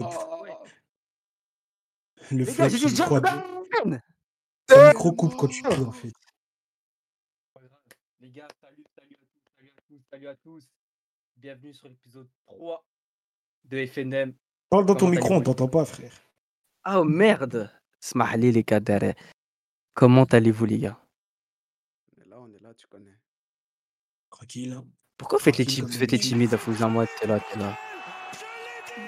Oh. 0.00 0.46
Le 2.30 2.38
Les 2.38 2.44
gars, 2.44 2.52
flex, 2.52 2.76
j'ai 2.76 2.86
dit 2.88 2.94
Ton 4.66 4.86
micro 4.88 5.12
coupe 5.12 5.36
quand 5.36 5.48
tu 5.48 5.62
cries 5.62 5.82
en 5.82 5.90
fait. 5.92 6.12
Les 8.20 8.30
gars, 8.30 8.46
salut, 8.60 8.84
salut 8.96 9.16
à 9.16 9.24
tous, 9.26 9.40
salut 9.56 9.72
à 9.76 9.82
tous, 9.88 10.02
salut 10.10 10.28
à 10.28 10.34
tous. 10.36 10.68
Bienvenue 11.36 11.74
sur 11.74 11.88
l'épisode 11.88 12.28
3 12.46 12.84
de 13.64 13.86
FNM. 13.86 14.34
Parle 14.68 14.86
dans 14.86 14.94
ton 14.94 15.00
Comment 15.06 15.10
micro, 15.10 15.28
on 15.28 15.36
allez-vous? 15.36 15.44
t'entend 15.44 15.68
pas, 15.68 15.84
frère. 15.84 16.12
Oh 16.86 17.02
merde 17.04 17.72
Smahli 18.00 18.52
les 18.52 18.62
gars 18.62 18.80
derrière. 18.80 19.14
Comment 19.94 20.24
allez-vous 20.24 20.64
les 20.66 20.78
gars? 20.78 21.00
On 22.16 22.22
est 22.22 22.26
là, 22.26 22.38
on 22.38 22.52
est 22.52 22.60
là, 22.60 22.74
tu 22.74 22.86
connais. 22.86 23.18
Tranquille. 24.30 24.72
hein. 24.74 24.86
Pourquoi 25.16 25.38
vous 25.38 25.44
faites 25.44 25.56
les, 25.58 25.64
Tranquille 25.64 25.82
tim- 25.82 25.86
comme 25.86 25.92
vous 25.92 25.98
faites 25.98 26.12
les 26.12 26.18
timides 26.20 26.54
à 26.54 26.58
foutre 26.58 26.86
moi 26.88 27.06
T'es 27.20 27.26
là, 27.26 27.40
t'es 27.40 27.58
là? 27.58 27.76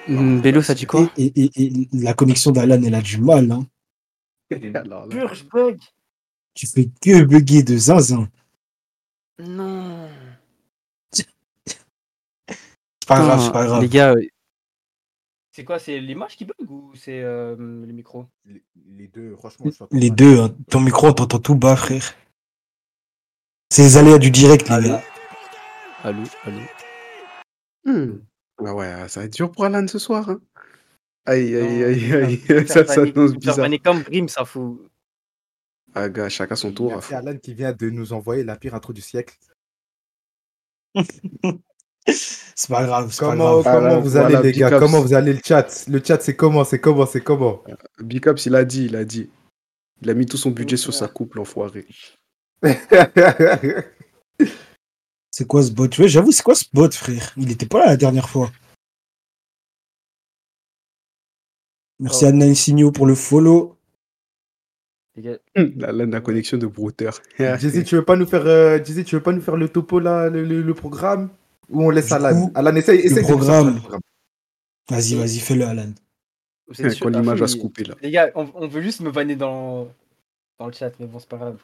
Hmm, 0.07 0.39
Bélo, 0.41 0.61
ça 0.61 0.73
dit 0.73 0.85
quoi 0.85 1.09
Et, 1.17 1.25
et- 1.25 1.51
et- 1.55 1.81
et 1.81 1.87
la 1.93 2.13
connexion 2.13 2.51
d'Alan, 2.51 2.81
elle 2.83 2.95
a 2.95 3.01
du 3.01 3.19
mal. 3.19 3.51
Hein. 3.51 3.65
Purge 5.09 5.45
bug 5.47 5.79
Tu 6.53 6.67
fais 6.67 6.89
que 7.01 7.23
bugger 7.23 7.63
de 7.63 7.77
zinzin. 7.77 8.27
Non 9.39 10.09
C'est 11.11 11.27
pas 13.07 13.19
grave, 13.19 13.41
c'est 13.45 13.51
pas 13.51 13.65
grave. 13.65 13.81
Les 13.81 13.89
gars, 13.89 14.13
euh, 14.13 14.21
C'est 15.53 15.63
quoi 15.65 15.79
C'est 15.79 15.99
l'image 15.99 16.35
qui 16.35 16.45
bug 16.45 16.69
ou 16.69 16.93
c'est 16.95 17.21
euh, 17.21 17.55
le 17.57 17.93
micro? 17.93 18.25
Les, 18.45 18.63
les 18.89 19.07
deux, 19.07 19.35
franchement, 19.35 19.69
je 19.69 19.97
Les 19.97 20.09
deux, 20.09 20.39
hein. 20.39 20.55
ton 20.69 20.79
micro, 20.81 21.07
on 21.07 21.13
t'entend 21.13 21.39
tout 21.39 21.55
bas, 21.55 21.75
frère. 21.75 22.13
C'est 23.69 23.83
les 23.83 23.97
aléas 23.97 24.17
du 24.17 24.31
direct, 24.31 24.67
les 24.69 24.75
Allô 24.75 24.87
gars. 24.89 25.03
allô, 26.03 26.23
allô. 26.43 26.59
Hmm. 27.85 28.19
Ah 28.65 28.75
ouais, 28.75 29.07
ça 29.09 29.21
va 29.21 29.25
être 29.25 29.33
dur 29.33 29.51
pour 29.51 29.65
Alan 29.65 29.87
ce 29.87 29.99
soir. 29.99 30.29
Hein. 30.29 30.39
Aïe, 31.25 31.55
aïe, 31.55 31.79
Non, 31.79 31.85
aïe, 31.87 32.13
aïe. 32.49 32.67
Ça 32.67 32.85
s'annonce 32.85 33.33
bizarre. 33.33 33.57
vanner 33.57 33.79
comme 33.79 34.01
Brim, 34.01 34.27
ça 34.27 34.43
fout. 34.45 34.81
Ah, 35.93 36.09
gars, 36.09 36.29
chacun 36.29 36.55
son 36.55 36.71
tour. 36.71 36.95
à 36.95 37.01
fond. 37.01 37.15
Alan 37.15 37.37
qui 37.37 37.53
vient 37.53 37.73
de 37.73 37.89
nous 37.89 38.13
envoyer 38.13 38.43
la 38.43 38.55
pire 38.55 38.73
intro 38.75 38.93
du 38.93 39.01
siècle. 39.01 39.35
C'est 42.05 42.69
pas 42.69 42.85
grave, 42.85 43.11
c'est 43.11 43.19
pas 43.19 43.31
Comment, 43.31 43.61
grave. 43.61 43.63
comment 43.63 43.79
Voilà, 43.79 43.99
vous 43.99 44.09
voilà, 44.09 44.39
allez 44.39 44.51
les 44.51 44.59
gars? 44.59 44.79
Comment 44.79 45.01
vous 45.01 45.13
allez 45.13 45.33
le 45.33 45.39
chat? 45.45 45.85
Le 45.87 46.01
chat 46.03 46.19
c'est 46.21 46.35
comment? 46.35 46.63
C'est 46.63 46.79
comment? 46.79 47.05
C'est 47.05 47.21
comment? 47.21 47.63
Big 47.99 48.27
Ups, 48.27 48.45
il 48.47 48.55
a 48.55 48.65
dit, 48.65 48.85
il 48.85 48.95
a 48.95 49.05
dit. 49.05 49.29
Il 50.01 50.09
a 50.09 50.15
mis 50.15 50.25
tout 50.25 50.37
son 50.37 50.49
budget 50.49 50.77
sur 50.77 50.93
sa 50.93 51.07
coupe, 51.07 51.35
l'enfoiré. 51.35 51.85
C'est 55.31 55.47
quoi 55.47 55.63
ce 55.63 55.71
bot? 55.71 55.87
Ouais, 55.97 56.07
j'avoue, 56.09 56.31
c'est 56.31 56.43
quoi 56.43 56.55
ce 56.55 56.65
bot, 56.73 56.91
frère? 56.91 57.33
Il 57.37 57.49
était 57.51 57.65
pas 57.65 57.79
là 57.79 57.85
la 57.87 57.97
dernière 57.97 58.29
fois. 58.29 58.51
Merci 61.99 62.25
Oh. 62.25 62.27
à 62.27 62.31
Insigno 62.31 62.91
pour 62.91 63.05
le 63.05 63.15
follow. 63.15 63.77
Gars, 65.17 65.37
Là, 65.55 65.91
là, 65.91 66.05
la 66.05 66.21
connexion 66.21 66.57
de 66.57 66.65
brouteur. 66.67 67.21
Jay-Z, 67.37 67.83
tu 67.85 67.95
veux 67.95 68.05
pas 68.05 68.15
nous 68.15 68.25
faire 68.25 68.45
euh, 68.45 68.79
tu 68.79 68.93
veux 68.93 69.21
pas 69.21 69.33
nous 69.33 69.41
faire 69.41 69.57
le 69.57 69.69
topo 69.69 69.99
là, 69.99 70.29
le, 70.29 70.43
le- 70.43 70.61
le 70.61 70.73
programme? 70.73 71.29
Ou 71.69 71.83
on 71.83 71.89
laisse 71.89 72.11
Alan? 72.11 72.51
Alan, 72.55 72.75
essaye, 72.75 72.99
essaye 72.99 73.23
programme. 73.23 73.75
le 73.75 73.79
programme. 73.79 74.01
Vas-y, 74.89 75.15
vas-y, 75.15 75.39
fais-le, 75.39 75.65
Alan. 75.65 75.91
vous 76.67 76.81
êtes 76.81 76.91
sûr- 76.91 77.05
Quand 77.05 77.17
l'image 77.17 77.39
va 77.39 77.47
se 77.47 77.55
couper, 77.57 77.83
là. 77.83 77.95
Les 78.01 78.11
gars, 78.11 78.31
on, 78.35 78.49
on 78.55 78.67
veut 78.67 78.81
juste 78.81 79.01
me 79.01 79.09
vanner 79.09 79.35
dans, 79.35 79.87
dans 80.59 80.67
le 80.67 80.73
chat, 80.73 80.91
mais 80.99 81.05
bon, 81.05 81.19
c'est 81.19 81.29
pas 81.29 81.37
grave. 81.37 81.59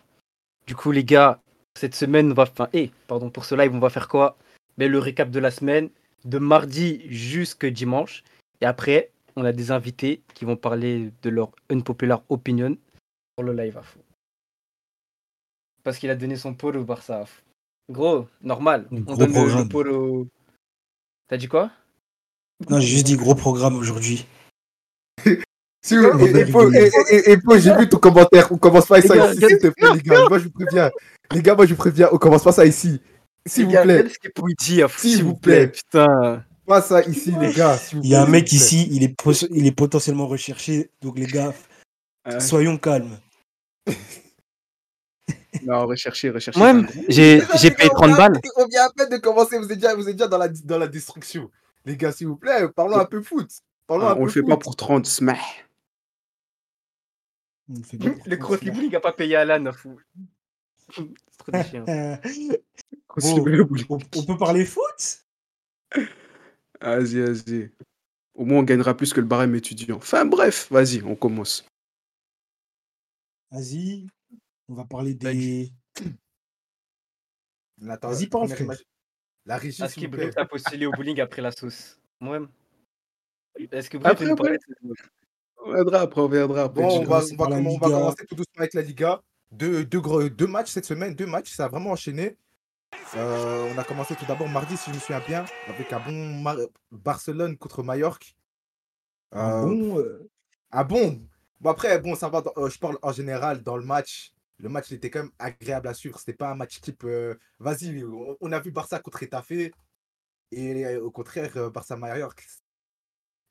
Du 0.67 0.75
coup, 0.75 0.91
les 0.91 1.03
gars, 1.03 1.41
cette 1.77 1.95
semaine, 1.95 2.31
on 2.31 2.33
va. 2.33 2.43
Enfin, 2.43 2.69
eh, 2.73 2.91
pardon, 3.07 3.29
pour 3.29 3.45
ce 3.45 3.55
live, 3.55 3.73
on 3.73 3.79
va 3.79 3.89
faire 3.89 4.07
quoi? 4.07 4.37
Mais 4.77 4.87
le 4.87 4.99
récap 4.99 5.29
de 5.29 5.39
la 5.39 5.51
semaine, 5.51 5.89
de 6.25 6.37
mardi 6.39 7.01
jusqu'à 7.09 7.69
dimanche. 7.69 8.23
Et 8.61 8.65
après, 8.65 9.11
on 9.35 9.45
a 9.45 9.51
des 9.51 9.71
invités 9.71 10.21
qui 10.33 10.45
vont 10.45 10.55
parler 10.55 11.11
de 11.21 11.29
leur 11.29 11.51
unpopular 11.69 12.23
opinion 12.29 12.75
pour 13.35 13.43
le 13.45 13.53
live 13.53 13.77
à 13.77 13.83
fond. 13.83 13.99
Parce 15.83 15.99
qu'il 15.99 16.09
a 16.09 16.15
donné 16.15 16.35
son 16.35 16.53
pôle 16.53 16.77
au 16.77 16.83
Barça. 16.83 17.21
à 17.21 17.25
fond. 17.25 17.41
Gros, 17.89 18.27
normal. 18.41 18.87
Gros 18.91 19.13
on 19.13 19.17
donne 19.17 19.33
le- 19.33 19.39
le, 19.39 19.45
programme. 19.45 19.69
pôle 19.69 19.89
au. 19.89 20.27
T'as 21.29 21.37
dit 21.37 21.47
quoi? 21.47 21.71
Non, 22.69 22.79
j'ai 22.79 22.87
juste 22.87 23.05
dit 23.05 23.15
gros 23.15 23.35
programme 23.35 23.75
aujourd'hui. 23.77 24.25
Si 25.85 25.95
vous- 25.95 26.03
et, 26.75 27.31
et, 27.31 27.59
j'ai 27.61 27.73
vu 27.77 27.87
ton 27.87 27.97
commentaire. 27.97 28.51
On 28.51 28.57
commence 28.57 28.87
pas 28.87 28.99
Les 28.99 29.07
ça 29.07 29.31
s'il 29.33 29.39
te 29.39 29.67
plaît, 29.67 29.93
les 29.95 30.01
gars. 30.01 30.27
Moi, 30.27 30.39
je 30.39 30.43
vous 30.45 30.49
préviens. 30.49 30.91
Les 31.33 31.41
gars, 31.41 31.55
moi, 31.55 31.65
je 31.65 31.71
vous 31.73 31.77
préviens. 31.77 32.09
On 32.11 32.17
commence 32.17 32.43
pas 32.43 32.51
ça 32.51 32.65
ici. 32.65 33.01
S'il 33.45 33.65
vous 33.65 33.71
plaît. 33.81 34.05
S'il 34.59 34.89
S'il 34.89 35.23
vous 35.23 35.35
plaît, 35.35 35.67
plaît. 35.67 35.71
putain. 35.71 36.43
Pas 36.65 36.81
ça 36.81 37.01
ici, 37.03 37.33
les 37.39 37.53
gars. 37.53 37.77
s'il 37.77 37.97
vous 37.99 38.03
Il 38.03 38.09
y 38.09 38.15
a 38.15 38.21
un 38.23 38.27
mec 38.27 38.51
ici, 38.51 38.87
il 38.91 39.03
est, 39.03 39.15
il 39.51 39.65
est 39.67 39.71
potentiellement 39.71 40.27
recherché. 40.27 40.91
Donc, 41.01 41.17
les 41.17 41.25
gars, 41.27 41.53
Ah, 42.25 42.39
soyons 42.41 42.77
calmes. 42.77 43.17
non, 45.63 45.85
rechercher, 45.87 46.29
rechercher. 46.29 46.59
Moi, 46.59 46.81
j'ai 47.07 47.39
payé 47.39 47.87
gars, 47.89 47.95
30 47.95 48.03
on 48.03 48.07
vient- 48.07 48.17
balles. 48.17 48.41
On 48.57 48.67
vient 48.67 48.85
à 48.85 48.89
peine 48.89 49.09
de 49.09 49.17
commencer. 49.17 49.57
Vous 49.57 49.71
êtes 49.71 49.79
déjà, 49.79 49.95
vous 49.95 50.07
êtes 50.09 50.15
déjà 50.15 50.27
dans, 50.27 50.37
la, 50.37 50.49
dans 50.49 50.77
la 50.77 50.87
destruction. 50.87 51.49
Les 51.85 51.95
gars, 51.95 52.11
s'il 52.11 52.27
vous 52.27 52.35
plaît, 52.35 52.67
parlons 52.75 52.97
un 52.97 53.05
peu 53.05 53.21
foot. 53.21 53.49
Parlons 53.87 54.07
Ah, 54.07 54.11
un 54.11 54.15
on 54.15 54.19
peu 54.19 54.23
le 54.25 54.29
fait 54.31 54.39
foot. 54.41 54.49
pas 54.49 54.57
pour 54.57 54.75
30, 54.75 55.05
smah. 55.05 55.37
On 57.69 57.79
ne 57.79 57.83
fait 57.83 57.97
pas 57.97 58.09
pour 58.09 58.23
Le 58.27 58.35
cross 58.35 58.59
cela. 58.59 58.73
il 58.83 58.95
a 58.95 58.99
pas 58.99 59.13
payé 59.13 59.35
Alan, 59.37 59.65
à 59.67 59.71
fou. 59.71 59.97
Trop. 61.37 61.51
Bon, 63.19 63.43
on, 63.89 63.99
on 64.15 64.25
peut 64.25 64.37
parler 64.37 64.63
foot? 64.63 65.25
Vas-y, 66.81 67.19
vas-y. 67.19 67.71
Au 68.35 68.45
moins, 68.45 68.59
on 68.59 68.63
gagnera 68.63 68.95
plus 68.95 69.11
que 69.11 69.19
le 69.19 69.25
barème 69.25 69.55
étudiant. 69.55 69.97
Enfin, 69.97 70.23
bref, 70.25 70.71
vas-y, 70.71 71.01
on 71.01 71.15
commence. 71.15 71.65
Vas-y, 73.49 74.05
on 74.67 74.75
va 74.75 74.85
parler 74.85 75.15
des. 75.15 75.71
Vas-y, 77.79 78.27
parle. 78.29 78.49
La 79.45 79.57
régie, 79.57 79.81
Est-ce 79.81 79.99
que. 79.99 80.05
Brim 80.05 80.29
t'a 80.29 80.45
postulé 80.45 80.85
au 80.85 80.91
bowling 80.91 81.19
après 81.19 81.41
la 81.41 81.51
sauce? 81.51 81.99
Moi-même. 82.19 82.49
Est-ce 83.71 83.89
que 83.89 83.97
Brim 83.97 84.11
Après, 84.11 84.25
peut 84.25 84.29
nous 84.29 84.35
parler 84.35 84.59
On 85.65 85.73
viendra 85.73 86.01
après, 86.01 86.21
on 86.21 86.27
viendra 86.27 86.63
après. 86.63 86.83
Bon, 86.83 86.99
on 86.99 87.03
va, 87.03 87.23
on, 87.31 87.35
va, 87.35 87.57
on 87.57 87.77
va 87.77 87.79
commencer 87.79 88.25
tout 88.27 88.35
doucement 88.35 88.59
avec 88.59 88.75
la 88.75 88.83
Liga. 88.83 89.23
Deux, 89.51 89.85
deux, 89.85 90.47
matchs 90.47 90.71
cette 90.71 90.85
semaine, 90.85 91.15
deux 91.15 91.25
matchs, 91.25 91.51
ça 91.53 91.65
a 91.65 91.67
vraiment 91.69 91.91
enchaîné. 91.91 92.37
Euh, 93.15 93.73
on 93.73 93.77
a 93.77 93.83
commencé 93.83 94.15
tout 94.15 94.25
d'abord 94.25 94.49
mardi, 94.49 94.77
si 94.77 94.89
je 94.91 94.95
me 94.95 94.99
souviens 94.99 95.21
bien, 95.27 95.45
avec 95.67 95.91
un 95.93 95.99
bon 95.99 96.41
Mar- 96.41 96.57
Barcelone 96.91 97.57
contre 97.57 97.83
Mallorca. 97.83 98.27
Ah 99.31 99.61
Euh, 99.63 99.65
bon 99.65 99.99
euh, 99.99 100.29
Ah 100.71 100.83
bon 100.83 101.21
Bon 101.59 101.69
après, 101.71 101.99
bon, 101.99 102.15
ça 102.15 102.29
va, 102.29 102.41
dans- 102.41 102.69
je 102.69 102.77
parle 102.79 102.97
en 103.01 103.11
général 103.11 103.63
dans 103.63 103.77
le 103.77 103.83
match. 103.85 104.33
Le 104.59 104.69
match 104.69 104.91
il 104.91 104.95
était 104.95 105.09
quand 105.09 105.23
même 105.23 105.31
agréable 105.39 105.87
à 105.87 105.93
suivre. 105.93 106.19
C'était 106.19 106.33
pas 106.33 106.51
un 106.51 106.55
match 106.55 106.79
type. 106.81 107.05
Vas-y, 107.59 108.03
on, 108.03 108.37
on 108.41 108.51
a 108.51 108.59
vu 108.59 108.71
Barça 108.71 108.99
contre 108.99 109.23
Etafé. 109.23 109.71
Et 110.51 110.97
au 110.97 111.11
contraire, 111.11 111.55
euh, 111.57 111.69
Barça-Mallorca. 111.69 112.43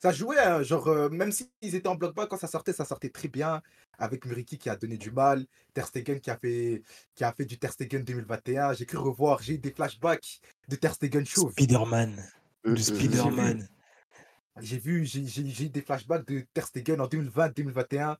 Ça 0.06 0.12
jouait, 0.12 0.38
hein, 0.38 0.62
genre, 0.62 0.86
euh, 0.86 1.08
même 1.08 1.32
s'ils 1.32 1.74
étaient 1.74 1.88
en 1.88 1.96
bloc 1.96 2.14
bas, 2.14 2.28
quand 2.28 2.36
ça 2.36 2.46
sortait, 2.46 2.72
ça 2.72 2.84
sortait 2.84 3.08
très 3.08 3.26
bien. 3.26 3.60
Avec 3.98 4.24
Muriki 4.24 4.56
qui 4.56 4.70
a 4.70 4.76
donné 4.76 4.98
du 4.98 5.10
mal. 5.10 5.44
Ter 5.74 5.84
Stegen 5.84 6.20
qui 6.20 6.30
a 6.30 6.36
fait, 6.36 6.84
qui 7.16 7.24
a 7.24 7.32
fait 7.32 7.44
du 7.44 7.58
Ter 7.58 7.72
Stegen 7.72 8.04
2021. 8.04 8.74
J'ai 8.74 8.86
cru 8.86 8.98
revoir, 8.98 9.42
j'ai 9.42 9.54
eu 9.54 9.58
des 9.58 9.72
flashbacks 9.72 10.38
de 10.68 10.76
Ter 10.76 10.94
Stegen 10.94 11.26
chauve. 11.26 11.50
Spider-Man. 11.50 12.24
Mhm. 12.64 12.74
De 12.74 12.80
Spider-Man. 12.80 13.68
J'ai 14.60 14.78
vu, 14.78 15.04
j'ai 15.04 15.64
eu 15.64 15.70
des 15.70 15.82
flashbacks 15.82 16.24
de 16.28 16.46
Ter 16.54 16.68
Stegen 16.68 17.00
en 17.00 17.08
2020-2021. 17.08 18.16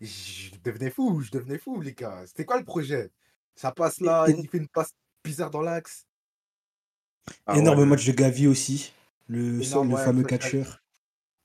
Je 0.00 0.50
devenais 0.64 0.90
fou, 0.90 1.20
je 1.20 1.30
devenais 1.30 1.58
fou, 1.58 1.80
les 1.80 1.94
gars. 1.94 2.24
C'était 2.26 2.44
quoi 2.44 2.58
le 2.58 2.64
projet? 2.64 3.12
Ça 3.54 3.70
passe 3.70 4.00
là, 4.00 4.26
il 4.28 4.48
fait 4.48 4.58
une 4.58 4.66
passe 4.66 4.96
bizarre 5.22 5.50
dans 5.50 5.62
l'axe. 5.62 6.08
Ah 7.46 7.56
Énorme 7.56 7.78
ouais. 7.78 7.86
match 7.86 8.04
de 8.04 8.10
Gavi 8.10 8.48
aussi. 8.48 8.92
Le, 9.28 9.62
Énorme, 9.62 9.90
le 9.90 9.94
ouais, 9.94 10.04
fameux 10.04 10.24
catcheur. 10.24 10.80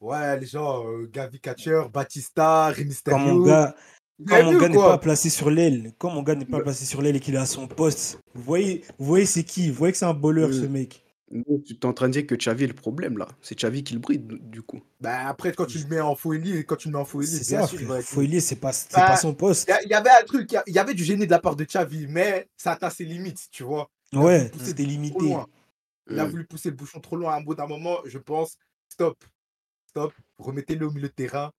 Ouais, 0.05 0.39
les 0.39 0.45
gens, 0.45 0.85
euh, 0.87 1.09
Gavi 1.11 1.39
Catcher, 1.39 1.81
Batista, 1.91 2.67
Rey 2.67 2.87
Quand 3.05 3.17
mon 3.17 3.43
gars, 3.43 3.75
quand 4.23 4.43
mon 4.43 4.55
gars 4.59 4.69
n'est 4.69 4.75
pas 4.75 4.99
placé 4.99 5.31
sur 5.31 5.49
l'aile, 5.49 5.93
quand 5.97 6.11
mon 6.11 6.21
gars 6.21 6.35
n'est 6.35 6.45
pas 6.45 6.59
placé 6.59 6.85
sur 6.85 7.01
l'aile 7.01 7.15
et 7.15 7.19
qu'il 7.19 7.33
est 7.33 7.39
à 7.39 7.47
son 7.47 7.67
poste, 7.67 8.19
vous 8.35 8.43
voyez, 8.43 8.83
vous 8.99 9.05
voyez 9.07 9.25
c'est 9.25 9.43
qui? 9.43 9.69
Vous 9.71 9.77
voyez 9.77 9.93
que 9.93 9.97
c'est 9.97 10.05
un 10.05 10.13
bowler 10.13 10.45
Mm. 10.47 10.51
ce 10.51 10.65
mec. 10.67 11.03
Non, 11.31 11.57
tu 11.65 11.75
t'es 11.79 11.87
en 11.87 11.93
train 11.93 12.05
de 12.07 12.13
dire 12.13 12.27
que 12.27 12.35
Xavi 12.35 12.65
est 12.65 12.67
le 12.67 12.75
problème 12.75 13.17
là. 13.17 13.27
C'est 13.41 13.57
Xavi 13.57 13.83
qui 13.83 13.95
le 13.95 13.99
bride 13.99 14.27
du 14.47 14.61
coup. 14.61 14.79
Bah, 15.01 15.27
après, 15.27 15.53
quand 15.53 15.65
tu 15.65 15.79
le 15.79 15.87
mets 15.87 15.99
en 15.99 16.15
faux 16.15 16.33
ailier, 16.33 16.63
quand 16.65 16.75
tu 16.75 16.89
le 16.89 16.93
mets 16.93 16.99
en 16.99 17.05
faux 17.05 17.23
ailier, 17.23 17.31
C'est 17.31 17.49
bien 17.49 17.61
ça, 17.61 17.75
c'est 17.75 18.55
pas, 18.59 18.71
c'est 18.71 18.93
Bah, 18.93 19.07
pas 19.07 19.15
son 19.17 19.33
poste. 19.33 19.67
Il 19.85 19.89
y 19.89 19.93
avait 19.95 20.11
un 20.11 20.23
truc, 20.23 20.55
il 20.67 20.73
y 20.75 20.77
avait 20.77 20.93
du 20.93 21.03
génie 21.03 21.25
de 21.25 21.31
la 21.31 21.39
part 21.39 21.55
de 21.55 21.63
Xavi, 21.63 22.05
mais 22.07 22.47
ça 22.57 22.73
atteint 22.73 22.91
ses 22.91 23.05
limites, 23.05 23.47
tu 23.51 23.63
vois. 23.63 23.89
il 24.11 24.19
a 24.19 24.21
Ouais, 24.21 24.37
voulu 24.37 24.49
pousser 24.51 24.65
c'était 24.67 24.83
trop 24.83 24.91
limité. 24.91 25.25
loin. 25.25 25.47
Il 26.11 26.19
a 26.19 26.25
Mm. 26.25 26.29
voulu 26.29 26.45
pousser 26.45 26.69
le 26.69 26.75
bouchon 26.75 26.99
trop 26.99 27.15
loin 27.15 27.33
à 27.33 27.37
un 27.37 27.41
bout 27.41 27.55
d'un 27.55 27.65
moment, 27.65 27.97
je 28.05 28.19
pense. 28.19 28.57
Stop. 28.87 29.17
Stop. 29.95 30.13
Remettez-le 30.39 30.85
au 30.87 30.91
milieu 30.91 31.07
de 31.07 31.13
terrain. 31.13 31.51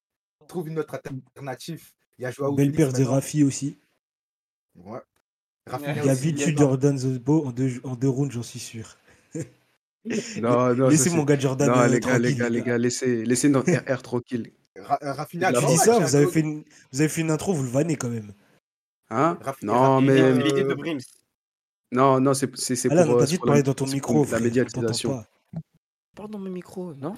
Trouve 0.47 0.69
une 0.69 0.79
autre 0.79 0.95
alternative. 0.95 1.91
Il 2.19 2.23
y 2.23 2.27
a 2.27 2.31
Joao 2.31 2.55
Belle 2.55 2.73
paire 2.73 2.93
de. 2.93 3.03
Rafi 3.03 3.43
aussi. 3.43 3.79
Ouais. 4.75 4.99
Il 5.67 5.73
y 6.05 6.43
a 6.45 6.53
dans- 6.53 6.59
Jordan 6.59 6.99
Zosbo 6.99 7.47
en 7.47 7.51
deux, 7.53 7.81
en 7.83 7.97
deux 7.97 8.09
rounds, 8.11 8.33
j'en 8.33 8.43
suis 8.43 8.59
sûr. 8.61 8.97
Non, 10.41 10.73
non, 10.77 10.89
Laissez 10.89 11.09
c'est- 11.11 11.17
mon 11.17 11.25
gars 11.25 11.37
Jordan. 11.39 11.69
Non, 11.69 11.79
euh, 11.79 11.89
les 11.89 11.99
gars, 11.99 12.17
les 12.19 12.29
tranquille, 12.29 12.39
gars, 12.39 12.49
les 12.49 12.63
gars, 12.63 12.79
laissez, 12.79 13.25
laissez 13.25 13.49
notre 13.49 13.73
RR 13.73 14.03
tranquille. 14.03 14.53
Ra- 14.79 14.99
euh, 15.03 15.13
Rafinha, 15.13 15.53
Tu 15.53 15.67
dis 15.67 15.77
ça, 15.79 15.99
vous 15.99 16.15
avez, 16.15 16.27
fait 16.29 16.41
une, 16.41 16.63
vous 16.93 17.01
avez 17.01 17.09
fait 17.09 17.23
une 17.23 17.31
intro, 17.33 17.55
vous 17.55 17.65
le 17.65 17.69
vannez 17.71 17.97
quand 17.97 18.11
même. 18.11 18.33
Hein? 19.11 19.37
Non, 19.63 20.01
mais. 20.03 20.21
euh, 20.21 20.39
L'idée 20.41 20.63
de 20.63 20.75
Brims. 20.75 21.01
Non, 21.91 22.21
non, 22.21 22.35
c'est 22.35 22.55
c'est- 22.57 22.77
c'est 22.77 22.89
Ah 22.93 22.95
là, 22.97 23.05
pour, 23.07 23.17
on 23.17 23.21
euh, 23.21 23.25
dit 23.25 23.33
de 23.33 23.39
pour 23.39 23.47
parler 23.47 23.63
dans 23.65 23.75
ton 23.75 23.87
micro, 23.87 24.23
pour 24.23 24.33
la 24.33 24.39
médiatisation. 24.41 25.11
pas. 25.11 25.61
Parle 26.15 26.31
dans 26.31 26.39
mon 26.39 26.51
micro, 26.51 26.95
non? 26.95 27.17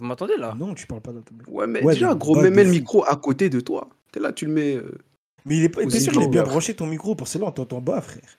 Vous 0.00 0.06
m'entendez 0.06 0.38
là? 0.38 0.54
Non, 0.56 0.74
tu 0.74 0.86
parles 0.86 1.02
pas 1.02 1.12
dans 1.12 1.20
ton 1.20 1.34
micro. 1.34 1.52
Ouais, 1.52 1.66
mais 1.66 1.82
Ouais, 1.82 1.92
déjà, 1.92 2.14
gros, 2.14 2.34
mets, 2.40 2.48
le 2.64 2.70
micro 2.70 3.04
à 3.04 3.16
côté 3.16 3.50
de 3.50 3.60
toi. 3.60 3.90
T'es 4.10 4.18
là, 4.18 4.32
tu 4.32 4.46
le 4.46 4.52
mets. 4.52 4.76
euh, 4.76 4.96
Mais 5.44 5.58
il 5.58 5.64
est 5.64 5.68
pas, 5.68 5.82
sûr 5.90 6.12
qu'il 6.12 6.22
est 6.22 6.28
bien 6.28 6.42
branché 6.42 6.74
ton 6.74 6.86
micro 6.86 7.14
Pour 7.14 7.28
cela, 7.28 7.44
on 7.46 7.52
t'entend 7.52 7.82
bas, 7.82 8.00
frère. 8.00 8.38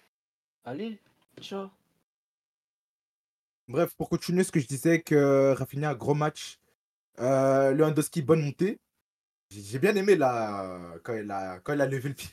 Allez, 0.65 0.99
ciao. 1.39 1.67
Bref, 3.67 3.93
pour 3.95 4.09
continuer 4.09 4.43
ce 4.43 4.51
que 4.51 4.59
je 4.59 4.65
disais, 4.67 5.01
que 5.01 5.53
Rafinha, 5.53 5.93
gros 5.93 6.15
match. 6.15 6.59
Euh, 7.19 7.71
Lewandowski, 7.73 8.23
bonne 8.23 8.41
montée. 8.43 8.79
J'ai 9.51 9.61
j'ai 9.61 9.79
bien 9.79 9.95
aimé 9.95 10.15
là, 10.15 10.79
quand, 11.03 11.13
il 11.13 11.29
a, 11.29 11.59
quand 11.59 11.73
il 11.73 11.81
a 11.81 11.85
levé 11.85 12.09
le 12.09 12.15
pied. 12.15 12.29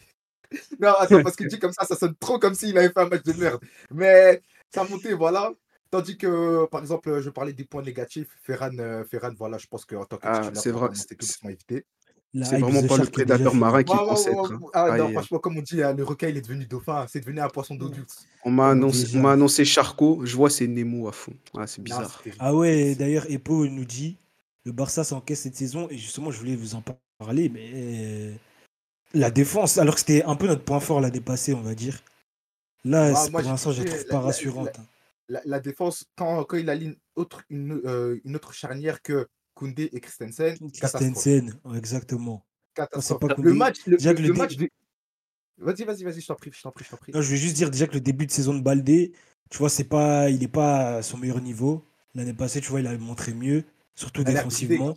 non, 0.80 0.94
attends, 0.98 1.22
parce 1.22 1.36
qu'il 1.36 1.48
dit 1.48 1.58
comme 1.58 1.72
ça, 1.72 1.84
ça 1.84 1.96
sonne 1.96 2.14
trop 2.16 2.38
comme 2.38 2.54
s'il 2.54 2.78
avait 2.78 2.88
fait 2.88 2.98
un 3.00 3.08
match 3.08 3.24
de 3.24 3.32
merde. 3.34 3.60
Mais 3.90 4.42
sa 4.74 4.84
montée, 4.84 5.12
voilà. 5.12 5.52
Tandis 5.90 6.18
que, 6.18 6.66
par 6.66 6.80
exemple, 6.82 7.20
je 7.20 7.30
parlais 7.30 7.52
des 7.52 7.64
points 7.64 7.82
négatifs. 7.82 8.28
Ferran, 8.42 8.76
euh, 8.78 9.04
Ferran 9.04 9.30
voilà, 9.38 9.56
je 9.58 9.66
pense 9.66 9.84
qu'en 9.84 10.04
tant 10.04 10.16
que 10.18 10.26
Ah, 10.26 10.50
c'est 10.54 10.70
vrai, 10.70 10.90
c'était 10.94 11.16
complètement 11.16 11.50
évité. 11.50 11.86
La 12.34 12.44
C'est 12.44 12.58
vraiment 12.58 12.82
pas 12.82 12.98
le 12.98 13.06
prédateur 13.06 13.54
marin 13.54 13.82
qui 13.82 13.94
pensait 13.96 14.30
ouais, 14.30 14.36
être. 14.38 14.52
ouais. 14.52 14.68
Ah, 14.74 14.98
non, 14.98 15.10
franchement, 15.12 15.38
comme 15.38 15.56
on 15.56 15.62
dit, 15.62 15.82
hein, 15.82 15.94
le 15.94 16.04
requin, 16.04 16.28
il 16.28 16.36
est 16.36 16.42
devenu 16.42 16.66
dauphin. 16.66 17.06
C'est 17.08 17.20
devenu 17.20 17.40
un 17.40 17.48
poisson 17.48 17.74
d'eau 17.74 17.88
douce. 17.88 18.26
On 18.44 18.50
m'a 18.50 18.68
annoncé, 19.32 19.64
Charcot, 19.64 20.20
je 20.24 20.36
vois 20.36 20.50
c'est 20.50 20.66
Nemo 20.66 21.08
à 21.08 21.12
fond. 21.12 21.32
Ah, 21.56 21.66
c'est 21.66 21.82
bizarre. 21.82 22.22
Ah 22.38 22.54
ouais, 22.54 22.94
d'ailleurs, 22.94 23.30
Epo 23.30 23.66
nous 23.66 23.84
dit 23.86 24.16
le 24.64 24.72
Barça 24.72 25.04
s'encaisse 25.04 25.40
cette 25.40 25.56
saison 25.56 25.88
et 25.88 25.96
justement, 25.96 26.30
je 26.30 26.38
voulais 26.38 26.54
vous 26.56 26.74
en 26.74 26.82
parler, 27.18 27.48
mais 27.48 27.70
euh, 27.74 28.34
la 29.14 29.30
défense, 29.30 29.78
alors 29.78 29.94
que 29.94 30.00
c'était 30.00 30.22
un 30.24 30.36
peu 30.36 30.46
notre 30.46 30.62
point 30.64 30.80
fort 30.80 31.00
l'année 31.00 31.22
passée, 31.22 31.54
on 31.54 31.62
va 31.62 31.74
dire. 31.74 32.02
Là, 32.84 33.14
Ah, 33.16 33.26
pour 33.30 33.40
l'instant, 33.40 33.72
je 33.72 33.82
la 33.82 33.88
trouve 33.88 34.00
la- 34.00 34.04
pas 34.04 34.16
la- 34.16 34.22
rassurante. 34.22 34.80
La, 35.28 35.40
la 35.44 35.60
défense, 35.60 36.04
quand, 36.16 36.44
quand 36.44 36.56
il 36.56 36.68
aligne 36.70 36.96
autre, 37.16 37.42
une, 37.50 37.80
euh, 37.84 38.18
une 38.24 38.36
autre 38.36 38.52
charnière 38.52 39.02
que 39.02 39.28
Koundé 39.54 39.88
et 39.92 40.00
Christensen. 40.00 40.56
Christensen, 40.72 41.58
exactement. 41.74 42.44
catastrophe. 42.74 43.20
pas 43.20 43.34
le 43.38 43.52
match, 43.54 43.78
le, 43.86 43.96
Déjà 43.96 44.14
que 44.14 44.20
le 44.22 44.28
le 44.28 44.32
dé- 44.34 44.38
match 44.38 44.56
de- 44.56 44.68
Vas-y, 45.60 45.82
vas-y, 45.84 46.04
vas-y, 46.04 46.20
je 46.20 46.26
t'en 46.28 46.36
prie, 46.36 46.52
je 46.54 46.62
t'en 46.62 46.70
prie, 46.70 46.84
je 46.84 46.90
t'en 46.90 46.96
prie. 46.96 47.12
Non, 47.12 47.20
je 47.20 47.30
vais 47.30 47.36
juste 47.36 47.56
dire 47.56 47.68
déjà 47.70 47.88
que 47.88 47.94
le 47.94 48.00
début 48.00 48.26
de 48.26 48.30
saison 48.30 48.54
de 48.54 48.60
Baldé, 48.62 49.12
tu 49.50 49.58
vois, 49.58 49.68
c'est 49.68 49.82
pas, 49.84 50.30
il 50.30 50.38
n'est 50.38 50.46
pas 50.48 50.98
à 50.98 51.02
son 51.02 51.16
meilleur 51.18 51.40
niveau. 51.40 51.84
L'année 52.14 52.32
passée, 52.32 52.60
tu 52.60 52.68
vois, 52.68 52.80
il 52.80 52.86
a 52.86 52.96
montré 52.96 53.34
mieux, 53.34 53.64
surtout 53.96 54.22
défensivement. 54.22 54.96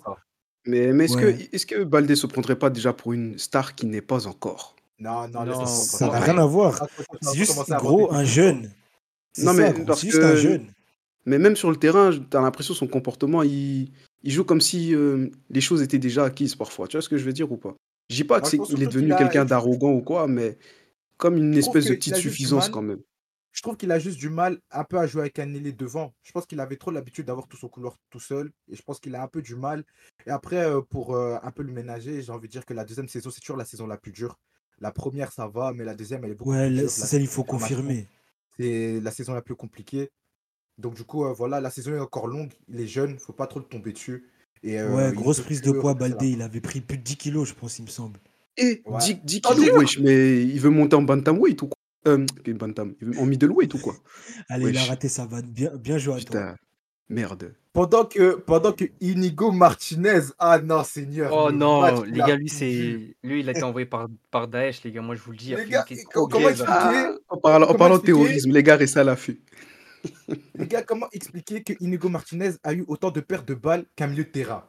Mais, 0.67 0.93
mais 0.93 1.05
est-ce 1.05 1.15
Ouais. 1.15 1.35
que, 1.49 1.55
est 1.55 1.65
que 1.65 1.83
Baldé 1.83 2.15
se 2.15 2.27
prendrait 2.27 2.59
pas 2.59 2.69
déjà 2.69 2.93
pour 2.93 3.13
une 3.13 3.39
star 3.39 3.73
qui 3.73 3.87
n'est 3.87 4.01
pas 4.03 4.27
encore? 4.27 4.75
Non, 4.99 5.27
non, 5.27 5.45
Non, 5.45 5.65
Ça 5.65 6.07
n'a 6.09 6.19
rien 6.19 6.37
à 6.37 6.45
voir. 6.45 6.85
C'est 7.23 7.35
juste, 7.35 7.59
gros, 7.79 8.13
un 8.13 8.23
jeune. 8.23 8.71
Non, 9.39 9.53
ça, 9.53 9.53
mais 9.53 9.73
parce 9.85 10.01
c'est 10.01 10.07
juste 10.11 10.23
un 10.23 10.31
que- 10.31 10.35
jeune. 10.35 10.67
Mais 11.25 11.37
même 11.37 11.55
sur 11.55 11.69
le 11.69 11.77
terrain, 11.77 12.11
tu 12.11 12.35
as 12.35 12.41
l'impression 12.41 12.73
son 12.73 12.87
comportement, 12.87 13.43
il, 13.43 13.91
il 14.23 14.31
joue 14.31 14.43
comme 14.43 14.59
si 14.61 14.95
euh, 14.95 15.29
les 15.51 15.61
choses 15.61 15.81
étaient 15.83 15.99
déjà 15.99 16.25
acquises 16.25 16.55
parfois. 16.55 16.87
Tu 16.87 16.97
vois 16.97 17.01
ce 17.03 17.09
que 17.09 17.17
je 17.17 17.23
veux 17.23 17.33
dire 17.33 17.51
ou 17.51 17.57
pas? 17.57 17.75
Je 18.09 18.15
dis 18.15 18.23
pas 18.23 18.41
qu'il 18.41 18.59
est 18.61 18.65
surtout 18.65 18.85
devenu 18.85 19.15
quelqu'un 19.15 19.45
d'arrogant 19.45 19.91
ou 19.91 20.01
quoi, 20.01 20.27
mais 20.27 20.57
comme 21.17 21.37
une 21.37 21.53
Je 21.53 21.59
espèce 21.59 21.85
de 21.85 21.89
qu'il 21.91 21.97
petite 21.99 22.13
a 22.13 22.15
juste 22.19 22.25
du 22.25 22.37
suffisance 22.37 22.63
mal. 22.65 22.71
quand 22.71 22.81
même. 22.81 22.99
Je 23.53 23.61
trouve 23.61 23.77
qu'il 23.77 23.91
a 23.91 23.99
juste 23.99 24.17
du 24.17 24.29
mal 24.29 24.57
un 24.71 24.83
peu 24.83 24.97
à 24.97 25.05
jouer 25.05 25.21
avec 25.21 25.37
un 25.37 25.53
ailier 25.53 25.73
devant. 25.73 26.13
Je 26.23 26.31
pense 26.31 26.45
qu'il 26.45 26.59
avait 26.59 26.77
trop 26.77 26.89
l'habitude 26.89 27.25
d'avoir 27.25 27.47
tout 27.47 27.57
son 27.57 27.67
couloir 27.67 27.97
tout 28.09 28.19
seul. 28.19 28.49
Et 28.71 28.75
je 28.75 28.81
pense 28.81 28.99
qu'il 28.99 29.13
a 29.13 29.21
un 29.21 29.27
peu 29.27 29.41
du 29.41 29.55
mal. 29.55 29.83
Et 30.25 30.31
après, 30.31 30.65
euh, 30.65 30.81
pour 30.81 31.15
euh, 31.15 31.37
un 31.43 31.51
peu 31.51 31.61
le 31.61 31.71
ménager, 31.71 32.21
j'ai 32.23 32.31
envie 32.31 32.47
de 32.47 32.51
dire 32.51 32.65
que 32.65 32.73
la 32.73 32.85
deuxième 32.85 33.09
saison, 33.09 33.29
c'est 33.29 33.41
toujours 33.41 33.57
la 33.57 33.65
saison 33.65 33.85
la 33.87 33.97
plus 33.97 34.11
dure. 34.13 34.39
La 34.79 34.91
première, 34.91 35.31
ça 35.33 35.47
va, 35.47 35.73
mais 35.73 35.83
la 35.83 35.93
deuxième, 35.93 36.23
elle 36.23 36.31
est 36.31 36.35
beaucoup 36.35 36.51
Ouais, 36.51 36.67
plus 36.67 36.75
dure. 36.77 36.83
La 36.85 36.89
celle, 36.89 37.21
il 37.21 37.27
faut 37.27 37.43
confirmer. 37.43 38.07
C'est 38.59 38.99
la 39.01 39.11
saison 39.11 39.33
la 39.33 39.41
plus 39.41 39.55
compliquée. 39.55 40.09
Donc, 40.77 40.95
du 40.95 41.03
coup, 41.03 41.25
euh, 41.25 41.33
voilà, 41.33 41.61
la 41.61 41.69
saison 41.69 41.93
est 41.93 41.99
encore 41.99 42.27
longue. 42.27 42.51
Il 42.67 42.79
est 42.81 42.87
jeune, 42.87 43.17
faut 43.19 43.33
pas 43.33 43.47
trop 43.47 43.59
le 43.59 43.65
tomber 43.65 43.93
dessus. 43.93 44.27
Et, 44.63 44.79
euh, 44.79 44.95
Ouais, 44.95 45.13
grosse 45.13 45.41
prise 45.41 45.61
de 45.61 45.71
poids, 45.71 45.93
Baldé. 45.93 46.29
Il 46.29 46.41
avait 46.41 46.61
pris 46.61 46.81
plus 46.81 46.97
de 46.97 47.03
10 47.03 47.17
kilos, 47.17 47.47
je 47.49 47.53
pense, 47.53 47.79
il 47.79 47.83
me 47.83 47.89
semble. 47.89 48.19
Et 48.57 48.81
Ouais. 48.85 48.99
10, 48.99 49.15
10 49.23 49.41
T'en 49.41 49.53
kilos, 49.53 49.65
dis, 49.65 49.71
wesh, 49.77 49.99
mais 49.99 50.43
il 50.43 50.59
veut 50.59 50.69
monter 50.69 50.95
en 50.95 51.01
bantamweight 51.01 51.61
ou 51.61 51.67
quoi? 51.67 51.77
Euh, 52.07 52.25
bantam? 52.55 52.95
Il 52.99 53.07
veut- 53.07 53.19
En 53.19 53.25
middleweight 53.25 53.73
ou 53.75 53.77
quoi? 53.79 53.95
Allez, 54.49 54.69
il 54.69 54.77
a 54.77 54.83
raté 54.85 55.07
sa 55.07 55.25
vanne. 55.25 55.45
Bien, 55.51 55.75
bien 55.75 55.97
joué 55.97 56.15
à 56.15 56.17
toi. 56.17 56.25
Putain, 56.25 56.55
merde. 57.09 57.53
Pendant 57.73 58.03
que, 58.05 58.35
pendant 58.35 58.73
que 58.73 58.83
Inigo 58.99 59.51
Martinez, 59.51 60.19
ah 60.39 60.59
non, 60.59 60.83
Seigneur. 60.83 61.31
Oh 61.33 61.49
le 61.49 61.55
non, 61.55 61.79
match 61.81 62.01
les 62.05 62.19
gars, 62.19 62.35
lui, 62.35 62.49
c'est. 62.49 63.15
Lui, 63.23 63.39
il 63.39 63.47
a 63.47 63.51
été 63.51 63.63
envoyé 63.63 63.85
par, 63.85 64.07
par 64.29 64.49
Daesh, 64.49 64.83
les 64.83 64.91
gars. 64.91 65.01
Moi, 65.01 65.15
je 65.15 65.21
vous 65.21 65.31
le 65.31 65.37
dis. 65.37 65.49
Les 65.51 65.55
fait 65.57 65.69
gars, 65.69 65.85
et 65.89 66.03
comment 66.11 66.49
expliquer- 66.49 66.67
Ah, 66.67 67.13
en 67.29 67.37
parlant, 67.37 67.63
en 67.63 67.67
comment 67.67 67.79
parlant 67.79 67.97
de 67.97 68.03
terrorisme, 68.03 68.51
les 68.51 68.63
gars, 68.63 68.75
restez 68.75 68.99
à 68.99 69.03
l'affût. 69.05 69.41
Les 70.55 70.67
gars, 70.67 70.81
comment 70.81 71.07
expliquer 71.11 71.61
que 71.63 71.73
Inigo 71.79 72.09
Martinez 72.09 72.51
a 72.63 72.73
eu 72.73 72.83
autant 72.87 73.11
de 73.11 73.19
pertes 73.21 73.47
de 73.47 73.53
balles 73.53 73.85
qu'un 73.95 74.07
milieu 74.07 74.23
de 74.23 74.29
terrain? 74.29 74.65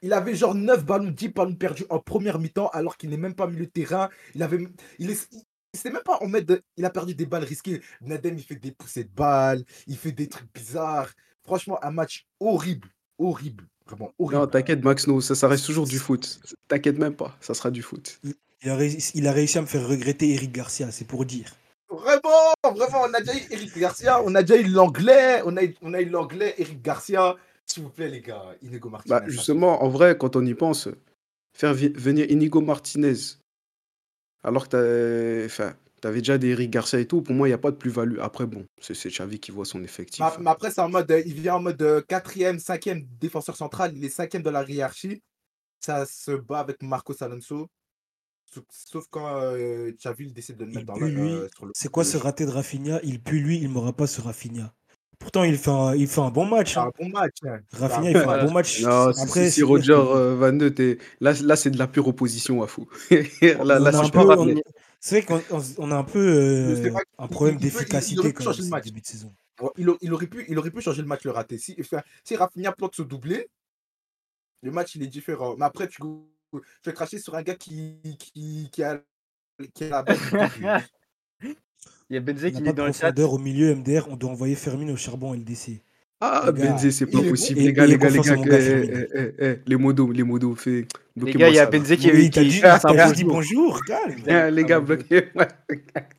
Il 0.00 0.12
avait 0.14 0.34
genre 0.34 0.54
9 0.54 0.84
ballons, 0.86 1.10
10 1.10 1.28
ballons 1.28 1.54
perdus 1.54 1.84
en 1.90 1.98
première 2.00 2.38
mi-temps 2.38 2.68
alors 2.72 2.96
qu'il 2.96 3.10
n'est 3.10 3.18
même 3.18 3.34
pas 3.34 3.46
milieu 3.46 3.66
de 3.66 3.70
terrain. 3.70 4.08
Il 4.34 4.42
avait. 4.42 4.66
Il 4.98 5.10
est. 5.10 5.28
il- 5.32 5.42
c'est 5.74 5.90
même 5.92 6.02
pas 6.02 6.18
en 6.20 6.28
de- 6.28 6.62
Il 6.76 6.84
a 6.84 6.90
perdu 6.90 7.14
des 7.14 7.26
balles 7.26 7.44
risquées. 7.44 7.80
Nadem, 8.00 8.36
il 8.36 8.42
fait 8.42 8.56
des 8.56 8.72
poussées 8.72 9.04
de 9.04 9.10
balles. 9.14 9.62
Il 9.86 9.96
fait 9.96 10.12
des 10.12 10.28
trucs 10.28 10.52
bizarres. 10.52 11.10
Franchement, 11.44 11.78
un 11.84 11.90
match 11.90 12.26
horrible. 12.40 12.88
Horrible. 13.18 13.64
Vraiment 13.86 14.12
horrible. 14.18 14.40
Non, 14.40 14.46
t'inquiète, 14.46 14.82
Max, 14.84 15.06
no, 15.06 15.20
ça, 15.20 15.34
ça 15.34 15.48
reste 15.48 15.66
toujours 15.66 15.86
du 15.86 15.98
foot. 15.98 16.40
T'inquiète 16.68 16.98
même 16.98 17.14
pas, 17.16 17.36
ça 17.40 17.52
sera 17.54 17.70
du 17.70 17.82
foot. 17.82 18.20
Il 18.62 18.70
a, 18.70 18.76
réussi, 18.76 19.10
il 19.16 19.26
a 19.26 19.32
réussi 19.32 19.58
à 19.58 19.62
me 19.62 19.66
faire 19.66 19.86
regretter 19.86 20.30
Eric 20.34 20.52
Garcia, 20.52 20.90
c'est 20.92 21.04
pour 21.06 21.24
dire. 21.24 21.52
Vraiment, 21.90 22.52
vraiment, 22.76 23.02
on 23.02 23.12
a 23.12 23.20
déjà 23.20 23.34
eu 23.36 23.42
Eric 23.50 23.76
Garcia. 23.76 24.22
On 24.24 24.34
a 24.36 24.42
déjà 24.42 24.60
eu 24.60 24.68
l'anglais. 24.68 25.42
On 25.44 25.56
a, 25.56 25.64
eu- 25.64 25.74
on 25.82 25.92
a 25.94 26.00
eu 26.00 26.08
l'anglais, 26.08 26.54
Eric 26.58 26.80
Garcia. 26.80 27.36
S'il 27.66 27.82
vous 27.82 27.90
plaît, 27.90 28.08
les 28.08 28.20
gars. 28.22 28.54
Inigo 28.62 28.88
Martinez. 28.88 29.10
Bah, 29.14 29.24
justement, 29.28 29.82
en 29.82 29.88
vrai, 29.88 30.16
quand 30.16 30.36
on 30.36 30.46
y 30.46 30.54
pense, 30.54 30.88
faire 31.54 31.74
venir 31.74 32.30
Inigo 32.30 32.60
Martinez, 32.60 33.14
alors 34.44 34.68
que 34.68 34.70
t'as- 34.70 35.46
enfin, 35.46 35.74
t'avais 36.02 36.18
déjà 36.18 36.36
des 36.36 36.48
Eric 36.48 36.70
Garcia 36.70 36.98
et 36.98 37.06
tout, 37.06 37.22
pour 37.22 37.34
moi, 37.34 37.48
il 37.48 37.50
n'y 37.52 37.54
a 37.54 37.58
pas 37.58 37.70
de 37.70 37.76
plus-value. 37.76 38.18
Après, 38.20 38.44
bon, 38.44 38.66
c'est 38.80 38.92
Xavi 39.08 39.40
qui 39.40 39.50
voit 39.52 39.64
son 39.64 39.82
effectif. 39.82 40.22
Mais, 40.22 40.44
mais 40.44 40.50
après, 40.50 40.70
c'est 40.70 40.82
en 40.82 40.90
mode, 40.90 41.10
euh, 41.10 41.22
il 41.24 41.32
vient 41.40 41.54
en 41.54 41.60
mode 41.62 41.80
euh, 41.80 42.02
quatrième, 42.02 42.58
cinquième 42.58 43.06
défenseur 43.20 43.56
central, 43.56 43.92
il 43.96 44.04
est 44.04 44.10
cinquième 44.10 44.42
de 44.42 44.50
la 44.50 44.64
hiérarchie. 44.68 45.22
Ça 45.80 46.04
se 46.04 46.32
bat 46.32 46.60
avec 46.60 46.82
Marcos 46.82 47.14
Alonso. 47.22 47.68
Sauf- 48.70 49.06
quand 49.10 49.26
euh, 49.40 49.90
Xavi 49.92 50.30
décide 50.32 50.56
de 50.58 50.64
le 50.64 50.70
Il 50.72 50.74
mettre 50.76 50.86
dans 50.92 50.98
la, 51.00 51.06
euh, 51.06 51.48
sur 51.56 51.64
le 51.66 51.72
C'est 51.74 51.88
quoi 51.90 52.04
ce 52.04 52.16
raté 52.18 52.44
de 52.44 52.50
Rafinha? 52.50 53.00
Il 53.02 53.20
pue, 53.22 53.40
lui, 53.40 53.58
il 53.58 53.68
m'aura 53.70 53.92
pas 53.94 54.06
ce 54.06 54.20
Rafinha. 54.20 54.74
Pourtant, 55.18 55.44
il 55.44 55.56
fait 55.56 55.70
un, 55.70 55.94
il 55.94 56.08
fait 56.08 56.20
un 56.20 56.30
bon 56.30 56.44
match. 56.46 56.76
Hein. 56.76 56.90
un 56.98 57.04
bon 57.04 57.08
match. 57.10 57.36
hein. 57.46 57.60
Rafinha, 57.72 58.10
il 58.10 58.16
fait 58.18 58.24
bon 58.24 58.30
un 58.30 58.36
match. 58.36 58.46
bon 58.46 58.52
match. 58.52 58.82
Non, 58.82 59.12
si- 59.12 59.22
Après, 59.22 59.50
Roger 59.62 59.92
euh, 59.92 60.34
Van 60.36 60.58
là, 61.20 61.32
là 61.42 61.56
c'est 61.56 61.70
de 61.70 61.78
la 61.78 61.86
pure 61.86 62.08
opposition 62.08 62.62
à 62.62 62.66
fou. 62.66 62.88
là, 63.10 63.56
on 63.60 63.64
là, 63.64 63.76
a 63.76 64.10
peu- 64.10 64.18
on- 64.18 64.54
C'est 65.04 65.20
vrai 65.20 65.26
qu'on 65.48 65.56
on- 65.56 65.62
on 65.78 65.90
a 65.90 65.96
un 65.96 66.04
peu 66.04 66.20
euh, 66.20 66.92
un 67.18 67.26
problème 67.26 67.56
d'efficacité 67.56 68.32
quand 68.32 68.44
même 68.44 68.44
changer 68.44 68.58
le 68.60 68.64
ce 68.66 68.70
match. 68.70 68.84
début 68.84 69.00
de 69.00 69.06
saison. 69.06 69.34
Il, 69.76 69.88
a- 69.90 69.96
il 70.00 70.12
aurait 70.14 70.28
pu, 70.28 70.44
il 70.48 70.56
aurait 70.58 70.70
pu 70.70 70.80
changer 70.80 71.02
le 71.02 71.08
match, 71.08 71.24
le 71.24 71.32
raté. 71.32 71.58
Si, 71.58 71.76
si 72.22 72.36
Rafinha 72.36 72.70
plante 72.70 72.94
ce 72.94 73.02
doublé, 73.02 73.48
le 74.62 74.70
match 74.70 74.94
il 74.94 75.02
est 75.02 75.08
différent. 75.08 75.56
Mais 75.58 75.64
après, 75.64 75.88
tu, 75.88 76.00
tu 76.52 76.60
vas 76.86 76.92
cracher 76.92 77.18
sur 77.18 77.34
un 77.34 77.42
gars 77.42 77.56
qui, 77.56 77.98
qui, 78.16 78.68
qui 78.70 78.82
a, 78.84 79.02
qui 79.74 79.84
a 79.84 79.88
la 79.88 80.02
base 80.04 80.20
du 80.20 80.30
début. 80.30 80.66
Il 82.10 82.14
y 82.14 82.16
a 82.16 82.20
Benzé 82.20 82.52
qui 82.52 82.58
est 82.58 82.72
dans 82.72 82.86
le 82.86 82.92
chat. 82.92 83.12
profondeur 83.12 83.32
au 83.32 83.38
milieu 83.38 83.74
MDR, 83.74 84.06
on 84.08 84.14
doit 84.16 84.30
envoyer 84.30 84.54
Fermine 84.54 84.92
au 84.92 84.96
charbon 84.96 85.34
LDC. 85.34 85.82
Ah, 86.24 86.52
Benzé, 86.52 86.92
c'est 86.92 87.06
pas 87.06 87.18
possible. 87.20 87.58
Les 87.60 87.72
gars, 87.72 87.84
les 87.84 87.98
gars, 87.98 88.08
les 88.08 88.20
gars, 88.20 88.36
eh, 88.36 89.08
eh, 89.12 89.34
eh, 89.40 89.58
les 89.66 89.76
modos, 89.76 90.12
les 90.12 90.22
modos, 90.22 90.54
fait. 90.54 90.86
Les 91.16 91.32
gars, 91.32 91.48
il 91.48 91.56
y 91.56 91.58
a. 91.58 91.66
Benzé 91.66 91.96
qui 91.96 92.10
qui- 92.30 92.44
dit, 92.48 92.60
Ah, 92.62 92.78
bonjour, 93.26 93.80
les 94.52 94.64
gars, 94.64 94.78
bloquez-moi. 94.78 95.48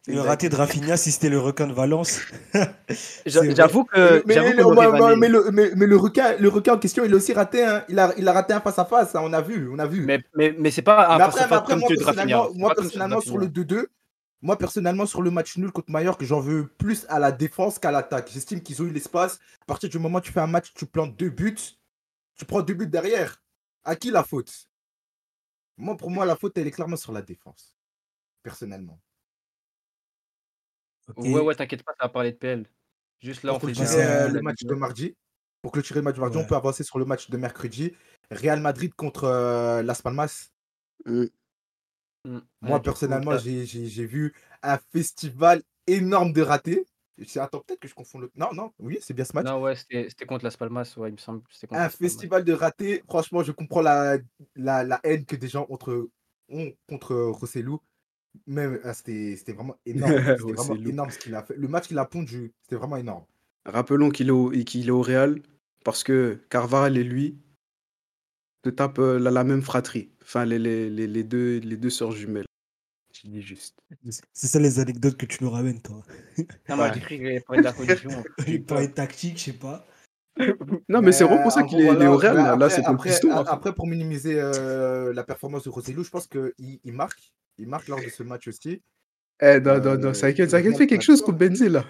Le 0.07 0.19
raté 0.19 0.49
de 0.49 0.55
Rafinha, 0.55 0.97
si 0.97 1.09
c'était 1.11 1.29
le 1.29 1.39
requin 1.39 1.67
de 1.67 1.73
Valence. 1.73 2.19
J'avoue 3.25 3.85
que. 3.85 4.23
mais- 4.27 5.29
le, 5.29 5.45
mais- 5.51 5.71
mais 5.75 5.87
le 5.87 5.95
requin, 5.95 6.35
le 6.37 6.49
requin 6.49 6.73
en 6.73 6.77
question, 6.79 7.03
il 7.05 7.13
a 7.13 7.15
aussi 7.15 7.31
raté. 7.31 7.63
hein. 7.63 7.83
Il, 7.87 7.97
a, 7.97 8.13
il 8.17 8.27
a 8.27 8.33
raté 8.33 8.53
un 8.53 8.59
face 8.59 8.79
à 8.79 8.85
face. 8.85 9.15
hein, 9.15 9.21
On 9.23 9.31
a 9.31 9.41
vu, 9.41 9.69
on 9.73 9.79
a 9.79 9.87
vu. 9.87 10.01
Mais, 10.05 10.19
mais, 10.35 10.53
mais 10.59 10.69
c'est 10.71 10.81
pas 10.81 11.15
un 11.15 11.17
face 11.31 11.37
à 11.37 11.43
mais 11.43 11.47
face 11.55 11.67
comme 11.67 11.79
moi, 11.79 11.87
celui 11.89 11.99
de 11.99 12.03
Rafinha. 12.03 12.43
moi, 12.55 12.73
personnellement 12.75 13.21
sur 13.21 13.37
le 13.37 13.45
Rafinha. 13.45 13.65
2-2, 13.65 13.85
moi, 14.43 14.57
personnellement, 14.57 15.05
sur 15.05 15.21
le 15.21 15.31
match 15.31 15.57
nul 15.57 15.71
contre 15.71 15.89
Mallorca, 15.89 16.25
j'en 16.25 16.41
veux 16.41 16.67
plus 16.67 17.05
à 17.07 17.17
la 17.17 17.31
défense 17.31 17.79
qu'à 17.79 17.91
l'attaque. 17.91 18.29
J'estime 18.29 18.61
qu'ils 18.61 18.81
ont 18.81 18.85
eu 18.85 18.91
l'espace. 18.91 19.39
À 19.61 19.65
partir 19.65 19.89
du 19.89 19.97
moment 19.99 20.17
où 20.17 20.21
tu 20.21 20.33
fais 20.33 20.41
un 20.41 20.47
match, 20.47 20.73
tu 20.73 20.85
plantes 20.85 21.15
deux 21.15 21.29
buts, 21.29 21.55
tu 22.35 22.43
prends 22.43 22.61
deux 22.61 22.73
buts 22.73 22.87
derrière. 22.87 23.41
À 23.85 23.95
qui 23.95 24.11
la 24.11 24.21
faute? 24.21 24.69
Moi, 25.77 25.95
pour 25.95 26.11
moi, 26.11 26.25
la 26.25 26.35
faute, 26.35 26.57
elle 26.57 26.67
est 26.67 26.71
clairement 26.71 26.97
sur 26.97 27.13
la 27.13 27.21
défense. 27.21 27.77
Personnellement. 28.43 28.99
Ouais, 31.15 31.39
ouais, 31.39 31.55
t'inquiète 31.55 31.83
pas, 31.83 31.93
ça 31.97 32.05
va 32.07 32.09
parler 32.09 32.33
de 32.33 32.37
PL. 32.37 32.67
Juste 33.21 33.43
là, 33.43 33.53
on 33.53 33.59
Pour 33.59 33.69
fait 33.69 33.97
euh, 33.97 34.27
le 34.27 34.41
match 34.41 34.63
de 34.63 34.75
mardi. 34.75 35.15
Pour 35.61 35.71
clôturer 35.71 36.01
le 36.01 36.03
match 36.03 36.15
de 36.15 36.19
mardi, 36.19 36.35
Ouais. 36.37 36.43
on 36.43 36.47
peut 36.47 36.55
avancer 36.55 36.83
sur 36.83 36.99
le 36.99 37.05
match 37.05 37.29
de 37.29 37.37
mercredi. 37.37 37.93
Real 38.29 38.59
Madrid 38.59 38.93
contre 38.93 39.23
euh, 39.23 39.81
Las 39.83 40.01
Palmas. 40.01 40.49
Mm. 41.05 41.27
Mm. 42.25 42.39
Moi, 42.61 42.77
Ouais, 42.77 42.81
personnellement, 42.81 43.31
là- 43.31 43.37
j'ai 43.37 43.65
j'ai- 43.65 43.85
j'ai 43.87 44.05
vu 44.05 44.33
un 44.61 44.77
festival 44.91 45.61
énorme 45.87 46.31
de 46.33 46.41
ratés. 46.41 46.85
Attends, 47.35 47.59
peut-être 47.59 47.79
que 47.79 47.87
je 47.87 47.93
confonds 47.93 48.19
le. 48.19 48.31
Non, 48.35 48.47
non, 48.53 48.71
oui, 48.79 48.97
c'est 49.01 49.13
bien 49.13 49.23
ce 49.25 49.33
match. 49.33 49.45
Non, 49.45 49.61
ouais, 49.61 49.75
c'était 49.75 50.07
c'était 50.09 50.25
contre 50.25 50.43
Las 50.45 50.57
Palmas, 50.57 50.93
ouais, 50.97 51.09
il 51.09 51.13
me 51.13 51.17
semble. 51.17 51.41
c'était 51.51 51.67
contre 51.67 51.81
un 51.81 51.89
festival 51.89 52.43
de 52.43 52.53
ratés. 52.53 53.03
Franchement, 53.07 53.43
je 53.43 53.51
comprends 53.51 53.81
la, 53.81 54.17
la, 54.55 54.83
la 54.83 54.99
haine 55.03 55.25
que 55.25 55.35
des 55.35 55.47
gens 55.47 55.67
entre, 55.69 56.09
ont 56.49 56.71
contre 56.89 57.15
Rossellou. 57.15 57.79
Mais 58.47 58.65
euh, 58.65 58.93
c'était 58.93 59.35
c'était 59.37 59.53
vraiment 59.53 59.75
énorme. 59.85 60.11
C'était 60.39 60.53
vraiment 60.53 60.75
énorme 60.89 61.11
ce 61.11 61.19
qu'il 61.19 61.35
a 61.35 61.43
fait. 61.43 61.55
Le 61.55 61.67
match 61.67 61.87
qu'il 61.87 61.99
a 61.99 62.05
pondu, 62.05 62.51
c'était 62.63 62.77
vraiment 62.77 62.97
énorme. 62.97 63.25
Rappelons 63.65 64.09
qu'il 64.09 64.29
est, 64.29 64.31
au- 64.31 64.49
qu'il 64.49 64.87
est 64.87 64.91
au 64.91 65.03
Real 65.03 65.39
parce 65.85 66.03
que 66.03 66.41
Carvajal 66.49 66.97
et 66.97 67.03
lui 67.03 67.37
tapent 68.69 68.99
euh, 68.99 69.19
la, 69.19 69.31
la 69.31 69.43
même 69.43 69.61
fratrie. 69.61 70.11
Enfin, 70.21 70.45
les, 70.45 70.59
les, 70.59 70.89
les, 70.89 71.07
les 71.07 71.23
deux, 71.23 71.59
les 71.59 71.77
deux 71.77 71.89
sœurs 71.89 72.11
jumelles. 72.11 72.45
Je 73.13 73.27
dis 73.27 73.41
juste. 73.41 73.77
C'est 74.33 74.47
ça 74.47 74.59
les 74.59 74.79
anecdotes 74.79 75.17
que 75.17 75.25
tu 75.25 75.43
nous 75.43 75.49
ramènes, 75.49 75.81
toi. 75.81 76.03
Non, 76.69 76.77
moi, 76.77 76.91
j'ai 76.93 76.99
cru 76.99 77.41
parler 77.45 77.61
de 77.61 77.65
la 77.65 77.71
religion. 77.71 78.23
Il 78.47 78.65
parlait 78.65 78.89
tactique, 78.89 79.37
je 79.37 79.43
sais 79.43 79.53
pas. 79.53 79.85
Non, 80.89 81.01
mais, 81.01 81.11
c'est 81.11 81.23
vraiment 81.23 81.43
pour 81.43 81.51
ça 81.51 81.61
en 81.61 81.67
qu'il 81.67 81.81
est, 81.81 82.07
au 82.07 82.17
Real. 82.17 82.35
là, 82.35 82.53
après, 82.53 82.69
c'est 82.71 82.81
ton 82.81 82.93
après, 82.93 83.11
piston. 83.11 83.31
a- 83.31 83.51
après, 83.51 83.73
pour 83.73 83.87
minimiser 83.87 84.39
euh, 84.39 85.13
la 85.13 85.23
performance 85.23 85.63
de 85.63 85.69
Rossellou, 85.69 86.03
je 86.03 86.09
pense 86.09 86.27
qu'il 86.27 86.51
il 86.57 86.93
marque. 86.93 87.33
Il 87.59 87.67
marque 87.67 87.87
lors 87.87 88.01
de 88.01 88.09
ce 88.09 88.23
match 88.23 88.47
aussi. 88.47 88.81
Eh, 89.41 89.59
non, 89.59 89.79
non, 89.79 89.95
non, 89.97 90.09
euh, 90.09 90.13
ça 90.13 90.27
Real 90.27 90.75
fait 90.75 90.87
quelque 90.87 91.03
chose 91.03 91.21
contre 91.21 91.37
Benzé, 91.37 91.69
là. 91.69 91.85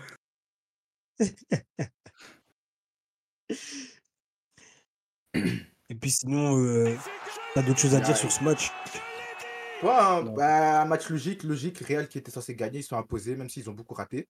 Et 5.94 5.96
puis 5.96 6.10
sinon, 6.10 6.58
euh, 6.60 6.98
t'as 7.54 7.62
d'autres 7.62 7.80
choses 7.80 7.94
à 7.94 8.00
dire 8.00 8.18
sur 8.18 8.32
ce 8.32 8.44
match? 8.44 8.72
Ouais, 9.84 9.92
hein, 9.92 10.24
bah, 10.24 10.82
un 10.82 10.86
match 10.86 11.08
logique, 11.12 11.44
logique, 11.44 11.78
Real 11.88 12.08
qui 12.08 12.18
était 12.18 12.32
censé 12.32 12.56
gagner, 12.56 12.80
ils 12.80 12.84
sont 12.84 12.98
imposés, 12.98 13.36
même 13.36 13.48
s'ils 13.48 13.70
ont 13.70 13.74
beaucoup 13.74 13.94
raté. 13.94 14.28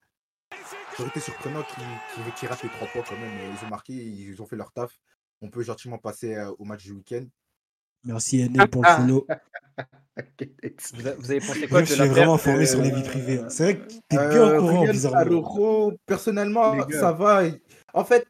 Ça 0.51 1.03
aurait 1.03 1.07
été 1.07 1.21
surprenant 1.21 1.63
qu'ils 1.63 2.33
qu'ils 2.33 2.49
ratent 2.49 2.63
les 2.63 2.69
trois 2.69 2.87
points 2.89 3.03
quand 3.07 3.17
même. 3.17 3.31
mais 3.33 3.43
Ils 3.61 3.65
ont 3.65 3.69
marqué, 3.69 3.93
ils 3.93 4.41
ont 4.41 4.45
fait 4.45 4.57
leur 4.57 4.73
taf. 4.73 4.91
On 5.41 5.49
peut 5.49 5.63
gentiment 5.63 5.97
passer 5.97 6.35
euh, 6.35 6.51
au 6.59 6.65
match 6.65 6.83
du 6.83 6.91
week-end. 6.91 7.23
Merci 8.03 8.41
NL 8.41 8.69
pour 8.69 8.81
le 8.83 8.89
follow. 8.89 9.25
Vous, 10.93 11.07
a- 11.07 11.15
vous 11.15 11.31
avez 11.31 11.39
pensé 11.39 11.67
quoi 11.67 11.81
de 11.81 11.85
je 11.85 11.95
la 11.95 12.03
suis 12.03 12.13
vraiment 12.13 12.33
informé 12.35 12.65
sur 12.65 12.81
les 12.81 12.91
euh, 12.91 12.95
vies 12.95 13.03
privées. 13.03 13.39
hein. 13.39 13.49
C'est 13.49 13.63
vrai 13.63 13.77
que 13.77 13.93
t'es 14.09 14.17
bien 14.17 14.43
Euh, 14.43 14.57
au 14.57 14.59
courant, 14.59 14.85
bizarrement. 14.85 15.19
Araujo, 15.21 15.97
personnellement, 16.05 16.87
ça 16.89 17.11
va. 17.13 17.43
En 17.93 18.03
fait, 18.03 18.27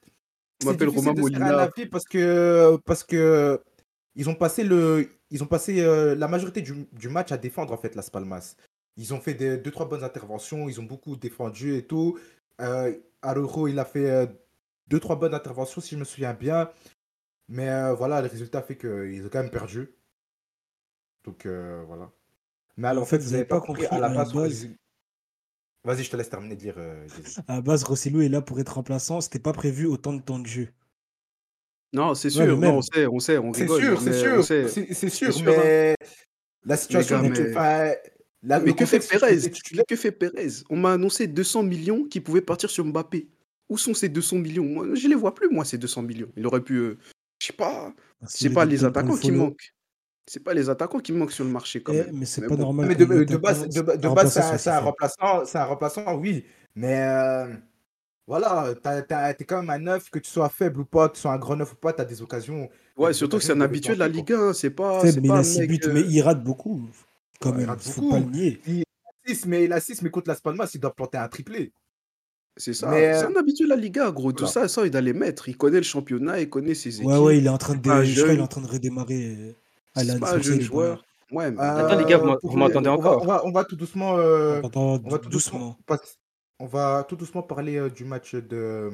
M'appelle 0.66 0.90
Romain 0.90 1.14
Molina. 1.14 1.70
parce 1.92 2.06
que 2.06 2.78
parce 2.86 3.04
que 3.04 3.62
ils 4.16 4.30
ont 4.30 4.36
passé 4.36 4.64
le 4.64 5.10
ils 5.32 5.42
ont 5.44 5.48
passé 5.48 5.82
euh, 5.82 6.16
la 6.16 6.28
majorité 6.28 6.62
du, 6.62 6.88
du 6.92 7.10
match 7.10 7.32
à 7.32 7.38
défendre 7.38 7.74
en 7.74 7.78
fait 7.78 7.96
Las 7.96 8.10
Palmas. 8.10 8.56
Ils 8.98 9.14
ont 9.14 9.20
fait 9.20 9.34
des, 9.34 9.58
deux 9.58 9.72
trois 9.72 9.88
bonnes 9.90 10.04
interventions, 10.04 10.70
ils 10.70 10.80
ont 10.80 10.84
beaucoup 10.84 11.16
défendu 11.16 11.76
et 11.76 11.86
tout. 11.88 12.20
Euh, 12.62 12.94
Araujo, 13.24 13.68
il 13.68 13.80
a 13.80 13.86
fait 13.86 14.10
euh, 14.12 14.28
deux 14.88 15.00
trois 15.00 15.16
bonnes 15.16 15.34
interventions 15.34 15.82
si 15.82 15.96
je 15.96 16.00
me 16.00 16.04
souviens 16.06 16.34
bien. 16.34 16.70
Mais 17.50 17.70
euh, 17.70 17.94
voilà, 17.96 18.22
le 18.22 18.28
résultat 18.28 18.62
fait 18.62 18.78
qu'ils 18.78 19.26
ont 19.26 19.30
quand 19.32 19.42
même 19.42 19.50
perdu. 19.52 19.90
Donc 21.24 21.46
euh, 21.46 21.84
voilà. 21.88 22.12
Mais 22.78 22.88
alors, 22.88 23.04
En 23.04 23.06
fait, 23.06 23.18
vous 23.18 23.34
avez 23.34 23.46
pas 23.46 23.62
compris, 23.62 23.86
à 23.88 24.00
la 24.00 24.08
à 24.08 24.10
la 24.10 24.16
base. 24.16 24.34
base- 24.34 24.70
Vas-y, 25.86 26.04
je 26.04 26.10
te 26.12 26.16
laisse 26.18 26.30
terminer 26.30 26.56
de 26.56 26.62
lire. 26.64 26.76
euh. 26.78 27.06
À 27.48 27.62
base, 27.62 27.84
Rossellou 27.84 28.22
est 28.22 28.30
là 28.30 28.42
pour 28.42 28.60
être 28.60 28.76
remplaçant. 28.76 29.22
C'était 29.22 29.40
pas 29.40 29.54
prévu 29.54 29.86
autant 29.86 30.14
de 30.14 30.22
temps 30.22 30.40
de 30.40 30.48
jeu. 30.48 30.70
Non, 31.94 32.16
c'est 32.16 32.30
Ouais, 32.38 32.46
sûr, 32.46 32.58
mais 32.58 32.68
non, 32.68 32.78
on 32.78 32.82
sait, 32.82 33.06
on 33.06 33.20
sait, 33.20 33.38
on 33.38 33.54
C'est 33.54 33.68
sûr, 33.68 34.02
c'est 34.02 34.10
mais 34.10 34.18
sûr, 34.18 34.44
c'est 34.44 34.68
c'est 34.94 35.10
sûr, 35.10 35.32
sûr, 35.34 35.48
hein. 35.52 35.54
mais 35.58 35.96
la 36.66 36.78
situation. 36.78 37.22
gars, 37.22 37.30
mais- 37.30 38.02
la- 38.42 38.60
Mais 38.60 38.74
que 38.74 38.86
fait 38.86 39.00
Pérez. 39.00 39.38
Que 39.88 39.96
fait 39.96 40.12
Pérez 40.12 40.48
On 40.70 40.76
m'a 40.78 40.94
annoncé 40.94 41.28
200 41.28 41.62
millions 41.64 42.04
qui 42.06 42.20
pouvaient 42.20 42.42
partir 42.42 42.70
sur 42.70 42.84
Mbappé. 42.86 43.30
Où 43.70 43.78
sont 43.78 43.94
ces 43.94 44.10
200 44.10 44.38
millions? 44.38 44.66
Moi, 44.66 44.96
Je 44.96 45.08
les 45.08 45.16
vois 45.16 45.36
plus, 45.36 45.50
moi, 45.50 45.66
ces 45.66 45.78
200 45.78 46.02
millions. 46.02 46.32
Il 46.36 46.46
aurait 46.48 46.64
pu. 46.64 46.76
euh, 46.78 46.98
je 47.40 47.48
sais 47.48 47.54
pas. 47.54 47.94
Merci, 48.22 48.44
C'est 48.44 48.50
pas 48.54 48.66
les 48.66 48.84
attaquants 48.86 49.16
qui 49.18 49.32
manquent. 49.32 49.73
C'est 50.26 50.42
pas 50.44 50.54
les 50.54 50.70
attaquants 50.70 51.00
qui 51.00 51.12
manquent 51.12 51.32
sur 51.34 51.44
le 51.44 51.50
marché 51.52 51.82
quand 51.84 51.92
Eh, 51.94 51.98
même. 52.06 52.18
mais 52.20 52.26
c'est 52.26 52.42
pas 52.42 52.56
bon. 52.56 52.58
normal. 52.58 52.88
Mais 52.88 52.96
que 52.96 53.04
de, 53.04 53.38
base, 53.38 53.68
de, 53.68 53.82
base, 53.82 54.34
c'est 54.58 54.70
un, 54.70 54.80
remplaçant, 54.80 55.44
c'est 55.46 55.58
un 55.58 55.66
remplaçant, 55.66 56.16
oui. 56.16 56.46
Mais 56.76 57.02
euh, 57.02 57.54
voilà, 58.26 58.74
t'es 59.38 59.44
quand 59.44 59.60
même 59.62 59.70
un 59.70 59.80
neuf, 59.80 60.10
que 60.10 60.20
tu 60.20 60.30
sois 60.32 60.48
faible 60.50 60.80
ou 60.82 60.86
pas, 60.86 61.10
que 61.10 61.16
tu 61.16 61.22
sois 61.22 61.34
un 61.34 61.38
grand 61.38 61.58
neuf 61.58 61.74
ou 61.74 61.76
pas, 61.76 61.92
t'as 61.92 62.06
des 62.06 62.22
occasions. 62.22 62.70
Ouais, 62.96 63.10
des 63.10 63.14
surtout 63.16 63.38
que 63.38 63.44
c'est 63.44 63.52
un 63.52 63.60
habitué 63.62 63.96
de 63.96 64.00
la 64.00 64.08
Ligue 64.08 64.32
1. 64.32 64.54
C'est 64.54 64.70
pas. 64.70 65.02
C'est 65.02 65.20
mais 65.20 65.28
il 65.28 65.32
a 65.32 65.36
un 65.36 65.44
6 65.44 65.60
mec. 65.60 65.70
buts, 65.70 65.80
euh, 65.88 65.94
mais 65.94 66.02
il 66.02 66.22
rate 66.22 66.42
beaucoup. 66.44 66.82
Quand 67.42 67.50
Ouais, 67.50 67.56
il 67.56 67.60
même, 67.60 67.70
rate 67.70 67.82
faut 67.82 68.02
beaucoup. 68.02 68.14
pas 68.14 68.20
le 68.20 68.26
nier. 68.28 68.62
Six, 69.26 69.46
mais 69.46 69.66
il 69.66 69.74
a 69.74 69.80
6, 69.82 70.02
mais 70.04 70.10
contre 70.10 70.30
Las 70.30 70.40
Palmas, 70.42 70.70
il 70.74 70.80
doit 70.80 70.94
planter 70.96 71.18
un 71.18 71.28
triplé. 71.28 71.74
C'est 72.56 72.74
ça. 72.74 72.90
Mais, 72.90 73.14
C'est 73.14 73.26
euh, 73.26 73.30
un 73.30 73.36
habitué 73.36 73.66
de 73.66 73.70
la 73.70 73.76
Liga, 73.76 74.10
gros. 74.12 74.32
Tout 74.32 74.48
ça, 74.48 74.68
ça, 74.70 74.86
il 74.86 74.92
doit 74.92 75.02
les 75.02 75.14
mettre. 75.14 75.50
Il 75.50 75.58
connaît 75.58 75.78
le 75.78 75.84
championnat, 75.84 76.40
il 76.40 76.50
connaît 76.50 76.76
ses 76.76 76.96
équipes. 76.98 77.08
Ouais, 77.08 77.18
ouais, 77.18 77.38
il 77.40 77.46
est 77.46 77.50
en 77.50 77.58
train 77.58 77.76
de, 77.76 77.82
je 77.82 77.90
crois 78.22 78.30
qu'il 78.30 78.40
est 78.40 78.42
en 78.42 78.48
train 78.48 78.62
de 78.62 78.68
redémarrer. 78.68 79.56
À 79.96 80.02
C'est 80.02 80.06
la 80.14 80.20
pas 80.20 80.36
un 80.36 80.42
jeune 80.42 80.62
joueur. 80.62 81.04
Ouais, 81.32 81.52
mais 81.52 81.60
Attends, 81.62 81.98
les 81.98 82.06
gars, 82.06 82.18
vous 82.18 82.30
Euh, 82.30 82.38
vous 82.44 82.58
m'entendez 82.58 82.90
les- 82.90 82.96
on 82.96 83.02
va- 83.02 83.10
encore 83.12 83.24
on 83.24 83.26
va, 83.26 83.46
on 83.46 83.52
va 83.52 83.64
tout 83.66 83.76
doucement. 83.76 84.18
euh, 84.18 84.62
On 84.64 85.00
va 85.10 85.18
tout 85.20 85.30
doucement, 85.30 85.78
on 86.60 86.66
va 86.68 87.06
tout 87.08 87.16
doucement 87.16 87.42
parler 87.44 87.78
euh, 87.78 87.90
du 87.90 88.06
match 88.06 88.36
de, 88.36 88.92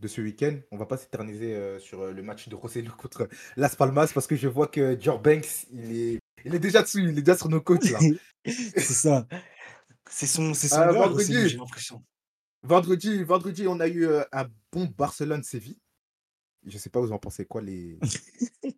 de 0.00 0.08
ce 0.08 0.20
week-end. 0.20 0.56
On 0.70 0.76
va 0.76 0.84
pas 0.86 0.96
s'éterniser 0.98 1.54
euh, 1.54 1.78
sur 1.78 2.02
euh, 2.02 2.12
le 2.12 2.22
match 2.22 2.48
de 2.48 2.54
Rosselló 2.54 2.90
contre 2.98 3.28
Las 3.56 3.76
Palmas 3.76 4.10
parce 4.12 4.26
que 4.26 4.36
je 4.36 4.48
vois 4.48 4.66
que 4.66 4.94
Dior 4.94 5.20
Banks, 5.20 5.66
il 5.72 5.96
est, 5.96 6.18
il 6.44 6.54
est 6.54 6.58
déjà 6.58 6.82
dessus, 6.82 7.02
il 7.02 7.18
est 7.18 7.22
déjà 7.22 7.36
sur 7.36 7.48
nos 7.48 7.60
côtes 7.62 7.88
là. 7.90 7.98
c'est 8.46 8.80
ça. 8.80 9.26
C'est 10.10 10.26
son, 10.26 10.52
c'est 10.52 10.68
son 10.68 10.80
Euh, 10.80 10.92
vendredi. 10.92 11.48
J'ai 11.48 11.56
l'impression. 11.56 12.04
vendredi, 12.62 13.24
vendredi, 13.24 13.66
on 13.66 13.80
a 13.80 13.88
eu 13.88 14.04
euh, 14.06 14.22
un 14.32 14.46
bon 14.70 14.84
Barcelone-Séville. 14.98 15.78
Je 16.66 16.76
sais 16.78 16.90
pas, 16.90 17.00
vous 17.00 17.12
en 17.12 17.18
pensez 17.18 17.46
quoi 17.46 17.62
les. 17.62 17.98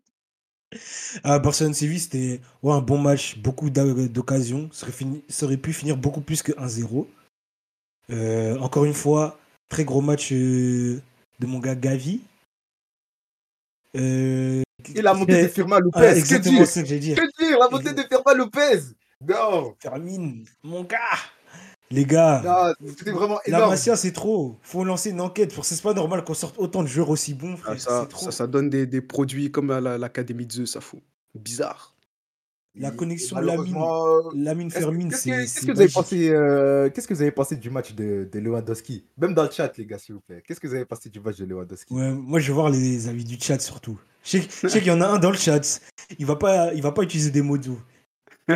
Ah, 1.24 1.38
Barcelone-Séville, 1.38 2.00
c'était 2.00 2.40
ouais, 2.62 2.72
un 2.72 2.80
bon 2.80 2.98
match, 2.98 3.38
beaucoup 3.38 3.70
d'occasions. 3.70 4.68
Ça, 4.72 4.84
aurait 4.86 4.92
fini- 4.96 5.22
ça 5.28 5.46
aurait 5.46 5.56
pu 5.56 5.72
finir 5.72 5.96
beaucoup 5.96 6.20
plus 6.20 6.42
que 6.42 6.52
1-0. 6.52 7.06
Euh, 8.10 8.56
encore 8.58 8.84
une 8.84 8.94
fois, 8.94 9.38
très 9.68 9.84
gros 9.84 10.00
match 10.00 10.32
euh, 10.32 11.00
de 11.40 11.46
mon 11.46 11.58
gars 11.58 11.74
Gavi. 11.74 12.20
Euh, 13.96 14.62
Et 14.94 15.02
la 15.02 15.14
montée 15.14 15.42
de 15.44 15.48
Firma 15.48 15.80
Lopez. 15.80 15.98
ah, 16.00 16.12
que 16.12 16.18
exactement 16.18 16.58
dire 16.58 16.66
ce 16.68 16.80
que 16.80 16.86
j'ai 16.86 16.98
dit. 16.98 17.14
Que 17.14 17.42
dire 17.46 17.58
La 17.58 17.68
montée 17.68 17.92
de 17.92 18.02
Firma 18.02 18.34
Lopez? 18.34 18.80
Non 19.26 19.74
Termine, 19.80 20.44
mon 20.62 20.84
gars. 20.84 20.98
Les 21.90 22.04
gars, 22.04 22.74
C'était 22.96 23.12
vraiment 23.12 23.38
la. 23.46 23.68
Masia, 23.68 23.94
c'est 23.96 24.12
trop. 24.12 24.58
Faut 24.62 24.82
lancer 24.84 25.10
une 25.10 25.20
enquête. 25.20 25.54
C'est 25.62 25.80
pas 25.82 25.94
normal 25.94 26.24
qu'on 26.24 26.34
sorte 26.34 26.56
autant 26.58 26.82
de 26.82 26.88
joueurs 26.88 27.10
aussi 27.10 27.32
bons, 27.34 27.56
Ah, 27.66 27.78
ça, 27.78 28.00
c'est 28.02 28.08
trop. 28.08 28.24
ça, 28.26 28.32
ça 28.32 28.46
donne 28.48 28.68
des, 28.70 28.86
des 28.86 29.00
produits 29.00 29.50
comme 29.52 29.68
l'Académie 29.78 30.46
de 30.46 30.52
Zeus, 30.52 30.72
ça 30.72 30.80
fout. 30.80 31.00
Bizarre. 31.34 31.94
La 32.78 32.88
Et- 32.92 32.96
connexion 32.96 33.38
Lamine, 33.38 33.74
Lamine 34.34 34.70
Fermine, 34.70 35.08
Qu'est-ce 35.10 35.22
c'est. 35.22 35.30
que, 35.30 35.36
qu'est-ce 35.36 35.66
que 35.66 35.72
vous 35.72 35.80
avez 35.80 35.88
pensé 35.92 36.28
euh, 36.28 36.90
Qu'est-ce 36.90 37.08
que 37.08 37.14
vous 37.14 37.22
avez 37.22 37.30
pensé 37.30 37.56
du 37.56 37.70
match 37.70 37.94
de, 37.94 38.28
de 38.30 38.38
Lewandowski? 38.38 39.06
Même 39.16 39.32
dans 39.32 39.44
le 39.44 39.50
chat, 39.50 39.72
les 39.78 39.86
gars, 39.86 39.98
s'il 39.98 40.14
vous 40.16 40.20
plaît. 40.20 40.42
Qu'est-ce 40.46 40.60
que 40.60 40.66
vous 40.66 40.74
avez 40.74 40.84
pensé 40.84 41.08
du 41.08 41.20
match 41.20 41.38
de 41.38 41.46
Lewandowski? 41.46 41.94
Ouais, 41.94 42.10
moi, 42.12 42.38
je 42.38 42.48
veux 42.48 42.54
voir 42.54 42.68
les 42.68 43.08
avis 43.08 43.24
du 43.24 43.38
chat 43.40 43.58
surtout. 43.60 43.98
Je 44.24 44.38
sais, 44.40 44.48
je 44.62 44.68
sais 44.68 44.78
qu'il 44.80 44.88
y 44.88 44.90
en 44.90 45.00
a 45.00 45.06
un 45.06 45.18
dans 45.18 45.30
le 45.30 45.36
chat. 45.38 45.80
Il 46.18 46.26
va 46.26 46.36
pas, 46.36 46.74
il 46.74 46.82
va 46.82 46.92
pas 46.92 47.02
utiliser 47.02 47.30
des 47.30 47.40
mots 47.42 47.56
doux. 47.58 47.80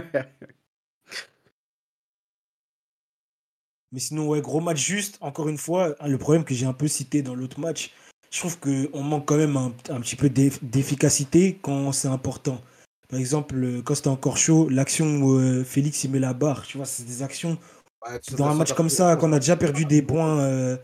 Mais 3.93 4.01
sinon, 4.01 4.29
ouais, 4.29 4.41
gros 4.41 4.61
match 4.61 4.79
juste. 4.85 5.19
Encore 5.21 5.49
une 5.49 5.59
fois, 5.59 5.97
le 6.07 6.19
problème 6.19 6.45
que 6.45 6.55
j'ai 6.55 6.67
un 6.67 6.73
peu 6.73 6.89
cité 6.89 7.23
dans 7.23 7.35
l'autre 7.35 7.59
match, 7.59 7.93
je 8.31 8.39
trouve 8.39 8.59
qu'on 8.61 9.03
manque 9.03 9.27
quand 9.27 9.37
même 9.37 9.57
un, 9.57 9.73
un 9.89 10.01
petit 10.01 10.17
peu 10.17 10.29
d'eff- 10.29 10.63
d'efficacité 10.63 11.59
quand 11.61 11.91
c'est 11.93 12.09
important. 12.09 12.61
Par 13.09 13.19
exemple, 13.19 13.57
euh, 13.57 13.83
quand 13.83 13.97
c'était 13.97 14.09
encore 14.09 14.37
chaud, 14.37 14.69
l'action 14.69 15.07
où 15.21 15.33
euh, 15.39 15.65
Félix 15.65 16.05
il 16.05 16.13
met 16.13 16.21
la 16.21 16.33
barre, 16.35 16.63
tu 16.65 16.77
vois, 16.77 16.87
c'est 16.87 17.03
des 17.05 17.23
actions. 17.25 17.59
Ouais, 18.07 18.21
Dans 18.39 18.45
un 18.45 18.55
match 18.55 18.73
comme 18.77 18.89
ça, 18.91 19.17
qu'on 19.17 19.33
a 19.33 19.41
déjà 19.41 19.57
perdu 19.57 19.85
des 19.85 20.03
points 20.03 20.39
euh, 20.39 20.77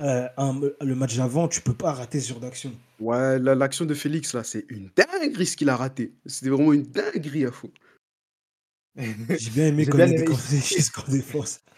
euh, 0.00 0.28
un- 0.36 0.60
le 0.80 0.94
match 0.94 1.16
d'avant, 1.16 1.48
tu 1.48 1.60
peux 1.60 1.74
pas 1.74 1.92
rater 1.92 2.20
ce 2.20 2.28
genre 2.28 2.38
d'action. 2.40 2.72
Ouais, 3.00 3.40
la- 3.40 3.56
l'action 3.56 3.84
de 3.84 3.94
Félix, 3.94 4.32
là, 4.34 4.44
c'est 4.44 4.64
une 4.68 4.88
dinguerie 4.94 5.46
ce 5.46 5.56
qu'il 5.56 5.68
a 5.68 5.76
raté. 5.76 6.12
C'était 6.26 6.50
vraiment 6.50 6.72
une 6.72 6.84
dinguerie 6.84 7.46
à 7.46 7.50
fou. 7.50 7.68
J'ai 8.96 9.50
bien 9.50 9.66
aimé 9.66 9.86
quand 9.86 9.98
bien 9.98 10.06
des. 10.06 10.24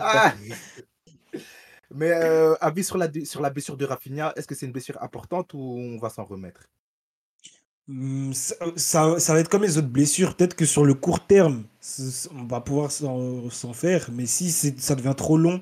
Ah 0.00 0.34
Mais 1.94 2.10
euh, 2.10 2.54
avis 2.60 2.84
sur 2.84 2.96
la, 2.96 3.08
sur 3.24 3.42
la 3.42 3.50
blessure 3.50 3.76
de 3.76 3.84
Rafinha, 3.84 4.32
est-ce 4.36 4.46
que 4.46 4.54
c'est 4.54 4.66
une 4.66 4.72
blessure 4.72 5.02
importante 5.02 5.52
ou 5.52 5.58
on 5.58 5.98
va 5.98 6.08
s'en 6.08 6.24
remettre? 6.24 6.62
Hum, 7.88 8.32
Ça, 8.32 8.54
ça, 8.76 9.20
ça 9.20 9.34
va 9.34 9.40
être 9.40 9.50
comme 9.50 9.62
les 9.62 9.76
autres 9.76 9.88
blessures. 9.88 10.34
Peut-être 10.34 10.54
que 10.56 10.64
sur 10.64 10.84
le 10.84 10.94
court 10.94 11.26
terme, 11.26 11.64
on 12.34 12.44
va 12.44 12.60
pouvoir 12.60 12.90
s'en 12.90 13.72
faire. 13.74 14.08
Mais 14.12 14.26
si 14.26 14.50
ça 14.50 14.94
devient 14.94 15.14
trop 15.16 15.36
long, 15.36 15.60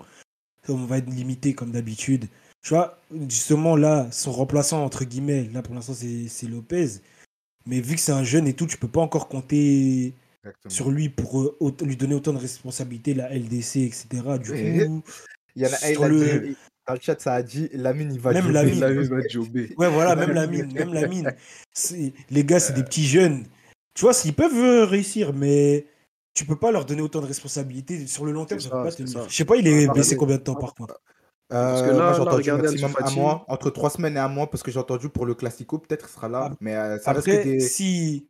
on 0.69 0.85
va 0.87 0.99
être 0.99 1.11
limité 1.11 1.55
comme 1.55 1.73
d'habitude. 1.73 2.29
Tu 2.63 2.71
vois, 2.75 2.99
justement 3.29 3.75
là, 3.77 4.11
son 4.13 4.33
remplaçant, 4.33 4.85
entre 4.85 5.05
guillemets, 5.05 5.49
là 5.53 5.63
pour 5.63 5.75
l'instant 5.75 5.95
c'est 5.95 6.29
c'est 6.29 6.47
Lopez. 6.47 7.01
Mais 7.67 7.81
vu 7.81 7.95
que 7.95 8.01
c'est 8.01 8.13
un 8.13 8.25
jeune 8.25 8.47
et 8.47 8.55
tout, 8.55 8.67
tu 8.67 8.77
peux 8.77 8.89
pas 8.89 9.01
encore 9.01 9.29
compter 9.29 10.15
Exactement. 10.43 10.71
sur 10.73 10.91
lui 10.91 11.09
pour 11.11 11.41
euh, 11.41 11.57
autant- 11.61 11.85
lui 11.85 11.97
donner 11.97 12.15
autant 12.15 12.33
de 12.33 12.39
responsabilités, 12.39 13.15
la 13.15 13.31
LDC, 13.35 13.77
etc. 13.85 14.07
Du 14.43 14.55
Et- 14.55 14.87
coup, 14.87 15.03
Il 15.57 15.63
y 15.63 15.67
en 15.67 15.71
a 15.71 15.75
un, 15.75 15.93
sur 15.93 16.09
le- 16.09 16.41
dit- 16.41 16.57
dans 16.87 16.95
le 16.95 17.01
chat, 17.01 17.21
ça 17.21 17.35
a 17.35 17.43
dit 17.43 17.69
Lamine, 17.75 18.13
il 18.13 18.21
va 18.21 18.33
Même 18.33 18.45
jobber. 18.45 18.55
Lamine. 18.55 18.81
La 18.81 19.17
va 19.17 19.29
jobber. 19.29 19.75
Ouais, 19.77 19.89
voilà, 19.91 20.17
même 20.17 20.31
la 20.33 20.47
mine, 20.47 20.73
même 20.73 20.93
la 20.95 21.07
mine. 21.07 21.33
C'est- 21.73 22.13
Les 22.31 22.45
gars, 22.45 22.59
c'est 22.61 22.73
des 22.73 22.83
petits 22.85 23.07
jeunes. 23.07 23.45
Tu 23.95 24.03
vois, 24.03 24.15
s'ils 24.15 24.35
peuvent 24.35 24.57
euh, 24.57 24.85
réussir, 24.87 25.33
mais 25.35 25.87
tu 26.33 26.45
peux 26.47 26.57
pas 26.57 26.71
leur 26.73 26.85
donner 26.87 27.03
autant 27.03 27.21
de 27.21 27.27
responsabilités. 27.27 28.07
Sur 28.07 28.25
le 28.25 28.33
long 28.33 28.45
terme, 28.47 28.61
ça 28.61 28.71
pas 28.71 28.91
tenir. 28.93 29.29
Je 29.29 29.35
sais 29.35 29.45
pas, 29.45 29.57
il 29.57 29.67
est 29.69 29.89
Ah, 29.89 29.93
blessé 29.93 30.17
combien 30.17 30.37
de 30.37 30.43
temps 30.43 30.55
par 30.55 30.75
contre? 30.75 31.01
Parce 31.49 31.83
que 31.83 31.89
Euh, 31.89 31.99
là- 31.99 32.13
j'ai 32.15 32.21
entendu 32.21 32.53
maximum 32.53 32.95
un 33.05 33.11
mois, 33.11 33.45
entre 33.49 33.71
trois 33.71 33.91
semaines 33.91 34.17
et 34.17 34.21
un 34.21 34.29
mois, 34.29 34.49
parce 34.49 34.63
que 34.63 34.71
j'ai 34.71 34.79
entendu 34.79 35.09
pour 35.09 35.27
le 35.27 35.35
Classico, 35.35 35.79
peut-être 35.79 36.07
il 36.09 36.13
sera 36.15 36.29
là, 36.29 36.49
Ah, 36.53 36.57
mais 36.61 36.77
euh, 36.77 36.99
ça 37.01 37.13
reste 37.13 37.27
que 37.27 37.31
Après, 37.33 37.45
des. 37.45 37.61
si. 37.61 38.29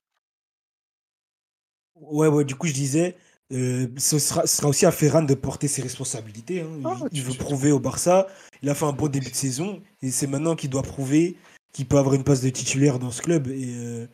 Ouais, 2.00 2.28
ouais, 2.28 2.44
du 2.44 2.54
coup, 2.54 2.66
je 2.66 2.72
disais, 2.72 3.16
euh, 3.52 3.86
ce, 3.96 4.18
sera, 4.18 4.46
ce 4.46 4.56
sera 4.56 4.68
aussi 4.68 4.86
à 4.86 4.90
Ferran 4.92 5.22
de 5.22 5.34
porter 5.34 5.68
ses 5.68 5.82
responsabilités. 5.82 6.60
hein. 6.62 6.70
Il- 6.78 6.86
Ah, 6.86 6.96
il, 7.12 7.22
veut 7.22 7.34
prouver 7.34 7.72
au 7.72 7.78
Barça. 7.78 8.26
Il 8.62 8.68
a 8.70 8.74
fait 8.74 8.86
un 8.86 8.92
bon 8.92 9.08
début 9.08 9.30
de 9.30 9.34
saison. 9.34 9.82
Et 10.02 10.10
c'est 10.10 10.26
maintenant 10.26 10.56
qu'il 10.56 10.70
doit 10.70 10.82
prouver 10.82 11.36
qu'il 11.72 11.86
peut 11.86 11.98
avoir 11.98 12.14
une 12.14 12.24
place 12.24 12.40
de 12.42 12.50
titulaire 12.50 12.98
dans 12.98 13.10
ce 13.10 13.22
club 13.22 13.48
et 13.48 13.74
euh, 13.76 14.06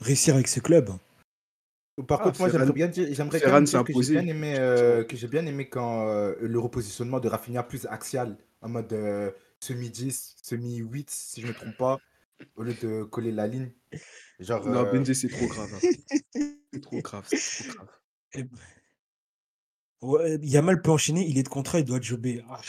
réussir 0.00 0.34
avec 0.34 0.48
ce 0.48 0.60
club. 0.60 0.90
Par 2.06 2.20
Ah, 2.20 2.24
contre, 2.24 2.40
moi, 2.40 2.48
j'aimerais 2.48 2.72
bien 2.72 2.88
dire, 2.88 3.06
j'aimerais 3.12 3.38
dire 3.62 3.84
que 3.84 3.92
j'ai 4.02 4.12
bien 4.14 4.26
aimé, 4.26 4.54
euh, 4.58 5.04
que 5.04 5.16
j'ai 5.16 5.28
bien 5.28 5.44
aimé 5.46 5.68
quand 5.68 6.06
euh, 6.08 6.34
le 6.40 6.58
repositionnement 6.58 7.20
de 7.20 7.28
Rafinha 7.28 7.62
plus 7.62 7.86
axial, 7.86 8.36
en 8.62 8.68
mode 8.70 8.92
euh, 8.92 9.30
semi-10, 9.60 10.36
semi-8, 10.42 11.10
si 11.10 11.42
je 11.42 11.46
me 11.46 11.52
trompe 11.52 11.76
pas, 11.76 11.98
au 12.56 12.62
lieu 12.62 12.74
de 12.74 13.04
coller 13.04 13.32
la 13.32 13.46
ligne. 13.46 13.70
Genre, 14.40 14.64
Non, 14.66 14.86
euh, 14.86 14.92
Benzé, 14.92 15.14
c'est 15.14 15.28
trop 15.28 15.46
grave. 15.46 15.70
hein. 15.74 15.88
C'est 16.72 16.80
trop 16.80 17.00
grave, 17.00 17.24
c'est 17.28 17.64
trop 17.68 17.74
grave. 17.74 17.88
Et- 18.34 18.44
Ouais, 20.00 20.38
Yamal 20.42 20.82
peut 20.82 20.90
enchaîner, 20.90 21.24
il 21.28 21.38
est 21.38 21.42
de 21.44 21.48
contrat, 21.48 21.78
il 21.78 21.84
doit 21.84 22.00
jobber. 22.00 22.44
Ah. 22.50 22.60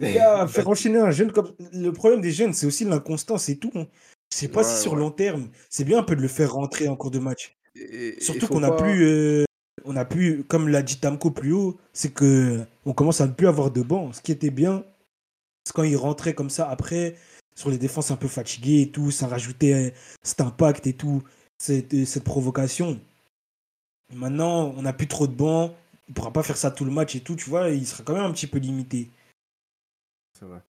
Les 0.00 0.14
gars, 0.14 0.46
faire 0.46 0.68
enchaîner 0.68 0.98
un 0.98 1.10
jeune 1.10 1.32
comme. 1.32 1.54
Le 1.72 1.90
problème 1.90 2.20
des 2.20 2.30
jeunes, 2.30 2.54
c'est 2.54 2.66
aussi 2.66 2.84
l'inconstance 2.84 3.48
et 3.48 3.58
tout. 3.58 3.72
hein. 3.74 3.86
Sais 4.32 4.48
pas 4.48 4.58
Ouais, 4.62 4.64
si 4.64 4.80
sur 4.82 4.92
ouais. 4.92 4.98
long 4.98 5.10
terme, 5.10 5.50
c'est 5.68 5.84
bien 5.84 5.98
un 5.98 6.02
peu 6.02 6.14
de 6.16 6.22
le 6.22 6.28
faire 6.28 6.52
rentrer 6.52 6.88
en 6.88 6.96
cours 6.96 7.10
de 7.10 7.18
match. 7.18 7.56
Et- 7.74 8.18
Surtout 8.20 8.46
qu'on 8.46 8.60
n'a 8.60 8.70
pas- 8.70 8.82
plus, 8.82 9.04
euh, 9.04 9.44
on 9.84 9.96
a 9.96 10.04
plus, 10.04 10.44
comme 10.44 10.68
l'a 10.68 10.82
dit 10.82 10.98
Tamco 11.00 11.30
plus 11.30 11.52
haut, 11.52 11.78
c'est 11.92 12.12
que 12.14 12.64
on 12.86 12.94
commence 12.94 13.20
à 13.20 13.26
ne 13.26 13.32
plus 13.32 13.48
avoir 13.48 13.70
de 13.70 13.82
banc. 13.82 14.12
Ce 14.12 14.22
qui 14.22 14.32
était 14.32 14.50
bien, 14.50 14.84
c'est 15.64 15.74
quand 15.74 15.82
il 15.82 15.96
rentrait 15.96 16.34
comme 16.34 16.50
ça 16.50 16.68
après 16.70 17.16
sur 17.58 17.70
les 17.70 17.78
défenses 17.78 18.12
un 18.12 18.16
peu 18.16 18.28
fatiguées 18.28 18.82
et 18.82 18.90
tout, 18.92 19.10
ça 19.10 19.26
rajoutait 19.26 19.92
cet 20.22 20.40
impact 20.40 20.86
et 20.86 20.92
tout, 20.92 21.24
cette, 21.58 21.92
euh, 21.92 22.04
cette 22.04 22.22
provocation. 22.22 23.00
Maintenant, 24.14 24.72
on 24.76 24.82
n'a 24.82 24.92
plus 24.92 25.08
trop 25.08 25.26
de 25.26 25.34
banc, 25.34 25.74
il 26.06 26.14
pourra 26.14 26.32
pas 26.32 26.44
faire 26.44 26.56
ça 26.56 26.70
tout 26.70 26.84
le 26.84 26.92
match 26.92 27.16
et 27.16 27.20
tout, 27.20 27.34
tu 27.34 27.50
vois, 27.50 27.70
il 27.70 27.84
sera 27.84 28.04
quand 28.04 28.14
même 28.14 28.22
un 28.22 28.30
petit 28.30 28.46
peu 28.46 28.58
limité. 28.58 29.10
c'est 30.38 30.44
vrai. 30.44 30.60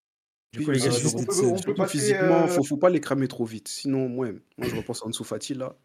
Du 0.52 0.66
coup, 0.66 0.72
les 0.72 0.80
gars, 0.80 0.88
être 0.88 1.26
peut- 1.28 1.46
on 1.46 1.62
peut 1.62 1.76
passer, 1.76 2.00
physiquement, 2.00 2.46
euh, 2.46 2.48
faut, 2.48 2.64
faut 2.64 2.78
pas 2.78 2.90
les 2.90 3.00
cramer 3.00 3.28
trop 3.28 3.46
vite. 3.46 3.68
Sinon, 3.68 4.10
moi, 4.10 4.30
moi 4.58 4.68
je 4.68 4.76
repense 4.76 5.04
à 5.04 5.06
Ansu 5.06 5.24
Fati 5.24 5.54
là. 5.54 5.76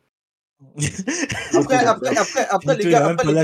Après, 1.54 1.76
après, 1.84 2.16
après, 2.16 2.46
après, 2.48 2.76
les 2.76 2.90
gars, 2.90 3.06
après, 3.08 3.32
les 3.32 3.42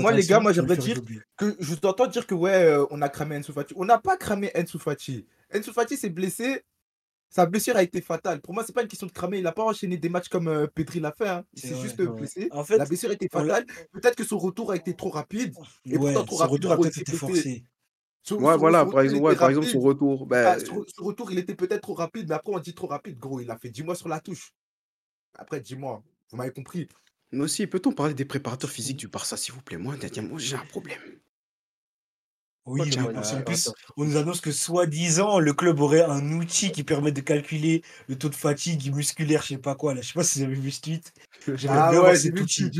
moi, 0.00 0.12
les 0.12 0.24
gars, 0.26 0.40
moi, 0.40 0.52
j'aimerais 0.52 0.76
dire 0.76 1.00
que 1.36 1.56
je 1.58 1.74
t'entends 1.74 2.06
dire 2.06 2.26
que 2.26 2.34
ouais, 2.34 2.52
euh, 2.64 2.84
on 2.90 3.00
a 3.02 3.08
cramé 3.08 3.36
Ensu 3.36 3.52
Fati. 3.52 3.74
On 3.76 3.84
n'a 3.84 3.98
pas 3.98 4.16
cramé 4.16 4.50
Ensu 4.56 4.78
Fati. 4.78 5.26
Ensu 5.54 5.72
Fati 5.72 5.96
s'est 5.96 6.10
blessé. 6.10 6.62
Sa 7.30 7.44
blessure 7.44 7.76
a 7.76 7.82
été 7.82 8.00
fatale. 8.00 8.40
Pour 8.40 8.54
moi, 8.54 8.64
c'est 8.66 8.72
pas 8.72 8.80
une 8.80 8.88
question 8.88 9.06
de 9.06 9.12
cramer. 9.12 9.36
Il 9.38 9.42
n'a 9.44 9.52
pas 9.52 9.62
enchaîné 9.64 9.98
des 9.98 10.08
matchs 10.08 10.28
comme 10.28 10.48
euh, 10.48 10.66
Pedri 10.74 10.98
l'a 10.98 11.12
fait. 11.12 11.28
hein. 11.28 11.44
Il 11.52 11.60
C'est 11.60 11.68
s'est 11.68 11.80
juste 11.80 11.98
ouais. 11.98 12.06
blessé. 12.06 12.48
En 12.52 12.64
fait, 12.64 12.78
La 12.78 12.86
blessure 12.86 13.10
a 13.10 13.12
été 13.12 13.28
fatale. 13.28 13.66
Peut-être 13.92 14.16
que 14.16 14.24
son 14.24 14.38
retour 14.38 14.70
a 14.72 14.76
été 14.76 14.94
trop 14.94 15.10
rapide. 15.10 15.54
Et 15.84 15.98
ouais, 15.98 16.14
pourtant, 16.14 16.24
trop 16.24 16.36
son 16.36 16.42
rapide, 16.44 16.52
retour 16.54 16.72
a 16.72 16.76
peut-être 16.78 16.98
été 16.98 17.12
forcé. 17.12 17.64
Son- 18.22 18.36
Ouais, 18.36 18.52
son- 18.54 18.58
voilà, 18.58 18.84
son 18.84 18.90
par 18.90 19.00
exemple, 19.02 19.22
ouais, 19.24 19.36
par 19.36 19.48
exemple, 19.50 19.66
son 19.66 19.80
retour. 19.80 20.26
bah, 20.26 20.52
Ah, 20.56 20.58
son, 20.58 20.84
son 20.94 21.04
retour, 21.04 21.30
il 21.30 21.38
était 21.38 21.54
peut-être 21.54 21.82
trop 21.82 21.94
rapide, 21.94 22.26
mais 22.30 22.34
après, 22.34 22.52
on 22.54 22.58
dit 22.58 22.74
trop 22.74 22.86
rapide, 22.86 23.18
gros. 23.18 23.40
Il 23.40 23.50
a 23.50 23.58
fait 23.58 23.68
10 23.70 23.82
mois 23.82 23.94
sur 23.94 24.08
la 24.08 24.20
touche. 24.20 24.52
Après, 25.34 25.60
dis-moi, 25.60 26.02
vous 26.30 26.36
m'avez 26.36 26.52
compris. 26.52 26.88
Mais 27.32 27.44
aussi, 27.44 27.66
peut-on 27.66 27.92
parler 27.92 28.14
des 28.14 28.24
préparateurs 28.24 28.70
physiques 28.70 28.96
du 28.96 29.08
Barça, 29.08 29.36
s'il 29.36 29.54
vous 29.54 29.62
plaît? 29.62 29.76
Moi, 29.76 29.96
moi 30.22 30.38
j'ai 30.38 30.56
un 30.56 30.64
problème. 30.66 31.00
Oui, 32.68 32.90
tu 32.90 33.00
mais 33.00 33.14
qu'en 33.14 33.20
un 33.20 33.40
plus, 33.40 33.70
on 33.96 34.04
nous 34.04 34.16
annonce 34.18 34.42
que 34.42 34.52
soi-disant, 34.52 35.38
le 35.38 35.54
club 35.54 35.80
aurait 35.80 36.02
un 36.02 36.32
outil 36.32 36.70
qui 36.70 36.84
permet 36.84 37.12
de 37.12 37.22
calculer 37.22 37.82
le 38.08 38.18
taux 38.18 38.28
de 38.28 38.34
fatigue 38.34 38.94
musculaire, 38.94 39.40
je 39.42 39.48
sais 39.48 39.58
pas 39.58 39.74
quoi. 39.74 39.94
Là. 39.94 40.02
Je 40.02 40.08
sais 40.08 40.12
pas 40.12 40.22
si 40.22 40.40
vous 40.40 40.44
avez 40.44 40.54
vu 40.54 40.70
ce 40.70 40.82
tweet. 40.82 41.14
J'aimerais 41.54 41.78
Ah 41.78 41.90
bien 41.90 42.00
ouais, 42.00 42.06
avoir 42.08 42.16
cet 42.16 42.38
outil. 42.38 42.70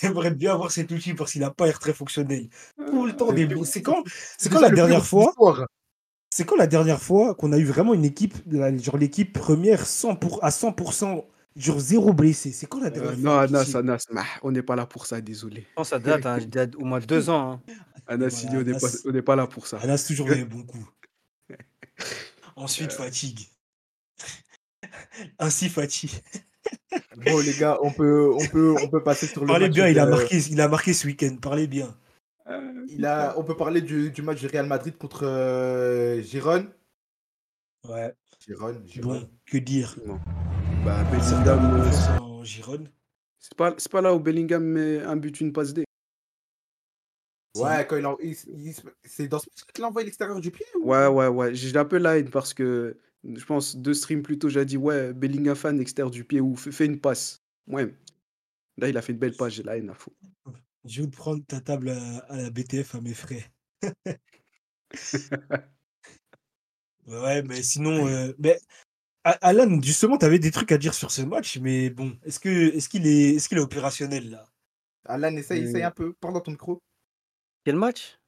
J'aimerais 0.00 0.32
bien 0.32 0.54
avoir 0.54 0.72
cet 0.72 0.90
outil 0.90 1.14
parce 1.14 1.32
qu'il 1.32 1.42
n'a 1.42 1.52
pas 1.52 1.66
l'air 1.66 1.78
très 1.78 1.92
fonctionnel. 1.92 2.48
Tout 2.90 3.06
le 3.06 3.14
temps 3.14 3.28
C'est 3.28 3.46
des 3.46 3.64
C'est 3.64 3.82
quand, 3.82 4.02
c'est 4.38 4.50
quand 4.50 4.60
la 4.60 4.70
dernière 4.70 5.06
fois. 5.06 5.32
C'est 6.30 6.44
quand 6.44 6.56
la 6.56 6.66
dernière 6.66 7.00
fois 7.00 7.34
qu'on 7.36 7.52
a 7.52 7.58
eu 7.58 7.64
vraiment 7.64 7.94
une 7.94 8.04
équipe, 8.04 8.34
genre 8.52 8.98
l'équipe 8.98 9.32
première 9.32 9.86
100 9.86 10.16
pour, 10.16 10.42
à 10.44 10.50
100%, 10.50 11.24
genre 11.56 11.80
zéro 11.80 12.12
blessé 12.12 12.52
C'est 12.52 12.66
quand 12.66 12.80
la 12.80 12.90
dernière 12.90 13.12
Euh, 13.12 13.14
fois 13.16 13.22
non, 13.22 13.38
Anas, 13.38 13.72
Anas, 13.76 14.04
bah, 14.12 14.24
on 14.42 14.50
n'est 14.52 14.62
pas 14.62 14.76
là 14.76 14.86
pour 14.86 15.06
ça, 15.06 15.20
désolé. 15.20 15.66
Que 15.76 15.84
ça 15.84 15.98
date, 15.98 16.26
hein, 16.26 16.38
il 16.40 16.76
au 16.76 16.84
moins 16.84 17.00
deux 17.00 17.30
ans. 17.30 17.52
hein. 17.52 17.62
Anas, 18.06 18.28
voilà, 18.28 18.42
il 18.42 18.48
dit, 18.50 18.56
on 18.56 18.62
n'est 18.62 18.78
pas, 18.78 18.86
Anas- 18.86 19.02
on 19.06 19.10
n'est 19.12 19.22
pas 19.22 19.36
là 19.36 19.46
pour 19.46 19.66
ça. 19.66 19.78
Anas, 19.78 20.04
toujours 20.06 20.28
des 20.28 20.44
bons 20.44 20.62
coups. 20.64 20.86
Ensuite, 22.56 22.92
fatigue. 22.92 23.40
Ainsi, 25.38 25.68
fatigue. 25.68 26.10
Bon, 27.16 27.38
les 27.40 27.54
gars, 27.54 27.78
on 27.82 27.90
peut, 27.92 28.30
on 28.32 28.46
peut, 28.46 28.74
on 28.82 28.88
peut 28.88 29.02
passer 29.02 29.26
sur 29.26 29.42
le 29.42 29.46
Parlez 29.46 29.66
match 29.66 29.74
bien, 29.74 29.88
il 29.88 29.98
a 29.98 30.06
marqué, 30.06 30.38
il 30.38 30.60
a 30.60 30.68
marqué 30.68 30.92
ce 30.92 31.06
week-end. 31.06 31.36
Parlez 31.40 31.66
bien. 31.66 31.96
il 32.88 33.04
a, 33.04 33.34
on 33.38 33.44
peut 33.44 33.56
parler 33.56 33.80
du, 33.82 34.10
du 34.10 34.22
match 34.22 34.40
du 34.40 34.46
Real 34.46 34.66
Madrid 34.66 34.96
contre 34.96 35.24
euh, 35.26 36.20
Girone. 36.22 36.70
Ouais. 37.88 38.12
Girone, 38.48 38.82
Girone. 38.86 39.20
Bon, 39.20 39.30
que 39.44 39.58
dire 39.58 39.94
Non. 40.06 40.18
Bah, 40.82 41.04
Bellingham, 41.10 41.82
euh, 41.82 42.44
Gironde. 42.44 42.88
c'est 43.38 43.54
pas, 43.54 43.74
c'est 43.76 43.92
pas 43.92 44.00
là 44.00 44.14
où 44.14 44.20
Bellingham 44.20 44.64
met 44.64 45.00
un 45.02 45.16
but, 45.16 45.38
une 45.42 45.52
passe 45.52 45.74
D. 45.74 45.84
Ouais, 47.56 47.86
quand 47.86 47.96
il, 47.98 48.06
en- 48.06 48.16
il- 48.22 48.36
il- 48.48 48.74
c'est 49.04 49.28
dans 49.28 49.38
ce 49.38 49.46
match 49.50 49.64
qu'il 49.74 49.84
a 49.84 49.88
envoyé 49.88 50.06
l'extérieur 50.06 50.40
du 50.40 50.50
pied 50.50 50.64
ou... 50.80 50.88
Ouais, 50.90 51.06
ouais, 51.08 51.26
ouais. 51.26 51.54
J'ai 51.54 51.76
un 51.76 51.84
peu 51.84 51.98
la 51.98 52.18
haine 52.18 52.30
parce 52.30 52.54
que 52.54 52.98
je 53.24 53.44
pense 53.44 53.76
deux 53.76 53.92
streams 53.94 54.22
plus 54.22 54.38
tôt, 54.38 54.48
j'ai 54.48 54.64
dit, 54.64 54.76
ouais, 54.78 55.12
Bellingham 55.12 55.54
fan 55.56 55.78
extérieur 55.80 56.10
du 56.10 56.24
pied 56.24 56.40
ou 56.40 56.56
fais, 56.56 56.72
fais 56.72 56.86
une 56.86 57.00
passe. 57.00 57.42
Ouais. 57.66 57.94
Là, 58.78 58.88
il 58.88 58.96
a 58.96 59.02
fait 59.02 59.12
une 59.12 59.18
belle 59.18 59.36
passe, 59.36 59.52
j'ai 59.54 59.62
la 59.62 59.76
haine 59.76 59.90
à 59.90 59.94
fond. 59.94 60.12
Je 60.84 61.02
vais 61.02 61.08
prendre 61.08 61.44
ta 61.44 61.60
table 61.60 61.90
à, 61.90 62.18
à 62.30 62.36
la 62.36 62.50
BTF 62.50 62.94
à 62.94 63.00
mes 63.02 63.12
frais. 63.14 63.50
ouais, 67.08 67.42
mais 67.42 67.62
sinon, 67.62 68.06
euh, 68.06 68.32
mais 68.38 68.58
A- 69.24 69.38
Alan, 69.48 69.80
justement, 69.82 70.16
tu 70.16 70.24
avais 70.24 70.38
des 70.38 70.50
trucs 70.50 70.72
à 70.72 70.78
dire 70.78 70.94
sur 70.94 71.10
ce 71.10 71.22
match, 71.22 71.58
mais 71.58 71.90
bon, 71.90 72.16
est-ce 72.24 72.38
que 72.40 72.48
est-ce 72.48 72.88
qu'il 72.88 73.06
est 73.06 73.34
est-ce 73.34 73.48
qu'il 73.48 73.58
est 73.58 73.62
opérationnel 73.62 74.30
là? 74.30 74.46
Alan, 75.04 75.34
essaye, 75.36 75.64
essaye 75.64 75.82
Euh, 75.82 75.86
un 75.88 75.90
peu. 75.90 76.12
Parle 76.14 76.34
dans 76.34 76.40
ton 76.40 76.50
micro. 76.52 76.80
Quel 77.64 77.76
match? 77.76 78.18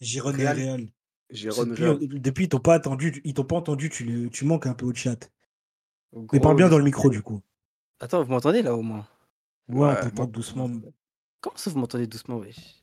Gironde 0.00 0.38
et 0.40 0.46
Real. 0.48 0.88
Depuis, 1.30 1.82
Real. 1.84 1.98
depuis, 2.20 2.44
ils 2.44 2.48
t'ont 2.48 2.58
pas 2.58 2.74
attendu, 2.74 3.20
ils 3.24 3.34
t'ont 3.34 3.44
pas 3.44 3.56
entendu, 3.56 3.88
tu, 3.88 4.04
le- 4.04 4.28
tu 4.30 4.44
manques 4.44 4.66
un 4.66 4.74
peu 4.74 4.84
au 4.86 4.94
chat. 4.94 5.30
Mais 6.12 6.26
Gros, 6.26 6.40
parle 6.40 6.56
bien 6.56 6.68
dans 6.68 6.78
le 6.78 6.84
micro 6.84 7.08
du 7.08 7.22
coup. 7.22 7.40
Attends, 8.00 8.22
vous 8.22 8.30
m'entendez 8.30 8.62
là 8.62 8.74
au 8.74 8.82
moins? 8.82 9.06
Ouais, 9.68 9.78
Ouais, 9.86 9.90
on 9.98 10.02
t'entend 10.02 10.22
moi- 10.24 10.26
doucement. 10.26 10.70
Comment 11.40 11.56
ça 11.56 11.70
vous 11.70 11.78
m'entendez 11.78 12.06
doucement 12.06 12.36
wesh? 12.38 12.82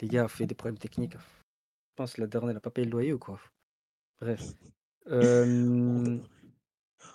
Les 0.00 0.08
gars, 0.08 0.24
on 0.24 0.28
fait 0.28 0.46
des 0.46 0.54
problèmes 0.54 0.78
techniques. 0.78 1.14
Je 1.14 1.94
pense 1.96 2.12
que 2.14 2.20
la 2.20 2.26
dernière 2.26 2.54
n'a 2.54 2.60
pas 2.60 2.70
payé 2.70 2.84
le 2.86 2.92
loyer 2.92 3.12
ou 3.12 3.18
quoi? 3.18 3.40
Bref. 4.20 4.42
Euh, 5.10 5.46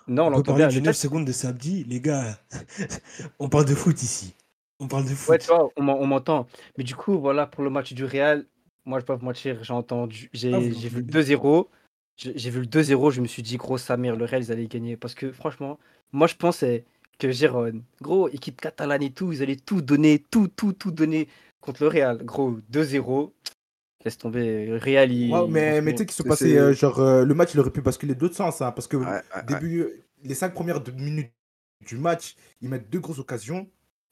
Non, 0.06 0.24
on 0.24 0.26
On 0.26 0.30
peut 0.30 0.36
l'entend 0.36 0.42
parler 0.42 0.62
bien. 0.64 0.68
du 0.68 0.76
Le 0.76 0.84
9 0.86 0.94
chat- 0.94 1.02
secondes 1.02 1.24
de 1.26 1.32
Sabdi, 1.32 1.84
les 1.84 2.00
gars. 2.00 2.38
on 3.38 3.48
parle 3.48 3.64
de 3.66 3.74
foot 3.74 4.02
ici. 4.02 4.34
On 4.80 4.88
parle 4.88 5.04
de 5.04 5.10
foot. 5.10 5.30
Ouais, 5.30 5.38
tu 5.38 5.46
vois, 5.48 5.68
on 5.76 5.82
m'en- 5.82 5.98
on 6.00 6.06
m'entend. 6.06 6.46
Mais 6.76 6.84
du 6.84 6.94
coup, 6.94 7.18
voilà, 7.18 7.46
pour 7.46 7.62
le 7.64 7.70
match 7.70 7.92
du 7.92 8.04
Real, 8.04 8.44
moi, 8.84 8.98
je 8.98 9.04
peux 9.04 9.12
pas 9.14 9.16
vous 9.16 9.24
mentir, 9.24 9.62
j'ai 9.64 9.72
entendu, 9.72 10.28
j'ai 10.32 10.52
Ah, 10.52 10.58
vu 10.58 10.68
le 10.68 10.74
l'entendez. 10.74 11.02
2-0. 11.12 11.68
J'ai 12.16 12.36
j'ai 12.38 12.50
vu 12.50 12.60
le 12.60 12.66
2-0, 12.66 13.10
je 13.10 13.20
me 13.20 13.26
suis 13.26 13.42
dit, 13.42 13.56
gros, 13.56 13.78
Samir, 13.78 14.16
le 14.16 14.24
Real, 14.24 14.42
ils 14.42 14.52
allaient 14.52 14.66
gagner. 14.66 14.96
Parce 14.96 15.14
que 15.14 15.32
franchement, 15.32 15.78
moi, 16.12 16.26
je 16.26 16.34
pensais 16.36 16.84
que 17.18 17.30
Gérone, 17.30 17.82
gros, 18.02 18.28
équipe 18.28 18.60
catalane 18.60 19.02
et 19.02 19.10
tout, 19.10 19.32
ils 19.32 19.42
allaient 19.42 19.56
tout 19.56 19.80
donner, 19.82 20.18
tout, 20.30 20.48
tout, 20.48 20.72
tout 20.72 20.90
donner 20.90 21.28
contre 21.60 21.82
le 21.82 21.88
Real. 21.88 22.24
Gros, 22.24 22.58
2-0. 22.70 23.32
Laisse 24.04 24.18
tomber. 24.18 24.66
Le 24.66 24.76
Real, 24.76 25.10
il. 25.10 25.32
Ouais, 25.32 25.80
mais, 25.80 25.92
tu 25.92 25.98
sais 25.98 26.06
qu'il 26.06 26.10
se 26.14 26.22
C'est- 26.22 26.28
passait, 26.28 26.50
c'est- 26.50 26.58
euh, 26.58 26.72
genre, 26.74 26.98
euh, 27.00 27.24
le 27.24 27.34
match, 27.34 27.50
il 27.54 27.60
aurait 27.60 27.70
pu 27.70 27.80
basculer 27.80 28.14
d'autres 28.14 28.36
sens, 28.36 28.60
hein, 28.60 28.70
parce 28.72 28.86
que 28.86 28.96
Ouais, 28.98 29.06
ouais, 29.06 29.12
ouais. 29.36 29.42
début, 29.48 29.86
les 30.22 30.34
cinq 30.34 30.52
premières 30.52 30.82
minutes 30.96 31.32
du 31.86 31.96
match, 31.96 32.34
ils 32.60 32.68
mettent 32.68 32.90
deux 32.90 33.00
grosses 33.00 33.18
occasions 33.18 33.66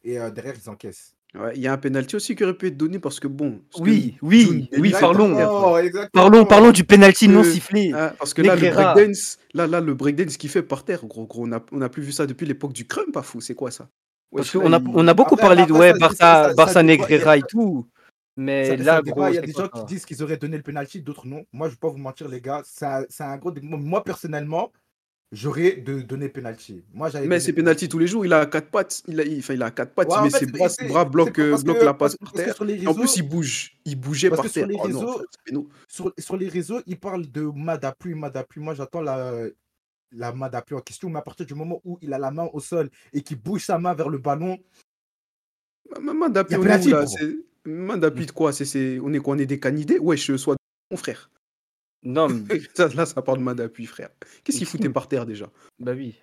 et 0.04 0.18
euh, 0.18 0.30
derrière, 0.30 0.54
ils 0.62 0.70
encaissent. 0.70 1.14
Ouais, 1.34 1.52
il 1.54 1.62
y 1.62 1.66
a 1.66 1.72
un 1.72 1.78
penalty 1.78 2.16
aussi 2.16 2.36
qui 2.36 2.44
aurait 2.44 2.52
pu 2.54 2.66
être 2.66 2.76
donné 2.76 2.98
parce 2.98 3.18
que 3.18 3.26
bon. 3.26 3.60
parce 3.70 3.82
Oui, 3.82 4.16
oui, 4.20 4.68
oui, 4.78 4.94
parlons. 4.98 5.78
Exactement. 5.78 6.08
Parlons, 6.12 6.44
parlons 6.44 6.72
du 6.72 6.84
penalty 6.84 7.26
non 7.28 7.40
Euh, 7.40 7.44
sifflé. 7.44 7.90
Ah, 7.94 8.14
parce 8.18 8.34
que 8.34 8.42
là, 8.42 8.54
le 8.54 8.70
breakdance, 8.70 9.38
là, 9.54 9.66
là, 9.66 9.80
le 9.80 9.94
breakdance 9.94 10.36
qu'il 10.36 10.50
fait 10.50 10.62
par 10.62 10.84
terre, 10.84 11.06
gros, 11.06 11.26
gros, 11.26 11.44
on 11.44 11.46
n'a 11.46 11.62
on 11.72 11.80
a 11.80 11.88
plus 11.88 12.02
vu 12.02 12.12
ça 12.12 12.26
depuis 12.26 12.44
l'époque 12.46 12.74
du 12.74 12.86
crump, 12.86 13.12
pas 13.12 13.22
fou, 13.22 13.40
c'est 13.40 13.54
quoi 13.54 13.70
ça? 13.70 13.88
Parce 14.34 14.50
qu'on 14.50 14.72
a, 14.74 14.80
on 14.94 15.08
a 15.08 15.14
beaucoup 15.14 15.34
Après- 15.34 15.46
parlé 15.46 15.64
de 15.66 15.72
ouais, 15.72 15.92
ça, 15.92 15.98
Barça, 15.98 16.16
ça- 16.16 16.48
ça- 16.48 16.54
Barça 16.54 16.72
ça 16.74 16.82
dépend, 16.82 17.02
Negreira 17.02 17.36
il 17.36 17.40
y 17.40 17.42
et 17.42 17.46
tout. 17.48 17.86
Mais 18.36 18.64
Ça- 18.66 18.76
là, 18.76 19.02
gros, 19.02 19.28
il 19.28 19.34
y 19.34 19.38
a 19.38 19.42
des 19.42 19.52
quoi, 19.52 19.64
gens 19.64 19.68
qui 19.80 19.84
disent 19.94 20.06
qu'ils 20.06 20.22
auraient 20.22 20.38
donné 20.38 20.56
le 20.56 20.62
penalty, 20.62 21.02
d'autres 21.02 21.26
non. 21.26 21.44
Moi, 21.52 21.68
je 21.68 21.72
vais 21.74 21.78
pas 21.78 21.88
vous 21.88 21.98
mentir, 21.98 22.28
les 22.28 22.40
gars. 22.40 22.62
C'est 22.64 22.86
un, 23.24 23.36
gros. 23.36 23.52
Moi, 23.60 24.02
personnellement, 24.02 24.72
j'aurais 25.32 25.72
de 25.76 26.00
donné 26.00 26.28
penalty. 26.30 26.82
Moi, 26.94 27.10
Mais 27.26 27.40
c'est 27.40 27.52
penalty 27.52 27.88
tous 27.90 27.98
les 27.98 28.06
jours, 28.06 28.24
il 28.24 28.32
a 28.32 28.46
quatre 28.46 28.70
pattes, 28.70 29.02
il 29.06 29.20
a, 29.20 29.24
il, 29.24 29.38
enfin, 29.40 29.52
il 29.54 29.62
a 29.62 29.70
quatre 29.70 29.92
pattes, 29.94 30.08
Ouais, 30.08 30.16
il 30.24 30.30
fait, 30.30 30.38
ses 30.40 30.46
bras, 30.46 30.68
bras 30.88 31.04
bloquent, 31.04 31.32
que- 31.32 31.84
la 31.84 31.92
passe 31.94 32.16
par 32.16 32.32
terre. 32.32 32.54
sur 32.54 32.64
les 32.64 32.86
en 32.86 32.94
plus, 32.94 33.02
réseaux- 33.02 33.14
il 33.16 33.28
bouge, 33.28 33.76
il 33.84 33.96
bougeait 34.00 34.28
Parce 34.30 34.38
par 34.40 34.46
que 34.46 34.52
sur 34.52 34.60
terre. 34.62 34.68
les 34.68 34.74
Oh 34.76 34.88
non, 34.88 34.98
réseaux- 35.00 35.12
frère, 35.12 35.24
c'est 35.30 35.42
péno. 35.44 35.68
sur, 35.88 36.12
sur 36.18 36.36
les 36.38 36.48
réseaux, 36.48 36.80
ils 36.86 36.98
parlent 36.98 37.30
de 37.30 37.42
main 37.42 37.76
d'appui, 37.76 38.14
main 38.14 38.30
d'appui. 38.30 38.60
Moi, 38.60 38.74
j'attends 38.74 39.02
la, 39.02 39.44
la 40.10 40.32
main 40.32 40.48
d'appui 40.48 40.74
en 40.74 40.80
question, 40.80 41.08
mais 41.10 41.18
à 41.18 41.22
partir 41.22 41.44
du 41.46 41.54
moment 41.54 41.80
où 41.84 41.98
il 42.02 42.12
a 42.14 42.18
la 42.18 42.30
main 42.30 42.48
au 42.52 42.60
sol 42.60 42.88
et 43.12 43.22
qu'il 43.22 43.38
bouge 43.38 43.64
sa 43.64 43.78
main 43.78 43.92
vers 43.94 44.08
le 44.08 44.16
ballon, 44.18 44.58
Ma- 46.00 46.12
Main 46.14 46.28
d'appui, 46.30 46.56
Là 47.64 47.72
Main 47.72 47.96
d'appui 47.96 48.26
de 48.26 48.32
quoi 48.32 48.52
C'est- 48.52 48.64
c'est- 48.64 48.98
On 49.00 49.12
est 49.12 49.18
quoi 49.18 49.34
On 49.34 49.38
est 49.38 49.46
des 49.46 49.60
canidés? 49.60 49.98
Wesh, 49.98 50.34
sois 50.36 50.56
mon 50.90 50.96
frère. 50.96 51.30
Non, 52.02 52.28
mais- 52.58 52.60
Ça, 52.74 52.88
là, 52.88 53.06
ça 53.06 53.22
parle 53.22 53.38
de 53.38 53.42
main 53.44 53.54
d'appui, 53.54 53.86
frère. 53.86 54.10
Qu'est-ce 54.44 54.58
qu'il 54.58 54.66
foutait 54.66 54.88
par 54.90 55.08
terre 55.08 55.26
déjà? 55.26 55.50
Bah 55.78 55.92
oui. 55.92 56.20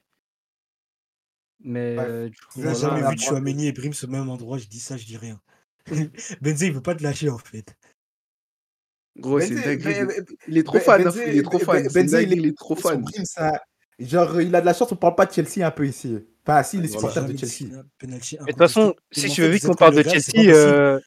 Mais 1.61 1.95
Bref, 1.95 2.07
euh, 2.09 2.29
du 2.29 2.37
coup, 2.37 2.47
Tu 2.53 2.59
n'as 2.61 2.73
Voilà, 2.73 3.01
jamais 3.01 3.15
vu. 3.15 3.21
Chouameni 3.21 3.67
et 3.67 3.71
Brims 3.73 3.93
au 4.03 4.07
même 4.07 4.29
endroit, 4.29 4.57
je 4.57 4.67
dis 4.67 4.79
ça, 4.79 4.95
je 4.97 5.05
dis 5.05 5.17
rien. 5.17 5.39
Benzé, 6.41 6.67
il 6.67 6.73
veut 6.73 6.81
pas 6.81 6.95
te 6.95 7.03
lâcher 7.03 7.29
en 7.29 7.37
fait. 7.37 7.75
Gros, 9.17 9.39
c'est 9.41 9.55
dingue. 9.55 10.27
Il 10.47 10.57
est 10.57 10.63
trop 10.63 10.79
fan, 10.79 11.01
hein, 11.01 11.05
Benzé- 11.09 11.29
il 11.33 11.37
est 11.39 11.43
trop 11.43 11.59
fan. 11.59 11.83
Ben- 11.83 11.89
c'est 11.89 12.01
Benzé, 12.03 12.23
il 12.23 12.45
est 12.45 12.57
trop 12.57 12.75
fan. 12.75 13.01
prime, 13.03 13.25
ça- 13.25 13.61
Genre, 13.99 14.39
il 14.39 14.55
a 14.55 14.61
de 14.61 14.65
la 14.65 14.73
chance, 14.73 14.89
on 14.93 14.95
parle 14.95 15.15
pas 15.15 15.25
de 15.25 15.33
Chelsea 15.33 15.65
un 15.67 15.71
peu 15.71 15.85
ici. 15.85 16.17
Enfin, 16.47 16.63
si, 16.63 16.77
les 16.77 16.87
Voilà. 16.87 16.99
supporters 17.09 17.25
de 17.25 17.37
Chelsea. 17.37 17.69
de 17.69 18.45
toute 18.45 18.57
façon, 18.57 18.95
si 19.11 19.27
tu 19.29 19.41
veux 19.41 19.49
vite 19.49 19.65
qu'on 19.65 19.73
parle 19.73 19.95
de 19.95 20.03
Chelsea, 20.03 20.49
euh, 20.53 20.99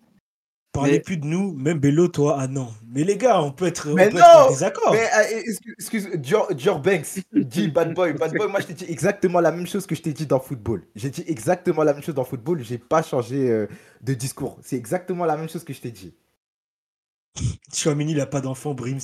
Parlez 0.72 0.92
mais- 0.92 1.00
plus 1.00 1.18
de 1.18 1.26
nous, 1.26 1.52
même 1.52 1.78
Bello, 1.78 2.08
toi, 2.08 2.36
ah 2.38 2.48
non. 2.48 2.72
Mais 2.86 3.04
les 3.04 3.18
gars, 3.18 3.42
on 3.42 3.52
peut 3.52 3.66
être, 3.66 3.90
on 3.90 3.94
Mais 3.94 4.04
être 4.04 4.16
en 4.16 4.44
non 4.44 4.48
désaccord. 4.50 4.92
Mais 4.92 5.04
euh, 5.04 5.40
excuse, 5.44 5.74
excuse 5.78 6.08
Dior, 6.16 6.54
Dior 6.54 6.80
Banks 6.80 7.20
dit 7.32 7.68
bad 7.68 7.92
boy. 7.94 8.14
Bad 8.14 8.34
boy, 8.34 8.48
moi 8.48 8.60
je 8.60 8.68
t'ai 8.68 8.74
dit 8.74 8.86
exactement 8.88 9.40
la 9.40 9.52
même 9.52 9.66
chose 9.66 9.86
que 9.86 9.94
je 9.94 10.00
t'ai 10.00 10.14
dit 10.14 10.26
dans 10.26 10.40
football. 10.40 10.82
J'ai 10.96 11.10
dit 11.10 11.24
exactement 11.26 11.82
la 11.82 11.92
même 11.92 12.02
chose 12.02 12.14
dans 12.14 12.24
football. 12.24 12.62
J'ai 12.62 12.78
pas 12.78 13.02
changé 13.02 13.50
euh, 13.50 13.66
de 14.00 14.14
discours. 14.14 14.58
C'est 14.62 14.76
exactement 14.76 15.26
la 15.26 15.36
même 15.36 15.48
chose 15.48 15.64
que 15.64 15.74
je 15.74 15.80
t'ai 15.80 15.90
dit. 15.90 16.14
Chouameni, 17.74 18.12
il 18.12 18.20
a 18.20 18.26
pas 18.26 18.40
d'enfant, 18.40 18.72
Brims, 18.72 19.00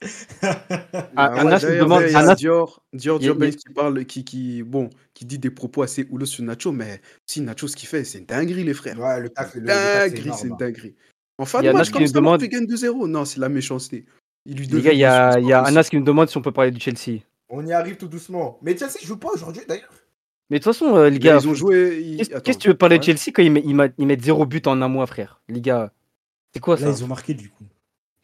Ah, 0.42 0.64
Ah 1.16 1.32
ouais, 1.34 1.40
Anas 1.40 1.54
nous 1.56 1.68
d'ailleurs, 1.68 1.84
demande- 1.84 2.02
il 2.06 2.12
y 2.12 2.14
a 2.14 2.18
Anas- 2.20 2.34
Dior, 2.36 2.82
Dior, 2.92 3.18
Il 3.20 3.24
y 3.26 3.28
a- 3.28 3.34
Dior 3.34 3.36
Banks 3.36 3.56
qui 3.56 3.72
parle, 3.74 4.04
qui, 4.06 4.24
qui, 4.24 4.62
bon, 4.62 4.88
qui 5.14 5.24
dit 5.26 5.38
des 5.38 5.50
propos 5.50 5.82
assez 5.82 6.06
houleux 6.10 6.26
sur 6.26 6.42
Nacho, 6.44 6.72
mais 6.72 7.00
si 7.26 7.40
Nacho, 7.42 7.68
ce 7.68 7.76
qu'il 7.76 7.88
fait, 7.88 8.04
c'est 8.04 8.18
une 8.18 8.26
dinguerie, 8.26 8.64
les 8.64 8.74
frères. 8.74 8.98
Ouais, 8.98 9.20
le 9.20 9.30
c'est 9.36 9.60
dinguerie, 9.62 10.10
c'est 10.10 10.40
une 10.40 10.46
énorme. 10.46 10.58
dinguerie. 10.58 10.94
En 11.38 11.44
fin 11.44 11.60
Il 11.60 11.64
y 11.64 11.66
de 11.66 11.70
a 11.70 11.72
match, 11.74 11.90
comme 11.90 12.02
qui 12.02 12.08
ça, 12.08 12.12
nous 12.14 12.20
demande... 12.20 12.42
gagne 12.42 12.66
2-0. 12.66 13.06
Non, 13.08 13.24
c'est 13.24 13.40
la 13.40 13.48
méchanceté. 13.48 14.04
Il 14.46 14.56
lui 14.56 14.66
les 14.66 14.82
gars, 14.82 14.92
il 14.92 14.98
y 14.98 15.04
a, 15.04 15.38
il 15.38 15.46
y 15.46 15.52
a. 15.52 15.62
Anas 15.62 15.84
qui 15.90 15.96
nous 15.96 16.04
demande 16.04 16.28
si 16.28 16.36
on 16.36 16.42
peut 16.42 16.52
parler 16.52 16.70
de 16.70 16.80
Chelsea. 16.80 17.20
On 17.50 17.66
y 17.66 17.72
arrive 17.72 17.96
tout 17.96 18.08
doucement. 18.08 18.58
Mais 18.62 18.76
Chelsea 18.76 18.98
joue 19.04 19.16
pas 19.18 19.28
aujourd'hui 19.34 19.62
d'ailleurs. 19.68 19.92
Mais 20.48 20.58
de 20.58 20.64
toute 20.64 20.72
façon, 20.72 20.96
euh, 20.96 21.10
les 21.10 21.18
gars, 21.18 21.38
ils 21.40 21.48
ont 21.48 21.54
joué. 21.54 22.00
ils- 22.02 22.16
qu'est-ce 22.28 22.56
que 22.58 22.62
tu 22.62 22.68
veux 22.68 22.74
parler 22.76 22.98
de 22.98 23.02
ouais. 23.04 23.06
Chelsea 23.16 23.32
quand 23.34 23.42
ils, 23.42 23.52
met- 23.52 23.62
ils 23.64 23.74
met- 23.74 23.92
ils 23.98 24.06
mettent 24.06 24.24
zéro 24.24 24.46
but 24.46 24.66
en 24.66 24.80
un 24.82 24.88
mois, 24.88 25.06
frère 25.06 25.40
Les 25.48 25.60
gars, 25.60 25.92
c'est 26.54 26.60
quoi 26.60 26.76
Là, 26.76 26.82
ça? 26.92 26.98
ils 26.98 27.04
ont 27.04 27.08
marqué 27.08 27.34
du 27.34 27.50
coup. 27.50 27.64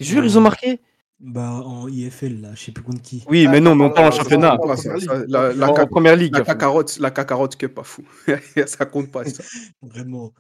Jure, 0.01 0.25
ils 0.25 0.37
ont 0.37 0.41
marqué? 0.43 0.81
Bah, 1.19 1.51
en 1.65 1.89
IFL, 1.89 2.41
là, 2.43 2.55
je 2.55 2.65
sais 2.65 2.73
plus 2.73 2.85
contre 2.85 3.01
qui. 3.01 3.25
Oui, 3.29 3.47
Ah, 3.47 3.51
mais 3.51 3.61
non, 3.61 3.75
mais 3.75 3.85
on 3.85 3.91
parle 3.91 4.09
en 4.13 4.17
championnat. 4.17 4.59
Pas 4.59 4.77
ça, 4.77 4.99
ça, 5.01 5.25
la, 5.27 5.53
la, 5.55 5.71
En, 5.71 5.75
ca- 5.75 5.85
en 5.85 5.87
première 5.87 6.15
ligue. 6.15 6.35
la 6.35 6.43
cacarotte, 6.43 6.99
la 6.99 7.11
cacarotte 7.11 7.57
que 7.57 7.67
pas 7.67 7.85
fou. 7.85 8.07
ça 8.67 8.85
compte 8.85 9.11
pas 9.11 9.25
ça. 9.25 9.43
Vraiment. 9.83 10.33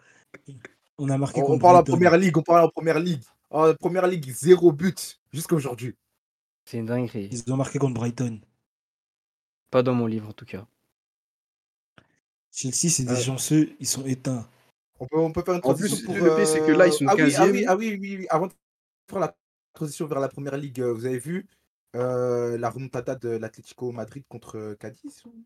On 0.99 1.09
a 1.09 1.17
marqué 1.17 1.41
On, 1.41 1.45
on 1.45 1.47
contre 1.47 1.61
parle 1.62 1.77
en 1.77 1.79
Brighton. 1.81 1.93
première 1.93 2.19
ligue. 2.19 2.37
On 2.37 2.43
parle 2.43 2.65
en 2.67 2.69
première 2.69 2.99
ligue. 2.99 3.23
En 3.51 3.73
première 3.75 4.07
ligue, 4.07 4.31
zéro 4.31 4.71
but 4.71 5.19
jusqu'à 5.33 5.55
aujourd'hui. 5.57 5.95
C'est 6.67 6.77
une 6.79 6.87
dinguerie. 6.87 7.31
Ils 7.33 7.51
ont 7.53 7.57
marqué 7.57 7.79
contre 7.79 7.95
Brighton. 7.95 8.41
Pas 9.71 9.83
dans 9.83 9.95
mon 9.95 10.07
livre, 10.07 10.29
en 10.29 10.33
tout 10.33 10.45
cas. 10.45 10.67
Chelsea, 12.53 12.91
c'est 12.91 13.05
des 13.05 13.12
Euh. 13.12 13.17
chanceux, 13.21 13.71
ils 13.81 13.87
sont 13.87 14.05
éteints. 14.05 14.47
On 14.99 15.07
peut, 15.07 15.19
on 15.19 15.33
peut 15.33 15.43
faire 15.43 15.55
une 15.55 15.61
En 15.65 15.75
plus, 15.75 16.03
pour. 16.03 16.15
le 16.15 16.37
pire, 16.37 16.47
c'est 16.47 16.61
que 16.65 16.73
là, 16.73 16.87
ils 16.87 16.93
sont 16.93 17.07
ah 17.09 17.15
oui, 17.15 17.23
ah 17.37 17.47
15e. 17.47 17.51
oui, 17.53 17.65
ah 17.67 17.77
oui, 17.77 17.99
oui, 18.01 18.17
oui. 18.21 18.27
Avant 18.31 18.47
de 18.47 18.53
faire 19.11 19.19
la 19.21 19.35
transition 19.77 20.07
vers 20.07 20.19
la 20.21 20.29
première 20.29 20.57
ligue, 20.57 20.81
euh, 20.81 20.93
vous 20.93 21.07
avez 21.07 21.19
vu 21.19 21.47
euh, 21.95 22.59
la 22.59 22.69
remontada 22.71 23.15
de 23.15 23.29
l'Atlético 23.29 23.93
Madrid 23.93 24.25
contre 24.29 24.59
euh, 24.59 24.75
Cadiz 24.75 25.23
ou- 25.25 25.45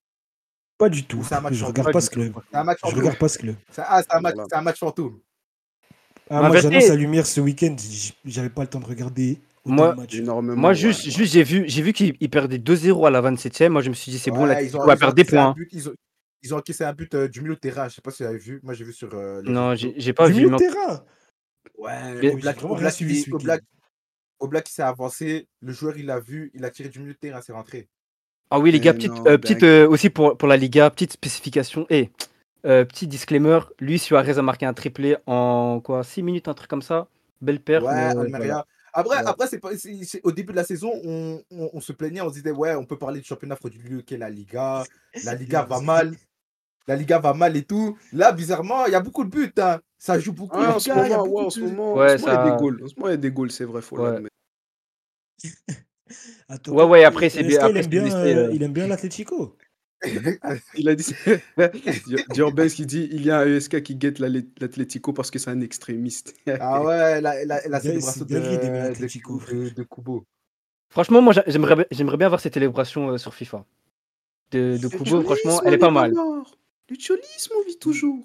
Pas 0.79 0.88
du 0.88 1.05
tout. 1.05 1.23
C'est 1.29 1.35
un 1.35 1.40
match 1.43 1.55
Je 1.55 1.64
regarde 1.64 1.88
Pas 1.88 1.93
pas 1.93 2.01
du 2.01 2.07
ce 2.07 2.11
club. 2.11 2.33
C'est 2.51 2.57
un 2.57 2.64
match 2.64 2.79
Je 2.88 2.97
regarde 2.97 3.19
pas 3.19 3.29
ce 3.29 3.38
club. 3.38 3.57
C'est 3.71 3.83
ah, 3.87 4.03
c'est 4.03 4.14
un, 4.16 4.21
match- 4.21 4.35
Voilà. 4.35 4.47
c'est 4.51 4.57
un 4.57 4.62
match 4.62 4.79
fantôme. 4.79 5.21
Ah, 6.31 6.43
moi, 6.49 6.57
j'annonce 6.59 6.88
la 6.88 6.95
lumière 6.95 7.27
ce 7.27 7.40
week-end. 7.40 7.77
J'avais 8.25 8.51
pas 8.51 8.62
le 8.62 8.69
temps 8.69 8.81
de 8.81 8.87
regarder. 8.87 9.40
autant 9.64 9.75
Moi-. 9.75 9.95
Moi, 10.43 10.71
ouais. 10.71 10.75
juste, 10.77 11.03
juste 11.11 11.33
j'ai 11.35 11.43
vu, 11.43 11.64
j'ai 11.66 11.83
vu 11.83 11.93
qu'ils 11.93 12.16
ils 12.21 12.31
perdaient 12.31 12.59
2-0 12.59 13.07
à 13.07 13.11
la 13.11 13.21
27e. 13.21 13.69
Moi, 13.69 13.83
je 13.83 13.88
me 13.90 13.95
suis 13.95 14.11
dit, 14.12 14.19
c'est 14.19 14.31
bon, 14.31 14.45
là, 14.47 14.62
ils 14.62 14.77
on 14.77 14.81
ont- 14.81 14.87
va 14.87 14.95
ils 14.95 14.97
ont 14.97 14.99
perdre 15.01 15.14
des 15.14 15.23
encaissé 15.23 15.37
un 15.37 15.45
points. 15.45 15.55
but, 15.55 15.69
ils, 15.73 15.88
ont, 15.88 15.93
ils 16.43 16.55
ont 16.55 16.57
encaissé 16.59 16.85
un 16.85 16.93
but 16.93 17.14
euh, 17.14 17.29
du 17.29 17.40
milieu 17.43 17.55
de 17.57 17.61
terrain. 17.61 17.88
Je 17.88 17.95
sais 17.97 18.01
pas 18.01 18.11
si 18.12 18.23
vous 18.23 18.29
avez 18.29 18.38
vu. 18.38 18.61
Moi, 18.62 18.75
j'ai 18.75 18.85
vu 18.85 18.93
sur. 18.93 19.12
euh, 19.12 19.43
Non, 19.45 19.75
j'ai 19.75 20.12
pas 20.12 20.29
du 20.29 20.35
vu. 20.35 20.45
milieu 20.47 20.53
de 20.53 20.57
terrain? 20.57 21.05
Ouais, 21.77 22.14
Mais- 22.14 22.21
J'ai 22.40 22.53
vraiment 22.53 22.75
Oblak, 24.40 24.68
s'est 24.68 24.83
avancé. 24.83 25.48
Le 25.61 25.72
joueur, 25.72 25.96
il 25.96 26.07
l'a 26.07 26.18
vu. 26.20 26.50
Il 26.55 26.64
a 26.64 26.70
tiré 26.70 26.88
du 26.88 26.98
milieu 27.00 27.12
de 27.12 27.18
terrain. 27.18 27.40
C'est 27.40 27.53
rentré. 27.53 27.88
Ah 28.50 28.59
oui, 28.59 28.72
les 28.72 28.81
gars, 28.81 28.92
Mais 28.92 28.98
petite, 28.98 29.12
non, 29.12 29.26
euh, 29.26 29.38
petite 29.38 29.62
euh, 29.62 29.88
aussi 29.88 30.11
pour, 30.11 30.37
pour 30.37 30.48
la 30.48 30.57
Liga, 30.57 30.90
petite 30.90 31.12
spécification. 31.12 31.87
Et 31.88 32.11
petit 32.62 33.07
disclaimer, 33.07 33.61
lui, 33.79 33.98
Suarez 33.98 34.38
a 34.38 34.42
marqué 34.42 34.66
un 34.66 34.74
triplé 34.74 35.16
en 35.26 35.81
quoi 35.81 36.03
6 36.05 36.22
minutes, 36.22 36.48
un 36.48 36.55
truc 36.55 36.68
comme 36.68 36.83
ça. 36.83 37.09
Belle 37.40 37.61
perte. 37.61 37.85
Ouais, 37.87 38.14
mais, 38.14 38.16
euh, 38.16 38.29
voilà. 38.29 38.66
Après, 38.92 39.16
Ouais. 39.18 39.22
après 39.24 39.46
c'est 39.46 39.61
pas, 39.61 39.76
c'est- 39.79 40.03
c'est- 40.05 40.20
au 40.24 40.33
début 40.33 40.50
de 40.53 40.57
la 40.57 40.64
saison, 40.64 40.90
on, 41.05 41.40
on- 41.53 41.70
on 41.72 41.81
se 41.81 41.92
plaignait, 41.92 42.20
on 42.22 42.29
se 42.29 42.35
disait, 42.35 42.50
ouais, 42.50 42.74
on 42.74 42.85
peut 42.85 42.98
parler 42.98 43.20
du 43.20 43.24
championnat 43.26 43.55
frauduleux 43.55 44.03
qu'est 44.03 44.18
la 44.18 44.29
Liga. 44.29 44.85
La 45.24 45.35
Liga 45.37 45.62
va 45.62 45.81
mal. 45.81 46.16
La 46.87 46.97
Liga 46.97 47.19
va 47.19 47.35
mal 47.35 47.57
et 47.57 47.62
tout. 47.62 47.97
Là, 48.12 48.33
bizarrement, 48.33 48.87
il 48.87 48.93
y 48.93 48.97
a 48.97 49.01
beaucoup 49.01 49.25
de 49.25 49.31
buts. 49.31 49.53
hein. 49.59 49.81
Ça 49.99 50.19
joue 50.19 50.33
beaucoup. 50.33 50.57
Ah, 50.59 50.77
en 50.77 50.79
ce 50.79 50.88
gars, 50.88 51.05
il 51.07 51.11
y 51.11 51.12
a 51.12 51.19
moment, 51.19 51.23
ouais, 51.25 51.29
beaucoup 51.29 51.47
en 51.47 51.51
ce 51.51 51.61
moment, 51.61 51.95
Ouais, 51.95 52.14
en 52.14 52.19
ce 52.19 52.23
moment, 52.27 52.33
il 52.33 52.37
y 52.37 52.49
a 52.49 52.51
des 52.51 52.57
goals. 52.62 52.83
En 52.85 52.88
ce 52.88 52.95
moment, 52.97 53.09
il 53.09 53.11
y 53.11 53.14
a 53.14 53.16
des 53.19 53.31
goals, 53.31 53.51
c'est 53.51 53.64
vrai, 53.64 53.83
faut 53.83 53.97
Ouais. 53.99 54.12
l'admettre. 54.12 54.35
Attends, 56.49 56.73
Ouais, 56.73 56.85
ouais, 56.85 57.05
après, 57.05 57.29
c'est 57.31 57.43
bien- 57.45 57.61
après, 57.64 57.81
aime 57.81 57.87
bien, 57.87 58.05
euh, 58.12 58.49
euh. 58.49 58.51
il 58.53 58.62
aime 58.62 58.73
bien 58.73 58.87
l'Atlético? 58.87 59.57
Il 60.75 60.88
a 60.88 60.95
dit. 60.95 61.14
Dior 62.31 62.53
Benz 62.53 62.73
qui 62.75 62.87
dit 62.87 63.07
il 63.12 63.23
y 63.23 63.31
a 63.31 63.40
un 63.40 63.47
ESK 63.47 63.83
qui 63.83 63.97
guette 63.97 64.19
l'Atlético 64.19 65.12
parce 65.12 65.31
que 65.31 65.38
c'est 65.38 65.51
un 65.51 65.61
extrémiste. 65.61 66.35
Ah 66.59 66.83
ouais, 66.83 67.21
la, 67.21 67.45
la, 67.45 67.61
la 67.69 67.81
C'est 67.81 67.88
célébration 67.88 68.25
de, 68.25 68.35
de, 68.35 69.64
de, 69.69 69.69
de 69.75 69.83
Kubo. 69.83 70.25
Franchement, 70.88 71.21
moi, 71.21 71.35
j'a- 71.35 71.45
j'aimerais 71.47 71.77
bien- 71.77 71.85
j'aimerais 71.90 72.16
bien 72.16 72.29
avoir 72.29 72.40
cette 72.40 72.55
célébration 72.55 73.11
euh, 73.11 73.19
sur 73.19 73.35
FIFA. 73.35 73.66
De, 74.53 74.79
de 74.79 74.88
Kubo, 74.88 75.21
franchement, 75.21 75.61
elle 75.64 75.75
est 75.75 75.79
pas 75.79 75.90
mal. 75.90 76.14
Cholisme, 76.98 77.53
on 77.59 77.66
vit 77.68 77.79
toujours. 77.79 78.24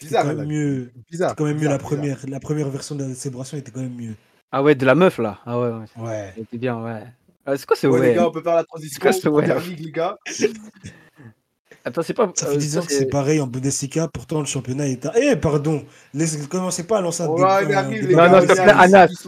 C'est 0.00 0.06
Bizarre, 0.08 0.24
quand 0.24 0.34
même 0.34 0.48
mieux. 0.48 0.90
Bizarre. 1.10 1.30
C'est 1.30 1.36
quand 1.36 1.44
même 1.44 1.54
mieux 1.54 1.60
bizarre, 1.60 1.72
la 1.72 1.78
bizarre. 1.78 1.90
première. 1.98 2.18
La 2.28 2.40
première 2.40 2.68
version 2.70 2.94
de 2.94 3.04
la 3.04 3.14
célébration 3.14 3.56
était 3.56 3.70
quand 3.70 3.80
même 3.80 3.94
mieux. 3.94 4.14
Ah 4.52 4.62
ouais, 4.62 4.74
de 4.74 4.84
la 4.86 4.94
meuf, 4.94 5.18
là. 5.18 5.38
Ah 5.46 5.58
ouais, 5.60 5.68
ouais. 5.70 6.02
Ouais. 6.04 6.32
C'était 6.36 6.58
bien, 6.58 6.82
ouais. 6.82 7.02
Ah, 7.46 7.56
c'est 7.56 7.66
quoi 7.66 7.76
ce 7.76 7.86
Bon, 7.86 7.96
les 7.96 8.00
ouais? 8.00 8.14
gars, 8.14 8.28
on 8.28 8.30
peut 8.32 8.42
faire 8.42 8.54
la 8.56 8.64
transition. 8.64 9.00
quoi 9.00 9.12
ce 9.12 9.28
ouais? 9.28 9.46
les 9.76 9.92
gars. 9.92 10.16
Attends, 11.86 12.02
c'est 12.02 12.14
pas. 12.14 12.32
Ça 12.34 12.46
euh, 12.46 12.52
fait 12.52 12.56
10 12.58 12.78
ans 12.78 12.82
que 12.82 12.92
c'est 12.92 13.06
pareil 13.06 13.40
en 13.40 13.46
Bundesliga, 13.46 14.08
pourtant 14.08 14.40
le 14.40 14.46
championnat 14.46 14.88
est. 14.88 15.06
Eh, 15.16 15.36
pardon 15.36 15.84
Ne 16.14 16.46
commencez 16.46 16.86
pas 16.86 16.98
à 16.98 17.00
lancer 17.02 17.22
un 17.24 17.34
débat- 17.34 17.60
les 17.90 18.00
débat 18.00 18.26
Non, 18.28 18.32
non, 18.32 18.38
on 18.38 18.40
s'il 18.40 18.48
te 18.48 18.54
plaît, 18.54 18.72
Anas. 18.72 19.26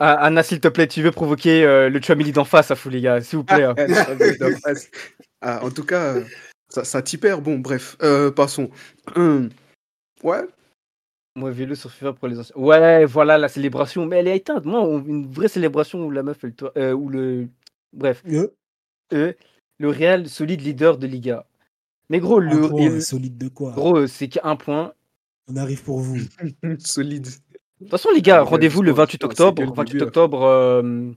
Ah, 0.00 0.14
Anna, 0.24 0.42
s'il 0.42 0.60
te 0.60 0.68
plaît, 0.68 0.86
tu 0.88 1.00
veux 1.02 1.12
provoquer 1.12 1.64
euh, 1.64 1.88
le 1.88 2.00
Chouamili 2.02 2.32
d'en 2.32 2.44
face, 2.44 2.70
à 2.70 2.76
fou, 2.76 2.88
les 2.90 3.00
gars, 3.00 3.20
s'il 3.22 3.38
vous 3.38 3.44
plaît. 3.44 3.64
hein. 3.64 3.74
Ah, 5.40 5.64
en 5.64 5.70
tout 5.70 5.84
cas, 5.84 6.16
euh, 6.16 6.24
ça, 6.68 6.84
ça 6.84 7.02
t'y 7.02 7.18
perd. 7.18 7.42
Bon, 7.42 7.58
bref, 7.58 7.96
euh, 8.02 8.30
passons. 8.30 8.70
Hum. 9.16 9.48
Ouais, 10.22 10.42
Moi, 11.36 11.50
vélo 11.52 11.74
sur 11.76 11.90
FIFA 11.92 12.12
pour 12.14 12.26
les 12.28 12.38
anciens. 12.38 12.56
Ouais, 12.56 13.04
voilà 13.04 13.38
la 13.38 13.48
célébration, 13.48 14.06
mais 14.06 14.16
elle 14.16 14.28
est 14.28 14.36
éteinte. 14.36 14.64
Moi, 14.64 14.80
on- 14.80 15.04
une 15.04 15.30
vraie 15.30 15.46
célébration 15.48 16.04
où 16.04 16.10
la 16.10 16.22
meuf, 16.24 16.38
elle 16.42 16.54
euh, 16.76 16.92
où 16.92 17.08
le. 17.08 17.48
Bref, 17.92 18.22
Euh, 18.26 18.48
eux, 19.12 19.36
le 19.78 19.88
Real, 19.88 20.28
solide 20.28 20.60
leader 20.62 20.98
de 20.98 21.06
Liga. 21.06 21.46
Mais 22.10 22.18
gros, 22.18 22.40
un 22.40 22.50
le. 22.62 22.68
point, 22.68 22.80
il- 22.82 23.02
solide 23.02 23.38
de 23.38 23.48
quoi? 23.48 23.72
Gros, 23.72 24.06
c'est 24.08 24.28
qu'un 24.28 24.56
point. 24.56 24.92
On 25.46 25.56
arrive 25.56 25.82
pour 25.84 26.00
vous. 26.00 26.18
solide. 26.80 27.26
De 27.26 27.84
toute 27.84 27.90
façon, 27.90 28.08
les 28.12 28.20
gars, 28.22 28.42
rendez-vous 28.42 28.82
le 28.82 28.88
justement, 28.90 29.02
28 29.04 29.12
justement, 29.22 29.30
c'est 29.36 29.42
octobre. 29.44 29.62
quel 29.62 29.74
28 29.76 29.92
début, 29.92 30.04
octobre 30.04 30.42
euh, 30.42 31.10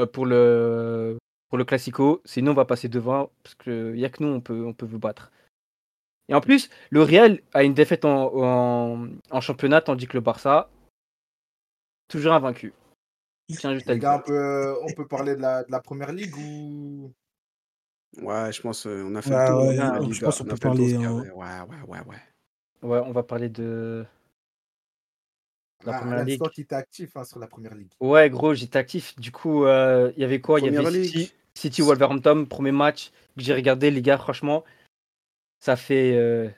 euh, 0.00 0.06
pour 0.06 0.26
le 0.26 1.16
pour 1.50 1.58
le 1.58 1.64
Classico. 1.64 2.22
Sinon, 2.24 2.52
on 2.52 2.54
va 2.54 2.64
passer 2.64 2.88
devant 2.88 3.30
parce 3.42 3.54
qu'il 3.56 3.92
n'y 3.92 4.04
a 4.04 4.08
que 4.08 4.22
nous, 4.22 4.30
on 4.30 4.40
peut, 4.40 4.64
on 4.64 4.72
peut 4.72 4.86
vous 4.86 4.98
battre. 4.98 5.30
Et 6.28 6.34
en 6.34 6.40
plus, 6.40 6.70
le 6.90 7.02
Real 7.02 7.40
a 7.52 7.64
une 7.64 7.74
défaite 7.74 8.04
en, 8.04 8.30
en, 8.34 9.08
en 9.30 9.40
championnat, 9.40 9.80
tandis 9.82 10.06
que 10.06 10.16
le 10.16 10.20
Barça, 10.20 10.70
toujours 12.08 12.32
invaincu. 12.32 12.72
Tiens 13.58 13.74
juste 13.74 13.90
à 13.90 13.94
Les 13.94 13.96
le 13.98 14.02
gars, 14.02 14.16
on 14.16 14.22
peut, 14.22 14.76
on 14.82 14.92
peut 14.92 15.08
parler 15.08 15.34
de 15.34 15.40
la, 15.40 15.64
de 15.64 15.72
la 15.72 15.80
première 15.80 16.12
ligue 16.12 16.36
ou? 16.36 17.12
Ouais, 18.22 18.52
je 18.52 18.60
pense 18.60 18.86
euh, 18.86 19.04
on 19.04 19.14
a 19.16 19.22
fait 19.22 19.30
Ouais, 19.30 19.36
le 19.40 19.46
tour. 19.46 19.58
ouais, 19.66 19.76
la 19.76 19.98
je 19.98 20.04
Liga, 20.04 20.24
pense 20.26 20.38
qu'on 20.38 20.44
on 20.44 20.48
a 20.48 20.50
peut 20.50 20.58
tour, 20.58 20.66
parler 20.68 20.96
en- 20.96 21.18
avait. 21.18 21.30
Ouais, 21.30 21.60
ouais, 21.60 21.82
ouais, 21.88 22.00
ouais. 22.06 22.88
Ouais, 22.88 22.98
on 23.04 23.12
va 23.12 23.22
parler 23.24 23.48
de 23.48 24.06
la 25.84 25.96
Ah, 25.96 26.00
première 26.00 26.24
ligue. 26.24 26.48
qui 26.50 26.60
était 26.62 26.74
actif 26.74 27.16
hein, 27.16 27.24
sur 27.24 27.38
la 27.38 27.46
première 27.46 27.74
ligue. 27.74 27.90
Ouais, 28.00 28.28
gros, 28.30 28.54
j'étais 28.54 28.78
actif. 28.78 29.18
Du 29.18 29.32
coup, 29.32 29.64
euh, 29.64 30.12
il 30.16 30.20
y 30.20 30.24
avait 30.24 30.40
quoi? 30.40 30.60
Il 30.60 30.66
y 30.72 30.76
avait 30.76 30.90
ligue. 30.90 31.04
City, 31.04 31.32
City 31.54 31.82
Wolverhampton, 31.82 32.44
premier 32.46 32.72
match 32.72 33.10
que 33.36 33.42
j'ai 33.42 33.54
regardé, 33.54 33.90
les 33.90 34.02
gars, 34.02 34.18
franchement. 34.18 34.64
Ça 35.62 35.76
fait. 35.76 36.14
euh, 36.16 36.48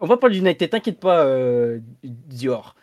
On 0.00 0.06
va 0.06 0.16
parler 0.16 0.36
d'United, 0.38 0.70
t'inquiète 0.70 1.00
pas, 1.00 1.24
euh, 1.24 1.80
Dior. 2.02 2.74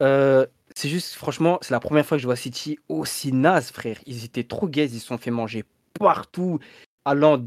C'est 0.00 0.88
juste, 0.88 1.14
franchement, 1.14 1.58
c'est 1.62 1.72
la 1.72 1.80
première 1.80 2.06
fois 2.06 2.16
que 2.16 2.22
je 2.22 2.26
vois 2.26 2.36
City 2.36 2.78
aussi 2.88 3.32
naze, 3.32 3.70
frère. 3.72 3.98
Ils 4.06 4.24
étaient 4.24 4.44
trop 4.44 4.68
gays, 4.68 4.86
ils 4.86 5.00
se 5.00 5.06
sont 5.06 5.18
fait 5.18 5.32
manger 5.32 5.64
partout. 5.98 6.58
Haaland, 7.04 7.44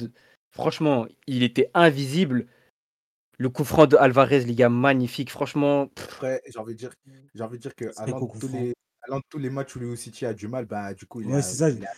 franchement, 0.52 1.08
il 1.26 1.42
était 1.44 1.70
invisible. 1.74 2.48
Le 3.40 3.50
coup 3.50 3.64
franc 3.64 3.88
de 3.88 3.98
Alvarez, 3.98 4.42
les 4.42 4.56
gars, 4.56 4.70
magnifique. 4.70 5.32
Franchement, 5.32 5.90
Après, 5.98 6.42
j'ai 6.48 6.60
envie 6.60 6.74
de 6.74 6.78
dire, 6.80 6.92
j'ai 7.34 7.44
envie 7.44 7.58
de 7.58 7.62
dire 7.64 7.76
que 7.76 7.92
C'est 7.92 8.02
allant 8.02 8.20
de 8.22 8.40
tous 8.40 8.48
les, 8.48 8.74
allant 9.08 9.18
de 9.18 9.24
tous 9.30 9.40
les 9.40 9.50
matchs 9.50 9.76
où 9.76 9.80
le 9.80 9.96
City 9.96 10.26
a 10.26 10.34
du 10.34 10.48
mal, 10.48 10.66
bah 10.66 10.94
du 10.94 11.06
coup 11.06 11.22
il 11.22 11.28
Ouais, 11.28 11.38
a- 11.38 11.42
c'est 11.42 11.56
ça. 11.58 11.70
il 11.70 11.84
a- 11.86 11.90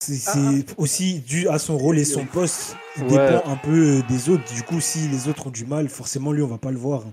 C'est 0.00 0.20
Ah, 0.26 0.32
c'est 0.34 0.78
aussi 0.78 1.20
dû 1.20 1.48
à 1.48 1.58
son 1.58 1.78
rôle 1.78 1.98
et 1.98 2.04
son 2.04 2.26
poste. 2.26 2.76
Il 2.98 3.04
Ouais. 3.04 3.10
dépend 3.10 3.48
un 3.50 3.56
peu 3.56 4.00
euh, 4.00 4.02
des 4.06 4.28
autres. 4.28 4.44
Du 4.52 4.62
coup, 4.62 4.78
si 4.80 5.08
les 5.08 5.28
autres 5.28 5.46
ont 5.46 5.50
du 5.50 5.64
mal, 5.64 5.88
forcément, 5.88 6.30
lui, 6.30 6.42
on 6.42 6.46
va 6.46 6.58
pas 6.58 6.70
le 6.72 6.76
voir. 6.76 7.04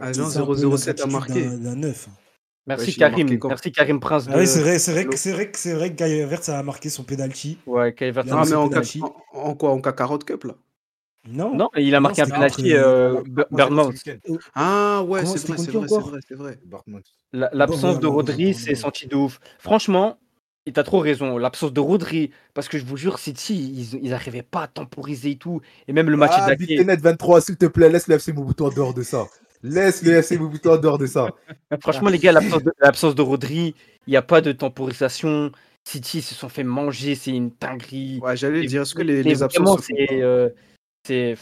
Agent 0.00 0.36
un 0.36 0.46
peu 0.46 0.56
007 0.56 1.00
a 1.00 1.06
marqué. 1.06 1.44
d'un- 1.44 1.56
D'un 1.58 1.76
neuf. 1.76 2.08
merci 2.66 2.86
Wesh, 2.86 2.96
il 2.96 3.04
a 3.04 3.10
Karim. 3.10 3.38
Merci 3.48 3.70
Karim 3.70 4.00
Prince. 4.00 4.26
De... 4.26 4.32
Ah 4.32 4.38
ouais, 4.38 4.46
c'est 4.46 4.60
vrai, 4.60 4.80
c'est 4.80 4.90
vrai, 4.92 5.06
que- 5.06 5.16
c'est 5.16 5.30
vrai 5.30 5.48
que 5.52 5.58
c'est 5.58 5.74
vrai 5.74 5.94
que 5.94 6.02
Guy 6.04 6.20
Havertz 6.22 6.48
a 6.48 6.60
marqué 6.64 6.88
son 6.90 7.04
penalty. 7.04 7.58
Ouais, 7.66 7.94
a 8.00 8.04
Ah, 8.08 8.12
marqué 8.24 8.50
mais 8.50 8.56
en, 8.56 8.64
en, 8.64 9.14
en 9.32 9.54
quoi? 9.54 9.70
En 9.70 9.80
Kakarot 9.80 10.18
Cup, 10.18 10.42
là? 10.44 10.54
Non. 11.28 11.54
Non, 11.54 11.70
il 11.76 11.94
a 11.94 11.98
Non, 11.98 12.02
marqué 12.02 12.22
un 12.22 12.26
penalty, 12.26 12.74
euh, 12.74 13.22
ce 13.24 13.88
week-end, 13.88 14.36
Ah, 14.54 15.02
ouais, 15.06 15.24
c'est 15.26 15.46
vrai, 15.46 15.58
c'est 15.58 15.70
vrai, 15.70 15.88
c'est 15.88 15.98
vrai, 15.98 16.20
c'est 16.28 16.34
vrai. 16.34 16.58
L'absence 17.32 18.00
de 18.00 18.06
Rodri 18.06 18.46
ouais. 18.46 18.74
senti 18.74 19.06
de 19.06 19.16
ouf. 19.16 19.40
Franchement, 19.58 20.18
et 20.66 20.72
t'as 20.72 20.82
trop 20.82 20.98
raison. 20.98 21.38
L'absence 21.38 21.72
de 21.72 21.80
Rodri, 21.80 22.32
parce 22.52 22.68
que 22.68 22.76
je 22.78 22.84
vous 22.84 22.96
jure, 22.96 23.18
City, 23.18 23.54
ils, 23.54 24.04
ils 24.04 24.12
arrivaient 24.12 24.42
pas 24.42 24.62
à 24.62 24.66
temporiser 24.66 25.32
et 25.32 25.36
tout. 25.36 25.60
Et 25.86 25.92
même 25.92 26.10
le 26.10 26.16
match 26.16 26.32
Ah, 26.34 26.48
d'Ake. 26.48 26.58
Bittenet 26.58 26.96
23, 26.96 27.40
s'il 27.40 27.56
te 27.56 27.66
plaît, 27.66 27.88
laisse 27.88 28.08
le 28.08 28.16
FC 28.16 28.32
Mobutu 28.32 28.64
en 28.64 28.70
dehors 28.70 28.92
de 28.92 29.02
ça. 29.02 29.26
Laisse 29.62 30.02
le 30.02 30.12
FC 30.12 30.38
Mobutu 30.38 30.68
en 30.68 30.76
dehors 30.76 30.98
de 30.98 31.06
ça. 31.06 31.28
Franchement, 31.80 32.08
les 32.08 32.18
gars, 32.18 32.32
l'absence 32.80 33.14
de, 33.14 33.22
Rodri, 33.22 33.74
il 34.06 34.10
n'y 34.10 34.16
a 34.16 34.22
pas 34.22 34.40
de 34.40 34.52
temporisation. 34.52 35.52
City 35.84 36.20
se 36.20 36.34
sont 36.34 36.48
fait 36.48 36.64
manger, 36.64 37.14
c'est 37.14 37.30
une 37.30 37.52
dinguerie. 37.60 38.18
Ouais, 38.20 38.36
j'allais 38.36 38.66
dire, 38.66 38.82
est-ce 38.82 38.94
que 38.94 39.02
les, 39.02 39.42
absences 39.44 39.86
c'est. 41.06 41.36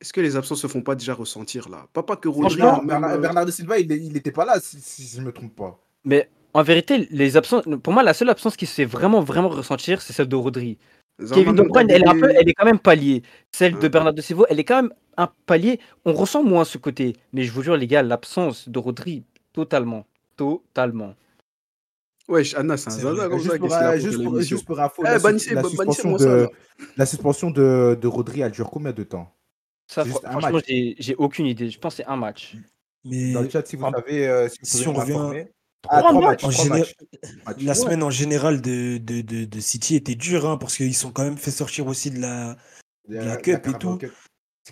Est-ce 0.00 0.12
que 0.12 0.20
les 0.20 0.36
absences 0.36 0.60
se 0.60 0.66
font 0.66 0.82
pas 0.82 0.94
déjà 0.94 1.14
ressentir 1.14 1.68
là? 1.68 1.86
Pas 1.92 2.02
pas 2.02 2.16
que 2.16 2.28
Rodri, 2.28 2.56
Bernard- 2.56 3.12
euh, 3.12 3.18
Bernardo 3.18 3.50
Silva, 3.50 3.78
il 3.78 3.90
il 3.90 4.16
était 4.16 4.32
pas 4.32 4.44
là, 4.44 4.58
si, 4.60 4.80
si 4.80 5.16
je 5.16 5.22
me 5.22 5.32
trompe 5.32 5.54
pas. 5.56 5.78
Mais 6.04 6.28
en 6.52 6.62
vérité, 6.62 7.08
les 7.10 7.36
absences, 7.36 7.64
pour 7.82 7.92
moi, 7.92 8.02
la 8.02 8.12
seule 8.12 8.28
absence 8.28 8.56
qui 8.56 8.66
se 8.66 8.74
fait 8.74 8.84
vraiment, 8.84 9.20
vraiment 9.22 9.48
ressentir, 9.48 10.02
c'est 10.02 10.12
celle 10.12 10.28
de 10.28 10.36
Rodri. 10.36 10.78
Kevin 11.32 11.54
De 11.54 11.62
Bruyne, 11.62 11.88
elle 11.90 12.02
est, 12.02 12.36
elle 12.40 12.54
quand 12.54 12.64
même 12.64 12.78
palier. 12.80 13.22
Celle 13.52 13.74
de 13.74 13.78
Ouais. 13.78 13.88
Bernardo 13.88 14.20
Silva, 14.20 14.44
elle 14.50 14.58
est 14.58 14.64
quand 14.64 14.82
même 14.82 14.92
un 15.16 15.28
palier. 15.46 15.78
On 16.04 16.12
ressent 16.12 16.42
moins 16.42 16.64
ce 16.64 16.76
côté. 16.76 17.14
Mais 17.32 17.44
je 17.44 17.52
vous 17.52 17.62
jure, 17.62 17.76
les 17.76 17.86
gars, 17.86 18.02
l'absence 18.02 18.68
de 18.68 18.78
Rodri, 18.80 19.22
totalement. 19.52 20.04
Totalement. 20.36 21.14
Wesh, 22.28 22.54
Anna, 22.54 22.76
c'est 22.76 22.88
un 22.88 22.92
zaza 22.92 23.28
comme 23.28 23.38
Juste 23.38 23.50
ça. 23.52 23.58
pour, 23.58 23.68
qu'est-ce 23.68 23.78
qu'il 23.78 23.86
a 23.86 23.90
pour 23.92 24.00
juste 24.00 24.22
pour- 24.24 24.34
émission 24.36 24.56
juste 24.56 24.66
pour 24.66 24.80
info, 24.80 25.02
Eh, 25.02 25.04
la, 25.04 25.12
la 25.12 25.20
suspension, 27.06 27.50
de, 27.50 27.60
la 27.60 27.94
de, 27.94 28.00
de 28.00 28.06
Rodri, 28.08 28.40
elle 28.40 28.50
dure 28.52 28.70
combien 28.70 28.92
de 28.92 29.02
temps? 29.02 29.30
Ça, 29.86 30.02
fr- 30.02 30.06
juste 30.06 30.24
un 30.24 30.30
franchement, 30.30 30.52
match. 30.52 30.64
j'ai 30.66 30.96
j'ai 30.98 31.14
aucune 31.16 31.44
idée. 31.46 31.68
Je 31.68 31.78
pense 31.78 31.94
que 31.96 32.02
c'est 32.02 32.08
un 32.08 32.16
match. 32.16 32.56
Mais 33.04 33.32
Dans 33.32 33.42
le 33.42 33.50
chat, 33.50 33.66
si 33.66 33.76
vous 33.76 33.90
savez, 33.90 34.26
euh, 34.26 34.48
si 34.62 34.88
on 34.88 34.94
revient- 34.94 35.44
Ah, 35.90 35.98
trois 36.00 36.12
matchs. 36.14 36.22
matchs. 36.24 36.44
En 36.44 36.48
trois 36.48 36.64
géné- 36.64 36.78
matchs. 36.78 36.94
Match. 37.46 37.56
la 37.62 37.74
semaine 37.74 38.02
en 38.02 38.08
général 38.10 38.62
de, 38.62 38.96
de, 38.96 39.20
de, 39.20 39.44
de 39.44 39.60
City 39.60 39.94
était 39.96 40.14
dure, 40.14 40.46
hein, 40.48 40.56
parce 40.56 40.78
qu'ils 40.78 40.94
sont 40.94 41.10
quand 41.10 41.24
même 41.24 41.36
fait 41.36 41.50
sortir 41.50 41.86
aussi 41.86 42.10
de 42.10 42.20
la. 42.20 42.52
Euh, 43.10 43.22
la 43.26 43.36
cup 43.36 43.66
et 43.66 43.72
tout. 43.78 43.98
Cup. 43.98 44.10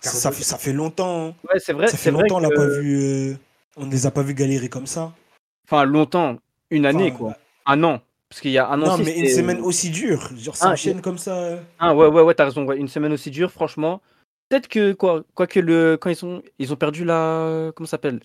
Ça, 0.00 0.10
ça 0.10 0.32
fait, 0.32 0.42
ça 0.42 0.56
fait 0.56 0.72
longtemps. 0.72 1.26
hein. 1.28 1.34
Ouais, 1.52 1.60
c'est 1.60 1.74
vrai. 1.74 1.88
ça 1.88 1.98
fait 1.98 2.10
longtemps, 2.10 2.36
on 2.36 2.40
l'a 2.40 2.48
que- 2.48 2.54
pas 2.54 2.66
vu. 2.66 2.96
euh, 2.98 3.34
on 3.76 3.84
ne 3.84 3.90
les 3.90 4.06
a 4.06 4.10
pas 4.10 4.22
vus 4.22 4.32
galérer 4.32 4.70
comme 4.70 4.86
ça. 4.86 5.12
Enfin, 5.66 5.84
longtemps. 5.84 6.38
Une 6.72 6.87
année, 6.87 7.08
Enfin, 7.11 7.16
quoi. 7.18 7.37
Un 7.66 7.85
an. 7.85 8.00
Parce 8.28 8.40
qu'il 8.40 8.50
y 8.50 8.58
a 8.58 8.68
un 8.68 8.80
an. 8.82 8.96
Non, 8.96 9.04
mais 9.04 9.16
une 9.18 9.28
semaine 9.28 9.61
aussi 9.61 9.90
dure. 9.90 10.30
Genre, 10.37 10.56
ça 10.56 10.68
Ah, 10.68 10.72
enchaîne 10.72 11.00
comme 11.02 11.18
ça. 11.18 11.58
Ah, 11.78 11.94
ouais, 11.94 12.06
ouais, 12.08 12.22
ouais, 12.22 12.35
t'as 12.35 12.46
raison. 12.46 12.64
ouais. 12.66 12.78
Une 12.78 12.88
semaine 12.88 13.12
aussi 13.12 13.30
dure, 13.30 13.52
franchement. 13.52 14.00
Peut-être 14.48 14.68
que, 14.68 14.92
quoi, 14.92 15.22
quoi 15.35 15.46
que 15.46 15.61
le, 15.61 15.96
quand 16.00 16.11
ils 16.11 16.24
ont, 16.24 16.42
ils 16.58 16.72
ont 16.72 16.76
perdu 16.76 17.04
la. 17.04 17.70
Comment 17.76 17.87
ça 17.87 17.92
s'appelle? 17.92 18.20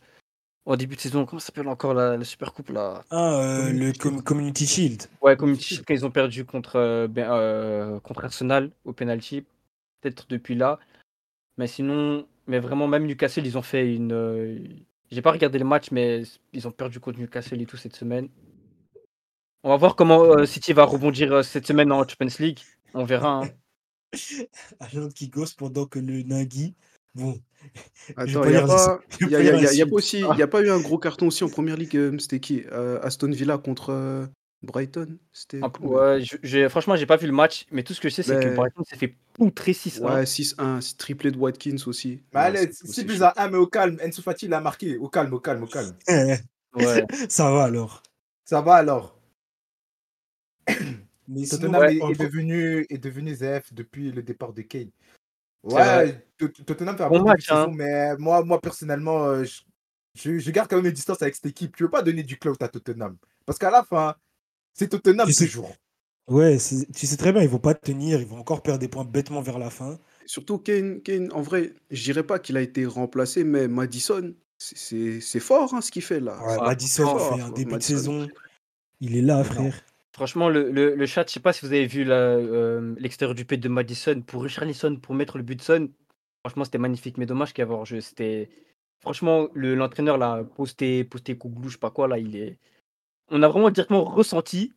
Au 0.65 0.75
début 0.75 0.95
de 0.95 1.01
saison, 1.01 1.25
comment 1.25 1.39
ça 1.39 1.45
s'appelle 1.47 1.67
encore 1.69 1.93
la, 1.93 2.17
la 2.17 2.23
Super 2.25 2.51
Coupe, 2.53 2.69
là? 2.71 3.03
Ah, 3.11 3.35
euh, 3.39 3.67
Community 3.67 3.79
le 3.79 3.85
Shield. 3.93 3.97
com- 3.99 4.21
Community 4.23 4.65
Shield. 4.67 5.03
Ouais, 5.21 5.37
comme 5.37 5.55
quand 5.55 5.93
ils 5.93 6.05
ont 6.05 6.11
perdu 6.11 6.43
contre, 6.45 6.75
euh, 6.77 7.07
ben, 7.07 7.29
euh, 7.31 7.99
contre 8.01 8.25
Arsenal 8.25 8.71
au 8.83 8.91
penalty, 8.91 9.45
peut-être 10.01 10.25
depuis 10.29 10.55
là. 10.55 10.79
Mais 11.57 11.67
sinon, 11.67 12.25
mais 12.47 12.59
vraiment, 12.59 12.87
même 12.87 13.05
Newcastle, 13.07 13.45
ils 13.45 13.57
ont 13.57 13.61
fait 13.61 13.93
une. 13.93 14.83
J'ai 15.11 15.21
pas 15.21 15.31
regardé 15.31 15.57
le 15.59 15.65
match, 15.65 15.91
mais 15.91 16.23
ils 16.53 16.67
ont 16.67 16.71
perdu 16.71 16.99
contre 16.99 17.19
Newcastle 17.19 17.61
et 17.61 17.65
tout 17.65 17.77
cette 17.77 17.95
semaine. 17.95 18.29
On 19.63 19.69
va 19.69 19.77
voir 19.77 19.95
comment 19.95 20.23
euh, 20.23 20.45
City 20.45 20.73
va 20.73 20.83
rebondir 20.85 21.31
euh, 21.33 21.43
cette 21.43 21.65
semaine 21.65 21.91
en 21.91 22.07
Champions 22.07 22.27
League. 22.39 22.59
On 22.93 23.03
verra. 23.03 23.41
hein. 23.43 23.49
Qui 25.15 25.29
gosse 25.29 25.53
pendant 25.53 25.85
que 25.85 25.99
le 25.99 26.23
Nagui. 26.23 26.75
Bon. 27.15 27.39
Attends, 28.15 28.25
il 28.25 28.31
n'y 28.31 28.35
a 28.37 28.41
pas 28.41 28.49
lire 28.51 28.67
pas, 28.67 28.99
je 29.19 29.25
vais 29.25 29.31
y 29.31 29.35
a, 29.35 29.39
pas 29.39 29.43
y 29.43 29.49
a- 29.49 29.51
lire 29.51 29.53
y 29.53 29.57
a- 29.57 29.61
la 29.61 29.61
y 29.61 29.65
a 29.65 29.69
suite. 29.71 29.89
pas 29.89 29.95
aussi, 29.95 30.19
y 30.37 30.41
a 30.41 30.47
pas 30.47 30.61
eu 30.61 30.69
un 30.69 30.79
gros 30.79 30.97
carton 30.99 31.27
aussi 31.27 31.43
en 31.43 31.49
première 31.49 31.75
ligue. 31.77 31.97
euh, 31.97 32.17
C'était 32.19 32.39
qui 32.39 32.63
Euh, 32.71 32.99
Aston 33.01 33.31
Villa 33.31 33.57
contre 33.57 33.89
euh, 33.91 34.25
Brighton. 34.63 35.17
C'était. 35.31 35.59
Ah, 35.61 35.71
ouais, 35.81 36.21
je- 36.23 36.37
j'ai- 36.43 36.67
franchement, 36.69 36.95
j'ai 36.95 37.05
pas 37.05 37.17
vu 37.17 37.27
le 37.27 37.33
match, 37.33 37.65
mais 37.71 37.83
tout 37.83 37.93
ce 37.93 38.01
que 38.01 38.09
je 38.09 38.15
sais, 38.15 38.23
c'est 38.23 38.39
que 38.39 38.47
Mais- 38.47 38.55
Brighton 38.55 38.83
s'est 38.83 38.97
fait 38.97 39.15
poutrer 39.33 39.73
6 39.73 39.99
Ouais, 39.99 40.25
6-1, 40.25 40.81
c'est 40.81 40.97
triplé 40.97 41.31
de 41.31 41.37
Watkins 41.37 41.75
aussi. 41.85 42.21
Mais 42.33 42.39
Ouais, 42.39 42.45
allez, 42.47 42.59
c'était 42.59 42.73
6 42.73 42.89
aussi 42.89 43.03
buts 43.05 43.17
chaud. 43.17 43.23
à 43.23 43.43
1, 43.43 43.49
mais 43.49 43.57
au 43.57 43.67
calme. 43.67 43.97
Enzo 44.01 44.21
Fati, 44.21 44.45
il 44.47 44.53
a 44.53 44.59
marqué. 44.61 44.97
Au 44.97 45.09
calme, 45.09 45.33
au 45.33 45.39
calme, 45.39 45.63
au 45.63 45.67
calme. 45.67 45.95
Ouais. 46.73 47.05
ça 47.29 47.51
va 47.51 47.63
alors. 47.65 48.03
Ça 48.45 48.61
va 48.61 48.75
alors. 48.75 49.17
Mais 51.27 51.45
Tottenham 51.47 51.81
ouais, 51.81 51.95
est, 51.97 52.01
en- 52.01 52.09
est 52.11 52.19
devenu, 52.19 52.85
est 52.89 52.97
devenu 52.97 53.33
ZF 53.35 53.73
depuis 53.73 54.11
le 54.11 54.21
départ 54.23 54.53
de 54.53 54.61
Kane. 54.61 54.89
C'est. 55.67 55.75
Ouais, 55.75 56.27
Tot- 56.37 56.63
Tottenham 56.65 56.95
fait 56.97 57.03
un 57.03 57.09
Bon 57.09 57.23
match, 57.23 57.51
hein. 57.51 57.67
mais 57.73 58.15
moi, 58.17 58.43
moi 58.43 58.61
personnellement, 58.61 59.25
euh, 59.25 59.43
je, 59.43 59.61
je- 60.15 60.37
je 60.39 60.51
garde 60.51 60.69
quand 60.69 60.77
même 60.77 60.85
une 60.85 60.91
distance 60.91 61.21
avec 61.21 61.35
cette 61.35 61.47
équipe. 61.47 61.75
Tu 61.75 61.83
veux 61.83 61.89
pas 61.89 62.01
donner 62.01 62.23
du 62.23 62.37
clout 62.37 62.55
à 62.61 62.67
Tottenham. 62.69 63.17
Parce 63.45 63.57
qu'à 63.59 63.71
la 63.71 63.83
fin, 63.83 64.15
c'est 64.77 64.87
Tottenham 64.89 65.27
Tu 65.27 65.33
sais- 65.33 65.45
toujours. 65.45 65.73
Ouais, 66.29 66.59
c'est- 66.59 66.91
tu 66.93 67.07
sais 67.07 67.15
très 67.17 67.31
bien, 67.31 67.41
ils 67.41 67.47
vont 67.49 67.57
pas 67.59 67.73
tenir, 67.73 68.19
ils 68.19 68.27
vont 68.27 68.37
encore 68.39 68.61
perdre 68.61 68.79
des 68.79 68.89
points 68.89 69.05
bêtement 69.05 69.41
vers 69.41 69.59
la 69.59 69.69
fin. 69.69 69.97
Surtout 70.25 70.57
Kane, 70.57 71.01
Kane, 71.01 71.31
en 71.31 71.41
vrai, 71.41 71.73
je 71.89 72.03
dirais 72.03 72.23
pas 72.23 72.37
qu'il 72.37 72.57
a 72.57 72.61
été 72.61 72.85
remplacé, 72.85 73.45
mais 73.45 73.69
Madison, 73.69 74.33
c'est- 74.57 75.39
fort 75.39 75.73
hein, 75.73 75.81
ce 75.81 75.89
qu'il 75.89 76.01
fait 76.01 76.19
là. 76.19 76.37
Ouais, 76.45 76.57
Madison 76.65 77.03
fort, 77.05 77.35
fait 77.35 77.41
un 77.41 77.49
début 77.51 77.75
de 77.77 77.81
saison. 77.81 78.27
Il 78.99 79.15
est 79.15 79.21
là, 79.21 79.43
frère. 79.43 79.73
Franchement, 80.13 80.49
le, 80.49 80.71
le, 80.71 80.95
le 80.95 81.05
chat, 81.05 81.25
je 81.29 81.33
sais 81.33 81.39
pas 81.39 81.53
si 81.53 81.65
vous 81.65 81.71
avez 81.71 81.85
vu 81.85 82.03
euh, 82.09 82.95
l'extérieur 82.97 83.35
du 83.35 83.45
pet 83.45 83.57
de 83.57 83.69
Madison 83.69 84.19
pour 84.21 84.43
Richarlison 84.43 84.95
pour 84.97 85.13
mettre 85.13 85.37
le 85.37 85.43
but 85.43 85.55
de 85.57 85.61
Son. 85.61 85.89
Franchement, 86.43 86.65
c'était 86.65 86.79
magnifique, 86.79 87.17
mais 87.17 87.25
dommage 87.27 87.53
qu'il 87.53 87.61
y 87.61 87.65
avait 87.65 87.73
hors-jeu. 87.75 88.01
C'était 88.01 88.49
franchement 88.99 89.47
le 89.53 89.75
l'entraîneur 89.75 90.17
là 90.17 90.43
posté 90.43 91.03
posté 91.03 91.37
Kouglou, 91.37 91.69
je 91.69 91.73
sais 91.73 91.79
pas 91.79 91.91
quoi 91.91 92.07
là, 92.07 92.17
il 92.17 92.35
est. 92.35 92.57
On 93.29 93.43
a 93.43 93.47
vraiment 93.47 93.69
directement 93.69 94.03
ressenti 94.03 94.73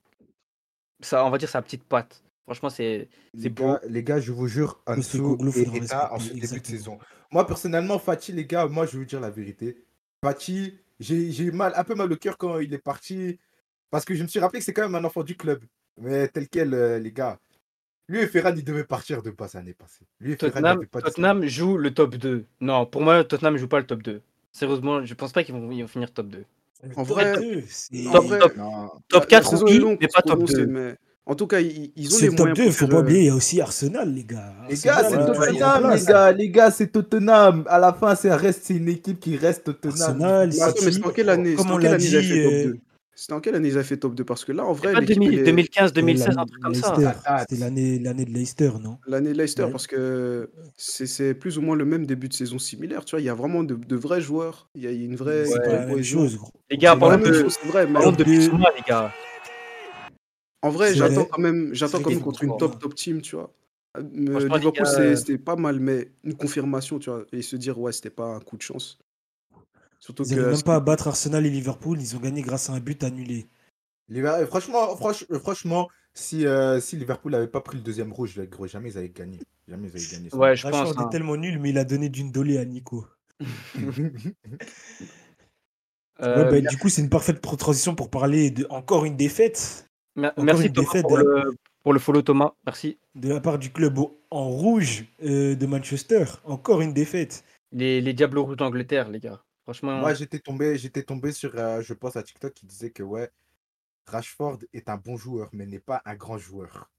ça, 1.01 1.25
on 1.25 1.31
va 1.31 1.39
dire 1.39 1.49
sa 1.49 1.63
petite 1.63 1.85
patte. 1.85 2.23
Franchement, 2.45 2.71
c'est 2.71 3.09
Les 3.35 3.49
beau. 3.49 3.65
gars, 3.65 3.81
les 3.89 4.03
gars, 4.03 4.21
je 4.21 4.33
vous 4.33 4.49
jure, 4.49 4.83
Ansu 4.87 5.19
et 5.57 5.77
Eta 5.77 6.13
en 6.13 6.17
respecter, 6.17 6.19
ce 6.19 6.33
début 6.35 6.61
de 6.61 6.67
saison. 6.67 6.99
Moi, 7.31 7.47
personnellement, 7.47 7.99
Fati, 7.99 8.33
les 8.33 8.45
gars, 8.45 8.67
moi, 8.67 8.87
je 8.87 8.93
vais 8.93 8.99
vous 8.99 9.05
dire 9.05 9.21
la 9.21 9.31
vérité. 9.31 9.85
Fati, 10.25 10.79
j'ai 10.99 11.43
eu 11.43 11.53
mal, 11.53 11.73
un 11.77 11.85
peu 11.85 11.95
mal 11.95 12.13
au 12.13 12.17
cœur 12.17 12.37
quand 12.37 12.59
il 12.59 12.75
est 12.75 12.79
parti. 12.79 13.39
Parce 13.91 14.05
que 14.05 14.15
je 14.15 14.23
me 14.23 14.29
suis 14.29 14.41
rappelé 14.41 14.59
que 14.61 14.65
c'est 14.65 14.73
quand 14.73 14.83
même 14.83 14.95
un 14.95 15.05
enfant 15.05 15.23
du 15.23 15.37
club. 15.37 15.65
Mais 16.01 16.29
tel 16.29 16.49
quel, 16.49 16.75
euh, 16.75 16.99
les 16.99 17.13
gars. 17.13 17.39
Lui 18.09 18.19
et 18.19 18.27
Ferran, 18.27 18.53
ils 18.57 18.65
devaient 18.65 18.85
partir 18.85 19.23
de 19.23 19.31
passe 19.31 19.55
l'année 19.55 19.75
passée. 19.75 20.05
Lui 20.19 20.33
et 20.33 20.37
Ferran, 20.37 20.53
Tottenham, 20.53 20.87
pas. 20.87 21.03
Tottenham 21.03 21.47
joue 21.47 21.77
le 21.77 21.95
top 21.95 22.17
2. 22.17 22.45
Non, 22.61 22.87
pour 22.87 23.03
moi, 23.03 23.23
Tottenham 23.25 23.57
joue 23.57 23.69
pas 23.69 23.79
le 23.79 23.87
top 23.87 24.03
2. 24.03 24.21
Sérieusement, 24.53 25.05
je 25.05 25.15
pense 25.15 25.33
pas 25.33 25.45
qu'ils 25.45 25.55
vont, 25.55 25.69
vont 25.69 25.87
finir 25.87 26.13
top 26.13 26.29
2. 26.29 26.45
En 26.97 27.03
vrai- 27.03 27.35
c'est- 27.69 28.05
Top- 28.13 28.25
vrai, 28.27 28.39
top- 28.39 28.57
Non. 28.57 28.71
Top 28.87 29.01
la- 29.13 29.19
la 29.21 29.27
4, 29.27 29.51
saison 29.51 29.65
oui, 29.67 29.77
est 29.77 29.79
longue 29.79 29.99
mais 30.01 30.09
pas 30.09 30.23
top 30.23 30.33
prononcer, 30.33 30.55
2. 30.57 30.67
mais 30.67 30.95
En 31.27 31.35
tout 31.37 31.47
cas, 31.47 31.61
ils, 31.61 31.93
ils 31.95 32.09
ont 32.09 32.11
C'est 32.17 32.23
les 32.23 32.31
le 32.31 32.37
top 32.37 32.47
moyens 32.49 32.59
2, 32.59 32.65
pour 32.65 32.75
faut 32.75 32.87
pas 32.89 33.01
oublier, 33.01 33.21
il 33.21 33.27
y 33.27 33.29
a 33.29 33.35
aussi 33.35 33.61
Arsenal, 33.61 34.13
les 34.13 34.25
gars. 34.25 34.53
Les 34.69 34.75
gars, 34.77 35.05
c'est 35.09 35.17
Tottenham, 35.27 35.93
les 35.95 36.03
gars, 36.05 36.33
les 36.33 36.49
gars, 36.51 36.71
c'est 36.71 36.87
Tottenham. 36.89 37.65
À 37.69 37.79
la 37.79 37.93
fin, 37.93 38.15
ça 38.17 38.37
reste 38.37 38.63
c'est 38.65 38.75
une 38.75 38.89
équipe 38.89 39.21
qui 39.21 39.37
reste 39.37 39.65
Tottenham. 39.65 40.01
Arsenal, 40.01 40.49
Mais 40.49 40.53
c'était 40.55 41.07
en 41.07 41.11
quelle 41.11 41.29
année? 41.29 41.55
comme 41.55 41.71
on 41.71 41.77
quelle 41.79 41.93
l'a 41.93 41.97
dit, 41.99 42.09
fait 43.21 43.27
top 43.27 43.33
2 43.33 43.33
C'était 43.33 43.33
en 43.35 43.41
quelle 43.41 43.55
année 43.55 43.69
ils 43.69 43.75
avaient 43.75 43.85
fait 43.85 43.97
top 43.97 44.15
2 44.15 44.25
Parce 44.25 44.45
que 44.45 44.53
là, 44.53 44.65
en 44.65 44.73
vrai, 44.73 44.93
Pas 44.93 45.01
l'équipe, 45.01 45.17
2000 45.17 45.35
elle 45.35 45.41
est- 45.41 45.45
2015, 45.45 45.91
euh, 45.91 45.95
2016, 45.95 46.27
l'année 46.29 46.41
un 46.41 46.47
truc 46.47 46.63
comme 46.63 46.73
de 46.73 46.77
ça. 46.79 46.95
Leicester. 46.97 47.19
Ah, 47.25 47.41
C'était 47.49 47.61
l'année 47.61 47.99
l'année 47.99 48.25
de 48.25 48.31
Leicester, 48.31 48.71
non? 48.83 48.99
L'année 49.07 49.33
Leicester, 49.35 49.65
Ouais. 49.65 49.71
parce 49.71 49.87
que 49.87 50.51
c'est 50.77 51.07
c'est 51.07 51.35
plus 51.35 51.59
ou 51.59 51.63
moins 51.63 51.77
le 51.77 51.85
même 51.85 52.07
début 52.07 52.29
de 52.29 52.35
saison 52.35 52.59
similaire. 52.59 53.05
Tu 53.05 53.11
vois, 53.13 53.21
il 53.21 53.25
y 53.27 53.29
a 53.29 53.35
vraiment 53.35 53.63
de, 53.65 53.75
de 53.75 53.97
vrais 53.97 54.21
joueurs. 54.21 54.69
Il 54.75 54.83
y 54.83 54.87
a 54.87 54.91
une 54.91 55.17
vraie, 55.17 55.45
chose, 56.03 56.37
gros. 56.37 56.53
Les 56.71 56.77
gars, 56.79 56.95
de, 56.97 57.33
chose, 57.33 57.57
c'est 57.61 57.69
vrai, 57.69 57.87
mais 57.87 57.95
parlons 57.95 58.13
de. 58.13 58.25
Bissouma, 58.25 58.69
les 58.77 58.83
gars. 58.87 59.13
en 60.63 60.71
vrai, 60.71 60.95
j'attends 60.95 61.25
quand 61.25 61.41
même, 61.41 61.71
j'attends 61.73 62.01
quand 62.01 62.11
même 62.11 62.21
contre 62.21 62.45
une 62.45 62.57
top 62.59 62.79
top 62.79 62.95
team, 62.95 63.21
tu 63.21 63.37
vois. 63.37 63.53
Euh, 63.99 64.03
Liverpool, 64.49 64.87
euh, 64.87 65.17
c'était 65.17 65.37
pas 65.39 65.57
mal, 65.57 65.81
mais 65.81 66.13
une 66.23 66.35
confirmation, 66.35 66.99
tu 67.01 67.11
vois, 67.11 67.25
et 67.33 67.43
se 67.43 67.57
dire, 67.57 67.79
ouais, 67.79 67.91
c'était 67.93 68.11
pas 68.11 68.27
un 68.27 68.41
coup 68.41 68.57
de 68.57 68.63
chance. 68.63 68.99
Surtout 70.01 70.25
Ils 70.25 70.31
n'arrivent 70.31 70.47
que 70.47 70.51
même 70.57 70.63
pas 70.65 70.75
à 70.77 70.81
battre 70.81 71.09
Arsenal 71.09 71.47
et 71.47 71.51
Liverpool, 71.51 72.01
ils 72.01 72.17
ont 72.17 72.21
gagné 72.21 72.43
grâce 72.43 72.69
à 72.71 72.73
un 72.73 72.81
but 72.81 73.05
annulé. 73.05 73.47
Franchement, 74.47 74.97
franch- 74.97 75.27
euh, 75.31 75.39
franchement, 75.39 75.89
si, 76.15 76.45
euh, 76.47 76.81
si 76.81 76.97
Liverpool 76.97 77.31
n'avait 77.33 77.47
pas 77.47 77.61
pris 77.61 77.77
le 77.77 77.83
deuxième 77.85 78.13
rouge, 78.13 78.41
jamais 78.67 78.91
ils 78.91 78.99
avaient 78.99 79.09
gagné. 79.11 79.39
Jamais 79.69 79.89
ils 79.89 79.97
avaient 79.97 80.17
gagné. 80.17 80.31
ça. 80.31 80.37
Ouais, 80.37 80.57
je 80.57 80.67
pense. 80.69 80.97
Hein. 80.97 81.07
est 81.07 81.11
tellement 81.13 81.37
nul, 81.37 81.61
mais 81.61 81.71
il 81.71 81.79
a 81.79 81.85
donné 81.85 82.09
d'une 82.09 82.33
dolée 82.33 82.59
à 82.59 82.65
Nico. 82.65 83.07
Euh, 86.23 86.51
Ouais, 86.51 86.61
bah, 86.61 86.69
du 86.69 86.77
coup, 86.77 86.89
c'est 86.91 87.01
une 87.01 87.09
parfaite 87.09 87.41
transition 87.41 87.95
pour 87.95 88.11
parler 88.11 88.51
de 88.51 88.67
encore 88.69 89.07
une 89.07 89.17
défaite 89.17 89.87
mer- 90.17 90.33
encore 90.33 90.45
Merci 90.45 90.67
une 90.67 90.73
Thomas 90.75 90.87
défaite, 90.87 91.03
pour 91.03 91.17
le, 91.17 91.55
pour 91.83 91.93
le 91.95 91.99
follow 91.99 92.21
Thomas. 92.21 92.53
Merci. 92.67 92.99
de 93.15 93.31
la 93.31 93.41
part 93.41 93.59
du 93.59 93.73
club 93.73 93.99
en 94.31 94.49
rouge 94.51 95.07
euh, 95.25 95.55
de 95.57 95.67
Manchester. 95.67 96.25
Encore 96.45 96.83
une 96.83 96.93
défaite. 96.93 97.43
Les, 97.73 98.03
les 98.03 98.13
Diables 98.13 98.39
Rouges 98.39 98.57
d'Angleterre, 98.59 99.09
les 99.09 99.19
gars. 99.21 99.43
Franchement, 99.71 100.01
Moi, 100.01 100.15
j'étais 100.15 100.41
tombé, 100.41 100.77
j'étais 100.79 101.05
tombé 101.05 101.31
sur, 101.31 101.53
euh, 101.55 101.81
je 101.81 101.95
pense, 101.95 102.17
à 102.17 102.25
TikTok 102.25 102.53
qui 102.53 102.67
disait 102.67 102.91
que 102.91 103.05
ouais, 103.05 103.31
Rashford 104.09 104.59
est 104.73 104.89
un 104.89 104.97
bon 104.97 105.17
joueur, 105.17 105.49
mais 105.53 105.65
n'est 105.65 105.79
pas 105.79 106.03
un 106.05 106.17
grand 106.17 106.39
joueur. 106.39 106.91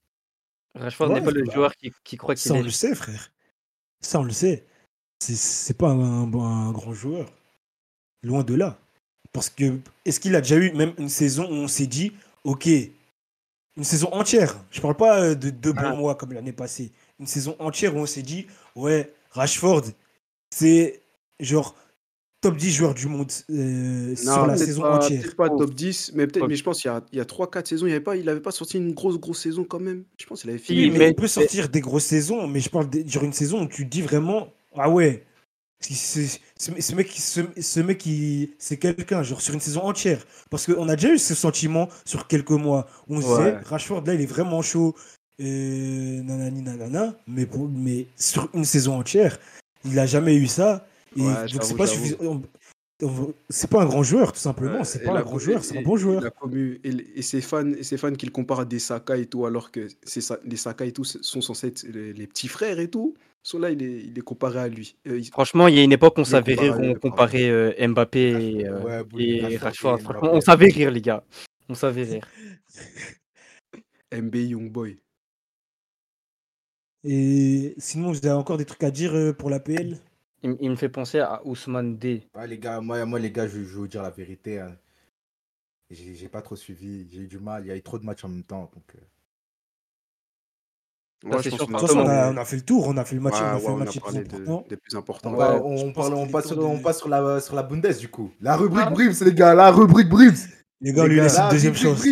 Rashford 0.75 1.10
Ouais, 1.10 1.15
n'est 1.19 1.25
pas 1.25 1.31
le 1.31 1.43
joueur 1.51 1.75
qui, 1.75 1.91
qui 2.05 2.15
croit 2.15 2.34
qu'il 2.34 2.47
Ça, 2.47 2.53
on 2.53 2.60
est. 2.62 2.63
le 2.63 2.69
sait, 2.69 2.95
frère. 2.95 3.29
Ça, 3.99 4.21
on 4.21 4.23
le 4.23 4.31
sait. 4.31 4.63
C'est- 5.19 5.36
C'est 5.36 5.73
pas 5.73 5.89
un, 5.89 5.99
un- 6.34 6.34
un 6.34 6.71
grand 6.71 6.93
joueur. 6.93 7.29
Loin 8.23 8.45
de 8.45 8.53
là. 8.55 8.79
Parce 9.34 9.49
que, 9.49 9.77
est-ce 10.05 10.21
qu'il 10.21 10.34
a 10.38 10.39
déjà 10.39 10.55
eu 10.55 10.71
même 10.71 10.93
une 10.97 11.10
saison 11.10 11.43
où 11.51 11.53
on 11.53 11.67
s'est 11.67 11.88
dit, 11.88 12.13
ok, 12.45 12.67
une 13.75 13.84
saison 13.84 14.13
entière, 14.13 14.55
je 14.71 14.79
parle 14.79 14.95
pas 14.95 15.21
euh, 15.21 15.36
de 15.36 15.49
deux 15.49 15.73
bons 15.73 15.81
Ah. 15.84 15.95
mois 15.95 16.15
comme 16.15 16.31
l'année 16.31 16.53
passée, 16.53 16.93
une 17.19 17.27
saison 17.27 17.53
entière 17.60 17.93
où 17.97 17.99
on 17.99 18.05
s'est 18.05 18.21
dit, 18.21 18.47
ouais, 18.77 19.13
Rashford, 19.31 19.84
c'est 20.49 21.01
genre 21.41 21.75
top 22.41 22.58
10 22.58 22.71
joueurs 22.71 22.93
du 22.95 23.08
monde 23.08 23.32
euh, 23.51 24.15
sur 24.15 24.47
la 24.47 24.58
saison 24.58 24.82
pas, 24.82 24.95
entière. 24.97 25.21
peut-être 25.21 25.36
pas 25.36 25.49
top 25.49 25.73
10, 25.73 26.13
mais 26.15 26.25
peut-être, 26.25 26.43
Oh. 26.43 26.47
mais 26.47 26.56
je 26.56 26.63
pense 26.63 26.82
qu'il 26.82 26.89
y 26.89 26.93
a, 26.93 27.04
il 27.12 27.17
y 27.19 27.21
a 27.21 27.25
3-4 27.25 27.67
saisons, 27.67 27.86
il 27.86 27.91
avait 27.91 28.01
pas, 28.01 28.15
il 28.15 28.27
avait 28.30 28.39
pas 28.41 28.51
sorti 28.51 28.77
une 28.77 28.93
grosse, 28.93 29.19
grosse 29.19 29.39
saison 29.41 29.63
quand 29.63 29.80
même. 29.80 30.04
Je 30.19 30.25
pense 30.25 30.41
qu'il 30.41 30.49
avait 30.49 30.60
fini. 30.60 30.82
Oui, 30.86 30.89
mais- 30.91 30.97
mais, 30.97 31.10
il 31.10 31.15
peut 31.15 31.27
sortir 31.27 31.69
des 31.69 31.82
grosses 31.82 32.06
saisons, 32.06 32.47
mais 32.47 32.60
je 32.60 32.69
parle 32.69 32.89
de, 32.89 33.08
genre 33.08 33.23
une 33.23 33.34
saison 33.34 33.62
où 33.63 33.67
tu 33.67 33.86
te 33.86 33.89
dis 33.91 34.01
vraiment, 34.01 34.47
ah 34.75 34.89
ouais, 34.89 35.23
ce, 35.82 36.38
ce 36.58 36.95
mec, 36.95 37.10
ce, 37.12 37.41
ce 37.60 37.80
mec, 37.80 38.08
c'est 38.58 38.77
quelqu'un, 38.77 39.21
genre 39.23 39.41
sur 39.41 39.54
une 39.54 39.60
saison 39.60 39.82
entière. 39.82 40.25
Parce 40.49 40.65
qu'on 40.65 40.89
a 40.89 40.95
déjà 40.95 41.13
eu 41.13 41.17
ce 41.19 41.36
sentiment 41.36 41.89
sur 42.06 42.27
quelques 42.27 42.49
mois 42.51 42.88
où 43.08 43.17
on 43.17 43.21
se 43.21 43.27
disait, 43.27 43.38
Ouais. 43.54 43.58
Rashford, 43.65 44.04
là, 44.06 44.13
il 44.15 44.21
est 44.21 44.25
vraiment 44.25 44.62
chaud, 44.63 44.95
euh, 45.39 46.21
nanani, 46.23 46.62
nanana, 46.63 47.15
mais, 47.27 47.45
pour, 47.45 47.69
mais 47.69 48.08
sur 48.15 48.49
une 48.56 48.65
saison 48.65 48.97
entière, 48.99 49.39
il 49.86 49.97
a 49.99 50.06
jamais 50.08 50.36
eu 50.36 50.47
ça. 50.47 50.88
Et 51.17 51.21
Ouais, 51.21 51.45
donc, 51.47 51.63
c'est 51.63 51.76
pas 51.76 51.88
suffisant. 51.88 52.17
on- 52.21 52.41
on- 53.04 53.34
C'est 53.50 53.69
pas 53.69 53.82
un 53.82 53.86
grand 53.86 54.04
joueur, 54.04 54.32
tout 54.32 54.39
simplement. 54.39 54.82
Euh, 54.82 54.84
c'est 54.84 55.04
pas 55.04 55.17
un 55.17 55.21
grand 55.24 55.39
joueur, 55.39 55.63
c'est 55.63 55.78
un 55.78 55.82
bon 55.82 55.97
joueur. 55.97 56.21
commu- 56.41 56.80
et, 56.84 57.19
et 57.19 57.21
ses 57.24 57.41
fans, 57.41 57.65
et 57.74 57.84
ses 57.84 57.97
fans 57.97 58.13
qui 58.13 58.26
le 58.28 58.32
comparent 58.32 58.60
à 58.62 58.65
des 58.65 58.78
Saka 58.80 59.17
et 59.17 59.26
tout, 59.26 59.45
alors 59.45 59.71
que 59.71 59.88
c'est 60.04 60.21
ça- 60.21 60.39
les 60.45 60.56
Saka 60.56 60.86
et 60.86 60.91
tout 60.91 61.04
sont 61.04 61.41
censés 61.41 61.67
être 61.67 61.84
les, 61.84 62.13
les 62.13 62.28
petits 62.28 62.47
frères 62.47 62.80
et 62.80 62.89
tout. 62.89 63.15
Sont 63.43 63.58
là, 63.58 63.71
il 63.71 63.82
est, 63.82 64.04
il 64.04 64.15
est 64.19 64.21
comparé 64.21 64.60
à 64.60 64.67
lui. 64.67 64.95
Euh, 65.08 65.17
il- 65.17 65.26
Franchement, 65.32 65.67
il 65.67 65.76
y 65.76 65.80
a 65.80 65.84
une 65.84 65.91
époque, 65.93 66.13
on 66.17 66.21
Le 66.21 66.26
savait 66.26 66.54
rire, 66.54 66.78
on 66.80 66.93
comparait 66.93 67.50
euh, 67.50 67.74
Mbappé 67.88 68.19
et, 68.60 68.67
euh, 68.67 68.80
Ouais, 68.84 69.04
Bouli, 69.04 69.38
et 69.39 69.41
Rashford 69.58 69.62
Rashford. 69.63 69.97
et 70.00 70.04
Franchement, 70.04 70.21
Mbappé. 70.21 70.38
on 70.38 70.41
savait 70.41 70.67
rire, 70.67 70.91
les 70.91 71.02
gars. 71.02 71.24
On 71.69 71.74
savait 71.74 72.04
rire. 72.04 72.28
MB 74.13 74.36
Young 74.36 74.69
Boy. 74.71 75.00
Et 77.04 77.74
sinon, 77.80 78.12
vous 78.12 78.17
avez 78.26 78.36
encore 78.36 78.58
des 78.58 78.65
trucs 78.65 78.84
à 78.84 78.91
dire 78.91 79.15
euh, 79.15 79.34
pour 79.34 79.50
l'APL 79.50 79.97
Il, 80.43 80.58
il 80.60 80.69
me 80.71 80.75
fait 80.75 80.89
penser 80.89 81.19
à 81.19 81.41
Ousmane 81.45 81.97
D. 81.97 82.27
Ouais, 82.36 82.47
les 82.47 82.58
gars, 82.58 82.82
moi, 82.82 83.06
moi 83.06 83.19
les 83.19 83.32
gars, 83.32 83.47
je, 83.47 83.54
je 83.54 83.60
vais 83.60 83.75
vous 83.75 83.88
dire 83.88 84.01
la 84.04 84.10
vérité. 84.10 84.60
hein. 84.60 84.75
J'ai 85.89 86.30
pas 86.30 86.41
trop 86.41 86.56
suivi, 86.56 87.08
j'ai 87.12 87.19
eu 87.21 87.27
du 87.27 87.38
mal, 87.38 87.63
il 87.65 87.67
y 87.67 87.71
a 87.71 87.75
eu 87.75 87.82
trop 87.82 87.99
de 87.99 88.06
matchs 88.06 88.23
en 88.23 88.30
même 88.30 88.43
temps. 88.43 88.71
Donc, 88.73 88.84
euh, 88.95 88.99
Ouais, 91.23 91.43
je 91.43 91.49
pense 91.51 91.91
on 91.93 91.99
a, 92.08 92.32
on 92.32 92.38
a 92.38 92.45
fait 92.45 92.56
le 92.56 92.62
tour, 92.63 92.88
on 92.88 92.97
a 92.97 93.06
fait 93.06 93.13
le 93.13 93.21
match, 93.21 93.36
Ouais, 93.36 93.41
on 93.41 93.45
a 93.45 93.54
ouais, 93.54 93.60
fait 93.60 93.67
le 93.67 93.73
on 93.73 93.77
match 93.77 93.89
a 93.89 93.91
le 93.93 93.99
plus 93.99 93.99
parlé 94.01 94.19
de- 94.23 94.25
important. 94.36 94.65
des 94.69 94.77
plus 94.77 94.95
importants. 94.95 95.34
on, 95.34 95.38
parle, 95.91 96.13
on, 96.15 96.27
passe 96.27 96.47
sur, 96.47 96.58
on 96.58 96.77
de- 96.77 96.82
passe 96.82 96.97
sur 96.97 97.10
la, 97.10 97.39
sur 97.41 97.56
la 97.56 97.62
Bundes 97.62 97.95
du 97.99 98.08
coup. 98.08 98.32
La 98.41 98.56
rubrique 98.58 98.89
Brims, 98.89 99.13
les 99.23 99.34
gars, 99.34 99.54
la 99.54 99.69
rubrique 99.69 100.10
Brims. 100.10 100.34
Les 100.80 100.93
gars, 100.93 101.01
on 101.04 101.06
Les 101.06 101.10
lui 101.10 101.17
gars, 101.17 101.23
laisse 101.23 101.38
une 101.38 101.49
deuxième 101.51 101.75
chance, 101.75 102.04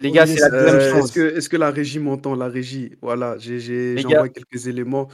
les 0.00 0.10
gars. 0.10 0.26
C'est 0.26 0.40
la 0.40 0.50
deuxième 0.50 0.74
Euh, 0.74 0.90
chance. 0.90 1.16
Est-ce 1.16 1.48
que, 1.48 1.52
que 1.52 1.56
la 1.56 1.70
régie 1.70 2.00
m'entend 2.00 2.34
La 2.34 2.48
régie, 2.48 2.96
voilà, 3.00 3.38
j'ai- 3.38 3.94
gars. 4.08 4.28
quelques 4.28 4.66
éléments. 4.66 5.06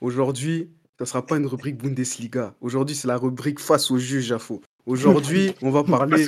Aujourd'hui, 0.00 0.68
ça 0.98 1.06
sera 1.06 1.24
pas 1.24 1.36
une 1.36 1.46
rubrique 1.46 1.76
Bundesliga. 1.82 2.54
Aujourd'hui, 2.60 2.96
c'est 2.96 3.08
la 3.08 3.16
rubrique 3.16 3.60
face 3.60 3.90
au 3.90 3.98
juge, 3.98 4.24
Jafo. 4.26 4.60
Aujourd'hui, 4.86 5.52
on 5.62 5.70
va 5.70 5.84
parler 5.84 6.26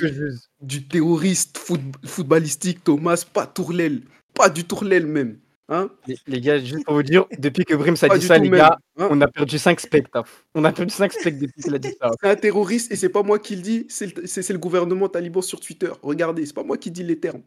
du 0.61 0.87
terroriste 0.87 1.57
foot- 1.57 1.79
footballistique 2.05 2.83
Thomas, 2.83 3.25
pas 3.33 3.45
Tourlel. 3.47 4.01
Pas 4.33 4.49
du 4.49 4.63
Tourlel 4.63 5.05
même. 5.05 5.37
Hein 5.73 5.89
Les, 6.05 6.17
les 6.27 6.41
gars, 6.41 6.59
juste 6.59 6.83
pour 6.85 6.95
vous 6.95 7.03
dire, 7.03 7.25
depuis 7.39 7.63
que 7.63 7.73
Brims 7.75 7.95
a 8.01 8.17
dit 8.17 8.25
ça, 8.25 8.37
les 8.37 8.49
même. 8.49 8.59
gars, 8.59 8.77
hein 8.97 9.07
on 9.09 9.21
a 9.21 9.27
perdu 9.27 9.57
5 9.57 9.79
specs, 9.79 10.11
taf. 10.11 10.45
On 10.53 10.63
a 10.65 10.71
perdu 10.73 10.93
5 10.93 11.13
specs 11.13 11.39
depuis 11.39 11.61
qu'il 11.61 11.73
a 11.73 11.79
dit 11.79 11.93
ça. 11.99 12.11
c'est 12.21 12.29
un 12.29 12.35
terroriste 12.35 12.91
et 12.91 12.97
c'est 12.97 13.07
pas 13.09 13.23
moi 13.23 13.39
qui 13.39 13.55
le 13.55 13.61
dis, 13.61 13.85
c'est 13.89 14.13
le, 14.17 14.27
c'est- 14.27 14.41
c'est 14.41 14.51
le 14.53 14.59
gouvernement 14.59 15.07
taliban 15.07 15.41
sur 15.41 15.59
Twitter. 15.61 15.89
Regardez, 16.01 16.45
c'est 16.45 16.53
pas 16.53 16.63
moi 16.63 16.77
qui 16.77 16.91
dis 16.91 17.03
les 17.03 17.19
termes. 17.19 17.41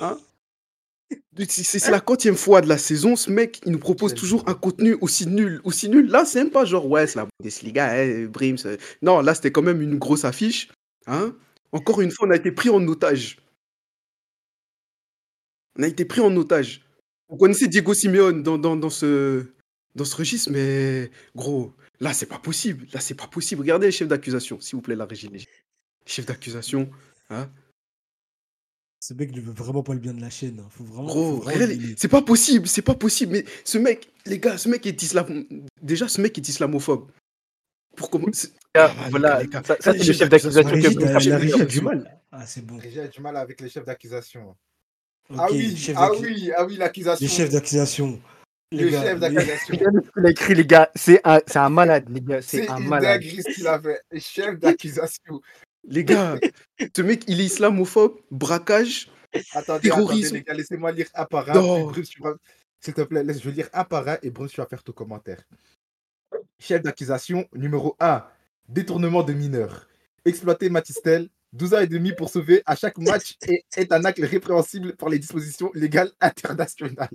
Hein 0.00 0.18
c'est 1.48 1.90
la 1.90 2.00
quantième 2.00 2.36
fois 2.36 2.60
de 2.60 2.68
la 2.68 2.78
saison, 2.78 3.16
ce 3.16 3.30
mec, 3.30 3.60
il 3.64 3.72
nous 3.72 3.78
propose 3.78 4.14
toujours 4.14 4.48
un 4.48 4.54
contenu 4.54 4.96
aussi 5.00 5.26
nul, 5.26 5.60
aussi 5.64 5.88
nul. 5.88 6.08
Là, 6.10 6.24
c'est 6.24 6.42
même 6.42 6.50
pas 6.50 6.64
genre, 6.64 6.86
ouais, 6.88 7.06
c'est 7.06 7.16
la 7.16 7.28
Bundesliga, 7.40 7.90
hein, 7.92 8.26
Brims. 8.26 8.56
euh. 8.66 8.76
Non, 9.02 9.20
là, 9.20 9.34
c'était 9.34 9.52
quand 9.52 9.62
même 9.62 9.80
une 9.80 9.98
grosse 9.98 10.24
affiche. 10.24 10.68
Hein 11.06 11.34
Encore 11.72 12.00
une 12.00 12.10
fois, 12.10 12.26
on 12.26 12.30
a 12.30 12.36
été 12.36 12.52
pris 12.52 12.70
en 12.70 12.86
otage. 12.86 13.38
On 15.78 15.82
a 15.82 15.86
été 15.86 16.04
pris 16.04 16.20
en 16.20 16.34
otage. 16.36 16.84
Vous 17.28 17.36
connaissez 17.36 17.68
Diego 17.68 17.94
Simeone 17.94 18.42
dans, 18.42 18.58
dans, 18.58 18.76
dans 18.76 18.90
ce, 18.90 19.46
dans 19.94 20.04
ce 20.04 20.16
registre, 20.16 20.50
mais 20.50 21.10
gros, 21.36 21.74
là, 22.00 22.12
c'est 22.12 22.26
pas 22.26 22.38
possible. 22.38 22.86
Là, 22.92 23.00
c'est 23.00 23.14
pas 23.14 23.28
possible. 23.28 23.60
Regardez 23.62 23.86
les 23.86 23.92
chefs 23.92 24.08
d'accusation, 24.08 24.60
s'il 24.60 24.76
vous 24.76 24.82
plaît, 24.82 24.96
la 24.96 25.04
régie. 25.04 25.28
Les 25.28 25.44
chefs 26.06 26.26
d'accusation. 26.26 26.90
Hein 27.30 27.50
Ce 29.00 29.14
mec 29.14 29.34
ne 29.34 29.40
veut 29.40 29.52
vraiment 29.52 29.82
pas 29.82 29.94
le 29.94 30.00
bien 30.00 30.12
de 30.12 30.20
la 30.20 30.30
chaîne. 30.30 30.58
hein. 30.60 30.66
Faut 30.70 30.82
vraiment, 30.84 31.06
Gros, 31.06 31.22
faut 31.36 31.36
vraiment 31.42 31.54
regardez, 31.54 31.76
l'aider. 31.76 31.94
c'est 31.96 32.08
pas 32.08 32.22
possible, 32.22 32.66
c'est 32.66 32.82
pas 32.82 32.94
possible. 32.94 33.32
Mais 33.32 33.44
ce 33.64 33.78
mec, 33.78 34.10
les 34.26 34.38
gars, 34.40 34.58
ce 34.58 34.68
mec 34.68 34.84
est 34.86 35.00
islam... 35.02 35.44
Déjà, 35.80 36.08
ce 36.08 36.20
mec 36.20 36.36
est 36.36 36.48
islamophobe. 36.48 37.08
Pour 37.96 38.10
comment 38.10 38.26
c'est- 38.32 38.52
Gars, 38.74 38.92
Ah, 38.98 39.06
voilà, 39.10 39.28
gars, 39.34 39.42
les 39.42 39.48
gars. 39.48 39.62
ça, 39.64 39.76
ça, 39.80 39.92
Les 39.92 39.98
c'est 40.00 40.06
le 40.06 40.12
chef 40.14 40.28
d'accusation 40.28 40.70
régie, 40.70 40.94
que 40.96 41.04
a 41.04 41.18
régie 41.38 41.60
a 41.60 41.64
du 41.64 41.80
mal. 41.80 42.20
Ah, 42.32 42.44
c'est 42.46 42.64
bon. 42.64 42.78
J'ai 42.80 43.08
du 43.08 43.20
mal 43.20 43.36
avec 43.36 43.60
les 43.60 43.68
chefs 43.68 43.84
d'accusation. 43.84 44.56
Ah 45.36 45.46
oui, 45.50 45.76
chef 45.76 45.94
ah 45.98 46.10
oui, 46.20 46.50
ah 46.56 46.64
oui, 46.64 46.76
l'accusation. 46.76 47.24
Les 47.24 47.30
chefs 47.32 47.50
d'accusation. 47.50 48.20
Les 48.72 48.84
Le 48.84 48.90
gars, 48.90 49.02
chef 49.02 49.20
d'accusation. 49.20 49.74
Qu'il 49.76 50.26
a 50.26 50.30
écrit, 50.30 50.54
les 50.54 50.66
gars. 50.66 50.90
C'est 50.94 51.20
un, 51.24 51.40
c'est 51.46 51.58
un 51.58 51.68
malade, 51.70 52.04
les 52.10 52.20
gars. 52.20 52.42
C'est 52.42 52.62
C'est 52.64 52.68
un 52.68 52.78
malade. 52.80 53.20
dinguerie 53.20 53.42
ce 53.42 53.54
qu'il 53.54 53.66
a 53.66 53.80
fait. 53.80 54.02
Chef 54.20 54.58
d'accusation. 54.58 55.40
Les 55.84 56.04
gars, 56.04 56.38
ce 56.94 57.02
mec, 57.02 57.24
il 57.28 57.40
est 57.40 57.44
islamophobe, 57.44 58.20
braquage. 58.30 59.10
Attendez, 59.52 59.88
Terrorisme. 59.88 60.26
attendez, 60.26 60.38
les 60.38 60.42
gars, 60.44 60.54
laissez-moi 60.54 60.92
lire 60.92 61.08
un 61.14 61.24
par 61.24 61.50
un. 61.50 61.92
S'il 62.80 62.94
te 62.94 63.02
plaît, 63.02 63.24
laisse, 63.24 63.40
je 63.40 63.48
vais 63.48 63.56
lire 63.56 63.68
un 63.72 63.84
par 63.84 64.06
un 64.08 64.18
et 64.22 64.30
Bruce, 64.30 64.52
tu 64.52 64.60
vas 64.60 64.66
faire 64.66 64.82
ton 64.82 64.92
commentaire. 64.92 65.42
Chef 66.58 66.82
d'accusation 66.82 67.48
numéro 67.54 67.96
1. 68.00 68.24
Détournement 68.68 69.22
de 69.22 69.32
mineurs. 69.32 69.88
Exploiter 70.24 70.70
Matistel, 70.70 71.28
12 71.52 71.74
ans 71.74 71.80
et 71.80 71.86
demi 71.86 72.12
pour 72.12 72.28
sauver 72.28 72.62
à 72.66 72.76
chaque 72.76 72.98
match 72.98 73.36
et 73.48 73.64
est 73.76 73.92
un 73.92 74.04
acte 74.04 74.20
répréhensible 74.22 74.94
par 74.96 75.08
les 75.08 75.18
dispositions 75.18 75.70
légales 75.74 76.12
internationales. 76.20 77.08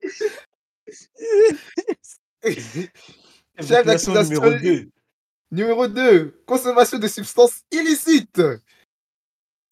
Chef 3.58 3.84
D'accusation 3.84 4.12
d'accusation 4.12 4.40
numéro 4.40 4.50
2. 4.62 4.90
Numéro 5.50 5.86
2, 5.86 6.42
consommation 6.46 6.98
de 6.98 7.06
substances 7.08 7.62
illicites. 7.70 8.42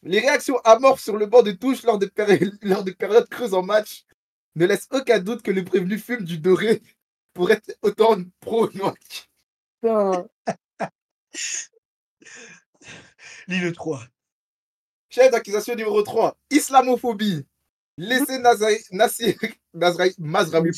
Les 0.02 0.20
réactions 0.20 0.58
amorphes 0.64 1.02
sur 1.02 1.16
le 1.16 1.26
banc 1.26 1.42
de 1.42 1.52
touche 1.52 1.82
lors 1.82 1.98
de, 1.98 2.06
péri- 2.06 2.52
lors 2.62 2.84
de 2.84 2.92
périodes 2.92 3.28
creuses 3.28 3.54
en 3.54 3.62
match 3.62 4.04
ne 4.54 4.66
laissent 4.66 4.88
aucun 4.92 5.18
doute 5.18 5.42
que 5.42 5.50
le 5.50 5.64
prévenu 5.64 5.98
fume 5.98 6.24
du 6.24 6.38
doré 6.38 6.80
pour 7.32 7.50
être 7.50 7.76
autant 7.82 8.16
pro 8.40 8.70
noir. 8.72 8.94
Lis 13.48 13.60
le 13.60 13.72
3. 13.72 14.04
Chef 15.10 15.30
d'accusation 15.30 15.74
numéro 15.74 16.02
3, 16.02 16.36
islamophobie. 16.50 17.44
Laissez 17.96 18.38
Nazari, 18.38 18.78
Nassir, 18.90 19.36
Mazraoui 20.18 20.72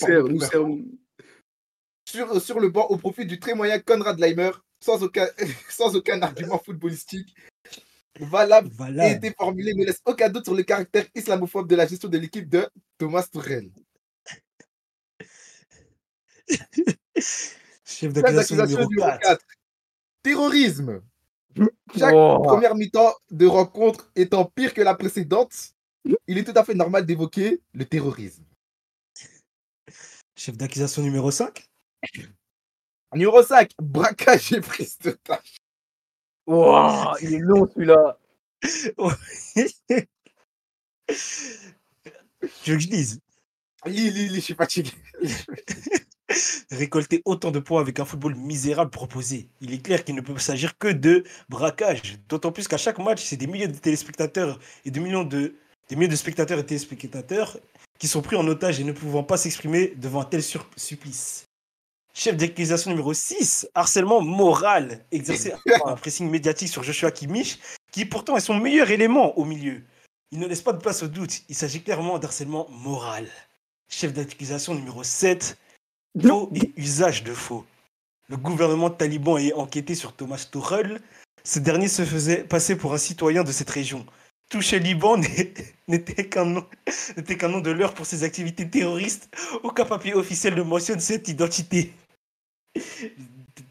sur, 2.08 2.40
sur 2.42 2.60
le 2.60 2.68
banc 2.68 2.86
au 2.88 2.96
profit 2.98 3.24
du 3.24 3.38
très 3.40 3.54
moyen 3.54 3.78
Conrad 3.80 4.18
Leimer 4.18 4.50
sans 4.86 5.02
aucun, 5.02 5.26
sans 5.68 5.94
aucun 5.96 6.22
argument 6.22 6.58
footballistique 6.58 7.34
valable 8.20 8.68
et 8.68 8.74
Voilà. 8.76 9.10
été 9.10 9.32
formulé 9.36 9.74
ne 9.74 9.84
laisse 9.84 10.00
aucun 10.06 10.28
doute 10.30 10.44
sur 10.44 10.54
le 10.54 10.62
caractère 10.62 11.04
islamophobe 11.14 11.68
de 11.68 11.76
la 11.76 11.86
gestion 11.86 12.08
de 12.08 12.16
l'équipe 12.18 12.48
de 12.48 12.66
Thomas 12.98 13.26
Tuchel. 13.30 13.70
Chef 17.84 18.12
d'accusation 18.12 18.56
numéro 18.56 18.88
numéro 18.88 19.08
4. 19.08 19.20
4. 19.22 19.44
Terrorisme. 20.22 21.02
Chaque 21.96 22.14
Oh. 22.14 22.40
première 22.44 22.74
mi-temps 22.74 23.14
de 23.30 23.46
rencontre 23.46 24.10
étant 24.14 24.44
pire 24.44 24.74
que 24.74 24.82
la 24.82 24.94
précédente, 24.94 25.72
il 26.26 26.38
est 26.38 26.44
tout 26.44 26.52
à 26.58 26.64
fait 26.64 26.74
normal 26.74 27.06
d'évoquer 27.06 27.60
le 27.72 27.84
terrorisme. 27.84 28.44
Chef 30.36 30.56
d'accusation 30.56 31.02
numéro 31.02 31.30
5. 31.30 31.66
Numéro 33.14 33.42
5, 33.42 33.70
braquage 33.80 34.52
et 34.52 34.60
prise 34.60 34.98
de 34.98 35.12
tâche. 35.12 35.56
Wow, 36.46 37.16
il 37.22 37.34
est 37.34 37.38
long 37.38 37.68
celui-là. 37.72 38.18
Tu 42.64 42.70
veux 42.70 42.76
que 42.76 42.82
je 42.82 42.88
dise? 42.88 43.20
Lis, 43.86 44.34
je 44.34 44.40
suis 44.40 44.54
fatigué. 44.54 44.90
Récolter 46.70 47.22
autant 47.24 47.52
de 47.52 47.60
points 47.60 47.80
avec 47.80 48.00
un 48.00 48.04
football 48.04 48.34
misérable 48.34 48.90
proposé. 48.90 49.48
Il 49.60 49.72
est 49.72 49.78
clair 49.78 50.04
qu'il 50.04 50.14
ne 50.14 50.20
peut 50.20 50.36
s'agir 50.38 50.76
que 50.76 50.88
de 50.88 51.24
braquage. 51.48 52.18
D'autant 52.28 52.50
plus 52.52 52.66
qu'à 52.68 52.76
chaque 52.76 52.98
match, 52.98 53.22
c'est 53.24 53.36
des 53.36 53.46
milliers 53.46 53.68
de 53.68 53.78
téléspectateurs 53.78 54.58
et 54.84 54.90
des 54.90 55.00
millions 55.00 55.24
de, 55.24 55.54
des 55.88 55.96
milliers 55.96 56.08
de 56.08 56.16
spectateurs 56.16 56.58
et 56.58 56.66
téléspectateurs 56.66 57.58
qui 57.98 58.08
sont 58.08 58.22
pris 58.22 58.36
en 58.36 58.46
otage 58.48 58.80
et 58.80 58.84
ne 58.84 58.92
pouvant 58.92 59.22
pas 59.22 59.36
s'exprimer 59.36 59.94
devant 59.96 60.20
un 60.22 60.24
tel 60.24 60.42
sur- 60.42 60.68
supplice. 60.76 61.46
Chef 62.18 62.34
d'accusation 62.34 62.92
numéro 62.92 63.12
6, 63.12 63.68
harcèlement 63.74 64.22
moral 64.22 65.04
exercé 65.12 65.52
par 65.78 65.88
un 65.88 65.96
pressing 65.96 66.30
médiatique 66.30 66.70
sur 66.70 66.82
Joshua 66.82 67.10
Kimmich, 67.10 67.58
qui 67.92 68.06
pourtant 68.06 68.38
est 68.38 68.40
son 68.40 68.54
meilleur 68.54 68.90
élément 68.90 69.38
au 69.38 69.44
milieu. 69.44 69.82
Il 70.32 70.38
ne 70.38 70.46
laisse 70.46 70.62
pas 70.62 70.72
de 70.72 70.80
place 70.80 71.02
au 71.02 71.08
doute, 71.08 71.42
il 71.50 71.54
s'agit 71.54 71.82
clairement 71.82 72.18
d'harcèlement 72.18 72.68
moral. 72.70 73.28
Chef 73.90 74.14
d'accusation 74.14 74.74
numéro 74.74 75.04
7, 75.04 75.58
faux 76.22 76.50
et 76.54 76.72
usage 76.78 77.22
de 77.22 77.34
faux. 77.34 77.66
Le 78.30 78.38
gouvernement 78.38 78.88
taliban 78.88 79.36
ayant 79.36 79.58
enquêté 79.58 79.94
sur 79.94 80.14
Thomas 80.14 80.48
Tuchel, 80.50 81.02
ce 81.44 81.58
dernier 81.58 81.88
se 81.88 82.06
faisait 82.06 82.44
passer 82.44 82.76
pour 82.76 82.94
un 82.94 82.98
citoyen 82.98 83.44
de 83.44 83.52
cette 83.52 83.70
région. 83.70 84.06
Touché 84.48 84.78
Liban 84.78 85.18
n'était 85.88 86.28
qu'un 86.28 86.46
nom, 86.46 86.66
n'était 87.18 87.36
qu'un 87.36 87.48
nom 87.48 87.60
de 87.60 87.72
l'heure 87.72 87.92
pour 87.92 88.06
ses 88.06 88.24
activités 88.24 88.66
terroristes. 88.70 89.28
Aucun 89.62 89.84
papier 89.84 90.14
officiel 90.14 90.54
ne 90.54 90.62
mentionne 90.62 91.00
cette 91.00 91.28
identité. 91.28 91.92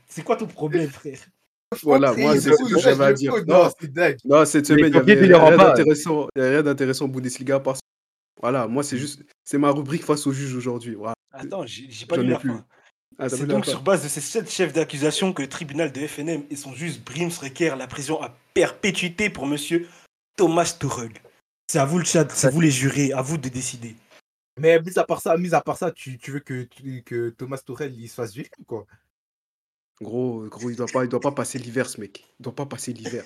C'est 0.08 0.24
quoi 0.24 0.36
ton 0.36 0.48
problème, 0.48 0.90
frère 0.90 1.20
Voilà, 1.84 2.14
moi, 2.14 2.36
il 2.36 2.42
c'est 2.42 2.54
ce 2.54 2.74
que 2.74 2.80
j'avais 2.80 3.04
à 3.04 3.14
dire. 3.14 3.34
Non, 3.48 3.66
Non, 3.66 3.70
c'est 3.80 3.92
dingue. 3.92 4.18
Non, 4.26 4.46
cette 4.46 4.66
semaine, 4.66 4.94
il 4.94 5.02
n'y 5.02 5.12
avait 5.12 5.36
rien 5.36 5.58
d'intéressant. 5.58 6.28
A 6.38 6.42
rien 6.42 6.64
d'intéressant 6.64 7.06
en 7.06 7.10
Bundesliga. 7.10 7.60
Parce... 7.60 7.80
Voilà, 8.42 8.68
moi, 8.68 8.84
c'est 8.84 8.98
juste. 8.98 9.22
C'est 9.44 9.58
ma 9.58 9.72
rubrique 9.72 10.04
face 10.04 10.26
au 10.28 10.32
juge 10.32 10.56
aujourd'hui. 10.56 10.96
Voilà. 10.96 11.16
Attends, 11.34 11.66
j'ai 11.66 11.88
j'ai 11.90 12.06
pas 12.06 12.18
lu 12.18 12.30
la 12.30 12.40
plus. 12.40 12.50
fin. 12.50 12.66
Ah, 13.18 13.30
C'est 13.30 13.46
donc 13.46 13.66
sur 13.66 13.82
base 13.82 14.04
de 14.04 14.10
ces 14.10 14.22
sept 14.22 14.50
chefs 14.50 14.74
d'accusation 14.74 15.32
que 15.32 15.42
le 15.42 15.48
tribunal 15.48 15.92
de 15.92 16.06
FNM 16.06 16.44
et 16.50 16.56
son 16.56 16.74
juge 16.74 17.00
Brims 17.00 17.32
requièrent 17.42 17.78
la 17.78 17.88
prison 17.88 18.22
à 18.22 18.38
perpétuité 18.54 19.30
pour 19.30 19.46
monsieur 19.46 19.88
Thomas 20.36 20.76
Tuchel. 20.78 21.12
C'est 21.72 21.80
à 21.80 21.86
vous 21.86 21.98
le 21.98 22.06
chat, 22.06 22.30
c'est 22.30 22.52
vous 22.52 22.62
les 22.62 22.72
jurés, 22.72 23.14
à 23.14 23.22
vous 23.22 23.38
de 23.38 23.48
décider. 23.50 23.96
Mais 24.58 24.80
mis 24.82 24.98
à 24.98 25.04
part 25.04 25.22
ça, 25.22 25.38
mis 25.38 25.54
à 25.54 25.62
part 25.62 25.78
ça 25.78 25.92
tu, 25.92 26.18
tu 26.18 26.32
veux 26.32 26.40
que, 26.40 26.64
tu- 26.64 27.04
que 27.04 27.30
Thomas 27.30 27.58
Tuchel 27.66 27.94
il 28.00 28.08
se 28.10 28.16
fasse 28.16 28.34
virer 28.34 28.50
ou 28.60 28.64
quoi? 28.64 28.86
Gros, 30.02 30.48
gros, 30.48 30.70
il 30.70 30.78
doit 30.78 30.88
pas, 30.88 31.04
il 31.04 31.10
doit 31.10 31.20
pas 31.20 31.34
passer 31.34 31.60
l'hiver, 31.60 31.90
ce 31.90 32.00
mec. 32.00 32.24
Il 32.40 32.44
doit 32.44 32.56
pas 32.56 32.66
passer 32.66 32.94
l'hiver. 32.94 33.26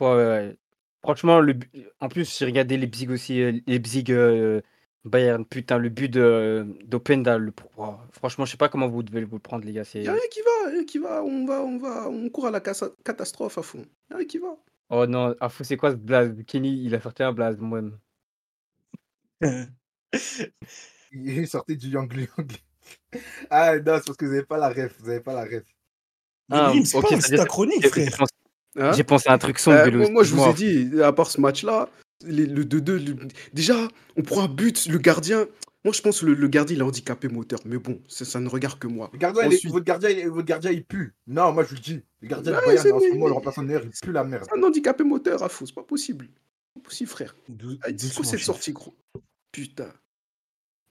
Ouais, 0.00 0.06
ouais, 0.08 0.16
ouais. 0.26 0.58
Franchement, 1.02 1.40
le... 1.40 1.54
en 2.00 2.08
plus, 2.08 2.38
j'ai 2.38 2.44
regardé 2.46 2.76
Leipzig 2.76 3.08
aussi. 3.10 3.40
euh, 3.40 3.52
Leipzig 3.66 4.04
euh, 4.10 4.60
Bayern. 5.04 5.44
Putain, 5.44 5.78
le 5.78 5.88
but 5.88 6.08
de- 6.08 6.66
d'Openda. 6.84 7.38
Le... 7.38 7.52
oh, 7.76 7.96
franchement, 8.12 8.44
je 8.44 8.52
sais 8.52 8.56
pas 8.56 8.68
comment 8.68 8.88
vous 8.88 9.02
devez 9.02 9.24
vous 9.24 9.36
le 9.36 9.42
prendre, 9.42 9.64
les 9.64 9.72
gars. 9.72 9.84
Il 10.02 10.02
C'est... 10.02 10.02
n'y 10.02 10.08
a 10.08 10.12
rien 10.12 10.28
qui 10.30 10.40
va, 10.42 10.70
rien 10.70 10.84
qui 10.84 10.98
va. 10.98 11.22
On 11.24 11.46
va, 11.46 11.62
on 11.62 11.78
va, 11.78 12.08
on 12.08 12.28
court 12.30 12.46
à 12.48 12.50
la 12.50 12.60
catastrophe 12.60 13.56
à 13.58 13.62
fond. 13.62 13.86
Il 14.10 14.14
a 14.14 14.16
rien 14.18 14.26
qui 14.26 14.38
va. 14.38 14.56
Oh 14.90 15.06
non, 15.06 15.34
ah, 15.40 15.48
fou, 15.48 15.64
c'est 15.64 15.76
quoi 15.78 15.90
ce 15.92 15.96
blaze 15.96 16.34
Kenny, 16.46 16.84
il 16.84 16.94
a 16.94 17.00
sorti 17.00 17.22
un 17.22 17.32
blaze, 17.32 17.58
moi-même. 17.58 17.98
Il 21.12 21.38
est 21.38 21.46
sorti 21.46 21.76
du 21.76 21.88
Yang 21.88 22.14
Liang. 22.14 22.46
Ah 23.50 23.76
non, 23.76 23.96
c'est 23.98 24.04
parce 24.06 24.16
que 24.16 24.24
vous 24.24 24.32
n'avez 24.32 24.44
pas 24.46 24.56
la 24.58 24.68
ref. 24.68 24.94
Vous 25.00 25.08
n'avez 25.08 25.20
pas 25.20 25.34
la 25.34 25.42
ref. 25.44 25.64
Ah, 26.50 26.68
Brims, 26.70 26.84
ok, 26.94 27.02
pense, 27.02 27.20
ça 27.20 27.28
c'est 27.28 27.36
ta 27.36 27.44
chronique, 27.44 27.82
J'ai 27.82 27.88
frère. 27.88 28.10
pensé, 28.18 28.30
Hein 28.76 28.92
j'ai 28.92 29.04
pensé 29.04 29.28
à 29.28 29.32
un 29.32 29.38
truc 29.38 29.58
sombre, 29.58 29.78
Euh, 29.78 29.84
Vélo, 29.84 30.08
moi, 30.10 30.22
je 30.24 30.34
vous 30.34 30.44
ai 30.44 30.52
dit, 30.54 31.02
à 31.02 31.12
part 31.12 31.30
ce 31.30 31.40
match-là, 31.40 31.88
les- 32.24 32.46
le 32.46 32.64
2-2, 32.64 32.98
le- 32.98 33.16
déjà, 33.52 33.88
on 34.16 34.22
prend 34.22 34.42
un 34.44 34.48
but, 34.48 34.86
le 34.86 34.98
gardien. 34.98 35.46
Moi, 35.84 35.92
je 35.94 36.00
pense 36.02 36.20
que 36.20 36.26
le, 36.26 36.34
le 36.34 36.48
gardien, 36.48 36.76
il 36.76 36.80
est 36.80 36.84
handicapé 36.84 37.28
moteur. 37.28 37.58
Mais 37.64 37.78
bon, 37.78 38.00
ça, 38.08 38.24
ça 38.24 38.38
ne 38.40 38.48
regarde 38.48 38.78
que 38.78 38.86
moi. 38.88 39.10
Le 39.12 39.18
gardien, 39.18 39.44
il 39.46 39.54
est- 39.54 39.68
votre, 39.68 39.84
gardien, 39.84 40.10
il 40.10 40.18
est- 40.20 40.26
votre 40.28 40.46
gardien, 40.46 40.70
il 40.70 40.84
pue. 40.84 41.14
Non, 41.26 41.52
moi 41.52 41.64
je 41.64 41.70
vous 41.70 41.74
le 41.76 41.80
dis. 41.80 42.02
Le 42.20 42.28
gardien 42.28 42.52
Ouais, 42.60 42.66
Bayern, 42.66 42.92
en 42.92 43.00
ce 43.00 43.08
moment, 43.12 43.26
le 43.28 43.32
remplaçant 43.34 43.62
de 43.62 43.72
il 43.72 43.90
pue 44.02 44.12
la 44.12 44.24
merde. 44.24 44.44
C'est 44.48 44.58
un 44.58 44.62
handicapé 44.62 45.04
moteur 45.04 45.42
à 45.42 45.48
faux, 45.48 45.66
c'est 45.66 45.74
pas 45.74 45.82
possible. 45.82 46.28
C'est 46.32 46.82
pas 46.82 46.88
possible, 46.88 47.10
frère. 47.10 47.34
Quoi 47.46 48.24
cette 48.24 48.40
sortie, 48.40 48.72
gros 48.72 48.94
Putain. 49.52 49.92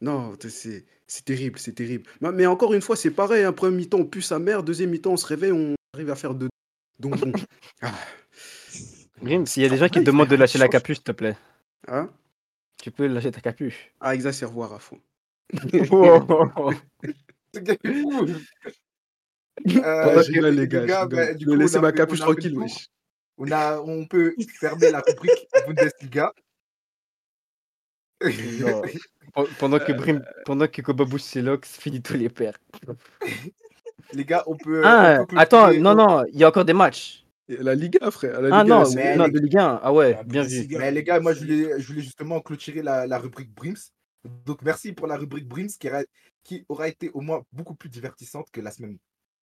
Non, 0.01 0.35
c'est 0.39 0.85
c'est 1.07 1.25
terrible, 1.25 1.59
c'est 1.59 1.73
terrible. 1.73 2.09
Mais, 2.21 2.31
mais 2.31 2.45
encore 2.45 2.73
une 2.73 2.81
fois, 2.81 2.95
c'est 2.95 3.11
pareil. 3.11 3.43
Un 3.43 3.53
premier 3.53 3.77
mi-temps, 3.77 3.99
on 3.99 4.05
pue 4.05 4.21
sa 4.21 4.39
mère. 4.39 4.63
Deuxième 4.63 4.91
mi-temps, 4.91 5.13
on 5.13 5.17
se 5.17 5.25
réveille, 5.25 5.51
on 5.51 5.75
arrive 5.93 6.09
à 6.11 6.15
faire 6.15 6.33
deux. 6.35 6.49
Donc, 6.99 7.17
bon. 7.19 7.31
Ah, 7.81 7.93
Grim, 9.21 9.45
s'il 9.45 9.63
y 9.63 9.65
a 9.65 9.69
des 9.69 9.77
gens 9.77 9.89
qui 9.89 9.99
te 9.99 10.05
demandent 10.05 10.29
de 10.29 10.35
lâcher 10.35 10.57
la 10.59 10.69
capuche, 10.69 10.97
s'il 10.97 11.03
te 11.03 11.11
plaît, 11.11 11.35
hein? 11.87 12.09
Tu 12.81 12.91
peux 12.91 13.07
lâcher 13.07 13.31
ta 13.31 13.41
capuche. 13.41 13.91
ah 13.99 14.15
exacervoir 14.15 14.73
à 14.73 14.79
fond. 14.79 14.99
Gars. 15.73 15.85
Voilà, 15.89 16.77
Euh, 19.67 20.21
rigole, 20.21 20.55
les 20.55 20.67
gars. 20.67 20.85
je 20.87 21.15
bah, 21.15 21.33
du 21.33 21.45
coup, 21.45 21.51
on 21.51 21.81
ma 21.81 21.91
capuche 21.91 22.21
on 22.21 22.25
tranquille, 22.25 22.57
wesh. 22.57 22.87
On, 23.37 23.51
a, 23.51 23.79
on 23.81 24.05
peut 24.05 24.33
fermer 24.59 24.91
la 24.91 25.01
rubrique 25.01 25.47
Bundesliga. 25.67 26.33
Non. 28.21 28.81
Pendant 29.59 29.79
que 29.79 29.91
Brim, 29.93 30.23
pendant 30.45 30.67
que 30.67 30.81
Kobabouche 30.81 31.21
Selox 31.21 31.77
finit 31.77 32.01
tous 32.01 32.15
les 32.15 32.29
pères. 32.29 32.57
Les 34.13 34.25
gars, 34.25 34.43
on 34.47 34.57
peut. 34.57 34.81
Ah, 34.83 35.19
on 35.21 35.25
peut 35.25 35.37
attends, 35.37 35.71
non, 35.73 35.93
non, 35.93 36.23
il 36.33 36.39
y 36.39 36.43
a 36.43 36.47
encore 36.49 36.65
des 36.65 36.73
matchs. 36.73 37.23
La 37.47 37.75
Liga, 37.75 38.09
frère. 38.11 38.41
La 38.41 38.57
Ah 38.59 38.63
Liga, 38.63 38.75
non, 38.83 38.91
mais 38.95 39.15
non, 39.15 39.25
les- 39.25 39.31
de 39.31 39.39
Ligue 39.39 39.57
1. 39.57 39.79
Ah 39.83 39.93
ouais, 39.93 40.13
La 40.13 40.23
bien 40.23 40.43
vu. 40.43 40.67
Mais 40.77 40.91
les 40.91 41.03
gars, 41.03 41.19
moi 41.19 41.33
je 41.33 41.39
voulais, 41.41 41.79
je 41.79 41.87
voulais 41.87 42.01
justement 42.01 42.41
clôturer 42.41 42.81
la, 42.81 43.07
la 43.07 43.17
rubrique 43.19 43.53
Brims. 43.53 43.77
Donc 44.45 44.61
merci 44.63 44.93
pour 44.93 45.07
la 45.07 45.15
rubrique 45.15 45.47
Brims 45.47 45.69
qui, 45.79 45.87
aura- 45.89 46.03
qui 46.43 46.65
aura 46.69 46.87
été 46.87 47.09
au 47.13 47.21
moins 47.21 47.41
beaucoup 47.53 47.75
plus 47.75 47.89
divertissante 47.89 48.47
que 48.51 48.61
la 48.61 48.71
semaine 48.71 48.97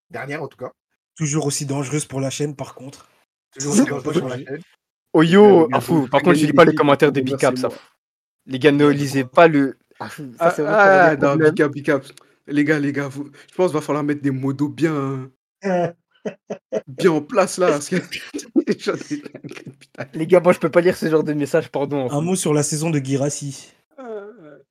dernière 0.09 0.43
en 0.43 0.47
tout 0.47 0.57
cas. 0.57 0.71
Toujours 1.15 1.45
aussi 1.45 1.65
dangereuse 1.65 2.05
pour 2.05 2.19
la 2.21 2.29
chaîne, 2.29 2.55
par 2.55 2.75
contre. 2.75 3.09
Toujours 3.57 3.73
aussi 3.73 3.85
pas 4.03 4.13
sur 4.13 4.27
la 4.27 4.37
chaîne. 4.37 4.61
Oh 5.13 5.23
yo, 5.23 5.63
a- 5.65 5.67
ah 5.73 5.81
fou. 5.81 6.07
Par 6.07 6.21
contre, 6.21 6.35
je 6.37 6.45
lis 6.45 6.53
pas 6.53 6.65
les 6.65 6.75
commentaires 6.75 7.11
de 7.11 7.19
donc 7.21 7.29
là, 7.29 7.35
Bicap, 7.37 7.55
c'est 7.55 7.61
ça. 7.61 7.69
Les 8.47 8.59
gars, 8.59 8.71
ne 8.71 8.87
lisez 8.87 9.23
pas 9.25 9.47
le. 9.47 9.77
Ah, 9.99 10.09
ça, 10.09 10.23
Ah, 10.39 10.51
c'est 10.51 10.61
vraiment 10.61 10.77
ah, 10.79 11.09
un 11.11 11.15
non, 11.17 11.35
big 11.49 11.61
up, 11.61 11.71
big 11.71 11.91
up. 11.91 12.03
Les 12.47 12.63
gars, 12.63 12.79
les 12.79 12.93
gars, 12.93 13.07
vous- 13.07 13.29
je 13.49 13.55
pense 13.55 13.71
qu'il 13.71 13.79
va 13.79 13.81
falloir 13.81 14.03
mettre 14.03 14.21
des 14.21 14.31
modos 14.31 14.69
bien, 14.69 15.29
bien 16.87 17.11
en 17.11 17.21
place 17.21 17.57
là. 17.57 17.67
Parce 17.67 17.89
que... 17.89 17.97
Les 20.13 20.27
gars, 20.27 20.39
moi, 20.39 20.53
je 20.53 20.59
peux 20.59 20.69
pas 20.69 20.81
lire 20.81 20.95
ce 20.95 21.09
genre 21.09 21.23
de 21.23 21.33
message, 21.33 21.69
pardon. 21.69 22.09
Un 22.11 22.21
mot 22.21 22.35
sur 22.35 22.53
la 22.53 22.63
saison 22.63 22.89
de 22.89 22.99
Girassi. 22.99 23.71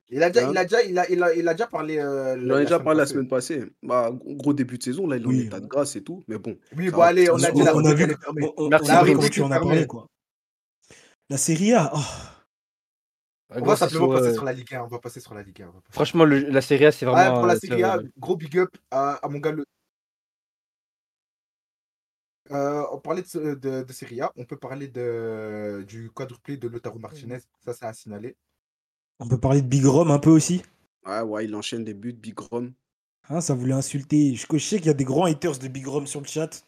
Il 0.09 0.23
a 0.23 0.29
déjà, 0.29 0.47
Hein? 0.47 0.51
il 0.53 0.57
a 0.57 0.63
déjà, 0.63 0.83
il 0.83 0.97
a, 0.97 1.09
il 1.11 1.21
a, 1.23 1.33
il 1.35 1.47
a 1.47 1.53
déjà 1.53 1.67
parlé. 1.67 1.97
euh, 1.99 2.59
déjà 2.63 2.79
parlé 2.79 2.99
la 2.99 3.05
semaine 3.05 3.27
passée. 3.27 3.65
Bah, 3.83 4.09
gros 4.25 4.53
début 4.53 4.77
de 4.77 4.83
saison, 4.83 5.05
là, 5.05 5.17
il 5.17 5.23
est 5.23 5.25
en 5.25 5.29
Oui. 5.29 5.41
état 5.47 5.59
de 5.59 5.67
grâce 5.67 5.97
et 5.97 6.01
tout. 6.03 6.23
Mais 6.29 6.37
bon, 6.37 6.57
Oui, 6.77 6.89
bon, 6.89 6.97
va. 6.99 7.05
allez, 7.07 7.29
on 7.29 7.35
a 7.43 7.49
On- 7.49 7.53
dit 7.53 7.63
la 7.63 7.75
on 7.75 7.83
a 7.85 7.93
vu 7.93 8.05
on- 8.41 8.53
on- 8.57 8.69
Merci, 8.69 8.89
on 8.89 8.93
a 8.95 9.03
vu 9.03 9.29
tu 9.29 9.41
en 9.41 9.51
as 9.51 9.59
parlé, 9.59 9.85
quoi. 9.85 10.07
La 11.29 11.35
Serie 11.37 11.73
A, 11.73 11.91
oh, 11.93 11.99
On 13.49 13.59
Gros, 13.59 13.67
va 13.67 13.75
simplement 13.75 14.07
passer 14.09 14.29
euh, 14.29 14.33
sur 14.33 14.43
la 14.43 14.53
Ligue 14.53 14.73
1. 14.75 14.83
On 14.83 14.87
va 14.87 14.99
passer 14.99 15.19
sur 15.19 15.33
la 15.33 15.43
Ligue 15.43 15.61
1. 15.61 15.67
on 15.67 15.71
va 15.71 15.81
passer. 15.81 15.93
Franchement, 15.93 16.25
le- 16.25 16.49
la 16.49 16.61
Serie 16.61 16.85
A, 16.85 16.91
c'est 16.91 17.05
Ah, 17.11 17.11
vraiment. 17.11 17.37
pour 17.39 17.47
la 17.47 17.53
euh, 17.53 17.59
Serie 17.59 17.83
A, 17.83 17.99
gros 18.17 18.35
big 18.35 18.57
up 18.57 18.75
à, 18.91 19.13
à 19.15 19.27
mon 19.29 19.39
gars 19.39 19.51
le 19.51 19.65
Euh, 22.51 22.85
on 22.91 22.99
parlait 22.99 23.23
de, 23.23 23.55
de, 23.55 23.83
de 23.83 23.93
Serie 23.93 24.21
A, 24.21 24.31
on 24.37 24.45
peut 24.45 24.57
parler 24.57 24.87
de, 24.87 25.83
du 25.85 26.09
quadruplé 26.11 26.55
de 26.55 26.67
Lautaro 26.69 26.97
Martinez, 26.97 27.39
ça 27.65 27.73
c'est 27.73 27.85
à 27.85 27.93
signaler. 27.93 28.37
On 29.19 29.27
peut 29.27 29.37
parler 29.39 29.61
de 29.61 29.67
Big 29.67 29.85
Rom 29.85 30.09
un 30.09 30.17
peu 30.17 30.31
aussi. 30.31 30.63
Ouais, 31.07 31.21
ouais, 31.21 31.45
il 31.45 31.55
enchaîne 31.55 31.83
des 31.83 31.95
buts, 31.95 32.13
Big 32.13 32.37
Rom. 32.39 32.73
Hein, 33.29 33.41
ça 33.41 33.53
voulait 33.53 33.73
insulter. 33.73 34.35
Je, 34.35 34.45
je 34.51 34.57
sais 34.57 34.77
qu'il 34.77 34.87
y 34.87 34.89
a 34.89 34.93
des 34.93 35.05
grands 35.05 35.25
haters 35.25 35.57
de 35.59 35.67
Big 35.67 35.87
Rom 35.87 36.07
sur 36.07 36.19
le 36.19 36.27
chat. 36.27 36.65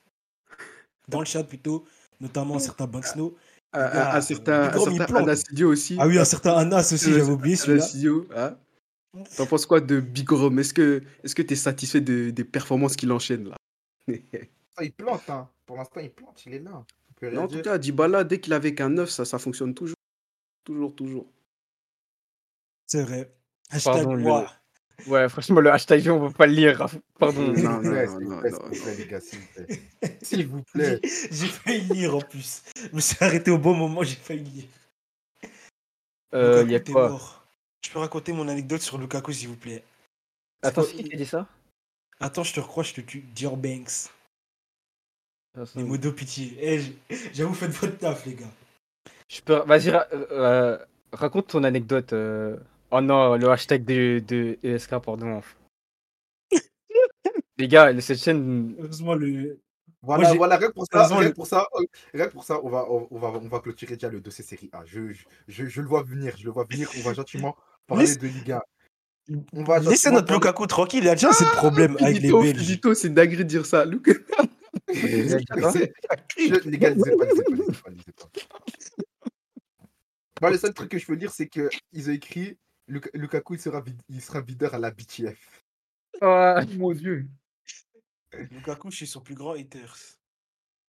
Dans 1.08 1.20
le 1.20 1.26
chat 1.26 1.44
plutôt. 1.44 1.86
Notamment 2.22 2.56
un 2.58 2.60
certain 2.60 2.88
Banksno. 2.88 3.36
Certain, 3.74 4.22
certain 4.22 5.06
plante. 5.06 5.24
Anastadio 5.24 5.72
aussi. 5.72 5.96
Ah 6.00 6.08
oui, 6.08 6.18
un 6.18 6.26
certain 6.26 6.54
Anas 6.56 6.92
aussi, 6.94 7.12
j'avais 7.14 7.30
oublié 7.30 7.56
celui-là. 7.56 8.26
Hein. 8.36 8.58
T'en 9.38 9.46
penses 9.46 9.66
quoi 9.66 9.82
de 9.82 10.00
Big 10.00 10.30
Rom 10.30 10.60
Est-ce 10.60 10.74
que 10.74 11.02
est-ce 11.24 11.34
que 11.36 11.42
t'es 11.42 11.56
satisfait 11.56 12.02
de- 12.02 12.30
des 12.30 12.44
performances 12.44 12.96
qu'il 12.96 13.12
enchaîne 13.12 13.50
là? 13.50 13.56
Ça, 14.78 14.84
il 14.84 14.92
plante, 14.94 15.30
hein. 15.30 15.50
pour 15.66 15.78
l'instant 15.78 16.00
il 16.00 16.12
plante, 16.12 16.44
il 16.46 16.54
est 16.56 16.60
là. 16.60 16.84
Non, 17.22 17.42
En 17.44 17.48
tout 17.48 17.62
cas, 17.62 17.78
Dybala, 17.78 18.24
dès 18.24 18.40
qu'il 18.40 18.54
avait 18.54 18.74
qu'un 18.74 18.90
9, 18.90 19.10
ça, 19.10 19.26
ça 19.26 19.40
fonctionne 19.40 19.74
toujours. 19.74 19.96
Toujours, 20.64 20.96
toujours. 20.96 21.26
C'est 22.88 23.04
vrai. 23.04 23.36
Hashtag 23.70 23.94
Pardon, 24.06 24.18
moi. 24.18 24.52
Ouais, 25.08 25.28
franchement, 25.30 25.60
le 25.62 25.72
hashtag, 25.72 26.08
on 26.10 26.28
peut 26.28 26.34
pas 26.34 26.48
le 26.48 26.54
lire. 26.54 26.78
Raph. 26.78 26.98
Pardon. 27.18 27.42
Non, 27.42 27.54
non, 27.54 27.82
non, 27.82 28.12
s'il 28.12 28.28
vous 28.28 28.40
plaît, 28.70 28.96
les 28.98 29.06
gars, 29.08 29.20
s'il 29.22 29.40
vous 29.40 29.48
plaît. 29.56 29.82
S'il 30.22 30.48
vous 30.48 30.64
plaît. 30.64 31.00
J'ai 31.04 31.48
failli 31.48 31.82
lire 31.94 32.16
en 32.16 32.22
plus. 32.22 32.64
Je 32.76 32.96
me 32.96 33.00
suis 33.02 33.18
arrêté 33.24 33.52
au 33.52 33.58
bon 33.58 33.74
moment, 33.76 34.04
j'ai 34.04 34.16
failli 34.16 34.44
lire. 34.44 34.66
Euh, 36.34 36.64
Lukaku, 36.64 36.72
y 36.72 36.76
a 36.76 36.80
t'es 36.80 36.92
quoi 36.92 37.10
mort. 37.10 37.46
Je 37.86 37.92
peux 37.92 38.00
raconter 38.00 38.34
mon 38.34 38.48
anecdote 38.48 38.82
sur 38.82 38.98
Lukaku, 38.98 39.32
s'il 39.34 39.48
vous 39.48 39.56
plaît? 39.56 39.84
Attends, 40.62 40.84
c'est 40.84 40.94
qui 40.96 41.04
qui 41.06 41.14
a 41.16 41.18
dit 41.18 41.26
ça 41.26 41.48
Attends, 42.20 42.44
je 42.44 42.54
te 42.54 42.60
recrois, 42.60 42.84
je 42.84 42.94
te 42.94 43.02
tue. 43.02 43.22
Dior 43.34 43.56
Banks. 43.58 44.10
Les 45.76 45.84
mots 45.84 45.98
de 45.98 46.10
pitié. 46.12 46.56
Eh, 46.60 46.80
j- 46.80 46.96
j'avoue, 47.34 47.54
faites 47.54 47.72
votre 47.72 47.98
taf, 47.98 48.26
les 48.26 48.36
gars. 48.36 48.52
Je 49.30 49.42
peux... 49.42 49.64
Vas-y, 49.66 49.90
ra- 49.90 50.08
euh, 50.12 50.78
raconte 51.12 51.48
ton 51.48 51.64
anecdote. 51.64 52.14
euh. 52.14 52.58
Oh 52.92 53.02
non, 53.02 53.36
le 53.36 53.50
hashtag 53.50 53.84
de, 53.86 54.20
de 54.28 54.58
ESK, 54.64 54.98
pardon. 55.00 55.42
Les 57.58 57.68
gars, 57.68 58.00
cette 58.02 58.20
chaîne. 58.20 58.76
Heureusement, 58.80 59.16
le. 59.16 59.60
Voilà, 60.02 60.30
Moi, 60.30 60.38
voilà, 60.38 60.56
rien 60.58 60.70
que 60.70 60.74
pour 60.74 60.86
ça, 60.90 61.08
rien 61.08 61.28
le- 61.28 61.34
pour 61.34 61.46
ça, 61.46 61.68
euh, 61.78 61.84
rien 62.14 62.28
que 62.28 62.32
pour 62.32 62.46
ça, 62.46 62.62
on 62.64 62.70
va, 62.70 62.86
on, 62.90 63.06
on 63.12 63.20
va, 63.20 63.28
on 63.32 63.50
va 63.50 63.60
clôturer 63.60 63.96
déjà 63.96 64.08
le 64.08 64.22
dossier 64.22 64.46
série 64.46 64.70
A. 64.72 64.84
Je, 64.86 65.12
je, 65.12 65.26
je, 65.50 65.66
je 65.66 65.82
le 65.82 65.88
vois 65.90 66.04
venir, 66.04 66.38
je 66.38 66.46
le 66.46 66.52
vois 66.52 66.64
venir. 66.64 66.90
On 66.98 67.02
va 67.02 67.14
gentiment 67.14 67.58
parler 67.86 68.06
Laisse- 68.06 68.18
de 68.18 68.28
Liga. 68.28 68.64
On 69.52 69.64
va 69.66 69.80
Laissez 69.80 70.10
notre 70.10 70.26
parler- 70.28 70.40
Lukaku 70.40 70.68
tranquille, 70.68 71.04
il 71.04 71.10
a 71.10 71.16
déjà 71.16 71.30
assez 71.32 71.44
de 71.44 71.50
problèmes 71.50 71.98
avec 72.00 72.22
les 72.22 72.32
Belges. 72.32 72.80
C'est 72.96 73.14
dingue 73.14 73.36
de 73.36 73.44
dire 73.44 73.66
ça. 73.66 73.84
Je- 74.88 76.70
Les 76.70 76.78
gars, 76.78 76.92
lisez 76.92 77.12
pas, 77.18 77.26
lisez 77.26 77.44
pas, 77.44 77.52
lisez 77.52 77.74
pas, 77.84 77.90
lisez 77.90 78.12
pas. 78.18 78.30
Bah, 80.42 80.50
le 80.50 80.58
seul 80.58 80.74
truc 80.74 80.90
que 80.90 80.98
je 80.98 81.06
peux 81.06 81.18
dire, 81.18 81.32
c'est 81.32 81.50
qu'ils 81.50 82.10
ont 82.10 82.14
écrit 82.14 82.58
Luka- 82.90 83.10
Lukaku, 83.14 83.54
il 83.54 83.60
sera, 83.62 83.84
il 84.10 84.22
sera 84.22 84.42
videur 84.42 84.74
à 84.74 84.80
la 84.80 84.92
BTF. 84.92 85.64
Ouais, 86.22 86.66
mon 86.78 86.92
dieu. 86.94 87.28
Lukaku, 88.52 88.92
je 88.92 88.98
suis 88.98 89.08
son 89.08 89.22
plus 89.22 89.36
grand 89.36 89.54
haters. 89.54 89.96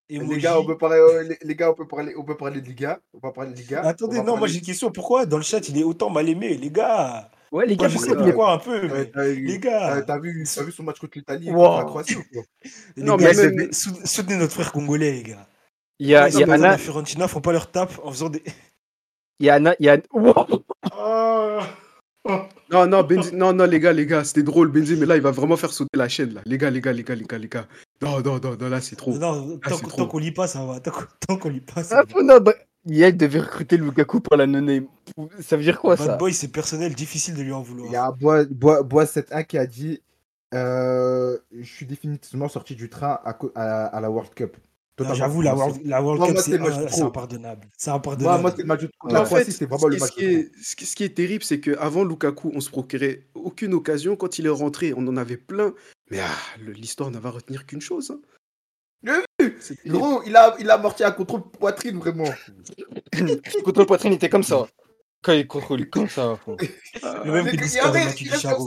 Les 0.08 0.16
Emoji. 0.16 0.40
gars, 0.40 0.58
on 0.58 0.66
peut 0.66 0.76
parler, 0.76 0.96
euh, 0.98 1.22
les, 1.22 1.38
les 1.40 1.54
gars, 1.54 1.70
on 1.70 1.74
peut 1.74 1.86
parler, 1.86 2.14
on 2.16 2.24
peut 2.24 2.36
parler 2.36 2.60
de 2.60 2.66
Liga. 2.66 2.98
On 3.14 3.18
va 3.20 3.30
parler 3.30 3.52
de 3.52 3.56
Liga. 3.56 3.82
Attendez, 3.82 4.20
non, 4.22 4.36
moi 4.36 4.48
j'ai 4.48 4.58
une 4.58 4.64
question. 4.64 4.90
Pourquoi 4.90 5.24
dans 5.24 5.36
le 5.36 5.44
chat 5.44 5.68
il 5.68 5.78
est 5.78 5.84
autant 5.84 6.10
mal 6.10 6.28
aimé 6.28 6.56
Les 6.56 6.70
gars? 6.70 7.30
Ouais, 7.52 7.64
les 7.66 7.76
gars, 7.76 7.88
je 7.88 7.98
sais 7.98 8.16
pourquoi- 8.16 8.54
un 8.54 8.58
peu, 8.58 8.88
mais. 8.88 9.06
t'as 9.10 9.28
eu- 9.28 9.44
Les 9.44 9.58
gars 9.60 10.02
t'as 10.02 10.18
vu, 10.18 10.44
t'as 10.52 10.62
vu 10.64 10.72
son 10.72 10.82
match 10.82 10.98
contre 10.98 11.16
l'Italie 11.18 11.48
et 11.48 11.52
Wow. 11.52 11.64
contre 11.64 11.78
la 11.78 11.84
Croatie 11.84 12.16
ou 12.16 12.24
quoi 12.32 12.42
Les 12.96 13.02
Non, 13.04 13.16
gars, 13.16 13.32
mais 13.34 13.50
même- 13.50 13.72
c'est- 13.72 13.88
sou- 13.90 14.00
soutenez 14.06 14.36
notre 14.36 14.52
frère 14.54 14.72
congolais, 14.72 15.12
les 15.12 15.22
gars. 15.22 15.46
Il 16.00 16.08
y 16.08 16.16
a, 16.16 16.28
il 16.28 16.34
y 16.34 16.42
a 16.42 16.46
Les 16.46 16.52
Anna. 16.54 16.68
La 16.70 16.78
Fiorentina 16.78 17.28
font 17.28 17.40
pas 17.40 17.52
leur 17.52 17.70
tape 17.70 17.92
en 18.02 18.10
faisant 18.10 18.30
des. 18.30 18.42
Il 19.38 19.46
y 19.46 19.50
a 19.50 19.54
Anna. 19.54 19.76
Il 19.78 19.86
y 19.86 19.88
a. 19.90 19.98
Wow. 20.92 21.60
Non, 22.70 22.86
non, 22.86 23.02
Benzi... 23.02 23.34
non, 23.34 23.52
non, 23.52 23.64
les 23.64 23.80
gars, 23.80 23.92
les 23.92 24.06
gars, 24.06 24.22
c'était 24.24 24.42
drôle, 24.42 24.68
Benzi, 24.70 24.94
mais 24.96 25.06
là, 25.06 25.16
il 25.16 25.22
va 25.22 25.30
vraiment 25.30 25.56
faire 25.56 25.72
sauter 25.72 25.96
la 25.96 26.08
chaîne, 26.08 26.34
là. 26.34 26.42
Les 26.44 26.58
gars, 26.58 26.70
les 26.70 26.80
gars, 26.80 26.92
les 26.92 27.02
gars, 27.02 27.14
les 27.14 27.24
gars, 27.24 27.38
les 27.38 27.48
gars. 27.48 27.66
Non, 28.02 28.20
non, 28.20 28.38
non, 28.42 28.56
non 28.60 28.68
là, 28.68 28.80
c'est 28.80 28.94
trop. 28.96 29.12
Non, 29.16 29.58
tant 29.58 29.70
qu'on- 29.78 29.88
trop. 29.88 29.96
tant 29.96 30.06
qu'on 30.06 30.18
lit 30.18 30.30
pas, 30.32 30.46
ça 30.46 30.64
va. 30.64 30.80
Tant 30.80 30.90
qu'on 30.90 31.04
tant 31.26 31.36
qu'on 31.38 31.48
lit 31.48 31.60
pas, 31.60 31.82
ça 31.82 32.00
Ah, 32.00 32.14
va. 32.14 32.22
non, 32.22 32.38
bah, 32.40 32.52
Yael 32.86 33.16
devait 33.16 33.40
recruter 33.40 33.76
Lukaku 33.78 34.20
pour 34.20 34.36
la 34.36 34.46
nonner. 34.46 34.86
Ça 35.40 35.56
veut 35.56 35.62
dire 35.62 35.80
quoi 35.80 35.96
Bad 35.96 36.06
ça 36.06 36.16
Boy, 36.16 36.32
c'est 36.34 36.48
personnel, 36.48 36.94
difficile 36.94 37.34
de 37.34 37.42
lui 37.42 37.52
en 37.52 37.62
Il 37.62 37.66
y 37.66 37.68
vouloir. 37.68 38.04
a 38.06 38.12
Bois, 38.12 38.44
Bois, 38.44 38.82
Bois 38.82 39.04
7-1 39.06 39.44
qui 39.44 39.58
a 39.58 39.66
dit 39.66 40.00
euh, 40.54 41.36
Je 41.58 41.64
suis 41.70 41.86
définitivement 41.86 42.48
sorti 42.48 42.74
du 42.76 42.88
train 42.88 43.18
à, 43.24 43.86
à 43.86 44.00
la 44.00 44.10
World 44.10 44.32
Cup. 44.34 44.56
J'avoue, 45.14 45.40
la. 45.40 45.54
World, 45.54 45.80
la 45.86 46.02
World 46.02 46.18
Moi, 46.20 46.28
Cup, 46.28 46.60
moi, 46.60 46.88
c'est 46.90 47.00
impardonnable. 47.02 47.68
C'est 47.78 47.90
Moi, 47.90 47.96
impardonnable. 47.96 48.40
moi 48.42 48.50
c'est 48.54 48.62
le 48.62 48.68
match 48.68 48.80
de 48.82 48.90
contre 48.98 49.14
En 49.14 49.18
la 49.18 49.24
fait, 49.24 49.28
Croatie, 49.28 49.52
c'était 49.52 49.64
vraiment 49.64 49.82
ce 49.84 49.88
le 49.88 49.94
qui- 49.94 50.00
match 50.00 50.10
ce 50.12 50.16
qui 50.16 50.26
de 50.26 50.50
ce 50.62 50.76
qui- 50.76 50.86
ce 50.86 50.96
qui 50.96 51.04
est 51.04 51.14
terrible, 51.16 51.42
c'est 51.44 51.60
qu'avant 51.60 52.04
Lukaku, 52.04 52.52
on 52.54 52.60
se 52.60 52.68
procurait 52.68 53.26
aucune 53.34 53.72
occasion. 53.72 54.16
Quand 54.16 54.38
il 54.38 54.46
est 54.46 54.50
rentré, 54.50 54.92
on 54.94 55.06
en 55.08 55.16
avait 55.16 55.38
plein. 55.38 55.72
Mais 56.10 56.20
ah, 56.20 56.28
l'histoire 56.76 57.10
ne 57.10 57.18
va 57.18 57.30
retenir 57.30 57.64
qu'une 57.66 57.80
chose. 57.80 58.10
hein. 58.10 58.20
Gros, 59.86 60.22
il 60.26 60.36
a, 60.36 60.54
il 60.60 60.68
a 60.68 60.74
amorti 60.74 61.02
un 61.02 61.12
contrôle 61.12 61.42
poitrine, 61.50 61.96
vraiment. 61.98 62.28
Contre 63.64 63.80
le 63.80 63.86
poitrine, 63.86 64.12
il 64.12 64.16
était 64.16 64.28
comme 64.28 64.42
ça. 64.42 64.66
Quand 65.22 65.32
il 65.32 65.46
contrôle 65.46 65.88
comme 65.90 66.08
ça. 66.08 66.38
il 66.62 67.30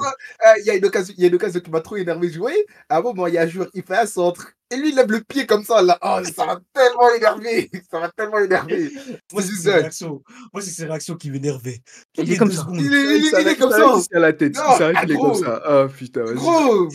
ça. 0.03 0.13
Euh, 0.45 0.53
Il 0.59 0.65
y 0.65 0.69
a 0.69 0.75
une 0.75 0.85
occasion, 0.85 1.13
il 1.17 1.21
y 1.23 1.25
a 1.25 1.29
une 1.29 1.35
occasion 1.35 1.59
qui 1.59 1.71
m'a 1.71 1.81
trop 1.81 1.95
énervé. 1.97 2.29
Je 2.29 2.37
voyais, 2.37 2.63
à 2.89 2.97
un 2.97 3.01
moment, 3.01 3.25
il 3.25 3.33
y 3.33 3.37
a 3.39 3.41
un 3.41 3.47
joueur, 3.47 3.67
il 3.73 3.81
fait 3.83 3.97
un 3.97 4.05
centre. 4.05 4.51
Et 4.69 4.75
lui, 4.77 4.89
il 4.89 4.95
lève 4.95 5.09
le 5.11 5.21
pied 5.21 5.45
comme 5.47 5.63
ça, 5.63 5.81
là. 5.81 5.97
Oh, 6.01 6.19
ça 6.35 6.45
m'a 6.45 6.59
tellement 6.73 7.09
énervé. 7.15 7.71
Ça 7.91 7.99
m'a 7.99 8.09
tellement 8.11 8.39
énervé. 8.39 8.91
Moi, 9.31 9.41
C'est 9.41 9.55
ses 9.55 9.71
réactions. 9.71 10.23
Moi, 10.53 10.61
c'est 10.61 10.71
ses 10.71 10.85
réactions 10.85 11.15
qui 11.15 11.29
m'énervaient. 11.31 11.81
Il 12.17 12.23
est 12.23 12.25
Les 12.33 12.37
comme 12.37 12.51
ça. 12.51 12.67
Il 12.73 12.81
est, 12.93 13.17
il 13.19 13.25
est- 13.35 13.41
il 13.41 13.47
est 13.47 13.55
comme 13.55 13.71
Ça 13.71 13.95
ici 13.97 14.09
à 14.13 14.19
la 14.19 14.33
tête. 14.33 14.55
Non, 14.55 14.61
il 15.03 15.11
est 15.11 15.15
gros. 15.15 15.31
comme 15.31 15.43
ça. 15.43 15.61
Ah 15.65 15.87
putain, 15.95 16.23
vas-y. 16.23 16.35
Gros. 16.35 16.89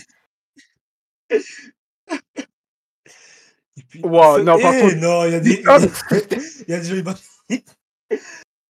Et 3.77 3.83
puis- 3.89 4.01
Wow, 4.03 4.39
non, 4.43 4.59
par 4.61 4.73
contre- 4.73 4.97
Non, 4.97 5.25
il 5.27 5.33
y 5.33 5.35
a 5.35 5.41
des. 5.41 5.63
Ah, 5.67 5.79
Il 6.69 6.71
y 6.71 6.75
a 6.75 6.81
des 6.81 6.89
gens. 6.89 6.97
ils 6.97 7.05
m'ont- 7.05 7.15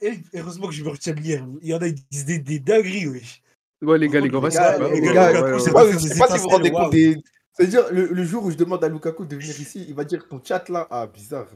Et 0.00 0.18
heureusement 0.34 0.68
que 0.68 0.74
je 0.74 0.84
me 0.84 0.90
retiens 0.90 1.12
de 1.12 1.20
lire. 1.20 1.46
Il 1.60 1.68
y 1.68 1.74
en 1.74 1.78
a 1.78 1.88
qui 1.90 2.04
disent 2.10 2.24
des, 2.24 2.38
des 2.38 2.58
dingueries, 2.60 3.08
wesh. 3.08 3.42
Ouais, 3.82 3.98
les 3.98 4.08
gars, 4.08 4.20
les 4.20 4.28
gars, 4.28 4.38
on 4.38 4.40
va 4.40 4.48
Les 4.48 4.54
se 4.54 4.60
gars, 4.60 5.32
les 5.32 5.48
je 5.92 5.98
sais 5.98 6.18
pas 6.18 6.28
si 6.28 6.36
vous 6.38 6.42
vous 6.44 6.48
rendez 6.48 6.70
compte 6.70 6.90
des. 6.92 7.16
C'est-à-dire, 7.52 7.92
le, 7.92 8.06
le 8.06 8.24
jour 8.24 8.44
où 8.44 8.50
je 8.50 8.56
demande 8.56 8.84
à 8.84 8.88
Lukaku 8.88 9.24
de 9.24 9.34
venir 9.36 9.60
ici, 9.60 9.84
il 9.88 9.94
va 9.94 10.04
dire 10.04 10.28
ton 10.28 10.40
chat 10.42 10.68
là. 10.68 10.86
Ah, 10.90 11.06
bizarre. 11.06 11.48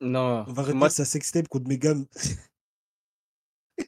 Non. 0.00 0.44
On 0.48 0.52
va 0.52 0.62
arrêter 0.62 0.76
Moi, 0.78 0.90
sa 0.90 1.04
sextape 1.04 1.46
contre 1.48 1.68
Megan. 1.68 2.06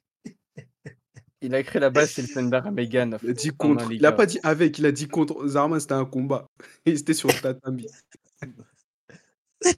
il 1.40 1.54
a 1.54 1.60
écrit 1.60 1.78
la 1.80 1.90
base, 1.90 2.10
c'est 2.12 2.22
le 2.22 2.28
Thunder 2.28 2.60
à 2.64 2.70
Megan. 2.70 3.18
Il 3.22 3.30
a 3.30 3.32
dit 3.32 3.50
Oh 3.52 3.56
contre. 3.56 3.84
non, 3.84 3.90
il 3.90 4.04
a 4.06 4.10
gars. 4.10 4.16
pas 4.16 4.26
dit 4.26 4.38
avec, 4.42 4.78
il 4.78 4.86
a 4.86 4.92
dit 4.92 5.08
contre. 5.08 5.46
Zarman, 5.46 5.80
c'était 5.80 5.94
un 5.94 6.04
combat. 6.04 6.46
Il 6.86 6.94
était 6.98 7.14
sur 7.14 7.28
le 7.28 7.34
tatami. 7.34 7.86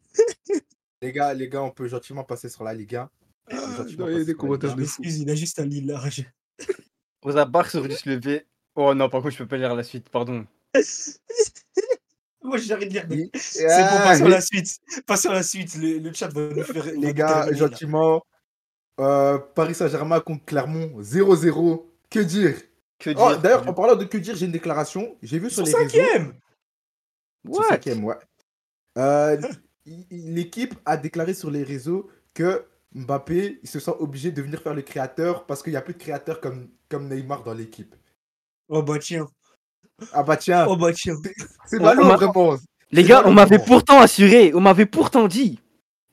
Les 1.01 1.13
gars, 1.13 1.33
les 1.33 1.49
gars, 1.49 1.63
on 1.63 1.71
peut 1.71 1.87
gentiment 1.87 2.25
passer 2.25 2.49
sur 2.49 2.65
la 2.65 2.75
Ligue 2.75 2.97
1. 2.97 3.09
Ah, 3.51 3.85
il 3.89 3.99
y 3.99 4.03
a 4.03 4.09
des 4.19 4.25
sur 4.25 4.29
la 4.29 4.35
commentaires 4.35 4.71
Ligue 4.71 4.79
de 4.79 4.85
1. 4.85 4.87
fou. 4.87 5.03
Excuse, 5.03 5.19
il 5.21 5.31
a 5.31 5.35
juste 5.35 5.59
un 5.59 5.65
lit 5.67 5.81
large. 5.83 6.25
Rosa 7.23 7.45
Barks 7.45 7.75
aurait 7.75 7.89
dû 7.89 7.95
se 7.97 8.09
lever. 8.09 8.47
Oh 8.75 8.95
non, 8.95 9.09
par 9.09 9.23
contre, 9.23 9.35
je 9.35 9.39
peux 9.39 9.49
pas 9.49 9.57
lire 9.57 9.75
la 9.75 9.83
suite, 9.83 10.09
pardon. 10.09 10.47
Moi, 12.43 12.57
j'arrête 12.59 12.89
de 12.89 13.15
lire. 13.15 13.29
C'est 13.35 13.67
bon, 13.67 13.73
Ah, 13.75 14.03
passons 14.05 14.25
à 14.25 14.29
les- 14.29 14.35
la 14.35 14.41
suite. 14.41 14.79
Passons 15.07 15.31
à 15.31 15.35
la 15.35 15.43
suite. 15.43 15.75
Le, 15.77 15.99
le 15.99 16.13
chat 16.13 16.29
va 16.29 16.49
nous 16.55 16.63
faire. 16.63 16.85
Les 16.95 17.13
gars, 17.13 17.53
gentiment. 17.53 18.25
euh, 19.01 19.39
Paris 19.39 19.75
Saint-Germain 19.75 20.21
contre 20.21 20.45
Clermont, 20.45 21.01
0-0. 21.01 21.87
Que 22.11 22.21
dire? 22.21 22.55
Que 22.99 23.11
Oh, 23.11 23.29
dire 23.31 23.41
D'ailleurs, 23.41 23.69
en 23.69 23.75
parlant 23.75 23.97
de 23.97 24.05
que 24.05 24.17
dire, 24.19 24.35
j'ai 24.37 24.47
une 24.47 24.53
déclaration. 24.53 25.17
J'ai 25.23 25.39
vu 25.39 25.51
sur 25.51 25.67
Sur 25.67 25.79
les 25.79 25.85
réseaux. 25.85 25.99
cinquième 25.99 26.35
Sur 27.45 27.55
What? 27.61 27.69
cinquième, 27.69 28.05
ouais. 28.05 28.17
Euh, 28.97 29.41
L'équipe 30.11 30.75
a 30.85 30.97
déclaré 30.97 31.33
sur 31.35 31.51
les 31.51 31.63
réseaux 31.65 32.11
que 32.35 32.65
Mbappé, 32.95 33.61
il 33.63 33.69
se 33.69 33.81
sent 33.81 33.93
obligé 33.99 34.31
de 34.33 34.41
venir 34.43 34.61
faire 34.63 34.75
le 34.75 34.83
créateur 34.83 35.45
parce 35.47 35.63
qu'il 35.63 35.73
n'y 35.73 35.77
a 35.77 35.83
plus 35.83 35.95
de 35.95 35.99
créateur 35.99 36.41
comme, 36.41 36.69
comme 36.89 37.09
Neymar 37.09 37.43
dans 37.45 37.53
l'équipe. 37.55 37.95
Oh 38.69 38.83
bah 38.83 38.99
tiens. 38.99 39.27
Ah 40.13 40.23
bah 40.23 40.37
tiens, 40.37 40.67
Oh 40.69 40.77
bah 40.77 40.93
tiens. 40.93 41.17
c'est 41.67 41.81
on- 41.81 41.85
malin 41.85 42.03
on 42.03 42.07
m'a- 42.07 42.17
vraiment. 42.17 42.57
Les 42.91 43.05
gars, 43.05 43.23
on 43.27 43.33
m'avait 43.33 43.59
pourtant 43.59 44.01
assuré, 44.01 44.53
on 44.55 44.61
m'avait 44.61 44.87
pourtant 44.87 45.29
dit. 45.29 45.61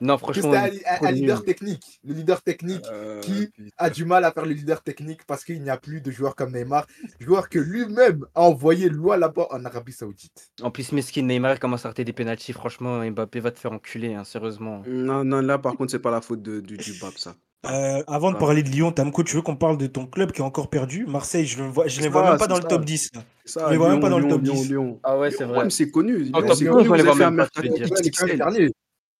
Non, 0.00 0.18
franchement. 0.18 0.52
c'était 0.52 0.86
un, 0.86 0.92
un- 0.92 0.96
trop 0.96 1.06
un 1.06 1.10
leader 1.10 1.36
nul. 1.38 1.44
technique. 1.46 2.00
Le 2.04 2.14
leader 2.14 2.42
technique 2.42 2.84
Euh, 2.92 3.20
Qui 3.20 3.46
putain. 3.46 3.70
a 3.78 3.88
du 3.90 4.04
mal 4.04 4.24
à 4.24 4.32
faire 4.32 4.44
le 4.44 4.52
leader 4.52 4.82
technique 4.82 5.20
parce 5.26 5.44
qu'il 5.44 5.62
n'y 5.62 5.70
a 5.70 5.76
plus 5.78 6.00
de 6.02 6.10
joueurs 6.10 6.34
comme 6.36 6.52
Neymar. 6.52 6.86
Joueur 7.20 7.48
que 7.48 7.58
lui-même 7.58 8.26
a 8.34 8.42
envoyé 8.42 8.88
loin 8.88 9.16
là-bas 9.16 9.46
en 9.50 9.64
Arabie 9.64 9.92
Saoudite. 9.92 10.50
En 10.62 10.70
plus, 10.70 10.92
Meskin 10.92 11.22
Neymar 11.22 11.58
commence 11.58 11.84
à 11.86 11.88
rater 11.88 12.04
des 12.04 12.12
pénalties. 12.12 12.52
Franchement, 12.52 13.04
Mbappé 13.10 13.40
va 13.40 13.50
te 13.50 13.58
faire 13.58 13.72
enculer, 13.72 14.14
hein, 14.14 14.24
sérieusement. 14.24 14.82
Non, 14.86 15.24
non, 15.24 15.40
là, 15.40 15.58
par 15.58 15.74
contre, 15.76 15.90
c'est 15.92 15.98
pas 15.98 16.10
la 16.10 16.20
faute 16.20 16.42
de, 16.42 16.60
du, 16.60 16.76
du 16.76 16.92
Bab, 17.00 17.12
ça. 17.16 17.34
Euh, 17.66 18.02
avant 18.06 18.30
de 18.30 18.36
parler 18.36 18.62
de 18.62 18.68
Lyon, 18.68 18.92
Tamco, 18.92 19.24
tu 19.24 19.34
veux 19.34 19.42
qu'on 19.42 19.56
parle 19.56 19.76
de 19.78 19.86
ton 19.88 20.06
club 20.06 20.30
qui 20.30 20.40
est 20.40 20.44
encore 20.44 20.70
perdu? 20.70 21.04
Marseille, 21.06 21.46
je, 21.46 21.60
le 21.62 21.68
vois, 21.68 21.88
je 21.88 22.00
les 22.00 22.08
vois 22.08 22.22
ça, 22.22 22.30
même 22.30 22.38
pas 22.38 22.46
dans 22.46 22.58
le 22.58 22.62
top 22.62 22.84
10. 22.84 23.10
là. 23.14 23.22
Ça, 23.44 23.66
On 23.66 23.70
les 23.70 23.76
voit 23.76 23.88
même 23.88 23.98
pas 24.00 24.08
dans 24.10 24.18
le 24.18 24.26
Lyon, 24.26 24.36
top 24.36 24.42
Lyon, 24.44 24.54
10. 24.54 24.68
Lyon. 24.68 25.00
Ah 25.02 25.18
ouais, 25.18 25.30
c'est 25.32 25.44
vrai. 25.44 25.68
c'est 25.70 25.90
connu. 25.90 26.14
En 26.32 26.40
Lyon, 26.40 26.46
top 26.48 26.54
c'est 26.56 26.68
11, 26.68 26.76
connu. 26.76 26.90
on 26.90 26.94
les 26.94 27.02
voit 27.02 27.14
même 27.16 27.36
pas, 27.36 27.48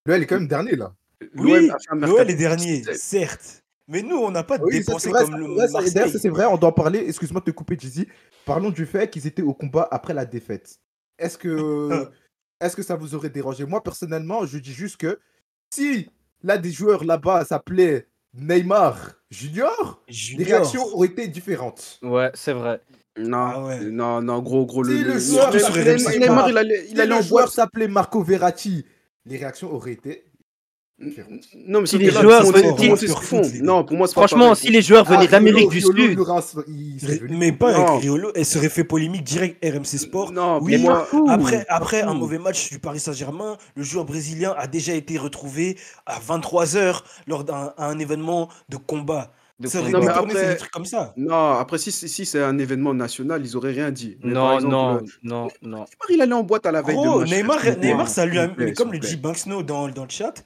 L'OL 0.07 0.23
est 0.23 0.27
quand 0.27 0.37
même 0.39 0.49
dernier. 0.49 0.73
Est 0.73 0.77
là. 0.77 0.95
Oui, 1.37 1.71
L'OL 1.93 2.31
est 2.31 2.35
dernier, 2.35 2.83
certes. 2.95 3.63
Mais 3.89 4.03
nous, 4.03 4.17
on 4.17 4.31
n'a 4.33 4.43
pas 4.43 4.59
Oui, 4.61 4.79
dépensé 4.79 5.11
vrai, 5.11 5.25
comme 5.25 5.37
le 5.37 5.47
ça- 5.47 5.67
D'ailleurs, 5.81 5.93
Marseille. 5.95 6.19
c'est 6.21 6.29
vrai, 6.29 6.45
on 6.47 6.57
doit 6.57 6.71
en 6.71 6.73
parler. 6.73 7.05
Excuse-moi 7.07 7.41
de 7.41 7.47
te 7.47 7.51
couper, 7.53 7.77
Jizzy. 7.79 8.09
Parlons 8.45 8.71
du 8.71 8.85
fait 8.85 9.09
qu'ils 9.09 9.27
étaient 9.29 9.43
au 9.43 9.55
combat 9.55 9.87
après 9.91 10.13
la 10.13 10.25
défaite. 10.25 10.81
Est-ce 11.19 11.39
que, 11.39 11.49
est-ce 12.61 12.75
que 12.75 12.83
ça 12.83 12.97
vous 12.97 13.15
aurait 13.15 13.31
dérangé? 13.31 13.65
Moi, 13.65 13.83
personnellement, 13.83 14.45
je 14.45 14.59
dis 14.59 14.73
juste 14.73 14.97
que 14.97 15.21
si 15.73 16.11
là 16.43 16.59
des 16.59 16.73
joueurs 16.73 17.05
là-bas 17.05 17.45
s'appelaient 17.45 18.09
Neymar 18.35 19.13
Junior, 19.31 20.03
les 20.37 20.45
réactions 20.45 20.85
auraient 20.95 21.09
été 21.09 21.29
différentes. 21.29 21.99
Ouais, 22.03 22.31
c'est 22.35 22.53
vrai. 22.53 22.81
Non, 23.19 23.39
Ah 23.39 23.65
ouais. 23.67 23.81
non, 23.85 24.21
non, 24.21 24.41
gros, 24.43 24.67
gros. 24.67 24.85
Si 24.85 24.91
le, 25.03 25.19
joueur 25.19 25.51
Neymar, 25.55 25.61
s'appelait 25.71 25.97
Neymar, 25.97 26.11
Neymar, 26.13 26.19
Neymar, 26.19 26.49
il 26.51 26.59
allait, 26.59 26.85
il 26.91 26.97
Si 26.97 27.01
allait 27.01 27.15
en 27.15 27.17
le 27.19 27.23
joueur 27.23 27.45
boîte. 27.45 27.55
s'appelait 27.55 27.89
Marco 27.89 28.23
Verratti, 28.23 28.85
les 29.27 29.37
réactions 29.37 29.73
auraient 29.73 29.93
été 29.93 30.25
différentes. 30.99 31.45
Non, 31.55 31.81
mais 31.81 31.87
Si 31.87 31.99
les 31.99 32.11
joueurs 32.11 32.45
Non, 33.63 33.85
pour 33.85 33.97
moi, 33.97 34.09
Franchement, 34.09 34.55
si 34.55 34.71
les 34.71 34.81
joueurs 34.83 35.05
venaient 35.05 35.27
Ah, 35.29 35.33
d'Amérique 35.33 35.69
du 35.71 35.81
Sud. 35.81 36.19
Mais 37.29 37.53
pas 37.53 37.75
avec 37.75 38.03
Riolo, 38.03 38.33
elle 38.35 38.47
serait 38.47 38.71
fait 38.71 38.85
polémique 38.85 39.25
direct 39.25 39.63
RMC 39.65 39.85
Sport. 39.99 40.33
Non, 40.33 40.59
Oui, 40.63 40.79
moi. 40.79 41.07
Après, 41.29 41.67
après 41.69 42.03
un 42.03 42.15
mauvais 42.15 42.39
match 42.39 42.71
du 42.71 42.79
Paris 42.79 43.01
Saint-Germain, 43.01 43.59
le 43.75 43.83
joueur 43.83 44.05
brésilien 44.05 44.55
a 44.57 44.67
déjà 44.67 44.95
été 44.95 45.19
retrouvé 45.19 45.77
à 46.07 46.19
23h 46.19 47.03
lors 47.27 47.45
d'un 47.45 47.75
un 47.77 47.99
événement 47.99 48.49
de 48.69 48.77
combat. 48.77 49.33
De 49.59 49.69
ça. 49.69 49.81
Non, 49.81 50.01
mais 50.01 50.07
détourné, 50.07 50.33
c'est 50.35 50.39
après- 50.41 50.49
des 50.53 50.57
trucs 50.59 50.71
comme 50.71 50.85
ça. 50.85 51.15
non, 51.17 51.53
après, 51.53 51.79
si, 51.79 51.91
si 51.91 52.09
si 52.11 52.27
c'est 52.27 52.43
un 52.43 52.59
événement 52.59 52.93
national, 52.93 53.41
ils 53.45 53.57
auraient 53.57 53.73
rien 53.73 53.91
dit. 53.91 54.19
Mais 54.23 54.33
Non, 54.33 54.55
exemple, 54.57 54.71
non, 54.73 54.97
euh, 54.97 55.01
non, 55.23 55.49
non. 55.63 55.79
Neymar, 55.79 55.87
il 56.11 56.21
allait 56.23 56.33
en 56.35 56.43
boîte 56.43 56.67
à 56.67 56.73
la 56.73 56.83
veille 56.83 56.97
de 56.97 57.01
Gros, 57.01 57.21
match. 57.21 57.31
Neymar, 57.31 57.59
Neymar, 57.79 58.09
ça 58.09 58.27
lui 58.27 58.39
a, 58.39 58.49
plaît, 58.49 58.67
mais 58.67 58.73
comme 58.75 58.93
le 58.93 58.99
dit 58.99 59.07
plaît. 59.09 59.17
Banksno 59.17 59.63
dans, 59.63 59.89
dans 59.89 60.05
le 60.05 60.11
chat, 60.11 60.45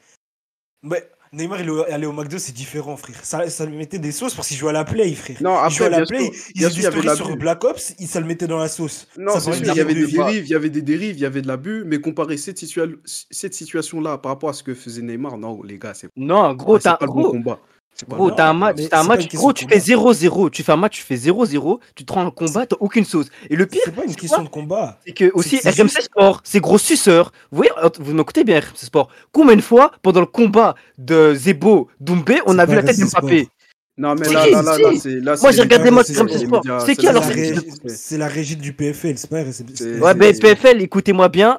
mais 0.84 1.08
Neymar, 1.32 1.60
il 1.60 1.68
est 1.68 1.92
allé 1.92 2.06
au 2.06 2.12
McDo, 2.12 2.38
c'est 2.38 2.52
différent, 2.52 2.96
frère. 2.96 3.16
Ça, 3.24 3.48
ça 3.50 3.64
lui 3.66 3.76
mettait 3.76 3.98
des 3.98 4.12
sauces 4.12 4.34
parce 4.34 4.46
qu'il 4.48 4.56
jouait 4.56 4.70
à 4.70 4.74
la 4.74 4.84
play, 4.84 5.12
frère. 5.14 5.36
Non, 5.40 5.56
il 5.68 5.72
jouait 5.72 5.86
après, 5.86 5.96
à 5.96 6.00
la 6.00 6.06
play, 6.06 6.24
il 6.26 6.32
faisait 6.32 6.52
des 6.52 6.76
il 6.76 6.82
y 6.82 6.86
avait 6.86 7.00
stories 7.00 7.16
sur. 7.16 7.36
Black 7.36 7.64
Ops, 7.64 7.94
il, 7.98 8.06
ça 8.06 8.20
le 8.20 8.26
mettait 8.26 8.46
dans 8.46 8.58
la 8.58 8.68
sauce. 8.68 9.08
Non, 9.18 9.38
ça 9.40 9.50
il 9.56 9.66
y 9.66 9.80
avait 9.80 9.94
des 9.94 10.06
dérives, 10.06 10.44
il 10.44 10.50
y 10.50 10.54
avait 10.54 10.70
des 10.70 10.82
dérives, 10.82 11.16
il 11.16 11.20
y 11.22 11.26
avait 11.26 11.42
de 11.42 11.48
l'abus, 11.48 11.82
mais 11.84 12.00
comparer 12.00 12.36
cette, 12.36 12.58
situa- 12.60 12.96
cette 13.04 13.54
situation-là 13.54 14.18
par 14.18 14.30
rapport 14.32 14.50
à 14.50 14.52
ce 14.52 14.62
que 14.62 14.74
faisait 14.74 15.02
Neymar, 15.02 15.36
non, 15.36 15.60
les 15.64 15.78
gars, 15.80 15.94
c'est 15.94 16.08
Non, 16.16 16.54
gros, 16.54 16.78
c'est 16.78 16.84
t'as 16.84 16.96
pas 16.96 17.06
le 17.06 17.12
bon 17.12 17.22
gros, 17.22 17.30
combat. 17.32 17.58
Gros, 18.08 18.30
t'as 18.30 18.48
un 18.48 18.54
match, 18.54 18.76
mais 18.78 18.88
t'as 18.88 19.00
un 19.00 19.04
match, 19.04 19.28
gros, 19.34 19.52
de 19.52 19.58
tu 19.58 19.66
fais 19.68 19.78
0-0, 19.78 20.50
tu 20.50 20.62
fais 20.62 20.72
un 20.72 20.76
match, 20.76 20.96
tu 20.98 21.02
fais 21.02 21.16
0-0, 21.16 21.80
tu 21.94 22.04
te 22.04 22.12
rends 22.12 22.26
un 22.26 22.30
combat, 22.30 22.66
t'as 22.66 22.76
aucune 22.80 23.04
sauce. 23.04 23.26
Et 23.48 23.56
le 23.56 23.66
pire, 23.66 23.82
C'est 23.84 23.94
pas 23.94 24.04
une 24.04 24.10
tu 24.10 24.16
question 24.16 24.38
vois, 24.38 24.44
de 24.46 24.50
combat. 24.50 24.98
c'est 25.06 25.12
que 25.12 25.30
aussi 25.34 25.56
RMC 25.58 25.74
juste- 25.88 26.02
Sport, 26.02 26.40
c'est 26.44 26.60
gros 26.60 26.78
suceur. 26.78 27.32
Vous 27.50 27.56
voyez, 27.58 27.72
euh, 27.82 27.88
vous 27.98 28.14
m'écoutez 28.14 28.44
bien 28.44 28.58
RMC 28.60 28.86
Sport. 28.86 29.08
Combien 29.32 29.56
de 29.56 29.60
fois 29.60 29.92
pendant 30.02 30.20
le 30.20 30.26
combat 30.26 30.74
de 30.98 31.34
Zebo 31.34 31.88
Doumbé, 32.00 32.40
on 32.46 32.58
a 32.58 32.66
vu 32.66 32.74
la 32.76 32.82
tête 32.82 32.98
d'Mbappé 32.98 33.44
Sport. 33.44 33.54
Non, 33.98 34.14
mais 34.14 34.24
C'est 34.24 34.32
là, 34.32 34.44
qui, 34.46 34.50
là, 34.52 34.62
là, 34.62 35.36
Moi 35.42 35.52
j'ai 35.52 35.60
regardé 35.60 35.90
moi 35.90 36.02
RMC 36.02 36.38
Sport. 36.38 36.62
C'est 36.86 36.96
qui 36.96 37.06
alors 37.06 37.24
c'est- 37.24 38.16
la 38.16 38.28
régie 38.28 38.56
du 38.56 38.72
PFL, 38.72 39.18
c'est 39.18 39.28
pas 39.28 39.42
Ouais, 39.42 40.14
ben 40.14 40.32
c'est- 40.34 40.40
PFL, 40.40 40.80
écoutez-moi 40.80 41.28
bien. 41.28 41.58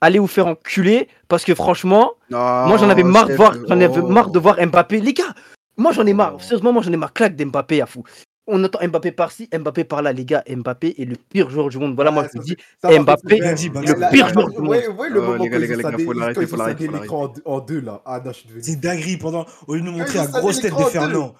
Allez 0.00 0.18
vous 0.18 0.26
faire 0.26 0.46
enculer 0.46 1.08
parce 1.26 1.42
que 1.44 1.54
franchement, 1.54 2.12
moi 2.30 2.76
j'en 2.78 2.90
avais 2.90 3.02
marre 3.02 3.28
de 3.28 3.34
voir, 3.34 3.54
j'en 3.68 3.80
avais 3.80 3.88
marre 4.02 4.30
de 4.30 4.38
voir 4.38 4.56
Mbappé. 4.60 5.00
Les 5.00 5.14
gars, 5.14 5.34
moi 5.76 5.92
j'en 5.92 6.06
ai 6.06 6.14
marre. 6.14 6.34
Oh. 6.36 6.40
Sérieusement, 6.40 6.72
moi 6.72 6.82
j'en 6.82 6.92
ai 6.92 6.96
marre. 6.96 7.12
Claque 7.12 7.36
d'Mbappé 7.36 7.80
à 7.82 7.86
fou. 7.86 8.02
On 8.48 8.62
entend 8.62 8.78
Mbappé 8.86 9.10
par-ci, 9.10 9.48
Mbappé 9.52 9.82
par-là. 9.82 10.12
Les 10.12 10.24
gars, 10.24 10.44
Mbappé 10.48 10.94
est 11.02 11.04
le 11.04 11.16
pire 11.16 11.50
joueur 11.50 11.68
du 11.68 11.78
monde. 11.78 11.96
Voilà, 11.96 12.12
moi 12.12 12.22
Ah, 12.26 12.30
je 12.32 12.38
vous 12.38 12.44
dis. 12.44 12.56
Mbappé, 12.84 13.40
Banksy. 13.40 13.70
la- 13.70 14.08
pire 14.10 14.26
la- 14.26 14.32
joueur 14.32 14.50
du 14.50 14.58
monde. 14.58 14.68
Ouais, 14.68 14.86
ouais, 14.86 15.10
le 15.10 15.20
Oh, 15.20 15.22
moment 15.26 15.44
les 15.44 15.50
gars, 15.50 15.76
quand 15.76 15.82
scindé 15.90 16.04
faut 16.04 16.92
l'écran 16.92 17.32
en, 17.44 17.60
deux 17.60 17.80
là. 17.80 18.02
Ah 18.04 18.20
non, 18.24 18.30
je 18.32 18.36
suis 18.38 18.46
devenu. 18.48 18.62
C'est 18.62 18.76
dinguerie 18.76 19.16
pendant 19.16 19.46
au 19.66 19.74
lieu 19.74 19.80
de 19.80 19.86
nous 19.86 19.92
Mais 19.92 19.98
montrer 19.98 20.18
la 20.18 20.26
grosse 20.26 20.60
tête 20.60 20.76
de. 20.76 20.84
Fernand. 20.84 21.34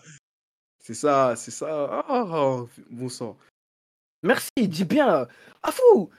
C'est 0.80 0.94
ça, 0.94 1.34
c'est 1.36 1.52
ça. 1.52 2.04
Ah, 2.08 2.64
bon 2.90 3.08
sang. 3.08 3.36
Merci, 4.24 4.50
dis 4.66 4.84
bien. 4.84 5.28
Ah 5.62 5.70
fou 5.72 6.10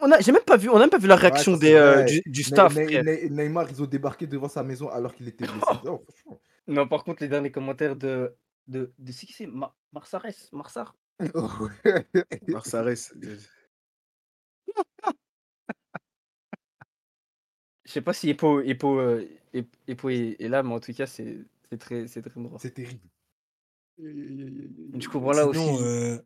on 0.00 0.10
a, 0.10 0.20
j'ai 0.20 0.32
même 0.32 0.42
pas 0.42 0.56
vu, 0.56 0.68
on 0.68 0.76
a 0.76 0.80
même 0.80 0.90
pas 0.90 0.98
vu 0.98 1.06
la 1.06 1.16
réaction 1.16 1.52
Ouais, 1.52 1.58
des, 1.58 1.74
euh, 1.74 2.04
du, 2.26 2.42
staff. 2.42 2.74
Ne- 2.74 2.84
frère. 2.84 3.04
Ne- 3.04 3.28
Neymar, 3.28 3.66
ils 3.70 3.80
ont 3.80 3.86
débarqué 3.86 4.26
devant 4.26 4.48
sa 4.48 4.62
maison 4.62 4.88
alors 4.90 5.14
qu'il 5.14 5.28
était 5.28 5.44
blessé. 5.46 5.60
Franchement. 5.62 6.02
Non, 6.66 6.88
par 6.88 7.04
contre, 7.04 7.22
les 7.22 7.28
derniers 7.28 7.50
commentaires 7.52 7.96
de, 7.96 8.34
de, 8.68 8.92
de 8.98 9.12
c'est 9.12 9.26
qui 9.26 9.32
c'est 9.32 9.46
Ma- 9.46 9.74
Marsares, 9.92 10.24
Marsar. 10.52 10.96
Marsares. 12.48 13.12
Je 17.84 17.92
sais 17.92 18.00
pas 18.00 18.12
si 18.14 18.30
Epo, 18.30 18.60
Epo, 18.62 18.98
euh, 18.98 19.26
Ep- 19.52 19.76
Epo 19.86 20.08
est, 20.08 20.36
est 20.40 20.48
là, 20.48 20.62
mais 20.62 20.72
en 20.74 20.80
tout 20.80 20.92
cas, 20.94 21.06
c'est, 21.06 21.38
c'est 21.70 21.78
très, 21.78 22.06
c'est 22.06 22.22
très 22.22 22.40
drôle. 22.40 22.58
C'est 22.58 22.72
terrible. 22.72 23.00
Du 23.98 25.08
coup, 25.08 25.20
voilà 25.20 25.46
Sinon, 25.46 25.74
aussi. 25.74 25.82
euh, 25.82 26.18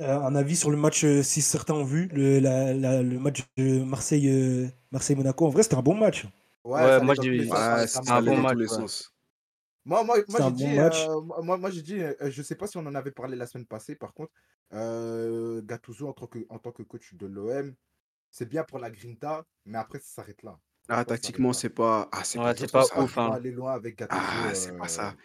un 0.00 0.34
avis 0.34 0.56
sur 0.56 0.70
le 0.70 0.76
match, 0.76 1.04
euh, 1.04 1.22
si 1.22 1.42
certains 1.42 1.74
ont 1.74 1.84
vu, 1.84 2.08
le, 2.12 2.40
la- 2.40 2.74
la- 2.74 3.02
le 3.02 3.18
match 3.18 3.42
de 3.56 3.82
Marseille, 3.82 4.28
euh, 4.28 4.68
Marseille-Monaco. 4.90 5.46
En 5.46 5.50
vrai, 5.50 5.62
c'était 5.62 5.76
un 5.76 5.82
bon 5.82 5.94
match. 5.94 6.26
Ouais, 6.64 6.80
Ouais, 6.82 6.90
ça 6.90 7.00
moi, 7.00 7.14
j'ai- 7.20 7.44
Ouais, 7.50 7.88
tous 7.88 8.10
un 8.10 8.20
bon 8.22 8.36
match, 8.38 8.58
ouais. 8.68 8.84
Moi, 9.86 10.04
moi, 10.04 10.18
moi 10.28 10.40
j'ai 10.40 10.52
dit, 10.52 10.78
euh, 10.78 11.20
moi, 11.42 11.56
moi 11.56 11.70
j'ai 11.70 11.82
dit, 11.82 12.00
euh, 12.00 12.14
je 12.30 12.42
sais 12.42 12.54
pas 12.54 12.66
si 12.66 12.76
on 12.76 12.80
en 12.86 12.94
avait 12.94 13.10
parlé 13.12 13.34
la 13.36 13.46
semaine 13.46 13.66
passée, 13.66 13.96
par 13.96 14.12
contre, 14.12 14.32
euh, 14.74 15.62
Gattuso 15.62 16.06
en 16.08 16.12
tant 16.12 16.26
que, 16.26 16.38
en 16.50 16.58
tant 16.58 16.70
que 16.70 16.82
coach 16.82 17.14
de 17.14 17.26
l'OM, 17.26 17.74
c'est 18.30 18.46
bien 18.48 18.62
pour 18.64 18.78
la 18.78 18.90
Grinta, 18.90 19.44
mais 19.64 19.78
après 19.78 19.98
ça 20.00 20.06
s'arrête 20.16 20.42
là. 20.42 20.58
Ah, 20.88 21.04
tactiquement, 21.04 21.52
c'est 21.52 21.70
pas. 21.70 22.08
Ah, 22.12 22.24
c'est 22.24 22.38
Ouais, 22.38 22.54
pas 22.54 22.66
pas 22.66 22.82
ça. 22.82 23.02
ouf. 23.02 23.16
hein. 23.18 23.32
aller 23.32 23.52
loin 23.52 23.72
avec 23.72 23.96
Gattuso. 23.98 24.20
Ah, 24.20 24.54
c'est 24.54 24.76
pas 24.76 24.84
euh, 24.84 24.88
ça. 24.88 25.16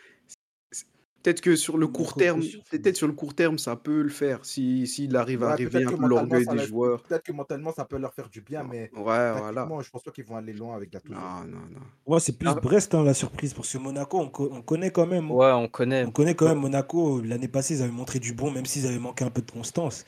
Peut-être 1.25 1.41
que 1.41 1.55
sur 1.55 1.79
le 1.79 1.87
court 1.87 2.13
terme, 2.13 2.43
peut-être 2.69 2.95
sur 2.95 3.07
le 3.07 3.13
court 3.13 3.33
terme, 3.33 3.57
ça 3.57 3.75
peut 3.75 4.03
le 4.03 4.09
faire. 4.09 4.45
Si 4.45 4.85
s'il 4.85 5.15
arrive 5.15 5.41
à 5.43 5.47
ouais, 5.47 5.55
réveiller 5.55 5.85
peut-être 5.85 5.93
un 5.99 6.03
peu 6.03 6.07
l'orgueil 6.07 6.45
des 6.45 6.59
joueurs. 6.67 7.01
peut-être 7.01 7.23
que 7.23 7.31
mentalement 7.31 7.73
ça 7.73 7.83
peut 7.83 7.97
leur 7.97 8.13
faire 8.13 8.29
du 8.29 8.41
bien, 8.41 8.61
mais 8.63 8.91
Ouais, 8.95 9.31
voilà. 9.33 9.67
je 9.81 9.89
pense 9.89 10.03
pas 10.03 10.11
qu'ils 10.11 10.23
vont 10.25 10.35
aller 10.35 10.53
loin 10.53 10.75
avec 10.75 10.91
Gattuso. 10.91 11.15
Non, 11.15 11.45
non, 11.47 11.57
non. 11.71 11.79
Moi, 12.05 12.19
c'est 12.19 12.37
plus 12.37 12.47
Ah. 12.47 12.53
Brest, 12.53 12.93
hein, 12.93 13.03
la 13.03 13.15
surprise, 13.15 13.55
parce 13.55 13.73
que 13.73 13.79
Monaco, 13.79 14.19
on, 14.19 14.29
co- 14.29 14.51
on 14.53 14.61
connaît 14.61 14.91
quand 14.91 15.07
même. 15.07 15.31
hein. 15.31 15.33
Ouais, 15.33 15.51
on 15.51 15.67
connaît. 15.67 16.05
On 16.05 16.11
connaît 16.11 16.35
quand 16.35 16.47
même 16.47 16.59
Monaco. 16.59 17.19
L'année 17.21 17.47
passée, 17.47 17.77
ils 17.77 17.81
avaient 17.81 17.91
montré 17.91 18.19
du 18.19 18.33
bon, 18.33 18.51
même 18.51 18.67
s'ils 18.67 18.85
avaient 18.85 18.99
manqué 18.99 19.25
un 19.25 19.31
peu 19.31 19.41
de 19.41 19.49
constance. 19.49 20.05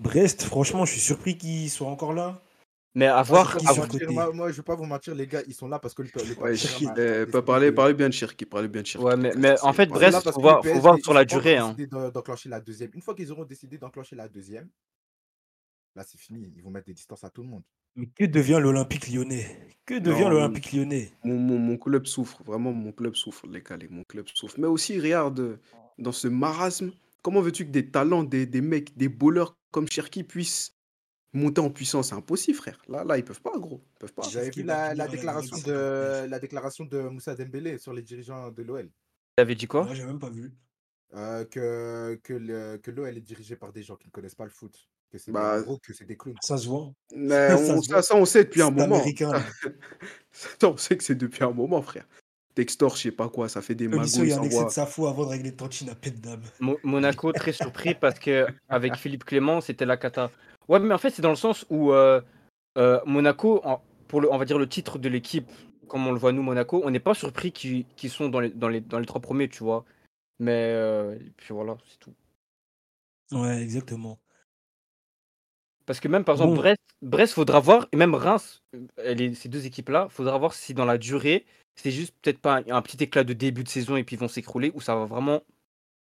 Brest, 0.00 0.42
franchement, 0.42 0.86
je 0.86 0.92
suis 0.92 1.00
surpris 1.02 1.36
qu'ils 1.36 1.68
soient 1.68 1.88
encore 1.88 2.14
là. 2.14 2.40
Mais 2.98 3.06
à 3.06 3.16
Moi, 3.16 3.22
voir, 3.24 3.50
je 3.50 3.52
vais 3.54 3.58
qui 3.60 3.64
pas 3.66 3.70
à 3.70 3.74
vous 3.74 3.74
sont 3.74 3.80
voir- 3.82 3.86
mentir, 3.92 4.00
côté. 4.06 4.14
moi, 4.14 4.32
moi, 4.32 4.50
je 4.50 4.56
vais 4.56 4.62
pas 4.62 4.74
vous 4.74 4.84
mentir, 4.86 5.14
les 5.14 5.26
gars, 5.26 5.42
ils 5.46 5.52
sont 5.54 5.68
là 5.68 5.78
parce 5.78 5.92
que 5.92 6.00
le, 6.02 6.08
le 6.14 6.42
Ouais, 6.42 6.48
euh, 6.48 6.52
décidé 6.52 7.42
parler, 7.42 7.70
parler 7.70 7.92
bien 7.94 8.08
de 8.08 8.14
Cherki, 8.14 8.46
parler 8.46 8.68
bien 8.68 8.80
de 8.80 8.86
Cherki. 8.86 9.04
Ouais, 9.06 9.16
mais, 9.18 9.32
mais 9.36 9.54
en 9.60 9.72
fait, 9.74 9.86
pas- 9.86 9.94
Brest, 9.96 10.22
que 10.24 10.68
le 10.68 10.78
voir, 10.80 10.96
sur 11.02 11.12
la 11.12 11.20
pas 11.20 11.24
durée. 11.26 11.58
Hein. 11.58 11.76
d'enclencher 12.14 12.48
la 12.48 12.58
deuxième. 12.60 12.90
Une 12.94 13.02
fois 13.02 13.14
qu'ils 13.14 13.30
auront 13.30 13.44
décidé 13.44 13.76
d'enclencher 13.76 14.16
la 14.16 14.28
deuxième, 14.28 14.68
là 15.94 16.04
c'est 16.08 16.18
fini, 16.18 16.50
ils 16.56 16.62
vont 16.62 16.70
mettre 16.70 16.86
des 16.86 16.94
distances 16.94 17.22
à 17.22 17.28
tout 17.30 17.42
le 17.42 17.48
monde. 17.48 17.62
Mais 17.96 18.06
que 18.06 18.24
devient 18.24 18.58
l'Olympique 18.62 19.08
lyonnais? 19.08 19.68
Que 19.84 19.98
devient 19.98 20.28
l'Olympique 20.30 20.72
lyonnais? 20.72 21.12
Mon, 21.24 21.36
mon, 21.38 21.58
mon 21.58 21.76
club 21.78 22.06
souffre, 22.06 22.42
vraiment, 22.44 22.72
mon 22.72 22.92
club 22.92 23.14
souffre, 23.14 23.46
les 23.46 23.60
gars, 23.62 23.78
mon 23.90 24.04
club 24.04 24.26
souffre. 24.34 24.54
Mais 24.58 24.66
aussi, 24.66 24.98
regarde, 25.00 25.58
dans 25.98 26.12
ce 26.12 26.28
marasme, 26.28 26.92
comment 27.22 27.40
veux-tu 27.40 27.66
que 27.66 27.70
des 27.70 27.90
talents, 27.90 28.22
des, 28.24 28.46
des 28.46 28.60
mecs, 28.62 28.96
des 28.96 29.08
bowlers 29.08 29.54
comme 29.70 29.88
Cherki 29.90 30.24
puissent 30.24 30.75
monter 31.36 31.60
en 31.60 31.70
puissance 31.70 32.08
C'est 32.08 32.14
impossible, 32.14 32.56
frère. 32.58 32.80
Là, 32.88 33.04
là, 33.04 33.16
ils 33.18 33.24
peuvent 33.24 33.40
pas, 33.40 33.58
gros. 33.58 33.82
Ils 33.94 33.98
peuvent 34.00 34.12
pas. 34.14 34.22
Qui 34.22 34.60
vu 34.60 34.62
la, 34.64 34.94
déclaration 35.08 35.56
de 35.58 36.26
la 36.28 36.38
déclaration 36.38 36.84
de 36.84 37.00
Moussa 37.02 37.34
Dembélé 37.34 37.78
sur 37.78 37.92
les 37.92 38.02
dirigeants 38.02 38.50
de 38.50 38.62
l'OL 38.62 38.90
T'avais 39.36 39.54
dit 39.54 39.66
quoi? 39.66 39.84
Moi, 39.84 39.94
j'ai 39.94 40.04
même 40.04 40.18
pas 40.18 40.30
vu. 40.30 40.52
Euh, 41.14 41.44
que 41.44 42.18
que 42.24 42.32
le- 42.32 42.78
que 42.78 42.90
l'OL 42.90 43.16
est 43.16 43.20
dirigé 43.20 43.54
par 43.54 43.72
des 43.72 43.82
gens 43.84 43.94
qui 43.96 44.08
ne 44.08 44.10
connaissent 44.10 44.34
pas 44.34 44.44
le 44.44 44.50
foot, 44.50 44.76
que 45.12 45.18
c'est 45.18 45.30
Bah, 45.30 45.58
en 45.58 45.62
gros 45.62 45.78
que 45.78 45.92
c'est 45.92 46.04
des 46.04 46.16
clowns. 46.16 46.34
Ça 46.42 46.58
se 46.58 46.66
voit. 46.66 46.92
Mais 47.14 47.28
Ça 47.50 47.74
on- 47.76 47.80
se 47.82 47.88
ça, 47.88 47.94
voit. 47.94 48.02
ça, 48.02 48.16
on 48.16 48.24
sait 48.24 48.44
depuis 48.44 48.62
un 48.62 48.70
moment. 48.70 48.96
américain. 48.96 49.30
là. 49.32 49.40
Ça, 50.32 50.68
on 50.68 50.76
sait 50.76 50.96
que 50.96 51.04
c'est 51.04 51.14
depuis 51.14 51.44
un 51.44 51.52
moment, 51.52 51.80
frère. 51.82 52.06
Textor, 52.54 52.96
je 52.96 53.02
sais 53.02 53.10
pas 53.12 53.28
quoi, 53.28 53.48
ça 53.50 53.60
fait 53.60 53.74
des 53.74 53.86
magouilles, 53.86 54.08
il 54.16 54.28
y 54.28 54.32
a 54.32 54.36
ça 54.36 54.40
un 54.40 54.44
excès 54.44 54.64
de 54.64 54.70
sa 54.70 54.86
foi 54.86 55.10
avant 55.10 55.24
de 55.26 55.30
régler 55.30 55.54
Tontine 55.54 55.90
à 55.90 55.94
pète 55.94 56.20
d'âme. 56.22 56.40
Mo- 56.58 56.78
Monaco 56.82 57.30
très 57.32 57.52
surpris 57.52 57.94
parce 57.94 58.18
que 58.18 58.46
avec 58.68 58.96
Philippe 58.96 59.24
Clément 59.24 59.60
c'était 59.60 59.84
la 59.84 59.98
cata. 59.98 60.30
Ouais 60.68 60.80
mais 60.80 60.94
en 60.94 60.98
fait 60.98 61.10
c'est 61.10 61.22
dans 61.22 61.30
le 61.30 61.36
sens 61.36 61.64
où 61.70 61.92
euh, 61.92 62.20
euh, 62.78 63.00
Monaco 63.06 63.60
en- 63.64 63.80
pour 64.08 64.20
le 64.20 64.32
on 64.32 64.38
va 64.38 64.44
dire 64.44 64.58
le 64.58 64.68
titre 64.68 64.98
de 64.98 65.08
l'équipe 65.08 65.48
comme 65.88 66.06
on 66.06 66.12
le 66.12 66.18
voit 66.18 66.32
nous 66.32 66.42
Monaco 66.42 66.82
on 66.84 66.90
n'est 66.90 67.00
pas 67.00 67.14
surpris 67.14 67.52
qu'ils 67.52 68.10
sont 68.10 68.28
dans 68.28 68.40
les, 68.40 68.50
dans 68.50 68.68
les 68.68 68.80
dans 68.80 68.98
les 68.98 69.06
trois 69.06 69.20
premiers 69.20 69.48
tu 69.48 69.62
vois. 69.62 69.84
Mais 70.38 70.52
euh, 70.74 71.18
puis 71.36 71.54
voilà 71.54 71.76
c'est 71.86 71.98
tout. 71.98 72.12
Ouais, 73.32 73.60
exactement. 73.62 74.18
Parce 75.86 76.00
que 76.00 76.08
même 76.08 76.24
par 76.24 76.34
exemple 76.34 76.54
Bon. 76.54 76.60
Brest 76.60 76.80
Brest 77.02 77.34
faudra 77.34 77.60
voir 77.60 77.86
et 77.92 77.96
même 77.96 78.14
Reims 78.14 78.62
les- 79.04 79.34
ces 79.34 79.48
deux 79.48 79.66
équipes 79.66 79.90
là 79.90 80.08
faudra 80.08 80.36
voir 80.38 80.52
si 80.54 80.74
dans 80.74 80.84
la 80.84 80.98
durée 80.98 81.46
c'est 81.76 81.90
juste 81.90 82.14
peut-être 82.22 82.40
pas 82.40 82.56
un, 82.58 82.64
un 82.70 82.82
petit 82.82 83.02
éclat 83.04 83.22
de 83.24 83.32
début 83.34 83.62
de 83.64 83.68
saison 83.68 83.96
et 83.96 84.02
puis 84.04 84.16
ils 84.16 84.18
vont 84.18 84.28
s'écrouler 84.28 84.72
ou 84.74 84.80
ça 84.80 84.94
va 84.96 85.04
vraiment 85.04 85.42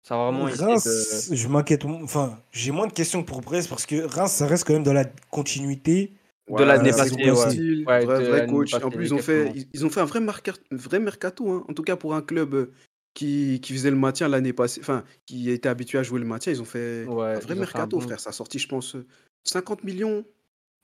Ça 0.03 0.17
va 0.17 0.31
vraiment 0.31 0.45
Reims, 0.45 1.29
de... 1.31 1.37
je 1.37 1.49
m'inquiète. 1.49 1.85
Enfin, 1.85 2.41
j'ai 2.53 2.73
moins 2.73 2.87
de 2.87 2.93
questions 2.93 3.23
pour 3.23 3.41
Brest 3.41 3.69
parce 3.69 3.87
que 3.87 4.03
Reims, 4.03 4.33
ça 4.33 4.47
reste 4.47 4.67
quand 4.67 4.73
même 4.73 4.83
dans 4.83 4.93
la 4.93 5.05
continuité. 5.31 6.13
De 6.49 6.65
l'année 6.65 6.91
la 6.91 6.97
passée, 6.97 7.15
ouais. 7.31 7.85
Ouais, 7.87 8.05
vrai, 8.05 8.21
vrai 8.29 8.47
coach. 8.47 8.75
En 8.75 8.91
plus, 8.91 9.07
ils 9.07 9.15
ont, 9.15 9.19
fait, 9.19 9.53
ils, 9.55 9.67
ils 9.73 9.87
ont 9.87 9.91
fait 9.91 10.01
un 10.01 10.05
vrai, 10.05 10.21
marqueur, 10.21 10.59
vrai 10.73 10.99
mercato. 10.99 11.49
hein. 11.51 11.65
En 11.69 11.73
tout 11.73 11.83
cas, 11.83 11.97
pour 11.97 12.15
un 12.15 12.23
club 12.23 12.55
euh, 12.55 12.73
qui, 13.15 13.61
qui 13.63 13.73
faisait 13.75 13.91
le 13.91 13.97
maintien 13.97 14.29
l'année 14.29 14.53
passée, 14.53 14.81
enfin, 14.81 15.05
qui 15.27 15.51
était 15.51 15.69
habitué 15.69 15.99
à 15.99 16.03
jouer 16.03 16.19
le 16.19 16.27
maintien, 16.27 16.53
ils 16.53 16.61
ont 16.61 16.65
fait 16.67 17.07
Ouais, 17.07 17.35
un 17.37 17.39
vrai 17.39 17.55
un 17.55 17.59
mercato, 17.59 17.99
bon- 17.99 18.01
frère. 18.01 18.19
Ça 18.21 18.31
a 18.31 18.33
sorti, 18.33 18.59
je 18.59 18.67
pense, 18.69 18.97
euh, 18.97 19.07
50 19.45 19.85
millions 19.85 20.25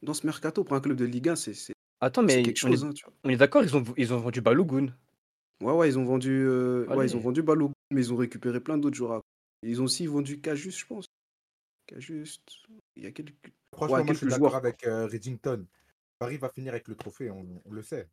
dans 0.02 0.14
ce 0.14 0.24
mercato 0.26 0.62
pour 0.62 0.76
un 0.76 0.80
club 0.80 0.96
de 0.96 1.04
Ligue 1.04 1.30
1. 1.30 1.36
C'est 1.36 1.54
Attends, 2.00 2.22
mais 2.22 2.42
quelque 2.44 2.64
on 2.64 2.68
est, 2.68 2.76
chose. 2.76 2.84
hein, 2.84 2.92
tu 2.94 3.04
vois. 3.04 3.12
on 3.24 3.28
est 3.30 3.36
d'accord, 3.36 3.64
ils 3.64 3.76
ont, 3.76 3.82
ils 3.96 4.14
ont 4.14 4.18
vendu 4.18 4.40
Balogun. 4.40 4.94
Ouais, 5.62 5.72
ouais, 5.72 5.88
ils 5.88 5.98
ont 5.98 6.04
vendu, 6.04 6.44
euh, 6.46 6.86
ouais, 6.86 7.06
ils 7.06 7.14
ont 7.14 7.18
Allez. 7.18 7.24
vendu 7.24 7.42
Balogun, 7.42 7.72
mais 7.90 8.00
ils 8.02 8.12
ont 8.12 8.16
récupéré 8.16 8.60
plein 8.60 8.78
d'autres 8.78 8.96
joueurs. 8.96 9.22
Ils 9.62 9.80
ont 9.80 9.84
aussi 9.84 10.06
vendu 10.06 10.40
Cajus, 10.40 10.70
je 10.70 10.86
pense. 10.86 11.06
Cajus. 11.86 12.38
Il 12.96 13.04
y 13.04 13.06
a 13.06 13.10
quelques. 13.10 13.34
Franchement, 13.74 13.96
Ouais, 13.96 14.04
moi, 14.04 14.12
je 14.14 14.18
suis 14.18 14.26
d'accord 14.28 14.54
avec 14.54 14.86
euh, 14.86 15.06
Reddington. 15.06 15.64
Paris 16.18 16.36
va 16.36 16.48
finir 16.48 16.72
avec 16.72 16.86
le 16.88 16.94
trophée, 16.94 17.30
on, 17.30 17.44
on 17.64 17.70
le 17.72 17.82
sait. 17.82 18.08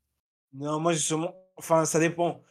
Non, 0.53 0.79
moi, 0.79 0.93
justement, 0.93 1.35
enfin, 1.57 1.85
ça 1.85 1.99
dépend. 1.99 2.41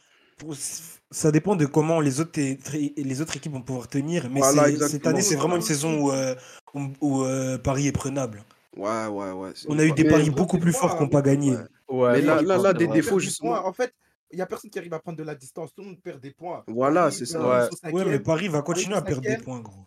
Ça 1.11 1.31
dépend 1.31 1.55
de 1.55 1.65
comment 1.65 2.01
les 2.01 2.19
autres, 2.19 2.37
é- 2.39 2.59
les 2.97 3.21
autres 3.21 3.37
équipes 3.37 3.53
vont 3.53 3.61
pouvoir 3.61 3.87
tenir. 3.87 4.29
Mais 4.29 4.41
Voilà, 4.41 4.69
cette 4.89 5.07
année, 5.07 5.21
c'est 5.21 5.35
vraiment 5.37 5.55
une 5.55 5.61
saison 5.61 6.01
où, 6.03 6.11
euh, 6.11 6.35
où, 6.73 6.81
où, 6.99 7.23
euh, 7.23 7.57
Paris 7.57 7.87
est 7.87 7.93
prenable. 7.93 8.43
Ouais, 8.75 9.07
ouais, 9.07 9.31
ouais. 9.31 9.51
On 9.69 9.79
a 9.79 9.85
eu 9.85 9.93
des 9.93 10.03
paris 10.03 10.29
beaucoup 10.29 10.57
plus 10.59 10.73
forts 10.73 10.97
qui 10.97 11.03
n'ont 11.03 11.09
pas 11.09 11.21
gagné. 11.21 11.51
Ouais. 11.55 11.63
Ouais, 11.87 12.11
Mais 12.13 12.21
là- 12.21 12.41
là- 12.41 12.57
là, 12.57 12.73
des 12.73 12.87
défauts, 12.87 13.19
justement. 13.19 13.65
En 13.65 13.71
fait, 13.71 13.93
n'y 14.35 14.41
a 14.41 14.45
personne 14.45 14.69
qui 14.69 14.79
arrive 14.79 14.93
à 14.93 14.99
prendre 14.99 15.17
de 15.17 15.23
la 15.23 15.35
distance. 15.35 15.73
Tout 15.73 15.81
le 15.81 15.87
monde 15.89 16.01
perd 16.01 16.19
des 16.21 16.31
points. 16.31 16.63
Voilà, 16.67 17.03
Paris, 17.03 17.15
c'est 17.15 17.35
euh, 17.35 17.69
ça. 17.71 17.91
Ouais. 17.91 18.05
mais. 18.05 18.19
Paris 18.19 18.47
va 18.47 18.61
continuer 18.61 18.95
à 18.95 19.01
perdre 19.01 19.21
des 19.21 19.37
points, 19.37 19.59
gros. 19.59 19.85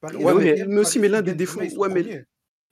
Paris 0.00 0.16
Ouais, 0.16 0.34
mais- 0.66 0.76
aussi, 0.78 0.98
mais 0.98 1.08
l'un 1.08 1.22
des 1.22 1.34
défauts- 1.34 1.60
ouais, 1.60 1.88
mais-. 1.88 2.24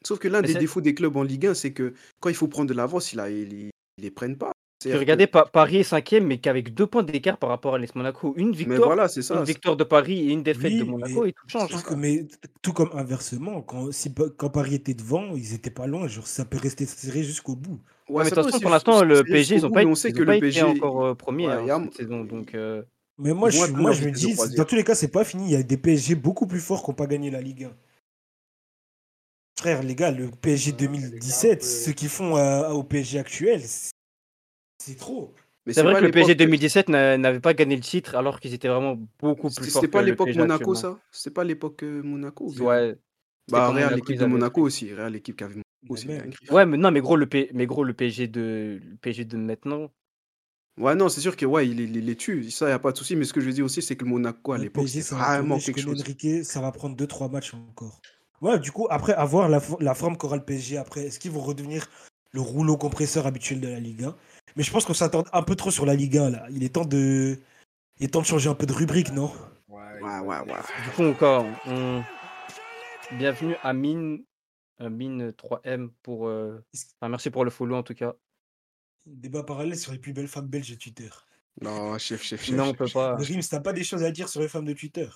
Sauf 0.04 0.18
que 0.18 0.28
l'un 0.28 0.40
Mais 0.40 0.48
des 0.48 0.52
c'est- 0.54 0.58
défauts 0.60 0.80
des 0.80 0.94
clubs 0.94 1.16
en 1.16 1.22
Ligue 1.22 1.46
1, 1.48 1.54
c'est 1.54 1.72
que 1.72 1.94
quand 2.20 2.28
il 2.30 2.34
faut 2.34 2.48
prendre 2.48 2.68
de 2.68 2.74
l'avance, 2.74 3.12
ils 3.12 3.70
les 3.98 4.10
prennent 4.10 4.36
pas. 4.38 4.52
Que- 4.82 5.26
Pa- 5.26 5.44
Paris 5.44 5.76
est 5.76 5.82
cinquième, 5.82 6.26
mais 6.26 6.38
qu'avec 6.38 6.72
deux 6.72 6.86
points 6.86 7.02
d'écart 7.02 7.36
par 7.36 7.50
rapport 7.50 7.74
à 7.74 7.78
l'Est 7.78 7.94
Monaco. 7.94 8.32
Une 8.38 8.48
Mais 8.52 8.56
victoire, 8.56 8.86
voilà, 8.86 9.08
c'est 9.08 9.20
ça. 9.20 9.36
une 9.36 9.44
victoire 9.44 9.76
de 9.76 9.84
Paris 9.84 10.30
et 10.30 10.32
une 10.32 10.42
défaite 10.42 10.72
de 10.78 10.84
Monaco, 10.84 11.24
mais- 11.24 11.28
et 11.28 11.32
tout 11.34 11.46
change. 11.48 11.74
Hein. 11.74 11.82
que- 11.86 11.92
mais 11.92 12.26
tout 12.62 12.72
comme 12.72 12.88
inversement, 12.94 13.60
quand, 13.60 13.92
si, 13.92 14.10
quand 14.38 14.48
Paris 14.48 14.76
était 14.76 14.94
devant, 14.94 15.36
ils 15.36 15.52
étaient 15.52 15.70
pas 15.70 15.86
loin. 15.86 16.08
Genre, 16.08 16.26
ça 16.26 16.46
peut 16.46 16.56
rester 16.56 16.86
serré 16.86 17.22
jusqu'au 17.22 17.56
bout. 17.56 17.78
Ouais, 18.10 18.24
mais 18.24 18.30
de 18.30 18.34
ça 18.34 18.36
toute 18.36 18.44
peut 18.44 18.48
façon, 18.48 18.56
aussi 18.56 18.62
pour 18.62 18.70
l'instant, 18.70 19.04
le 19.04 19.24
PSG, 19.24 19.56
ils 19.56 19.62
n'ont 19.62 19.70
pas, 19.70 19.84
on 19.84 19.94
sait 19.94 20.08
ils 20.10 20.14
que 20.14 20.22
ont 20.22 20.26
pas 20.26 20.34
le 20.34 20.40
PSG. 20.40 20.62
encore 20.62 21.04
euh, 21.04 21.14
a- 21.48 21.80
cette 21.84 21.94
saison. 21.94 22.24
Donc, 22.24 22.54
euh, 22.54 22.82
Mais 23.18 23.32
moi, 23.32 23.50
je, 23.50 23.66
moi, 23.72 23.92
je 23.92 24.04
me 24.04 24.10
dis, 24.10 24.34
dans 24.56 24.64
tous 24.64 24.74
les 24.74 24.84
cas, 24.84 24.94
c'est 24.94 25.08
pas 25.08 25.24
fini. 25.24 25.44
Il 25.46 25.52
y 25.52 25.56
a 25.56 25.62
des 25.62 25.76
PSG 25.76 26.14
beaucoup 26.14 26.46
plus 26.46 26.60
forts 26.60 26.82
qui 26.82 26.90
n'ont 26.90 26.94
pas 26.96 27.06
gagné 27.06 27.30
la 27.30 27.40
Ligue 27.40 27.64
1. 27.64 27.72
Frère, 29.58 29.82
les 29.82 29.94
gars, 29.94 30.10
le 30.10 30.30
PSG 30.30 30.72
Ouais, 30.72 30.76
les 30.80 30.86
gars, 30.86 30.92
2017, 30.92 31.52
un 31.52 31.56
peu- 31.56 31.62
ce 31.62 31.90
qu'ils 31.90 32.08
font 32.08 32.36
euh, 32.36 32.70
au 32.70 32.82
PSG 32.82 33.18
actuel, 33.18 33.60
c'est 34.78 34.96
trop. 34.96 35.34
Mais 35.66 35.74
c'est 35.74 35.82
vrai 35.82 35.94
que 36.00 36.04
le 36.06 36.10
PSG 36.10 36.28
l'époque- 36.28 36.38
2017 36.38 36.88
n'a- 36.88 37.18
n'avait 37.18 37.40
pas 37.40 37.52
gagné 37.52 37.76
le 37.76 37.82
titre 37.82 38.14
alors 38.16 38.40
qu'ils 38.40 38.54
étaient 38.54 38.68
vraiment 38.68 38.96
beaucoup 39.18 39.50
plus 39.50 39.70
forts 39.70 39.82
c'était 39.82 39.90
pas 39.90 40.02
l'époque 40.02 40.28
Monaco, 40.34 40.72
actuellement. 40.72 40.74
ça? 40.74 40.98
C'était 41.12 41.34
pas 41.34 41.44
l'époque 41.44 41.82
euh, 41.82 42.02
Monaco 42.02 42.46
Ouais. 42.58 42.96
Bah, 43.52 43.68
Real, 43.68 43.94
l'équipe 43.94 44.16
de 44.16 44.24
Monaco 44.24 44.62
aussi. 44.62 44.94
Real, 44.94 45.12
l'équipe 45.12 45.36
qui 45.36 45.44
avait 45.44 45.60
aussi. 45.88 46.08
Ouais, 46.50 46.66
mais 46.66 46.76
non, 46.76 46.90
mais 46.90 47.00
gros, 47.00 47.16
le, 47.16 47.26
P- 47.26 47.50
mais 47.54 47.66
gros, 47.66 47.84
le 47.84 47.94
PSG 47.94 48.28
de, 48.28 48.80
le 48.84 48.96
PSG 48.96 49.24
de 49.24 49.36
maintenant. 49.36 49.90
Ouais, 50.78 50.94
non, 50.94 51.08
c'est 51.08 51.20
sûr 51.20 51.36
que 51.36 51.44
ouais, 51.44 51.68
il, 51.68 51.80
il- 51.80 51.96
il 51.96 52.06
les 52.06 52.16
tue. 52.16 52.50
Ça, 52.50 52.68
y 52.68 52.72
a 52.72 52.78
pas 52.78 52.92
de 52.92 52.96
souci. 52.96 53.16
Mais 53.16 53.24
ce 53.24 53.32
que 53.32 53.40
je 53.40 53.46
veux 53.46 53.52
dire 53.52 53.64
aussi, 53.64 53.82
c'est 53.82 53.96
que 53.96 54.04
le 54.04 54.10
Monaco 54.10 54.52
à 54.52 54.58
l'époque, 54.58 54.86
va 54.86 55.38
vraiment 55.38 55.58
quelque 55.58 55.80
chose. 55.80 56.00
Enrique, 56.00 56.44
ça 56.44 56.60
va 56.60 56.72
prendre 56.72 56.96
2-3 56.96 57.28
matchs 57.28 57.54
encore. 57.54 58.00
Ouais, 58.40 58.58
du 58.58 58.72
coup, 58.72 58.86
après 58.88 59.12
avoir 59.12 59.48
la, 59.48 59.60
la 59.80 59.94
forme 59.94 60.16
qu'aura 60.16 60.36
le 60.36 60.44
PSG 60.44 60.78
après, 60.78 61.02
est-ce 61.06 61.18
qu'ils 61.20 61.30
vont 61.32 61.40
redevenir 61.40 61.86
le 62.32 62.40
rouleau 62.40 62.76
compresseur 62.76 63.26
habituel 63.26 63.60
de 63.60 63.68
la 63.68 63.80
Ligue 63.80 64.04
1 64.04 64.16
Mais 64.56 64.62
je 64.62 64.70
pense 64.70 64.84
qu'on 64.86 64.94
s'attend 64.94 65.24
un 65.32 65.42
peu 65.42 65.56
trop 65.56 65.70
sur 65.70 65.84
la 65.84 65.94
Ligue 65.94 66.16
1 66.16 66.30
là. 66.30 66.46
Il 66.50 66.64
est 66.64 66.70
temps 66.74 66.86
de, 66.86 67.38
il 67.98 68.04
est 68.04 68.08
temps 68.08 68.22
de 68.22 68.26
changer 68.26 68.48
un 68.48 68.54
peu 68.54 68.64
de 68.66 68.72
rubrique, 68.72 69.12
non? 69.12 69.30
Ouais, 69.68 69.78
Ouais, 70.00 70.18
ouais, 70.20 70.38
ouais. 70.38 70.60
Du 70.84 70.90
coup, 70.96 71.02
encore, 71.02 71.44
on... 71.66 72.02
bienvenue 73.18 73.56
à 73.62 73.74
Mine, 73.74 74.22
euh, 74.80 74.90
Mine 74.90 75.30
3M 75.30 75.90
pour. 76.02 76.26
euh, 76.28 76.64
enfin, 77.00 77.08
merci 77.08 77.30
pour 77.30 77.44
le 77.44 77.50
follow 77.50 77.76
en 77.76 77.82
tout 77.82 77.94
cas. 77.94 78.14
Débat 79.06 79.42
parallèle 79.42 79.78
sur 79.78 79.92
les 79.92 79.98
plus 79.98 80.12
belles 80.12 80.28
femmes 80.28 80.48
belges 80.48 80.70
de 80.70 80.74
Twitter. 80.76 81.08
Non, 81.60 81.98
chef, 81.98 82.22
chef, 82.22 82.42
chef. 82.44 82.54
Non, 82.56 82.64
on 82.64 82.68
chef, 82.68 82.76
peut 82.78 82.86
chef. 82.86 82.94
pas. 82.94 83.16
Rims, 83.16 83.40
t'as 83.50 83.60
pas 83.60 83.72
des 83.72 83.84
choses 83.84 84.02
à 84.02 84.10
dire 84.10 84.28
sur 84.28 84.40
les 84.40 84.48
femmes 84.48 84.66
de 84.66 84.72
Twitter 84.72 85.08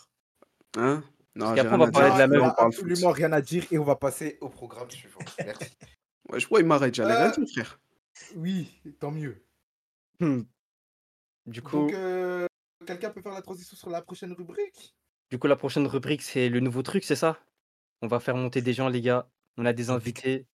Hein? 0.76 1.04
Non, 1.36 1.46
Parce 1.46 1.60
rien 1.60 1.74
on 1.74 1.78
va 1.78 1.90
parler 1.90 2.12
de 2.14 2.18
la 2.18 2.26
il 2.26 2.42
a 2.42 2.44
On 2.44 2.50
foot. 2.50 2.54
absolument 2.58 3.10
rien 3.10 3.32
à 3.32 3.40
dire 3.40 3.64
et 3.72 3.78
on 3.78 3.84
va 3.84 3.96
passer 3.96 4.38
au 4.40 4.48
programme 4.48 4.90
suivant. 4.90 5.20
Merci. 5.38 5.70
Ouais, 6.30 6.40
je 6.40 6.46
crois 6.46 6.60
qu'il 6.60 6.66
m'arrête. 6.68 6.94
J'allais 6.94 7.14
rien 7.14 7.30
Euh, 7.30 7.36
dire, 7.44 7.48
frère. 7.52 7.80
Oui, 8.34 8.80
tant 8.98 9.10
mieux. 9.10 9.44
Hmm. 10.20 10.42
Du 11.44 11.60
coup, 11.60 11.76
Donc, 11.80 11.92
euh, 11.92 12.46
quelqu'un 12.86 13.10
peut 13.10 13.20
faire 13.20 13.32
la 13.34 13.42
transition 13.42 13.76
sur 13.76 13.90
la 13.90 14.00
prochaine 14.00 14.32
rubrique? 14.32 14.96
Du 15.30 15.38
coup, 15.38 15.48
la 15.48 15.56
prochaine 15.56 15.86
rubrique, 15.86 16.22
c'est 16.22 16.48
le 16.48 16.60
nouveau 16.60 16.82
truc, 16.82 17.04
c'est 17.04 17.14
ça? 17.16 17.38
On 18.00 18.06
va 18.06 18.20
faire 18.20 18.36
monter 18.36 18.62
des 18.62 18.72
gens, 18.72 18.88
les 18.88 19.02
gars. 19.02 19.28
On 19.56 19.66
a 19.66 19.72
des 19.72 19.90
invités. 19.90 20.46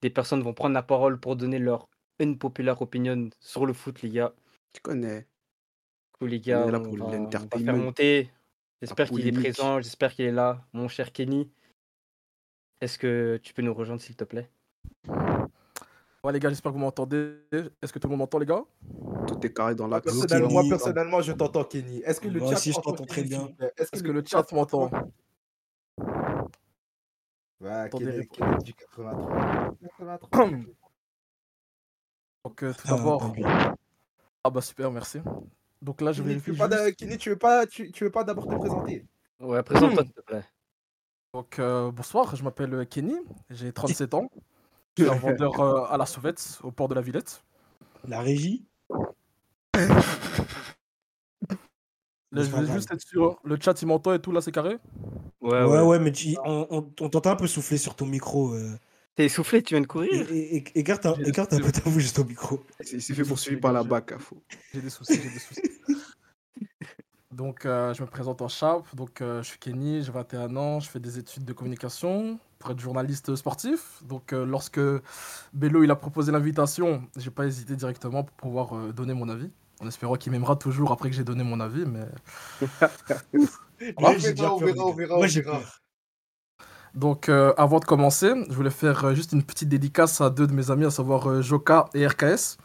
Des 0.00 0.10
personnes 0.10 0.42
vont 0.42 0.54
prendre 0.54 0.74
la 0.74 0.82
parole 0.82 1.18
pour 1.18 1.36
donner 1.36 1.58
leur 1.58 1.88
unpopular 2.20 2.80
opinion 2.80 3.30
sur 3.40 3.66
le 3.66 3.72
foot, 3.72 4.02
les 4.02 4.10
gars. 4.10 4.32
Tu 4.72 4.80
connais. 4.80 5.20
Du 5.20 6.18
coup, 6.18 6.26
les 6.26 6.40
gars, 6.40 6.66
est 6.66 6.70
là 6.70 6.78
on 6.78 6.82
pour 6.82 6.96
va, 6.96 7.16
on 7.18 7.28
va 7.28 7.58
faire 7.58 7.76
monter. 7.76 8.30
J'espère 8.80 9.10
qu'il 9.10 9.26
est 9.26 9.32
présent, 9.32 9.80
j'espère 9.80 10.14
qu'il 10.14 10.24
est 10.24 10.32
là. 10.32 10.64
Mon 10.72 10.88
cher 10.88 11.12
Kenny, 11.12 11.50
est-ce 12.80 12.96
que 12.96 13.40
tu 13.42 13.52
peux 13.52 13.62
nous 13.62 13.74
rejoindre, 13.74 14.00
s'il 14.00 14.14
te 14.14 14.24
plaît? 14.24 14.48
Ouais, 16.22 16.32
les 16.32 16.38
gars, 16.38 16.48
j'espère 16.48 16.72
que 16.72 16.76
vous 16.76 16.82
m'entendez. 16.82 17.38
Est-ce 17.82 17.92
que 17.92 17.98
tout 17.98 18.06
le 18.06 18.10
monde 18.10 18.20
m'entend, 18.20 18.38
les 18.38 18.46
gars? 18.46 18.64
Tout 19.26 19.44
est 19.44 19.52
carré 19.52 19.74
dans 19.74 19.88
l'axe. 19.88 20.04
personnellement, 20.04 20.48
moi, 20.48 20.62
personnellement, 20.68 21.20
je 21.22 21.32
t'entends, 21.32 21.64
Kenny. 21.64 22.02
Est-ce 22.04 22.20
que 22.20 22.28
le 22.28 22.40
chat 22.40 22.56
je 22.56 22.72
t'entends 22.72 23.04
très 23.04 23.24
bien. 23.24 23.48
Est-ce 23.76 24.02
que 24.02 24.10
le 24.10 24.22
chat 24.24 24.44
m'entend? 24.52 24.90
Kenny 27.60 28.26
du 28.64 28.74
83. 28.74 29.74
83. 29.98 30.48
Donc, 32.44 32.62
euh, 32.62 32.72
tout 32.72 32.86
d'abord. 32.88 33.34
Ah, 34.44 34.50
bah 34.50 34.60
super, 34.60 34.90
merci. 34.90 35.18
Donc 35.82 36.00
là, 36.00 36.12
je 36.12 36.22
Kenny, 36.22 36.34
vérifie 36.34 36.44
tu 36.46 36.52
veux 36.52 36.56
pas 36.56 36.70
juste. 36.70 36.84
d'a- 36.84 36.92
Kenny, 36.92 37.18
tu 37.18 37.30
veux 37.30 37.36
pas, 37.38 37.66
tu, 37.66 37.92
tu 37.92 38.04
veux 38.04 38.10
pas 38.10 38.24
d'abord 38.24 38.46
te 38.46 38.54
présenter? 38.54 39.04
Ouais, 39.40 39.62
présente-toi, 39.62 40.02
s'il 40.04 40.12
te 40.12 40.20
plaît. 40.20 40.44
Donc, 41.34 41.58
euh, 41.58 41.90
bonsoir, 41.90 42.34
je 42.36 42.42
m'appelle 42.42 42.72
euh, 42.74 42.84
Kenny, 42.84 43.16
j'ai 43.50 43.72
37 43.72 44.14
ans. 44.14 44.30
Je 44.96 45.04
suis 45.04 45.12
un 45.12 45.14
vendeur 45.14 45.60
euh, 45.60 45.84
à 45.84 45.96
la 45.96 46.06
sauvette, 46.06 46.58
au 46.64 46.72
port 46.72 46.88
de 46.88 46.94
la 46.96 47.00
Villette. 47.00 47.44
La 48.04 48.20
régie? 48.20 48.66
Là, 52.32 52.42
je 52.42 52.50
voulais 52.50 52.72
juste 52.72 52.92
être 52.92 53.00
sûr, 53.00 53.40
le 53.44 53.56
chat 53.60 53.80
il 53.80 53.86
m'entend 53.88 54.12
et 54.12 54.18
tout, 54.20 54.32
là 54.32 54.40
c'est 54.40 54.52
carré? 54.52 54.76
Ouais, 55.40 55.50
Ouais, 55.50 55.64
ouais. 55.64 55.80
ouais, 55.82 55.98
mais 55.98 56.12
tu- 56.12 56.36
on, 56.44 56.66
on- 56.70 56.92
on 57.00 57.08
t'entend 57.08 57.30
un 57.30 57.36
peu 57.36 57.46
souffler 57.46 57.78
sur 57.78 57.94
ton 57.94 58.06
micro. 58.06 58.52
euh. 58.54 58.76
T'es 59.14 59.24
essoufflé, 59.26 59.62
tu 59.62 59.74
viens 59.74 59.80
de 59.80 59.86
courir? 59.86 60.26
Écarte 60.74 61.06
un, 61.06 61.14
écarte 61.24 61.52
un 61.54 61.60
peu 61.60 61.72
ta 61.72 61.88
bouche 61.88 62.08
de 62.08 62.14
ton 62.14 62.24
micro. 62.24 62.62
Il 62.92 63.00
s'est 63.02 63.14
fait 63.14 63.24
poursuivre 63.24 63.60
par 63.60 63.72
la 63.72 63.82
BAC. 63.82 64.12
à 64.12 64.18
faux. 64.18 64.42
J'ai 64.74 64.80
des 64.80 64.90
soucis, 64.90 65.14
j'ai 65.22 65.30
des 65.30 65.38
soucis. 65.38 65.62
Donc, 67.32 67.66
euh, 67.66 67.92
je 67.94 68.02
me 68.02 68.06
présente 68.08 68.40
en 68.42 68.48
chape. 68.48 68.94
Donc, 68.96 69.20
euh, 69.20 69.42
je 69.42 69.48
suis 69.48 69.58
Kenny, 69.58 70.02
j'ai 70.02 70.10
21 70.10 70.56
ans, 70.56 70.80
je 70.80 70.88
fais 70.88 70.98
des 71.00 71.18
études 71.18 71.44
de 71.44 71.52
communication 71.52 72.38
pour 72.58 72.70
être 72.70 72.80
journaliste 72.80 73.34
sportif. 73.36 74.02
Donc, 74.04 74.32
euh, 74.32 74.46
lorsque 74.46 74.80
Bello 75.52 75.82
il 75.84 75.90
a 75.90 75.96
proposé 75.96 76.32
l'invitation, 76.32 77.02
j'ai 77.16 77.30
pas 77.30 77.46
hésité 77.46 77.76
directement 77.76 78.24
pour 78.24 78.34
pouvoir 78.36 78.74
euh, 78.76 78.92
donner 78.92 79.14
mon 79.14 79.28
avis. 79.28 79.50
En 79.80 79.86
espérant 79.86 80.16
qu'il 80.16 80.32
m'aimera 80.32 80.56
toujours 80.56 80.92
après 80.92 81.10
que 81.10 81.16
j'ai 81.16 81.24
donné 81.24 81.44
mon 81.44 81.60
avis, 81.60 81.84
mais 81.86 82.06
On 83.96 84.12
verra, 84.12 84.54
on 84.54 84.58
verra, 84.58 84.84
on 84.86 84.92
verra, 84.92 85.16
Moi, 85.18 85.26
on 85.26 85.28
verra. 85.28 85.60
peur. 85.60 85.78
Donc, 86.94 87.28
euh, 87.28 87.52
avant 87.56 87.78
de 87.78 87.84
commencer, 87.84 88.32
je 88.48 88.54
voulais 88.54 88.70
faire 88.70 89.04
euh, 89.04 89.14
juste 89.14 89.32
une 89.32 89.42
petite 89.44 89.68
dédicace 89.68 90.20
à 90.20 90.30
deux 90.30 90.46
de 90.46 90.52
mes 90.52 90.70
amis, 90.70 90.84
à 90.84 90.90
savoir 90.90 91.28
euh, 91.30 91.42
Joka 91.42 91.88
et 91.94 92.06
RKS. 92.06 92.56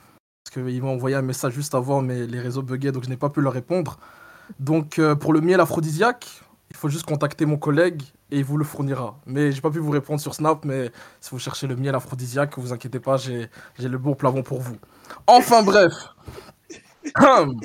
Parce 0.43 0.51
qu'ils 0.53 0.81
m'ont 0.81 0.93
envoyé 0.93 1.15
un 1.15 1.21
message 1.21 1.53
juste 1.53 1.75
avant, 1.75 2.01
mais 2.01 2.25
les 2.25 2.39
réseaux 2.39 2.63
buggaient, 2.63 2.91
donc 2.91 3.03
je 3.03 3.09
n'ai 3.09 3.17
pas 3.17 3.29
pu 3.29 3.41
leur 3.41 3.53
répondre. 3.53 3.99
Donc, 4.59 4.97
euh, 4.97 5.15
pour 5.15 5.33
le 5.33 5.41
miel 5.41 5.59
aphrodisiaque, 5.59 6.27
il 6.71 6.75
faut 6.75 6.89
juste 6.89 7.05
contacter 7.05 7.45
mon 7.45 7.57
collègue 7.57 8.01
et 8.31 8.39
il 8.39 8.43
vous 8.45 8.57
le 8.57 8.65
fournira. 8.65 9.19
Mais 9.27 9.51
j'ai 9.51 9.61
pas 9.61 9.69
pu 9.69 9.79
vous 9.79 9.91
répondre 9.91 10.19
sur 10.19 10.33
Snap, 10.33 10.65
mais 10.65 10.91
si 11.21 11.29
vous 11.29 11.39
cherchez 11.39 11.67
le 11.67 11.75
miel 11.75 11.93
aphrodisiaque, 11.93 12.57
vous 12.57 12.73
inquiétez 12.73 12.99
pas, 12.99 13.17
j'ai 13.17 13.49
le 13.79 13.97
bon 13.97 14.15
plafond 14.15 14.41
pour 14.41 14.59
vous. 14.61 14.77
Enfin 15.27 15.61
bref. 15.61 15.93
Hum. 17.19 17.59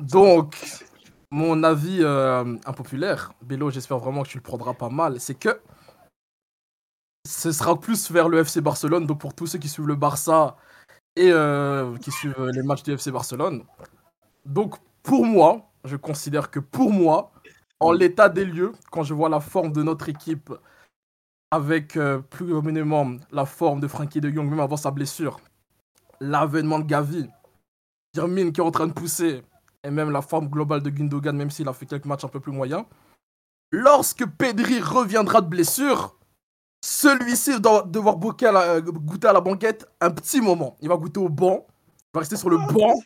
Donc, 0.00 0.84
mon 1.30 1.62
avis 1.62 1.98
euh, 2.00 2.56
impopulaire, 2.66 3.32
Bélo, 3.42 3.70
j'espère 3.70 3.98
vraiment 3.98 4.22
que 4.22 4.28
tu 4.28 4.38
le 4.38 4.42
prendras 4.42 4.74
pas 4.74 4.88
mal, 4.88 5.20
c'est 5.20 5.34
que 5.34 5.60
ce 7.26 7.52
sera 7.52 7.78
plus 7.78 8.10
vers 8.10 8.28
le 8.28 8.38
FC 8.40 8.60
Barcelone, 8.60 9.06
donc 9.06 9.20
pour 9.20 9.34
tous 9.34 9.46
ceux 9.46 9.58
qui 9.58 9.68
suivent 9.68 9.86
le 9.86 9.94
Barça 9.94 10.56
et 11.14 11.30
euh, 11.30 11.96
qui 11.98 12.10
suivent 12.10 12.50
les 12.52 12.62
matchs 12.62 12.82
du 12.82 12.92
FC 12.92 13.10
Barcelone. 13.10 13.64
Donc, 14.44 14.76
pour 15.02 15.24
moi, 15.24 15.70
je 15.84 15.96
considère 15.96 16.50
que 16.50 16.58
pour 16.58 16.92
moi, 16.92 17.32
en 17.80 17.92
l'état 17.92 18.28
des 18.28 18.44
lieux, 18.44 18.72
quand 18.90 19.02
je 19.02 19.14
vois 19.14 19.28
la 19.28 19.40
forme 19.40 19.72
de 19.72 19.82
notre 19.82 20.08
équipe, 20.08 20.52
avec 21.50 21.96
euh, 21.96 22.18
plus 22.18 22.46
communément 22.48 23.16
la 23.30 23.44
forme 23.44 23.80
de 23.80 23.86
Frankie 23.86 24.20
de 24.20 24.30
Jong, 24.30 24.48
même 24.48 24.60
avant 24.60 24.76
sa 24.76 24.90
blessure, 24.90 25.38
l'avènement 26.20 26.78
de 26.78 26.84
Gavi, 26.84 27.28
Firmine 28.14 28.52
qui 28.52 28.60
est 28.60 28.64
en 28.64 28.70
train 28.70 28.86
de 28.86 28.92
pousser, 28.92 29.42
et 29.84 29.90
même 29.90 30.10
la 30.10 30.22
forme 30.22 30.48
globale 30.48 30.82
de 30.82 30.90
Gundogan, 30.90 31.36
même 31.36 31.50
s'il 31.50 31.68
a 31.68 31.72
fait 31.72 31.86
quelques 31.86 32.04
matchs 32.04 32.24
un 32.24 32.28
peu 32.28 32.40
plus 32.40 32.52
moyens, 32.52 32.84
lorsque 33.70 34.26
Pedri 34.26 34.80
reviendra 34.80 35.40
de 35.40 35.48
blessure, 35.48 36.16
celui-ci 36.84 37.60
doit 37.60 37.82
devoir 37.82 38.16
goûter 38.16 38.46
à, 38.46 38.52
la, 38.52 38.80
goûter 38.80 39.28
à 39.28 39.32
la 39.32 39.40
banquette 39.40 39.86
un 40.00 40.10
petit 40.10 40.40
moment. 40.40 40.76
Il 40.80 40.88
va 40.88 40.96
goûter 40.96 41.20
au 41.20 41.28
banc, 41.28 41.66
il 41.68 42.10
va 42.14 42.20
rester 42.20 42.36
sur 42.36 42.50
le 42.50 42.58
banc, 42.58 43.00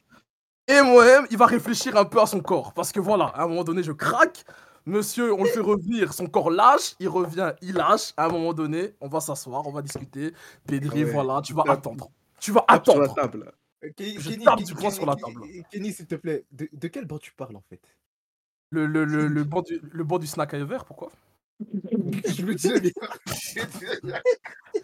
et 0.67 0.83
moi-même, 0.83 1.27
il 1.31 1.39
va 1.39 1.47
réfléchir 1.47 1.97
un 1.97 2.05
peu 2.05 2.21
à 2.21 2.27
son 2.27 2.41
corps. 2.41 2.73
Parce 2.73 2.91
que 2.91 2.99
voilà, 2.99 3.27
à 3.27 3.45
un 3.45 3.47
moment 3.49 3.65
donné, 3.65 3.83
je 3.83 3.93
craque. 3.93 4.45
Monsieur, 4.85 5.33
on 5.35 5.43
le 5.43 5.49
fait 5.51 5.61
revenir, 5.61 6.13
son 6.13 6.27
corps 6.27 6.51
lâche, 6.51 6.95
il 7.01 7.09
revient, 7.09 7.53
il 7.61 7.75
lâche. 7.75 8.13
À 8.17 8.27
un 8.27 8.29
moment 8.29 8.53
donné, 8.53 8.95
on 9.01 9.09
va 9.09 9.21
s'asseoir, 9.21 9.67
on 9.67 9.73
va 9.73 9.83
discuter. 9.83 10.33
Pedri, 10.67 11.05
Ouais, 11.05 11.11
voilà, 11.11 11.41
tu 11.43 11.55
vas 11.55 11.65
attendre. 11.69 12.09
Tu 12.41 12.53
vas 12.53 12.61
sur 12.61 12.99
la 12.99 13.05
attendre. 13.05 13.15
table. 13.15 13.53
Kenny, 13.97 14.17
Je 14.19 14.31
Kenny, 14.31 14.45
tape 14.45 14.57
Kenny, 14.57 14.67
du 14.69 14.75
poing 14.75 14.91
sur 14.91 15.07
la 15.07 15.15
Kenny, 15.17 15.35
table. 15.35 15.47
Kenny, 15.71 15.93
s'il 15.93 16.07
te 16.07 16.15
plaît, 16.15 16.45
de, 16.53 16.69
de 16.73 16.89
quel 16.89 17.05
banc 17.05 17.19
tu 17.19 17.33
parles 17.33 17.57
en 17.57 17.63
fait? 17.69 17.81
Le, 18.71 18.87
le, 18.87 19.05
le, 19.05 19.29
le, 19.29 19.45
banc 19.45 19.63
du, 19.63 19.81
le 19.93 20.05
banc 20.05 20.19
du 20.19 20.27
snack 20.27 20.55
à 20.55 20.65
verre, 20.65 20.85
pourquoi? 20.85 21.11
Je 21.61 22.43
me 22.45 22.55
disais. 22.55 22.93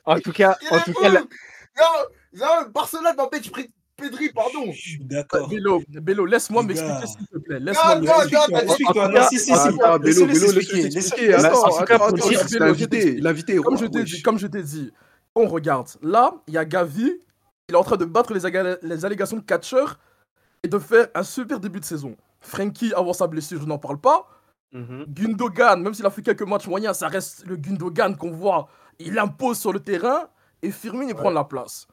En 0.04 0.18
tout 0.18 0.32
cas, 0.32 0.56
en 0.70 0.80
tout 0.80 0.92
cas, 0.94 1.08
la- 1.10 1.20
Non, 1.20 2.04
non, 2.34 2.70
Barcelone 2.72 3.14
m'empêche 3.16 3.50
Pedri, 3.96 4.30
pardon. 4.30 4.72
Je 4.72 4.80
suis 4.80 4.98
d'accord. 5.04 5.48
Bello, 5.48 5.82
Bello 5.88 6.24
laisse-moi 6.26 6.62
m'expliquer, 6.62 7.06
s'il 7.06 7.26
te 7.26 7.38
plaît. 7.38 7.60
Laisse-moi 7.60 7.94
Non, 7.96 8.00
me- 8.00 8.06
non, 8.06 8.12
Explique-toi, 8.14 8.46
non, 8.48 8.58
explique-toi. 8.60 9.02
en 9.04 9.06
tout 9.06 9.12
Non, 9.12 9.20
cas- 9.20 9.28
si, 9.28 9.38
si, 9.38 9.52
en 9.52 9.56
si. 9.56 9.68
tout 9.68 9.78
Attends, 9.82 9.98
Bélo, 9.98 10.26
Laisse-le 10.26 10.26
Bélo, 10.26 10.38
s'expliquer, 10.52 10.74
laisse-le 10.82 10.82
laisse- 10.94 11.04
s'expliquer. 11.04 11.28
Mais 11.28 11.34
Attends, 11.34 11.62
en 11.66 11.78
tout 11.78 11.84
cas, 11.84 11.94
attends, 11.94 11.98
pour 12.08 12.18
attends, 12.18 12.28
dire- 12.28 12.38
c'est 12.40 12.44
Bélo, 12.46 12.58
je 12.58 12.58
l'invité, 12.64 12.88
t'explique. 12.88 13.22
l'invité 13.24 13.52
est 13.54 13.58
Comme 13.58 13.78
je 13.78 13.86
t'ai 13.86 14.04
dit, 14.04 14.22
comme 14.22 14.38
je 14.38 14.46
t'ai 14.46 14.62
dit, 14.62 14.92
on 15.34 15.46
regarde. 15.46 15.88
Là, 16.02 16.34
il 16.48 16.54
y 16.54 16.58
a 16.58 16.64
Gavi, 16.64 17.12
il 17.68 17.74
est 17.74 17.78
en 17.78 17.84
train 17.84 17.96
de 17.96 18.04
battre 18.04 18.32
les, 18.32 18.44
aga- 18.46 18.78
les 18.82 19.04
allégations 19.04 19.36
de 19.36 19.42
catcher 19.42 19.84
et 20.62 20.68
de 20.68 20.78
faire 20.78 21.08
un 21.14 21.22
super 21.22 21.60
début 21.60 21.80
de 21.80 21.84
saison. 21.84 22.16
Frankie, 22.40 22.92
avant 22.94 23.12
sa 23.12 23.26
blessure, 23.26 23.60
je 23.60 23.66
n'en 23.66 23.78
parle 23.78 23.98
pas. 23.98 24.28
Mhm. 24.72 25.04
Gundogan, 25.08 25.82
même 25.82 25.94
s'il 25.94 26.06
a 26.06 26.10
fait 26.10 26.22
quelques 26.22 26.42
matchs 26.42 26.66
moyens, 26.66 26.96
ça 26.98 27.08
reste 27.08 27.44
le 27.46 27.56
Gundogan 27.56 28.16
qu'on 28.16 28.30
voit. 28.30 28.68
Il 28.98 29.18
impose 29.18 29.58
sur 29.58 29.72
le 29.72 29.80
terrain 29.80 30.28
et 30.62 30.70
Firmine, 30.70 31.08
il 31.08 31.14
prend 31.14 31.30
la 31.30 31.44
place. 31.44 31.86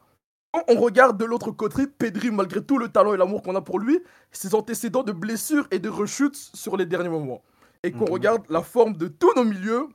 Quand 0.52 0.64
on 0.68 0.80
regarde 0.80 1.18
de 1.18 1.26
l'autre 1.26 1.52
côté, 1.52 1.86
Pedri, 1.86 2.32
malgré 2.32 2.64
tout 2.64 2.78
le 2.80 2.88
talent 2.90 3.14
et 3.14 3.18
l'amour 3.18 3.44
qu'on 3.44 3.56
a 3.56 3.62
pour 3.62 3.80
lui, 3.80 4.00
ses 4.32 4.56
antécédents 4.56 5.04
de 5.04 5.12
blessures 5.12 5.68
et 5.72 5.78
de 5.80 5.90
rechutes 5.90 6.36
sur 6.36 6.76
les 6.78 6.86
derniers 6.88 7.10
moments. 7.10 7.44
Et 7.84 7.92
qu'on 7.92 8.06
Mhm. 8.06 8.12
regarde 8.14 8.44
la 8.50 8.62
forme 8.62 8.94
de 8.98 9.08
tous 9.08 9.32
nos 9.36 9.44
milieux 9.44 9.88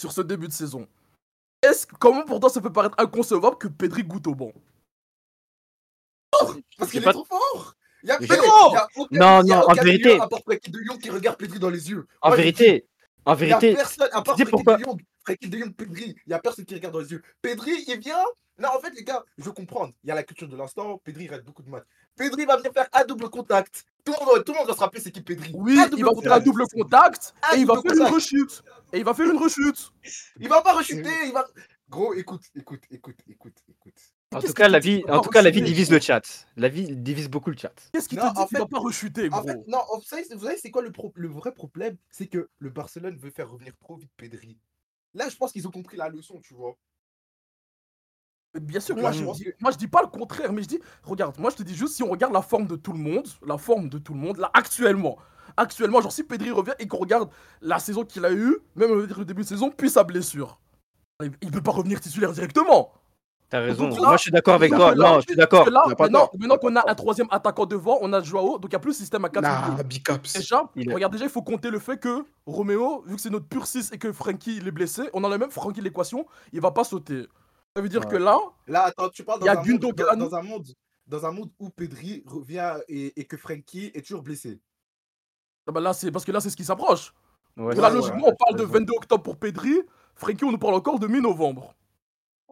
sur 0.00 0.10
ce 0.12 0.20
début 0.22 0.48
de 0.48 0.52
saison. 0.52 0.86
Est-ce 1.62 1.86
comment 1.98 2.22
pour 2.24 2.40
toi 2.40 2.48
ça 2.48 2.60
peut 2.60 2.72
paraître 2.72 2.96
inconcevable 2.98 3.58
que 3.58 3.68
Pedri 3.68 4.02
goûte 4.04 4.26
au 4.26 4.34
banc? 4.34 4.52
Parce 6.78 6.90
qu'il 6.90 7.02
est 7.02 7.10
trop 7.10 7.24
fort. 7.24 7.74
Il 8.02 8.08
y 8.08 8.12
a, 8.12 8.18
il 8.20 8.28
Non, 9.18 9.42
il 9.42 9.48
non, 9.48 9.62
en 9.66 9.72
vérité- 9.74 10.20
à 10.20 10.28
part 10.28 10.40
Frenkie 10.40 10.70
de 10.70 10.78
Jong 10.84 10.98
qui 11.00 11.08
regarde 11.10 11.38
Pedri 11.38 11.58
dans 11.58 11.70
les 11.70 11.90
yeux. 11.90 12.06
en 12.20 12.30
vérité, 12.32 12.86
en 13.24 13.34
Il 13.34 13.38
vérité, 13.38 13.74
personne, 13.74 14.08
à 14.12 14.20
part 14.20 14.36
tu 14.36 14.42
sais 14.42 14.48
Frenkie 14.48 14.50
pourquoi 14.50 14.76
de 14.76 14.84
Jong, 14.84 15.00
Frenkie 15.24 15.48
de 15.48 15.58
Jong, 15.58 15.74
Pedri, 15.74 16.14
il 16.26 16.30
y 16.30 16.34
a 16.34 16.38
personne 16.38 16.66
qui 16.66 16.74
regarde 16.74 16.92
dans 16.92 17.00
les 17.00 17.10
yeux. 17.12 17.22
Pedri, 17.40 17.72
il 17.88 17.98
vient. 17.98 18.22
Non, 18.58 18.68
en 18.76 18.78
fait, 18.78 18.90
les 18.94 19.02
gars, 19.02 19.24
je 19.38 19.50
comprends. 19.50 19.88
Il 20.04 20.08
y 20.08 20.10
a 20.12 20.14
la 20.14 20.22
culture 20.22 20.46
de 20.46 20.56
l'instant. 20.56 20.98
Pedri 21.02 21.28
rate 21.28 21.44
beaucoup 21.44 21.62
de 21.62 21.70
matchs. 21.70 21.84
Pedri 22.14 22.44
va 22.44 22.56
venir 22.58 22.72
faire 22.72 22.86
un 22.92 23.04
double 23.04 23.28
contact. 23.28 23.84
Tout 24.04 24.14
le 24.20 24.26
monde, 24.26 24.44
tout 24.44 24.52
le 24.52 24.58
monde 24.58 24.68
va 24.68 24.74
se 24.74 24.78
rappeler 24.80 25.00
c'est 25.00 25.10
qui 25.10 25.22
Pedri. 25.22 25.50
Oui, 25.54 25.72
il 25.72 25.76
va 25.78 25.88
faire 25.88 26.06
un 26.08 26.14
contact. 26.14 26.44
double 26.44 26.64
contact 26.68 27.34
et 27.54 27.56
il 27.56 27.66
va 27.66 27.80
faire 27.80 27.96
une 27.96 28.14
rechute. 28.14 28.62
Et 28.92 28.98
il 28.98 29.04
va 29.04 29.14
faire 29.14 29.30
une 29.30 29.38
rechute. 29.38 29.90
Il 30.38 30.48
va 30.48 30.60
pas 30.60 30.74
rechuter. 30.74 31.10
Il 31.24 31.32
va. 31.32 31.46
Gros, 31.88 32.14
écoute, 32.14 32.42
écoute, 32.54 32.82
écoute, 32.90 33.16
écoute, 33.28 33.56
écoute. 33.68 33.94
En 34.34 34.40
tout 34.40 34.52
cas, 34.52 34.68
la 34.68 34.78
vie, 34.78 35.02
en 35.08 35.20
tout 35.20 35.30
cas, 35.30 35.42
la 35.42 35.50
vie 35.50 35.62
divise 35.62 35.90
le 35.90 36.00
chat. 36.00 36.22
La 36.56 36.68
vie 36.68 36.94
divise 36.96 37.28
beaucoup 37.28 37.50
le 37.50 37.56
chat. 37.56 37.72
Qu'est-ce 37.92 38.08
qui 38.08 38.16
Non, 38.16 38.28
te 38.30 38.34
dit 38.34 38.40
en 38.40 38.46
qu'il 38.46 38.56
fait- 38.56 38.62
va 38.62 38.68
pas 38.68 38.78
rechuter, 38.78 39.28
En 39.32 39.42
fait, 39.42 39.66
non, 39.66 39.78
vous 39.94 40.02
savez, 40.02 40.24
vous 40.34 40.44
savez 40.44 40.56
c'est 40.58 40.70
quoi 40.70 40.82
le, 40.82 40.92
pro- 40.92 41.12
le 41.14 41.28
vrai 41.28 41.52
problème? 41.52 41.96
C'est 42.10 42.26
que 42.26 42.48
le 42.58 42.70
Barcelone 42.70 43.16
veut 43.16 43.30
faire 43.30 43.50
revenir 43.50 43.76
trop 43.78 43.96
vite 43.96 44.10
Pedri. 44.16 44.58
Là, 45.14 45.28
je 45.28 45.36
pense 45.36 45.52
qu'ils 45.52 45.66
ont 45.68 45.70
compris 45.70 45.96
la 45.96 46.08
leçon, 46.08 46.40
tu 46.40 46.54
vois. 46.54 46.76
Bien 48.60 48.78
sûr, 48.78 48.96
moi 48.96 49.10
je, 49.10 49.24
dis, 49.24 49.44
que- 49.44 49.50
moi 49.60 49.72
je 49.72 49.76
dis 49.78 49.88
pas 49.88 50.00
le 50.02 50.06
contraire, 50.08 50.52
mais 50.52 50.62
je 50.62 50.68
dis, 50.68 50.80
regarde, 51.02 51.36
moi 51.40 51.50
je 51.50 51.56
te 51.56 51.62
dis 51.64 51.74
juste 51.74 51.94
si 51.96 52.04
on 52.04 52.08
regarde 52.10 52.32
la 52.32 52.42
forme 52.42 52.68
de 52.68 52.76
tout 52.76 52.92
le 52.92 53.00
monde, 53.00 53.26
la 53.44 53.58
forme 53.58 53.88
de 53.88 53.98
tout 53.98 54.14
le 54.14 54.20
monde, 54.20 54.36
là 54.38 54.48
actuellement, 54.54 55.18
actuellement, 55.56 56.00
genre 56.00 56.12
si 56.12 56.22
Pedri 56.22 56.52
revient 56.52 56.74
et 56.78 56.86
qu'on 56.86 56.98
regarde 56.98 57.30
la 57.60 57.80
saison 57.80 58.04
qu'il 58.04 58.24
a 58.24 58.30
eue, 58.32 58.56
même 58.76 58.92
le 58.94 59.24
début 59.24 59.42
de 59.42 59.48
saison, 59.48 59.70
puis 59.70 59.90
sa 59.90 60.04
blessure, 60.04 60.60
il, 61.20 61.32
il 61.42 61.50
peut 61.50 61.62
pas 61.62 61.72
revenir 61.72 62.00
titulaire 62.00 62.32
directement. 62.32 62.92
T'as 63.54 63.60
raison. 63.60 63.88
Là- 63.88 63.96
Moi, 64.00 64.16
je 64.16 64.22
suis 64.22 64.30
d'accord 64.32 64.54
avec 64.54 64.72
toi. 64.72 64.94
là- 64.96 65.10
Non, 65.12 65.20
je 65.20 65.26
suis 65.28 65.36
d'accord. 65.36 65.68
Maintenant, 65.96 66.58
qu'on 66.58 66.74
a 66.74 66.90
un 66.90 66.94
troisième 66.96 67.28
attaquant 67.30 67.66
devant, 67.66 67.98
on 68.00 68.12
a 68.12 68.20
Joao, 68.20 68.58
donc 68.58 68.64
il 68.64 68.70
n'y 68.70 68.74
a 68.74 68.78
plus 68.80 68.88
le 68.90 68.94
système 68.94 69.24
à 69.24 69.28
4 69.28 69.42
Nah, 69.44 69.80
Bicaps. 69.84 70.32
Déjà, 70.32 70.68
Il 70.74 70.92
regarde, 70.92 71.12
déjà, 71.12 71.26
il 71.26 71.30
faut 71.30 71.42
compter 71.42 71.70
le 71.70 71.78
fait 71.78 71.96
que 71.96 72.24
Roméo, 72.46 73.04
vu 73.06 73.14
que 73.14 73.20
c'est 73.20 73.30
notre 73.30 73.46
pur 73.46 73.64
6 73.68 73.92
et 73.92 73.98
que 73.98 74.12
Frankie 74.12 74.56
il 74.56 74.66
est 74.66 74.72
blessé, 74.72 75.02
on 75.12 75.22
a 75.22 75.28
le 75.28 75.38
même 75.38 75.52
Frankie 75.52 75.80
l'équation, 75.80 76.26
il 76.52 76.60
va 76.60 76.72
pas 76.72 76.82
sauter. 76.82 77.28
Ça 77.76 77.80
veut 77.82 77.88
dire 77.88 78.00
Ouais. 78.00 78.10
que 78.10 78.16
là, 78.16 78.38
Là, 78.66 78.86
attends, 78.86 79.08
tu 79.08 79.22
parles 79.22 79.38
Il 79.42 79.46
dans, 79.46 79.52
y 79.52 79.56
a 79.56 79.60
un, 79.60 79.64
monde, 79.64 79.94
dans, 79.94 80.16
dans 80.28 80.34
un 80.34 80.42
monde 80.42 80.66
dans 81.06 81.24
un 81.26 81.30
monde 81.30 81.50
où 81.60 81.70
Pedri 81.70 82.24
revient 82.26 82.74
et, 82.88 83.20
et 83.20 83.24
que 83.24 83.36
Frankie 83.36 83.92
est 83.94 84.02
toujours 84.04 84.22
blessé. 84.24 84.58
ah 85.68 85.70
bah 85.72 85.80
là 85.80 85.92
c'est 85.92 86.10
parce 86.10 86.24
que 86.24 86.32
là 86.32 86.40
c'est 86.40 86.50
ce 86.50 86.56
qui 86.56 86.64
s'approche. 86.64 87.12
Ouais, 87.56 87.74
là, 87.76 87.88
logiquement, 87.90 88.24
ouais, 88.26 88.32
on 88.32 88.36
parle 88.36 88.56
de 88.56 88.62
raison. 88.64 88.72
22 88.80 88.92
octobre 88.96 89.22
pour 89.22 89.36
Pedri, 89.36 89.80
Frankie, 90.16 90.44
on 90.44 90.50
nous 90.50 90.58
parle 90.58 90.74
encore 90.74 90.98
de 90.98 91.06
mi-novembre. 91.06 91.72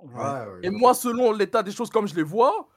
Ouais, 0.02 0.58
Et 0.62 0.68
ouais. 0.68 0.74
moi, 0.76 0.94
selon 0.94 1.32
l'état 1.32 1.62
des 1.62 1.70
choses 1.72 1.90
comme 1.90 2.08
je 2.08 2.14
les 2.14 2.22
vois, 2.22 2.68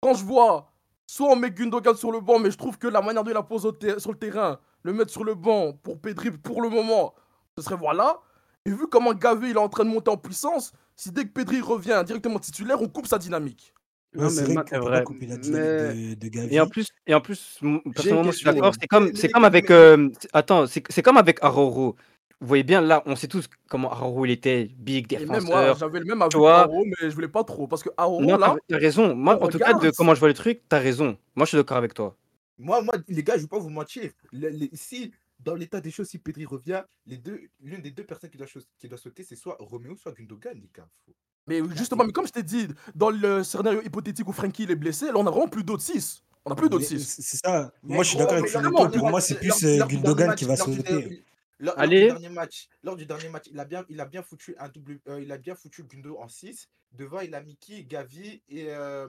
quand 0.00 0.14
je 0.14 0.24
vois 0.24 0.68
soit 1.06 1.28
on 1.28 1.36
met 1.36 1.50
Gundogan 1.50 1.94
sur 1.94 2.10
le 2.10 2.20
banc, 2.20 2.38
mais 2.38 2.50
je 2.50 2.56
trouve 2.56 2.78
que 2.78 2.88
la 2.88 3.02
manière 3.02 3.22
de 3.24 3.32
la 3.32 3.42
pose 3.42 3.70
sur 3.98 4.10
le 4.12 4.18
terrain, 4.18 4.58
le 4.82 4.92
mettre 4.92 5.10
sur 5.12 5.24
le 5.24 5.34
banc 5.34 5.72
pour 5.82 6.00
Pedri, 6.00 6.30
pour 6.30 6.62
le 6.62 6.68
moment, 6.70 7.14
ce 7.56 7.62
serait 7.62 7.76
voilà. 7.76 8.18
Et 8.64 8.70
vu 8.70 8.86
comment 8.88 9.12
Gavi 9.12 9.50
il 9.50 9.56
est 9.56 9.58
en 9.60 9.68
train 9.68 9.84
de 9.84 9.90
monter 9.90 10.10
en 10.10 10.16
puissance, 10.16 10.72
si 10.96 11.10
dès 11.12 11.24
que 11.24 11.30
Pedri 11.32 11.60
revient 11.60 12.02
directement 12.06 12.38
titulaire, 12.38 12.80
on 12.80 12.88
coupe 12.88 13.06
sa 13.06 13.18
dynamique. 13.18 13.74
Non, 14.14 14.24
Ouais, 14.24 14.28
mais 14.28 14.46
c'est 14.46 14.64
peut 14.70 14.78
vrai. 14.78 15.04
couper 15.04 15.26
la 15.26 15.36
dynamique 15.36 15.66
Mais- 15.96 16.14
de, 16.14 16.20
de 16.20 16.28
Gavi. 16.28 16.54
Et 16.54 16.60
en 16.60 16.66
plus, 16.66 16.88
et 17.06 17.14
en 17.14 17.20
plus, 17.20 17.58
personnellement, 17.94 18.22
moi, 18.24 18.32
je 18.32 18.36
suis 18.36 18.44
d'accord. 18.44 18.72
C'est 18.78 18.86
comme, 18.86 19.14
c'est 19.14 19.28
comme 19.30 19.44
avec. 19.44 19.70
euh, 19.70 20.10
attends, 20.32 20.66
c'est 20.66 20.82
c'est 20.90 21.02
comme 21.02 21.16
avec 21.16 21.38
Aroro. 21.42 21.96
Vous 22.42 22.48
voyez 22.48 22.64
bien 22.64 22.80
là, 22.80 23.04
on 23.06 23.14
sait 23.14 23.28
tous 23.28 23.48
comment 23.68 23.92
Aroro 23.92 24.26
il 24.26 24.32
était, 24.32 24.64
big 24.76 25.12
Et 25.12 25.18
même 25.18 25.28
moi, 25.28 25.38
défenseur. 25.38 25.76
j'avais 25.78 26.00
le 26.00 26.04
même 26.04 26.28
vois. 26.34 26.62
Aro, 26.62 26.84
mais 26.84 27.08
je 27.08 27.14
voulais 27.14 27.28
pas 27.28 27.44
trop. 27.44 27.68
Parce 27.68 27.84
que 27.84 27.90
Aro, 27.96 28.20
Non, 28.20 28.36
là, 28.36 28.56
t'as 28.68 28.78
raison. 28.78 29.14
Moi, 29.14 29.40
en 29.40 29.46
tout 29.46 29.58
cas, 29.58 29.74
de 29.74 29.90
comment 29.90 30.12
je 30.12 30.18
vois 30.18 30.26
le 30.28 30.34
truc, 30.34 30.60
t'as 30.68 30.80
raison. 30.80 31.16
Moi, 31.36 31.46
je 31.46 31.50
suis 31.50 31.56
d'accord 31.56 31.76
avec 31.76 31.94
toi. 31.94 32.16
Moi, 32.58 32.82
moi, 32.82 32.94
les 33.06 33.22
gars, 33.22 33.36
je 33.36 33.42
vais 33.42 33.46
pas 33.46 33.60
vous 33.60 33.70
mentir. 33.70 34.10
Le- 34.32 34.68
si, 34.72 35.12
dans 35.38 35.54
l'état 35.54 35.80
des 35.80 35.92
choses, 35.92 36.08
si 36.08 36.18
Pedri 36.18 36.44
revient, 36.44 36.82
les 37.06 37.16
deux, 37.16 37.40
l'une 37.60 37.80
des 37.80 37.92
deux 37.92 38.02
personnes 38.04 38.28
qui 38.28 38.38
doit, 38.38 38.48
chose- 38.48 38.66
qui 38.76 38.88
doit 38.88 38.98
sauter, 38.98 39.22
c'est 39.22 39.36
soit 39.36 39.56
Roméo, 39.60 39.96
soit 39.96 40.10
Gundogan, 40.12 40.54
les 40.54 40.68
gars. 40.76 40.88
Faut- 41.06 41.14
Mais 41.46 41.60
justement, 41.76 42.04
mais 42.04 42.12
comme 42.12 42.26
je 42.26 42.32
t'ai 42.32 42.42
dit, 42.42 42.66
dans 42.96 43.10
le 43.10 43.44
scénario 43.44 43.82
hypothétique 43.82 44.26
où 44.26 44.32
Frankie 44.32 44.64
il 44.64 44.70
est 44.72 44.76
blessé, 44.76 45.06
là 45.06 45.12
on 45.16 45.26
a 45.28 45.30
vraiment 45.30 45.48
plus 45.48 45.62
d'autres 45.64 45.82
6. 45.82 46.22
On 46.44 46.50
a 46.50 46.56
plus 46.56 46.68
d'autres 46.68 46.86
Mais 46.90 46.98
6. 46.98 47.16
C'est 47.20 47.36
ça. 47.44 47.72
Mais 47.84 47.94
Moi, 47.94 48.04
je 48.04 48.08
suis 48.10 48.18
d'accord 48.18 48.34
avec 48.38 48.50
dernier 48.52 48.68
Pour 48.98 49.10
moi, 49.10 49.20
c'est 49.20 49.36
plus 49.36 49.64
euh, 49.64 49.84
Gundogan 49.86 50.34
qui 50.34 50.44
va 50.44 50.56
sauter. 50.56 51.22
Lors- 51.64 51.76
du 51.88 51.96
dernier 52.06 52.28
match, 52.28 52.68
lors 52.82 52.96
du 52.96 53.06
dernier 53.06 53.28
match, 53.28 53.44
il 53.50 53.58
a 53.58 53.64
bien, 53.64 53.84
il 53.88 54.00
a 54.00 54.04
bien 54.06 54.22
foutu 54.22 54.54
un 54.58 54.68
double, 54.68 55.00
euh, 55.08 55.20
il 55.22 55.30
a 55.32 55.38
bien 55.38 55.54
foutu 55.54 55.84
Gundo 55.84 56.18
en 56.18 56.28
6. 56.28 56.68
Devant, 56.92 57.20
il 57.20 57.34
a 57.34 57.40
Mickey, 57.42 57.84
Gavi 57.84 58.42
et 58.48 58.66
euh, 58.70 59.08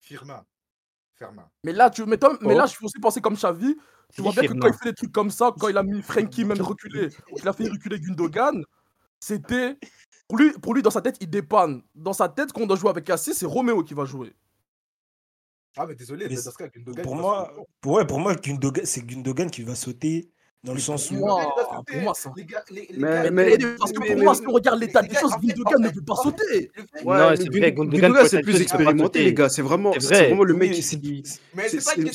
Firmin. 0.00 0.44
Firmin. 1.14 1.48
Mais 1.64 1.72
là, 1.72 1.90
tu, 1.90 2.04
mais, 2.06 2.16
toi- 2.18 2.36
mais 2.40 2.54
Oh. 2.54 2.58
là, 2.58 2.66
je 2.66 2.72
suis 2.72 2.84
aussi 2.84 2.98
pensé 3.00 3.20
comme 3.20 3.34
Xavi. 3.34 3.76
Tu 4.14 4.22
vois 4.22 4.32
bien 4.32 4.42
que 4.48 4.54
quand 4.58 4.68
il 4.68 4.74
fait 4.74 4.88
des 4.90 4.94
trucs 4.94 5.12
comme 5.12 5.30
ça, 5.30 5.52
quand 5.58 5.68
il 5.68 5.76
a 5.76 5.82
mis 5.82 6.00
Frankie 6.02 6.44
même 6.44 6.60
reculé, 6.62 7.08
qu'il 7.36 7.46
a 7.48 7.52
fait 7.52 7.68
reculer 7.68 8.00
Gundogan, 8.00 8.64
c'était. 9.20 9.76
Pour 10.28 10.38
lui, 10.38 10.52
pour 10.52 10.74
lui, 10.74 10.82
dans 10.82 10.90
sa 10.90 11.00
tête, 11.02 11.16
il 11.20 11.28
dépanne. 11.30 11.82
Dans 11.94 12.12
sa 12.12 12.28
tête, 12.28 12.52
quand 12.52 12.62
on 12.62 12.66
doit 12.66 12.76
jouer 12.76 12.90
avec 12.90 13.04
Cassis, 13.04 13.34
c'est 13.34 13.46
Roméo 13.46 13.82
qui 13.82 13.94
va 13.94 14.04
jouer. 14.04 14.32
Ah, 15.76 15.86
mais 15.86 15.94
désolé, 15.94 16.24
Mais 16.28 16.34
mais 16.36 16.42
dans 16.42 16.50
ce 16.50 16.56
cas, 16.56 16.68
Gundogan. 16.68 17.02
Pour 17.04 17.14
il 17.16 17.20
moi, 17.20 17.54
pour, 17.80 17.92
ouais, 17.94 18.06
pour 18.06 18.18
moi 18.20 18.34
Gundogan- 18.34 18.84
c'est 18.84 19.02
Gundogan 19.06 19.50
qui 19.50 19.62
va 19.62 19.74
sauter 19.74 20.30
dans 20.64 20.74
le 20.74 20.80
sens 20.80 21.10
où. 21.10 21.14
pour 21.16 21.96
moi, 22.02 22.14
ça. 22.14 22.32
Les 22.36 22.44
gars, 22.44 22.64
les, 22.70 22.88
les 22.90 22.98
Mais- 22.98 23.58
Parce 23.78 23.92
que 23.92 23.98
pour 23.98 24.06
mais- 24.08 24.16
moi, 24.16 24.34
si 24.34 24.42
on 24.46 24.52
regarde 24.52 24.80
l'état 24.80 25.02
des 25.02 25.14
choses, 25.14 25.32
Gundogan 25.40 25.80
ne 25.82 25.88
peut 25.90 26.02
pas 26.02 26.16
sauter. 26.16 26.70
Non, 27.04 27.30
mais 27.30 27.36
c'est 27.36 27.48
vrai, 27.48 27.72
Gundogan, 27.72 28.14
c'est 28.28 28.42
plus 28.42 28.60
expérimenté, 28.60 29.24
les 29.24 29.34
gars. 29.34 29.48
C'est 29.48 29.62
vraiment, 29.62 29.92
le 29.94 30.54
mec 30.54 30.72
qui. 30.72 30.82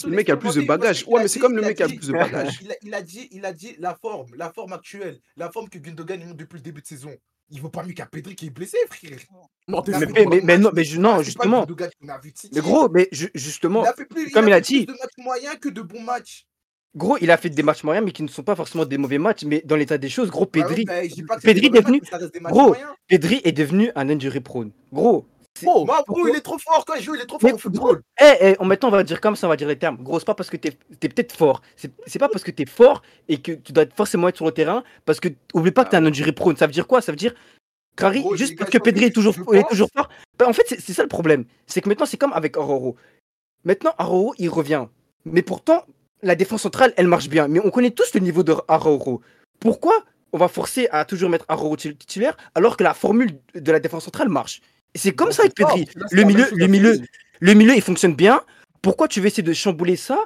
le 0.05 0.09
mec 0.09 0.25
qui 0.25 0.31
a 0.31 0.35
le 0.35 0.39
plus 0.39 0.55
de 0.55 0.61
bagages. 0.61 1.05
Ouais, 1.07 1.21
mais 1.21 1.27
c'est 1.27 1.39
dit- 1.39 1.39
comme 1.39 1.55
le 1.55 1.61
il 1.61 1.65
a 1.65 1.67
mec 1.69 1.77
qui 1.77 1.83
a 1.83 1.87
le 1.87 1.91
dit- 1.91 1.97
plus 1.97 2.07
de 2.07 2.13
bagages. 2.13 2.59
Il 2.83 2.93
a, 2.93 3.01
dit, 3.01 3.27
il 3.31 3.45
a 3.45 3.53
dit 3.53 3.75
la 3.79 3.95
forme, 3.95 4.27
la 4.35 4.51
forme 4.51 4.73
actuelle, 4.73 5.19
la 5.37 5.49
forme 5.51 5.69
que 5.69 5.77
Gundogan 5.79 6.19
il 6.21 6.27
monte 6.27 6.37
depuis 6.37 6.57
le 6.57 6.61
début 6.61 6.81
de 6.81 6.85
saison. 6.87 7.09
Il 7.49 7.61
vaut 7.61 7.69
pas 7.69 7.83
mieux 7.83 7.93
qu'un 7.93 8.05
Pedri 8.05 8.35
qui 8.35 8.47
est 8.47 8.49
blessé, 8.49 8.77
frère. 8.89 9.11
Non, 9.67 9.81
Mais, 9.87 9.93
fou. 9.93 9.99
fait 9.99 10.05
mais, 10.07 10.25
mais, 10.25 10.41
mais 10.43 10.57
non, 10.57 10.71
mais 10.73 10.83
je- 10.83 10.99
non, 10.99 11.17
pas 11.17 11.23
justement. 11.23 11.65
Mais 12.53 12.61
gros, 12.61 12.89
mais 12.89 13.07
ju- 13.11 13.31
justement, 13.33 13.83
il 13.83 13.87
a 13.87 13.93
fait 13.93 14.05
plus, 14.05 14.31
comme 14.31 14.47
il 14.47 14.53
a 14.53 14.57
fait 14.57 14.61
plus 14.63 14.79
dit- 14.79 14.85
de 14.87 14.91
matchs 14.93 15.17
moyens 15.17 15.55
que 15.59 15.69
de 15.69 15.81
bons 15.81 16.01
matchs. 16.01 16.45
Gros, 16.95 17.17
il 17.21 17.31
a 17.31 17.37
fait 17.37 17.49
des 17.49 17.63
matchs 17.63 17.83
moyens, 17.83 18.05
mais 18.05 18.11
qui 18.11 18.21
ne 18.21 18.27
sont 18.27 18.43
pas 18.43 18.55
forcément 18.55 18.85
des 18.85 18.97
mauvais 18.99 19.17
matchs. 19.17 19.43
Mais 19.45 19.61
dans 19.65 19.75
l'état 19.75 19.97
des 19.97 20.09
choses, 20.09 20.29
gros, 20.29 20.45
Bah 20.45 20.49
oui, 20.69 20.85
Pedri, 20.85 20.85
bah, 20.85 21.35
Pedri 21.41 21.69
mauvais 21.69 21.81
devenu- 21.81 22.01
mais 22.41 22.49
gros. 22.51 22.75
Pedri 23.07 23.41
est 23.43 23.51
devenu 23.51 23.91
un 23.95 24.09
injury 24.09 24.39
prone. 24.41 24.71
Gros, 24.91 25.25
Oh, 25.67 25.85
pourquoi- 25.85 26.03
gros, 26.07 26.27
il 26.27 26.35
est 26.35 26.41
trop 26.41 26.57
fort 26.57 26.83
quand 26.85 26.95
il 26.95 27.03
joue, 27.03 27.13
il 27.15 27.21
est 27.21 27.25
trop 27.27 27.37
Mais 27.43 27.49
fort 27.49 27.57
au 27.57 27.59
football. 27.61 28.01
Eh, 28.19 28.33
eh, 28.41 28.55
en 28.59 28.65
maintenant, 28.65 28.89
on 28.89 28.91
va 28.91 29.03
dire 29.03 29.21
comme 29.21 29.35
ça, 29.35 29.45
on 29.45 29.49
va 29.51 29.55
dire 29.55 29.67
les 29.67 29.77
termes. 29.77 29.97
Gros, 30.01 30.17
c'est 30.19 30.25
pas 30.25 30.33
parce 30.33 30.49
que 30.49 30.57
t'es 30.57 30.69
es, 30.69 31.09
peut-être 31.09 31.31
fort. 31.35 31.61
C'est 31.75 32.19
pas 32.19 32.27
parce 32.27 32.43
que 32.43 32.49
t'es 32.51 32.65
fort 32.65 33.03
et 33.27 33.39
que 33.39 33.51
tu 33.51 33.71
dois 33.71 33.85
forcément 33.95 34.27
être 34.27 34.35
sur 34.37 34.45
le 34.45 34.51
terrain. 34.51 34.83
Parce 35.05 35.19
que, 35.19 35.29
oublie 35.53 35.69
pas 35.71 35.85
que 35.85 35.91
t'es 35.91 35.97
un 35.97 36.05
injury 36.07 36.31
prone. 36.31 36.57
Ça 36.57 36.65
veut 36.65 36.73
dire 36.73 36.87
quoi? 36.87 37.01
Ça 37.01 37.11
veut 37.11 37.15
dire, 37.17 37.33
Gros, 37.95 38.35
juste 38.35 38.57
parce 38.57 38.71
que 38.71 38.79
Pedri 38.79 39.05
est 39.05 39.11
toujours, 39.11 39.35
est 39.53 39.67
toujours 39.69 39.89
fort. 39.95 40.09
Bah, 40.39 40.47
en 40.47 40.53
fait, 40.53 40.63
c'est 40.67 40.93
ça 40.93 41.03
le 41.03 41.07
problème. 41.07 41.45
C'est 41.67 41.81
que 41.81 41.89
maintenant, 41.89 42.07
c'est 42.07 42.17
comme 42.17 42.33
avec 42.33 42.57
Aroro. 42.57 42.95
Maintenant, 43.63 43.93
Aroro, 43.99 44.33
il 44.39 44.49
revient. 44.49 44.87
Mais 45.25 45.43
pourtant, 45.43 45.85
la 46.23 46.35
défense 46.35 46.61
centrale, 46.63 46.93
elle 46.97 47.07
marche 47.07 47.29
bien. 47.29 47.47
Mais 47.47 47.59
on 47.63 47.69
connaît 47.69 47.91
tous 47.91 48.13
le 48.13 48.19
niveau 48.21 48.43
de 48.43 48.55
Aroro. 48.67 49.21
Pourquoi 49.59 49.93
on 50.31 50.37
va 50.37 50.47
forcer 50.47 50.87
à 50.91 51.05
toujours 51.05 51.29
mettre 51.29 51.45
tit- 51.77 51.95
titulaire 51.95 52.35
alors 52.55 52.75
que 52.77 52.83
la 52.83 52.93
formule 52.93 53.37
de 53.53 53.71
la 53.71 53.79
défense 53.79 54.05
centrale 54.05 54.29
marche? 54.29 54.61
C'est 54.95 55.11
comme 55.13 55.27
Bon, 55.29 55.33
ça 55.33 55.43
avec 55.43 55.55
Pedri. 55.55 55.87
Le 56.11 56.23
milieu, 56.23 56.45
le 56.55 56.67
milieu, 56.67 56.99
le 57.39 57.53
milieu, 57.53 57.75
il 57.75 57.81
fonctionne 57.81 58.15
bien. 58.15 58.41
Pourquoi 58.81 59.07
tu 59.07 59.19
veux 59.21 59.27
essayer 59.27 59.43
de 59.43 59.53
chambouler 59.53 59.95
ça 59.95 60.19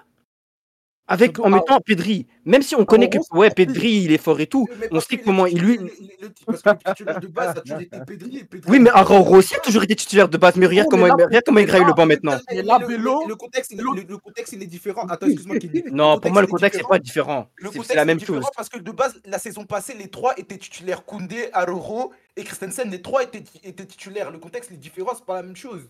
avec 1.08 1.40
en 1.40 1.50
mettant 1.50 1.80
Pedri 1.80 2.28
Même 2.46 2.62
si 2.62 2.76
on 2.76 2.86
connaît 2.86 3.10
que 3.10 3.18
ouais. 3.32 3.50
Pedri, 3.50 4.04
il 4.04 4.12
est 4.12 4.18
fort 4.18 4.40
et 4.40 4.48
tout. 4.48 4.68
On 4.92 5.00
sait 5.00 5.18
comment 5.18 5.46
il 5.46 5.60
lui. 5.60 5.78
titulaire, 5.78 5.94
il 6.00 6.06
est- 6.06 6.14
il 6.20 6.26
est- 6.26 6.46
Parce 6.46 6.62
que 6.62 6.70
le 6.70 6.78
titulaire 6.94 7.20
de 7.20 7.28
base, 7.28 7.46
ça 7.54 7.60
a 7.60 7.62
toujours 7.62 7.82
été 7.82 7.98
Pedri. 8.06 8.44
Pedri 8.44 8.72
Oui, 8.72 8.80
mais 8.80 8.90
Aroro 8.92 9.36
aussi 9.38 9.56
a 9.56 9.60
toujours 9.60 9.84
été 9.84 9.96
titulaire 9.96 10.28
de 10.30 10.38
base. 10.38 10.56
Mais 10.56 10.66
regarde 10.68 10.90
comment, 10.90 11.06
il- 11.08 11.10
là, 11.18 11.26
regarde 11.26 11.44
comment 11.46 11.60
il 11.60 11.64
mais 11.64 11.68
graille 11.68 11.86
le 11.86 11.94
banc 11.94 12.06
maintenant. 12.06 12.38
Le- 12.52 13.36
contexte, 13.36 13.72
il 13.72 13.80
est- 13.80 13.84
l'autre- 13.84 14.02
le, 14.02 14.08
le 14.08 14.18
contexte, 14.18 14.54
il 14.54 14.64
est 14.64 14.68
différent. 14.68 15.06
Attends, 15.10 15.28
excuse-moi. 15.28 15.58
Non, 15.92 16.20
pour 16.20 16.32
moi, 16.32 16.42
le 16.42 16.48
contexte, 16.48 16.80
c'est 16.82 16.88
pas 16.88 17.00
différent. 17.00 17.48
C'est 17.84 17.96
la 17.96 18.06
même 18.06 18.20
chose. 18.20 18.46
parce 18.56 18.70
que 18.70 18.80
de 18.80 18.92
base, 18.92 19.20
la 19.26 19.40
saison 19.40 19.66
passée, 19.66 19.94
les 19.98 20.08
trois 20.10 20.34
étaient 20.38 20.58
titulaires. 20.58 21.06
Koundé, 21.06 21.50
Aroro 21.54 22.12
et 22.36 22.44
Christensen, 22.44 22.90
les 22.90 23.02
trois 23.02 23.24
étaient, 23.24 23.44
étaient 23.64 23.86
titulaires. 23.86 24.32
Le 24.32 24.40
contexte 24.40 24.72
est 24.72 24.78
différent, 24.78 25.12
c'est 25.16 25.26
pas 25.26 25.36
la 25.36 25.44
même 25.44 25.56
chose. 25.56 25.82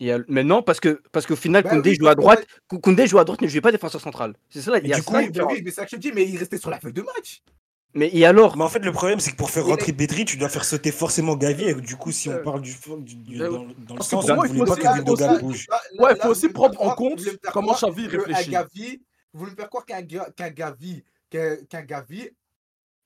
Il 0.00 0.10
a- 0.10 0.18
Mais 0.28 0.42
non, 0.42 0.62
parce 0.62 0.80
que 0.80 1.00
parce 1.12 1.26
qu'au 1.26 1.36
final, 1.36 1.62
Bah 1.62 1.70
Koundé 1.70 1.90
oui, 1.90 1.96
joue 2.00 2.08
à 2.08 2.14
droite. 2.14 2.44
Kou- 2.68 2.80
Koundé 2.80 3.06
joue 3.06 3.18
à 3.18 3.24
droite, 3.24 3.40
ne 3.40 3.46
jouait 3.48 3.60
pas 3.60 3.70
défenseur 3.72 4.00
central. 4.00 4.34
C'est 4.50 4.60
ça, 4.60 4.76
il 4.78 4.88
y 4.88 4.92
a 4.92 4.96
du 4.96 5.02
ça, 5.02 5.10
coup, 5.10 5.16
Oui, 5.16 5.62
mais 5.64 5.70
c'est 5.70 5.76
ça 5.76 5.84
que 5.84 5.90
je 5.92 5.96
te 5.96 6.00
dis, 6.00 6.12
mais 6.12 6.26
il 6.28 6.36
restait 6.38 6.58
sur 6.58 6.70
la 6.70 6.80
feuille 6.80 6.92
de 6.92 7.02
match. 7.02 7.42
Mais 7.94 8.08
et 8.12 8.24
alors? 8.24 8.56
Mais 8.56 8.64
en 8.64 8.68
fait, 8.70 8.78
le 8.78 8.90
problème, 8.90 9.20
c'est 9.20 9.32
que 9.32 9.36
pour 9.36 9.50
faire 9.50 9.66
Et 9.66 9.70
rentrer 9.70 9.92
Pedri, 9.92 10.24
tu 10.24 10.38
dois 10.38 10.48
faire 10.48 10.64
sauter 10.64 10.90
forcément 10.90 11.36
Gavi. 11.36 11.64
Et 11.64 11.74
du 11.74 11.96
coup, 11.96 12.10
si 12.10 12.30
on 12.30 12.38
parle 12.42 12.62
du, 12.62 12.74
du- 13.02 13.16
du- 13.16 13.42
Euh, 13.42 13.50
dans, 13.50 13.66
dans 13.86 13.96
le 13.96 14.02
sens 14.02 14.26
moi, 14.28 14.36
vous 14.38 14.44
il 14.46 14.48
voulez 14.48 14.70
faut 14.70 14.76
pas 14.76 14.76
que 14.76 14.96
Gundogan 14.96 15.38
bouge. 15.40 15.66
Ouais, 15.98 16.16
faut 16.20 16.28
aussi 16.30 16.48
prendre 16.48 16.80
en 16.80 16.94
compte 16.94 17.20
comment 17.52 17.74
Xavi 17.74 18.06
réfléchit. 18.06 18.50
Gavi, 18.50 19.02
vous 19.34 19.40
voulez 19.40 19.50
me 19.52 19.56
faire 19.56 19.68
croire 19.68 19.84
qu'un 19.84 20.00
Ga- 20.00 20.30
qu'un 20.34 20.48
Gavi, 20.50 21.04
qu'un 21.30 21.82
Gavi 21.82 22.30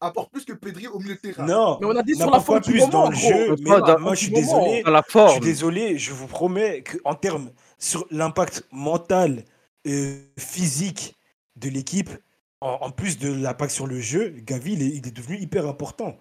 apporte 0.00 0.30
plus 0.32 0.44
que 0.44 0.52
Pedri 0.52 0.86
au 0.88 0.98
milieu 0.98 1.14
de 1.14 1.20
terrain. 1.20 1.46
Non, 1.46 1.78
Mais 1.80 1.86
on 1.86 1.96
a 1.96 2.02
dit 2.02 2.14
sur 2.14 2.30
la 2.30 2.40
forme 2.40 2.60
plus 2.60 2.80
moment, 2.80 2.92
dans 3.04 3.10
le 3.10 3.16
jeu. 3.16 3.48
Mais 3.50 3.56
Mais 3.60 3.70
pas 3.70 3.80
dans- 3.94 4.00
moi, 4.00 4.14
je 4.14 4.20
suis 4.20 4.30
désolé. 4.32 4.82
la 4.84 4.98
Je 4.98 5.02
suis 5.02 5.12
forme 5.12 5.40
désolé, 5.40 5.98
je 5.98 6.12
vous 6.12 6.26
promets 6.26 6.82
qu'en 6.82 7.14
termes 7.14 7.50
sur 7.78 8.06
l'impact 8.10 8.64
mental, 8.72 9.44
euh, 9.86 10.18
physique 10.38 11.14
de 11.56 11.68
l'équipe, 11.70 12.10
en, 12.60 12.78
en 12.82 12.90
plus 12.90 13.18
de 13.18 13.32
l'impact 13.32 13.72
sur 13.72 13.86
le 13.86 14.00
jeu, 14.00 14.30
Gavi, 14.38 14.72
il 14.74 14.82
est, 14.82 14.88
il 14.96 15.06
est 15.06 15.16
devenu 15.16 15.38
hyper 15.38 15.66
important. 15.66 16.16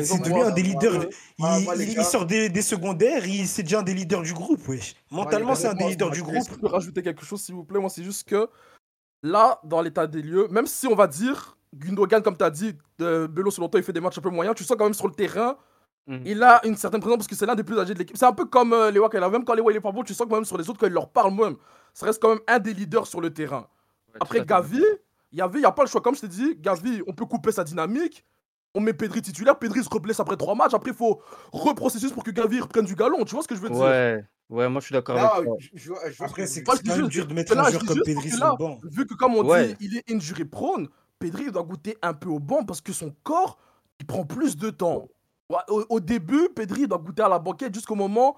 C'est 0.00 0.18
devenu 0.20 0.36
moi, 0.36 0.46
un 0.46 0.50
des 0.52 0.62
moi, 0.62 0.72
leaders. 0.72 0.92
moi, 1.38 1.58
de- 1.58 1.64
moi, 1.64 1.74
il, 1.76 2.04
sort 2.04 2.24
des, 2.24 2.48
des 2.48 2.62
secondaires, 2.62 3.26
il- 3.26 3.46
c'est 3.48 3.64
déjà 3.64 3.80
un 3.80 3.82
des 3.82 3.92
leaders 3.94 4.22
du 4.22 4.32
groupe, 4.32 4.66
wesh. 4.68 4.94
Mentalement, 5.10 5.54
c'est 5.56 5.66
un 5.66 5.74
des 5.74 5.80
moi, 5.82 5.90
leaders 5.90 6.08
moi, 6.08 6.14
du 6.16 6.22
groupe. 6.22 6.48
Je 6.48 6.54
peux 6.56 6.66
rajouter 6.68 7.02
quelque 7.02 7.24
chose, 7.24 7.40
s'il 7.42 7.54
vous 7.56 7.64
plaît? 7.64 7.80
Moi, 7.80 7.90
c'est 7.90 8.04
juste 8.04 8.26
que 8.28 8.48
là, 9.22 9.60
dans 9.64 9.82
l'état 9.82 10.06
des 10.06 10.22
lieux, 10.22 10.46
même 10.48 10.66
si 10.66 10.86
on 10.86 10.94
va 10.94 11.06
dire 11.08 11.56
Gundogan, 11.74 12.22
comme 12.22 12.36
tu 12.36 12.44
as 12.44 12.50
dit, 12.50 12.76
euh, 13.00 13.28
Bello, 13.28 13.50
selon 13.50 13.68
toi, 13.68 13.78
il 13.80 13.84
fait 13.84 13.92
des 13.92 14.00
matchs 14.00 14.18
un 14.18 14.22
peu 14.22 14.30
moyens, 14.30 14.56
tu 14.56 14.64
sens 14.64 14.76
quand 14.76 14.84
même 14.84 14.94
sur 14.94 15.06
le 15.06 15.14
terrain, 15.14 15.56
Mhm. 16.06 16.22
il 16.24 16.42
a 16.42 16.64
une 16.66 16.76
certaine 16.76 17.00
présence 17.00 17.18
parce 17.18 17.28
que 17.28 17.36
c'est 17.36 17.46
l'un 17.46 17.54
des 17.54 17.62
plus 17.62 17.78
âgés 17.78 17.94
de 17.94 17.98
l'équipe. 17.98 18.16
C'est 18.16 18.24
un 18.26 18.32
peu 18.32 18.46
comme 18.46 18.72
euh, 18.72 18.90
Lewa 18.90 19.08
Kela. 19.08 19.28
Même 19.28 19.44
quand 19.44 19.54
Lewa 19.54 19.70
il 19.70 19.76
est 19.76 19.80
pas 19.80 19.92
bon, 19.92 20.02
tu 20.02 20.14
sens 20.14 20.26
que 20.26 20.32
même 20.32 20.44
sur 20.44 20.58
les 20.58 20.68
autres, 20.68 20.80
quand 20.80 20.86
il 20.86 20.92
leur 20.92 21.08
parle 21.10 21.32
même, 21.34 21.56
ça 21.94 22.06
reste 22.06 22.20
quand 22.20 22.30
même 22.30 22.40
un 22.48 22.58
des 22.58 22.72
leaders 22.74 23.06
sur 23.06 23.20
le 23.20 23.32
terrain. 23.32 23.68
Après, 24.18 24.44
Gavi, 24.44 24.82
il 25.30 25.38
y 25.38 25.42
avait, 25.42 25.60
il 25.60 25.62
y 25.62 25.66
a 25.66 25.70
pas 25.72 25.84
le 25.84 25.88
choix. 25.88 26.00
Comme 26.00 26.16
je 26.16 26.22
t'ai 26.22 26.28
dit, 26.28 26.56
Gavi, 26.58 27.02
on 27.06 27.12
peut 27.12 27.26
couper 27.26 27.52
sa 27.52 27.62
dynamique. 27.62 28.24
On 28.74 28.80
met 28.80 28.92
Pedri 28.92 29.20
titulaire, 29.22 29.58
Pedri 29.58 29.84
se 29.84 29.88
reblesse 29.88 30.18
après 30.20 30.36
trois 30.36 30.54
matchs. 30.54 30.74
Après, 30.74 30.90
il 30.90 30.96
faut 30.96 31.20
reprocessus 31.52 32.10
pour 32.10 32.24
que 32.24 32.30
Gavi 32.30 32.60
reprenne 32.60 32.84
du 32.86 32.94
galon. 32.96 33.24
Tu 33.24 33.34
vois 33.34 33.42
ce 33.42 33.48
que 33.48 33.54
je 33.54 33.60
veux 33.60 33.68
dire? 33.68 33.78
Ouais, 33.80 34.24
ouais, 34.48 34.68
moi 34.68 34.80
je 34.80 34.86
suis 34.86 34.92
d'accord 34.92 35.18
avec 35.18 35.44
toi. 35.44 35.56
je- 35.60 35.68
je 35.74 35.92
je 36.10 36.24
Après, 36.24 36.42
que 36.42 36.48
c'est 36.48 36.62
quand 36.64 36.80
dur 37.08 37.26
de 37.26 37.34
mettre 37.34 37.54
là, 37.54 37.66
un 37.66 37.70
joueur 37.70 37.84
comme 37.84 38.00
Pedri 38.04 38.30
sur 38.30 38.44
le 38.50 38.56
banc. 38.56 38.78
Vu 38.84 39.06
que, 39.06 39.14
comme 39.14 39.34
on 39.36 39.44
Ouais. 39.44 39.74
dit, 39.74 39.76
il 39.80 39.96
est 39.96 40.10
injury 40.12 40.44
prone, 40.44 40.88
Pedri 41.20 41.52
doit 41.52 41.62
goûter 41.62 41.98
un 42.02 42.14
peu 42.14 42.30
au 42.30 42.40
banc 42.40 42.64
parce 42.64 42.80
que 42.80 42.92
son 42.92 43.14
corps, 43.22 43.58
il 44.00 44.06
prend 44.06 44.24
plus 44.24 44.56
de 44.56 44.70
temps. 44.70 45.06
Au, 45.68 46.00
début, 46.00 46.48
Pedri 46.48 46.88
doit 46.88 46.98
goûter 46.98 47.22
à 47.22 47.28
la 47.28 47.38
banquette 47.38 47.74
jusqu'au 47.74 47.94
moment 47.94 48.36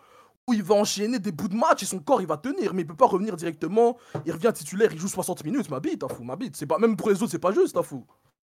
où 0.49 0.53
il 0.53 0.63
va 0.63 0.75
enchaîner 0.75 1.21
des 1.21 1.31
bouts 1.31 1.47
de 1.47 1.55
match 1.55 1.85
et 1.85 1.87
son 1.87 2.01
corps 2.01 2.21
il 2.21 2.27
va 2.27 2.37
tenir, 2.37 2.75
mais 2.75 2.83
il 2.83 2.87
peut 2.87 2.97
pas 2.97 3.07
revenir 3.07 3.37
directement. 3.37 3.97
Il 4.27 4.33
revient 4.33 4.51
titulaire, 4.53 4.93
il 4.93 4.99
joue 4.99 5.07
60 5.07 5.45
minutes, 5.45 5.71
ma 5.71 5.79
bite, 5.79 6.01
t'as 6.01 6.09
ma 6.25 6.35
bite. 6.35 6.57
C'est 6.57 6.67
pas 6.67 6.79
même 6.79 6.97
pour 6.97 7.09
les 7.11 7.23
autres, 7.23 7.31
c'est 7.31 7.39
pas 7.39 7.53
juste, 7.53 7.75
t'as 7.75 7.83
fou. 7.83 8.05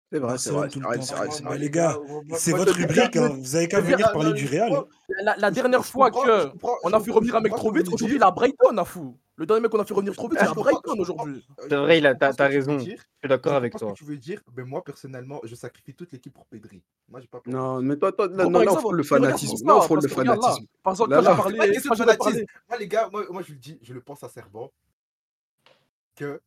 C'est 0.10 0.20
vrai, 0.20 0.38
c'est 0.38 0.52
vrai, 0.52 0.70
tout 0.70 0.74
c'est 0.76 0.80
le 0.80 0.86
vrai, 0.86 0.96
temps. 0.98 1.02
c'est 1.04 1.16
vrai, 1.16 1.32
c'est 1.32 1.44
vrai. 1.44 1.58
les 1.58 1.70
gars, 1.70 1.98
c'est 2.38 2.52
votre 2.54 2.74
rubrique, 2.74 3.18
hein. 3.18 3.28
vous 3.42 3.56
avez 3.58 3.68
qu'à 3.68 3.82
je- 3.82 3.86
venir 3.86 4.12
parler 4.14 4.30
non, 4.30 4.36
du 4.36 4.46
Real. 4.48 4.72
La, 5.22 5.36
la 5.36 5.52
dernière 5.52 5.84
je 5.84 5.90
fois 5.90 6.10
comprends, 6.12 6.26
que 6.26 6.42
je 6.44 6.48
comprends, 6.48 6.76
on 6.84 6.90
je 6.90 6.96
a 6.96 7.00
fait 7.02 7.12
revenir 7.12 7.36
un 7.36 7.42
mec 7.42 7.54
trop 7.54 7.72
vite, 7.74 7.88
aujourd'hui 7.92 8.16
il 8.16 8.24
a 8.24 8.32
Brighton, 8.32 8.78
à 8.78 8.86
fou. 8.86 9.18
Le 9.36 9.46
dernier 9.46 9.62
mec 9.62 9.70
qu'on 9.72 9.80
a 9.80 9.86
fait 9.86 9.94
revenir 9.94 10.14
trop 10.16 10.30
vite, 10.30 10.40
c'est 10.42 10.54
Brighton 10.56 10.96
aujourd'hui. 10.98 11.46
C'est 11.60 11.76
vrai, 11.76 11.98
il 11.98 12.06
a- 12.08 12.16
t'as 12.16 12.48
raison. 12.48 12.80
Je 12.80 12.86
suis 12.86 12.98
d'accord 13.26 13.54
avec 13.56 13.76
toi. 13.76 13.92
tu 13.98 14.06
veux 14.06 14.18
dire, 14.18 14.42
mais 14.56 14.64
moi 14.64 14.82
personnellement, 14.82 15.42
je 15.44 15.56
sacrifie 15.56 15.94
toute 15.94 16.14
l'équipe 16.14 16.34
pour 16.34 16.46
Pedri. 16.46 16.82
Moi, 17.10 17.20
j'ai 17.20 17.28
pas. 17.28 17.42
Non, 17.46 17.82
mais 17.82 17.98
toi, 17.98 18.14
toi 18.14 18.30
non, 18.30 18.46
on 18.56 18.76
frôle 18.78 18.96
le 18.96 19.04
fanatisme. 19.04 19.68
Là, 19.68 19.76
on 19.78 19.82
frôle 19.82 20.00
le 20.02 20.08
fanatisme. 20.08 20.66
Par 20.84 20.94
exemple, 20.94 21.12
Là, 21.12 21.18
quand 21.22 21.50
j'ai 21.50 21.58
parlé, 21.58 21.80
fanatisme. 21.80 22.46
Moi, 22.70 22.78
les 22.80 22.88
gars, 22.88 23.10
moi, 23.12 23.26
moi, 23.30 23.42
je 23.42 23.52
le 23.52 23.58
dis, 23.60 23.78
je 23.82 23.94
le 23.94 24.00
pense 24.00 24.20
sincèrement, 24.22 24.72
que 26.16 26.42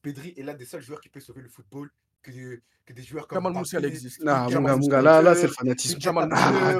Pedri 0.00 0.32
est 0.36 0.42
l'un 0.44 0.54
des 0.54 0.64
seuls 0.64 0.80
joueurs 0.80 1.00
qui 1.00 1.08
peut 1.08 1.20
sauver 1.20 1.42
le 1.42 1.48
football, 1.48 1.90
que, 2.22 2.60
que 2.84 2.92
des 2.92 3.02
joueurs 3.02 3.26
comme 3.26 3.36
Jamal 3.36 3.52
Mbappé, 3.52 3.60
Moussiala 3.60 3.88
existe. 3.88 4.22
Non, 4.22 4.36
mon 4.44 4.48
Jamal 4.48 4.80
gars, 4.88 5.02
là, 5.02 5.22
là, 5.22 5.34
c'est 5.34 5.46
le 5.46 5.52
fanatisme. 5.52 6.00
Jamal 6.00 6.28
Ah, 6.32 6.74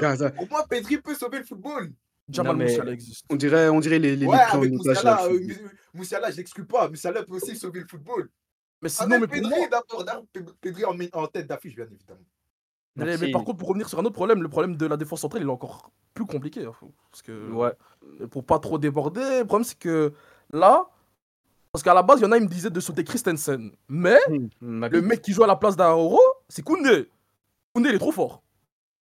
moi, 0.49 0.65
Pedri 0.69 0.97
peut 0.97 1.15
sauver 1.15 1.39
le 1.39 1.45
football. 1.45 1.91
Jamal 2.29 2.57
Moussiala 2.57 2.91
existe. 2.91 3.25
on 3.29 3.35
dirait, 3.35 3.69
on 3.69 3.79
dirait 3.79 3.99
les, 3.99 4.15
les, 4.15 4.25
Ouais, 4.25 4.37
avec 4.37 4.71
Moussiala, 4.71 5.25
euh, 5.25 5.39
je 6.31 6.37
l'exclus 6.37 6.65
pas. 6.65 6.87
Moussiala 6.89 7.23
peut 7.23 7.33
aussi 7.35 7.55
sauver 7.55 7.79
le 7.81 7.87
football. 7.87 8.29
Mais 8.81 8.89
sinon, 8.89 9.15
Avec 9.17 9.31
mais 9.31 9.41
Pedri, 9.41 9.59
moi, 9.59 9.67
d'abord, 9.69 10.05
d'abord, 10.05 10.25
Pedri 10.61 10.85
en, 10.85 10.95
en 11.13 11.27
tête 11.27 11.47
d'affiche, 11.47 11.75
bien 11.75 11.85
évidemment. 11.91 12.21
Mais, 12.95 13.31
par 13.31 13.43
contre, 13.43 13.57
pour 13.59 13.69
revenir 13.69 13.87
sur 13.87 13.99
un 13.99 14.03
autre 14.03 14.15
problème, 14.15 14.41
le 14.41 14.49
problème 14.49 14.75
de 14.75 14.85
la 14.85 14.97
défense 14.97 15.21
centrale, 15.21 15.41
il 15.41 15.47
est 15.47 15.51
encore 15.51 15.91
plus 16.13 16.25
compliqué. 16.25 16.65
hein, 16.65 16.73
Parce 17.11 17.21
que, 17.21 17.49
Ouais. 17.51 17.71
pour 18.29 18.45
pas 18.45 18.59
trop 18.59 18.77
déborder, 18.77 19.39
le 19.39 19.45
problème, 19.45 19.63
c'est 19.65 19.77
que 19.77 20.13
là, 20.51 20.89
parce 21.71 21.83
qu'à 21.83 21.93
la 21.93 22.01
base, 22.03 22.19
il 22.19 22.23
y 22.23 22.25
en 22.25 22.31
a, 22.31 22.37
ils 22.37 22.43
me 22.43 22.47
disaient 22.49 22.69
de 22.69 22.79
sauter 22.79 23.03
Christensen. 23.03 23.71
Mais 23.87 24.17
Ma 24.61 24.89
le 24.89 25.01
bite. 25.01 25.09
mec 25.09 25.21
qui 25.21 25.33
joue 25.33 25.43
à 25.43 25.47
la 25.47 25.55
place 25.55 25.75
d'Aoro, 25.75 26.19
c'est 26.47 26.61
Koundé. 26.63 27.09
Koundé, 27.73 27.89
il 27.89 27.95
est 27.95 27.99
trop 27.99 28.11
fort. 28.11 28.41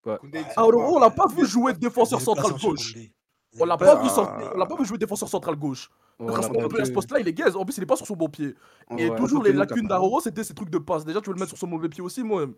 Koundé, 0.03 0.45
Aoro, 0.57 0.73
pas. 0.73 0.79
on 0.79 0.99
l'a 0.99 1.11
pas 1.11 1.27
vu 1.29 1.47
jouer 1.47 1.73
défenseur 1.73 2.21
central 2.21 2.53
gauche. 2.61 2.95
On 3.61 3.64
l'a 3.64 3.77
pas- 3.77 3.95
pas 3.97 4.03
vu 4.03 4.09
sortir- 4.09 4.53
on 4.55 4.59
l'a 4.59 4.66
pas 4.66 4.77
vu 4.77 4.85
jouer 4.85 4.99
défenseur 4.99 5.29
central 5.29 5.57
gauche. 5.57 5.91
Ouais, 6.21 6.33
on 6.33 6.69
pas 6.69 6.85
ce 6.85 6.91
poste-là, 6.93 7.21
il 7.21 7.29
est 7.29 7.33
gaze. 7.33 7.55
En 7.57 7.64
plus, 7.64 7.77
il 7.77 7.83
est 7.83 7.87
pas 7.87 7.97
sur 7.97 8.07
son 8.07 8.16
bon 8.16 8.29
pied. 8.29 8.55
Et 8.99 9.09
Ouais, 9.09 9.16
toujours, 9.16 9.43
les 9.43 9.53
lacunes 9.53 9.87
d'Aoro, 9.87 10.21
c'était 10.21 10.45
ces 10.45 10.53
trucs 10.55 10.71
de 10.71 10.79
passe. 10.79 11.05
Déjà, 11.05 11.21
tu 11.21 11.29
veux 11.31 11.35
le 11.35 11.39
mettre 11.41 11.51
sur 11.51 11.59
son 11.59 11.66
mauvais 11.69 11.89
pied 11.89 12.03
aussi, 12.03 12.23
moi-même. 12.23 12.55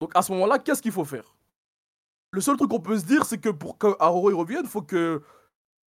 Donc, 0.00 0.10
à 0.14 0.22
ce 0.22 0.32
moment-là, 0.32 0.58
qu'est-ce 0.58 0.80
qu'il 0.82 0.92
faut 0.92 1.04
faire? 1.04 1.34
Le 2.32 2.40
seul 2.40 2.56
truc 2.56 2.70
qu'on 2.70 2.80
peut 2.80 2.98
se 2.98 3.04
dire, 3.04 3.24
c'est 3.24 3.38
que 3.38 3.48
pour 3.50 3.78
que 3.78 3.86
Aoro 4.00 4.30
il 4.30 4.34
revienne, 4.34 4.62
il 4.64 4.68
faut 4.68 4.82
que 4.82 5.22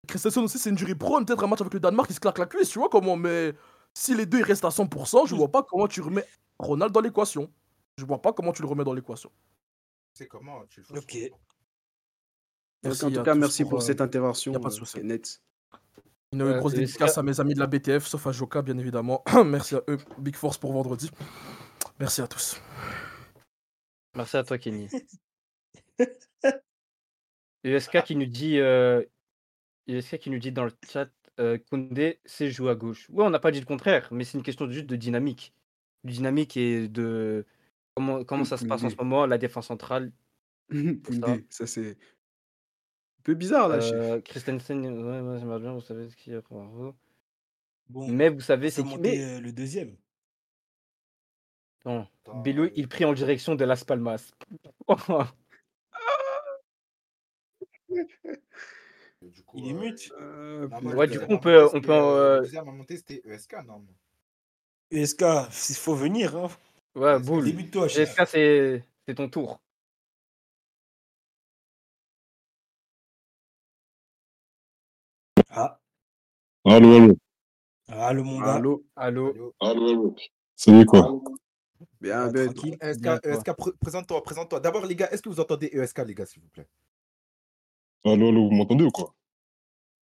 Christensen 0.08 0.44
aussi, 0.44 0.60
c'est 0.60 0.70
une 0.70 0.78
jury 0.78 0.96
prone. 0.96 1.26
Peut-être 1.26 1.44
un 1.44 1.48
match 1.48 1.62
avec 1.62 1.74
le 1.74 1.80
Danemark, 1.80 2.10
il 2.10 2.14
se 2.14 2.20
claque 2.20 2.38
la 2.38 2.46
cuisse, 2.46 2.70
tu 2.70 2.80
vois 2.80 2.90
comment. 2.90 3.16
Mais 3.16 3.54
si 3.94 4.16
les 4.16 4.26
deux 4.26 4.40
ils 4.40 4.44
restent 4.44 4.66
à 4.66 4.70
100%, 4.70 5.28
je 5.28 5.36
vois 5.36 5.52
pas 5.52 5.64
comment 5.64 5.88
tu 5.88 6.02
remets 6.02 6.26
Ronald 6.60 6.94
dans 6.94 7.02
l'équation. 7.02 7.52
Je 7.98 8.06
vois 8.06 8.22
pas 8.22 8.32
comment 8.34 8.54
tu 8.54 8.62
le 8.62 8.68
remets 8.68 8.84
dans 8.84 8.94
l'équation. 8.94 9.32
C'est 10.14 10.28
comment 10.28 10.66
tu 10.68 10.82
le 10.82 10.86
fais 10.86 10.98
Ok. 10.98 11.32
Merci 12.84 13.06
en 13.06 13.12
tout 13.12 13.24
cas, 13.24 13.34
tous 13.34 13.40
merci 13.40 13.64
pour, 13.64 13.72
pour 13.72 13.80
euh, 13.80 13.82
cette 13.86 14.02
intervention. 14.02 14.54
y 14.54 14.56
a 14.56 14.60
pas 14.60 14.70
de 14.70 14.74
euh, 14.74 14.78
souci. 14.78 15.04
net. 15.04 15.42
Une 16.34 16.44
Ouais, 16.44 16.60
grosse 16.60 16.74
dédicace 16.74 17.18
à 17.18 17.24
mes 17.24 17.40
amis 17.40 17.54
de 17.54 17.60
la 17.60 17.68
BTF, 17.68 18.06
sauf 18.06 18.28
à 18.28 18.32
Joka, 18.32 18.62
bien 18.62 18.78
évidemment. 18.78 19.24
Merci 19.46 19.76
à 19.76 19.82
eux. 19.88 19.98
Big 20.18 20.36
Force 20.36 20.58
pour 20.58 20.74
vendredi. 20.74 21.10
Merci 22.00 22.22
à 22.22 22.28
tous. 22.28 22.62
Merci 24.16 24.38
à 24.38 24.44
toi, 24.44 24.58
Kenny. 24.58 24.90
USK 27.64 28.04
qui 28.04 28.16
nous 28.16 28.26
dit, 28.26 28.60
euh, 28.60 29.04
USK 29.88 30.18
qui 30.20 30.30
nous 30.30 30.40
dit 30.40 30.52
dans 30.52 30.66
le 30.66 30.72
chat, 30.90 31.10
euh, 31.40 31.58
Koundé 31.58 32.20
sait 32.26 32.50
jouer 32.50 32.72
à 32.72 32.76
gauche. 32.76 33.10
Ouais, 33.10 33.24
on 33.24 33.30
n'a 33.30 33.40
pas 33.40 33.52
dit 33.52 33.60
le 33.60 33.66
contraire, 33.66 34.08
mais 34.12 34.24
c'est 34.24 34.38
une 34.38 34.44
question 34.44 34.70
juste 34.70 34.88
de 34.88 34.96
dynamique, 34.96 35.54
de 36.04 36.12
dynamique 36.12 36.58
et 36.58 36.88
de 36.88 37.46
comment 37.96 38.24
comment 38.24 38.44
ça 38.44 38.58
se 38.58 38.66
passe 38.66 38.84
en 38.84 38.90
ce 38.90 38.96
moment, 38.96 39.26
la 39.26 39.38
défense 39.38 39.68
centrale. 39.68 40.12
Koundé, 40.70 41.46
ça 41.50 41.68
c'est 41.68 41.92
un 41.92 43.24
peu 43.24 43.34
bizarre 43.34 43.70
là. 43.70 43.80
chef. 43.80 43.94
Euh, 43.94 44.22
Christensen, 44.22 44.86
ouais, 44.86 45.22
ouais, 45.22 45.40
j'aimerais 45.40 45.60
bien, 45.60 45.74
vous 45.74 45.82
savez 45.82 46.10
ce 46.10 46.16
qu'il 46.16 46.34
y 46.34 46.36
a 46.36 46.42
pour 46.42 46.60
vous. 46.60 46.94
Bon, 47.90 48.08
Mais 48.08 48.30
vous 48.30 48.42
savez, 48.42 48.70
c'est 48.70 48.82
c'est 48.82 48.88
qui 48.88 48.98
mais 48.98 49.24
euh, 49.24 49.40
le 49.40 49.54
deuxième. 49.54 49.96
Non, 51.86 52.06
Attends, 52.26 52.42
Bello, 52.42 52.64
euh, 52.64 52.72
il 52.76 52.90
prie 52.90 53.06
en 53.06 53.14
direction 53.14 53.56
de 53.56 53.64
Las 53.64 53.86
Palmas. 53.86 54.32
du 59.22 59.44
coup, 59.44 59.58
Il 59.58 59.68
est 59.70 59.74
euh, 59.74 59.80
mute. 59.80 60.12
Euh, 60.20 60.68
non, 60.68 60.82
moi, 60.82 60.96
Ouais, 60.96 61.08
du 61.08 61.14
deuxième 61.14 61.28
coup, 61.28 61.34
on 61.36 61.40
peut- 61.40 61.70
on 61.74 61.82
peut, 61.82 61.92
euh, 61.92 61.96
euh, 61.96 62.36
Le 62.38 62.42
deuxième 62.46 62.68
à 62.68 62.72
monter, 62.72 62.98
c'était 62.98 63.22
ESK, 63.26 63.56
non? 63.66 63.86
ESK, 64.92 65.22
il 65.70 65.76
faut 65.76 65.96
venir. 65.96 66.36
Hein. 66.36 66.50
Ouais, 66.96 67.18
que 67.20 67.26
boule. 67.26 67.46
Débute-toi, 67.46 67.88
chef. 67.88 68.10
JSK, 68.10 68.28
c'est 68.28 68.84
c'est 69.08 69.16
ton 69.16 69.30
tour. 69.30 69.60
Ah, 75.50 75.80
Allô, 76.66 76.96
allô. 76.96 77.18
allô, 77.88 78.24
mon 78.24 78.40
gars. 78.42 78.56
Allô 78.56 78.84
Allô 78.96 79.28
Allô 79.30 79.56
Allô. 79.60 80.16
Salut 80.56 80.86
quoi 80.86 81.14
Bien, 82.02 82.26
Ah, 82.26 82.30
ben, 82.30 82.46
tranquille. 82.54 82.78
ESK, 82.82 83.02
Bien, 83.02 83.18
toi. 83.20 83.32
ESK, 83.34 83.48
pr- 83.50 83.78
présente-toi, 83.80 84.24
présente-toi. 84.24 84.60
D'abord, 84.60 84.86
les 84.86 84.96
gars, 84.96 85.10
est-ce 85.12 85.22
que 85.22 85.30
vous 85.30 85.40
entendez 85.40 85.68
ESK, 85.74 86.00
les 86.00 86.16
gars, 86.16 86.26
s'il 86.26 86.42
vous 86.42 86.50
plaît? 86.50 86.68
Allô, 88.06 88.30
allô, 88.30 88.48
vous 88.50 88.56
m'entendez 88.56 88.84
ou 88.86 88.92
quoi? 88.92 89.14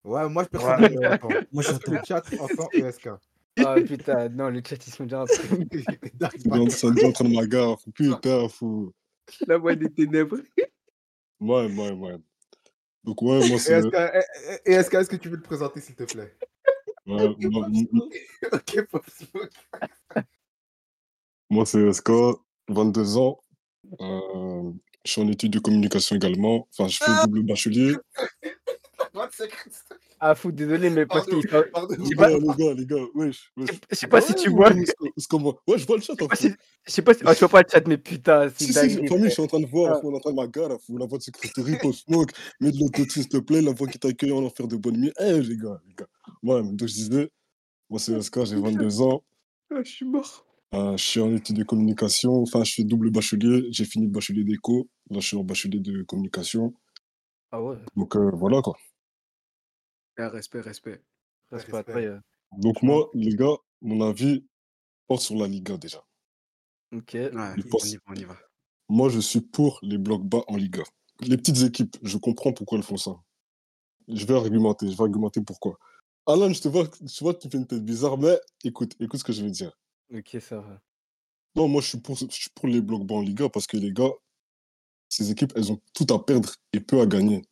Ouais, 0.05 0.29
moi, 0.29 0.45
je 0.53 0.59
l'entends. 0.59 1.29
Moi, 1.53 1.63
je 1.63 1.69
Est-ce 1.71 1.79
que 1.81 1.91
le 1.91 1.97
t'entends. 1.97 2.05
chat 2.05 2.23
entend 2.39 2.71
ESK 2.77 3.09
Ah 3.57 3.79
putain, 3.87 4.29
non, 4.29 4.51
le 4.51 4.63
chat, 4.67 4.87
ils 4.87 4.91
sont 4.93 5.05
déjà 5.05 5.23
en 5.23 5.27
train 5.27 5.49
de 7.25 7.35
ma 7.35 7.47
gare, 7.47 7.81
fou. 7.81 7.91
Putain, 7.93 8.49
fou. 8.49 8.93
La 9.47 9.57
voix 9.57 9.75
des 9.75 9.91
ténèbres. 9.91 10.39
Ouais, 11.41 11.67
ouais, 11.67 11.93
ouais. 11.93 12.17
Donc, 13.05 13.23
ouais, 13.23 13.49
moi, 13.49 13.59
c'est. 13.59 13.79
ESK, 13.79 13.95
ESK, 14.67 14.95
est-ce 14.95 15.09
que 15.11 15.17
tu 15.17 15.29
veux 15.31 15.39
te 15.39 15.45
présenter, 15.45 15.81
s'il 15.81 15.95
te 15.95 16.05
plaît? 16.05 16.37
Ouais, 17.07 17.35
moi, 17.39 17.69
Ok, 18.53 18.87
Pop 18.91 19.05
Smoke. 19.11 19.51
moi, 21.51 21.65
c'est 21.67 21.93
SK, 21.93 22.11
22 22.69 23.17
ans. 23.17 23.41
Euh, 24.01 24.73
je 25.05 25.11
suis 25.13 25.21
en 25.21 25.29
études 25.29 25.53
de 25.53 25.59
communication 25.59 26.17
également. 26.17 26.67
Enfin, 26.73 26.89
je 26.89 26.99
fais 26.99 27.11
double 27.25 27.43
bachelier. 27.43 27.95
Ah 30.21 30.35
fou, 30.35 30.51
désolé, 30.51 30.89
mais 30.91 31.05
parce. 31.07 31.29
J'ai 31.31 31.37
Les 31.37 31.47
pas- 32.17 32.31
gars, 32.31 32.39
les 32.39 32.65
gars, 32.65 32.75
les 32.75 32.87
gars, 32.87 33.05
wesh. 33.15 33.53
wesh. 33.57 33.71
Je 33.91 33.95
sais 33.97 34.07
pas 34.07 34.21
si 34.21 34.35
tu 34.35 34.49
vois. 34.49 34.71
ouais, 34.73 34.85
je 35.79 35.87
vois 35.87 35.97
le 35.97 36.03
chat. 36.03 36.15
Je 36.15 36.19
sais 36.19 36.23
en 36.25 36.29
pas 36.29 36.37
fait. 36.37 36.49
si, 36.49 36.55
je 36.87 36.93
sais 36.93 37.03
pas 37.03 37.15
si... 37.15 37.21
Ah, 37.27 37.35
tu 37.35 37.41
vois 37.41 37.49
pas 37.51 37.61
le 37.63 37.67
chat, 37.71 37.87
mais 37.87 37.99
putain, 37.99 38.49
c'est 38.57 38.65
Si, 38.65 38.73
si, 38.73 38.97
dingue. 38.97 39.09
famille, 39.09 39.25
je 39.27 39.31
suis 39.35 39.43
en 39.43 39.47
train 39.47 39.61
de 39.61 39.67
voir, 39.67 39.97
Ah. 39.97 40.01
on 40.03 40.13
est 40.13 40.17
en 40.17 40.21
train 40.21 40.31
de 40.31 40.37
ma 40.37 40.47
gare, 40.47 40.81
fou, 40.81 40.97
la 40.97 41.07
voix 41.07 41.19
de 41.19 41.23
secrétaire, 41.23 41.65
Pop 41.81 41.95
Smoke, 41.95 42.33
mets 42.61 42.73
de 42.73 42.79
l'autotune, 42.79 43.23
s'il 43.23 43.29
te 43.29 43.37
plaît, 43.37 43.61
la 43.61 43.73
voix 43.73 43.87
qui 43.87 43.99
t'accueille 43.99 44.33
en 44.33 44.43
enfer 44.45 44.67
de 44.67 44.77
bonne 44.77 44.97
nuit. 44.97 45.13
Eh, 45.21 45.41
les 45.41 45.57
gars, 45.57 45.81
les 45.87 45.95
gars. 45.95 46.07
Ouais, 46.43 46.63
mais 46.63 46.71
donc 46.73 46.89
je 46.89 46.95
disais, 46.95 47.31
moi 47.91 48.01
c'est 48.01 48.19
SK, 48.21 48.45
j'ai 48.47 48.57
22 48.89 49.01
ans, 49.03 49.23
Ah, 49.71 49.81
je 49.85 49.91
suis 49.91 50.07
mort. 50.07 50.47
Euh, 50.75 50.97
je 50.97 51.05
suis 51.05 51.21
en 51.21 51.35
études 51.35 51.57
de 51.57 51.65
communication, 51.65 52.43
enfin, 52.43 52.65
je 52.65 52.73
fais 52.75 52.85
double 52.85 53.11
bachelier, 53.11 53.69
j'ai 53.71 53.85
fini 53.85 54.07
le 54.07 54.11
bachelier 54.13 54.45
d'éco, 54.45 54.89
là, 55.11 55.21
je 55.21 55.27
suis 55.29 55.37
en 55.37 55.45
bachelier 55.45 55.81
de 55.81 56.03
communication, 56.03 56.75
Ah 57.51 57.63
ouais, 57.63 57.77
donc 57.97 58.17
euh, 58.17 58.31
voilà 58.35 58.61
quoi. 58.63 58.75
Ah, 60.19 60.29
respect, 60.29 60.61
respect. 60.61 61.03
reste 61.51 61.71
pas 61.71 61.79
respect. 61.79 61.79
après. 61.79 62.07
euh, 62.07 62.19
Donc 62.59 62.83
moi, 62.83 63.11
les 63.15 63.35
gars, 63.35 63.57
mon 63.83 64.01
avis 64.01 64.47
porte 65.09 65.23
sur 65.23 65.37
la 65.37 65.49
Liga 65.49 65.77
déjà. 65.77 66.05
Ok. 66.93 67.11
Ouais, 67.15 67.31
on 67.35 67.57
y 67.57 67.97
va, 67.97 68.03
on 68.07 68.15
y 68.15 68.25
va. 68.25 68.37
Moi, 68.89 69.09
je 69.09 69.19
suis 69.21 69.41
pour 69.41 69.79
les 69.83 69.99
blocs 69.99 70.25
bas 70.25 70.45
en 70.47 70.57
Liga. 70.57 70.83
Les 71.21 71.37
petites 71.37 71.63
équipes, 71.63 71.97
je 72.03 72.17
comprends 72.19 72.53
pourquoi 72.53 72.79
elles 72.79 72.85
font 72.85 72.97
ça. 72.97 73.13
Je 74.09 74.25
vais 74.27 74.35
argumenter, 74.37 74.91
je 74.91 74.97
vais 74.97 75.03
argumenter 75.03 75.41
pourquoi. 75.43 75.79
Alan, 76.27 76.53
je 76.53 76.61
te 76.61 76.69
vois, 76.69 76.89
je 77.03 77.21
vois 77.25 77.35
que 77.35 77.41
tu 77.41 77.49
fais 77.51 77.59
une 77.59 77.67
tête 77.67 77.85
bizarre, 77.85 78.19
mais 78.19 78.39
écoute, 78.65 78.95
écoute 79.01 79.21
ce 79.21 79.25
que 79.25 79.33
je 79.33 79.43
veux 79.45 79.51
dire. 79.51 79.73
Ok, 80.13 80.37
ça 80.41 80.61
va. 80.61 80.81
Non, 81.57 81.69
moi, 81.69 81.81
je 81.81 81.89
suis 81.89 81.99
pour, 81.99 82.17
je 82.17 82.27
suis 82.31 82.51
pour 82.55 82.69
les 82.69 82.81
blocs 82.81 83.07
bas 83.07 83.17
en 83.17 83.21
Liga 83.21 83.49
parce 83.49 83.67
que 83.67 83.77
les 83.77 83.93
gars, 83.93 84.11
ces 85.09 85.31
équipes, 85.31 85.53
elles 85.57 85.71
ont 85.71 85.81
tout 85.93 86.07
à 86.13 86.25
perdre 86.25 86.53
et 86.73 86.81
peu 86.81 87.01
à 87.01 87.07
gagner. 87.07 87.43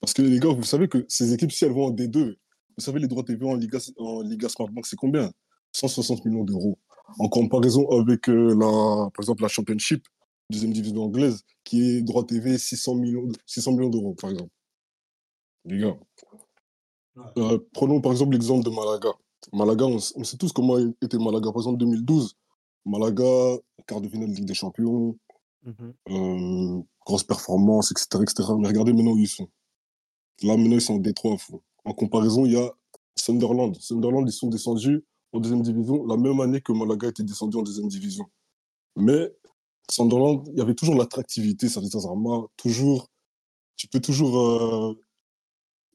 Parce 0.00 0.12
que 0.14 0.22
les 0.22 0.40
gars, 0.40 0.48
vous 0.52 0.64
savez 0.64 0.88
que 0.88 1.04
ces 1.08 1.32
équipes, 1.32 1.52
si 1.52 1.64
elles 1.64 1.72
vont 1.72 1.86
en 1.86 1.90
D2, 1.92 2.36
vous 2.76 2.84
savez, 2.84 2.98
les 2.98 3.06
droits 3.06 3.22
TV 3.22 3.46
en 3.46 3.54
Liga, 3.54 3.78
en 3.98 4.22
Liga 4.22 4.48
Smartbank, 4.48 4.86
c'est 4.86 4.96
combien? 4.96 5.30
160 5.72 6.24
millions 6.24 6.44
d'euros. 6.44 6.78
En 7.18 7.28
comparaison 7.28 7.88
avec, 7.90 8.28
euh, 8.28 8.54
la, 8.54 9.10
par 9.10 9.20
exemple, 9.20 9.42
la 9.42 9.48
Championship, 9.48 10.04
deuxième 10.50 10.72
division 10.72 11.04
anglaise, 11.04 11.44
qui 11.64 11.82
est 11.82 12.02
droit 12.02 12.24
TV 12.24 12.58
600 12.58 12.96
millions, 12.96 13.28
600 13.46 13.72
millions 13.72 13.90
d'euros, 13.90 14.14
par 14.14 14.30
exemple. 14.30 14.50
Les 15.64 15.78
gars, 15.78 15.96
euh, 17.36 17.58
prenons 17.72 18.00
par 18.00 18.12
exemple 18.12 18.32
l'exemple 18.32 18.64
de 18.64 18.70
Malaga. 18.70 19.10
Malaga, 19.52 19.86
on, 19.86 19.98
sait 19.98 20.36
tous 20.36 20.52
comment 20.52 20.78
était 21.00 21.18
Malaga. 21.18 21.50
Par 21.52 21.62
exemple, 21.62 21.78
2012, 21.78 22.36
Malaga, 22.84 23.58
quart 23.86 24.00
de 24.00 24.08
finale 24.08 24.30
de 24.30 24.34
Ligue 24.36 24.44
des 24.46 24.54
Champions, 24.54 25.16
Mhm. 25.64 25.94
euh, 26.10 26.82
grosse 27.06 27.22
performance, 27.24 27.92
etc., 27.92 28.22
etc. 28.22 28.42
Mais 28.58 28.68
regardez 28.68 28.92
maintenant 28.92 29.12
où 29.12 29.18
ils 29.18 29.28
sont. 29.28 29.48
Là, 30.42 30.56
maintenant, 30.56 30.74
ils 30.74 30.80
sont 30.80 30.94
en 30.94 30.98
Détroit. 30.98 31.36
En 31.84 31.92
comparaison, 31.94 32.44
il 32.46 32.52
y 32.52 32.56
a 32.56 32.70
Sunderland. 33.16 33.76
Sunderland, 33.80 34.28
ils 34.28 34.32
sont 34.32 34.48
descendus 34.48 35.04
en 35.32 35.40
deuxième 35.40 35.62
division 35.62 36.04
la 36.06 36.16
même 36.16 36.40
année 36.40 36.60
que 36.60 36.72
Malaga 36.72 37.08
était 37.08 37.22
descendu 37.22 37.56
en 37.56 37.62
deuxième 37.62 37.88
division. 37.88 38.24
Mais 38.96 39.32
Sunderland, 39.90 40.48
il 40.52 40.58
y 40.58 40.60
avait 40.60 40.74
toujours 40.74 40.96
l'attractivité, 40.96 41.68
ça 41.68 41.80
dire 41.80 42.00
Zarma, 42.00 42.42
toujours, 42.56 43.08
tu 43.76 43.86
peux 43.88 44.00
toujours, 44.00 44.36
euh, 44.38 44.94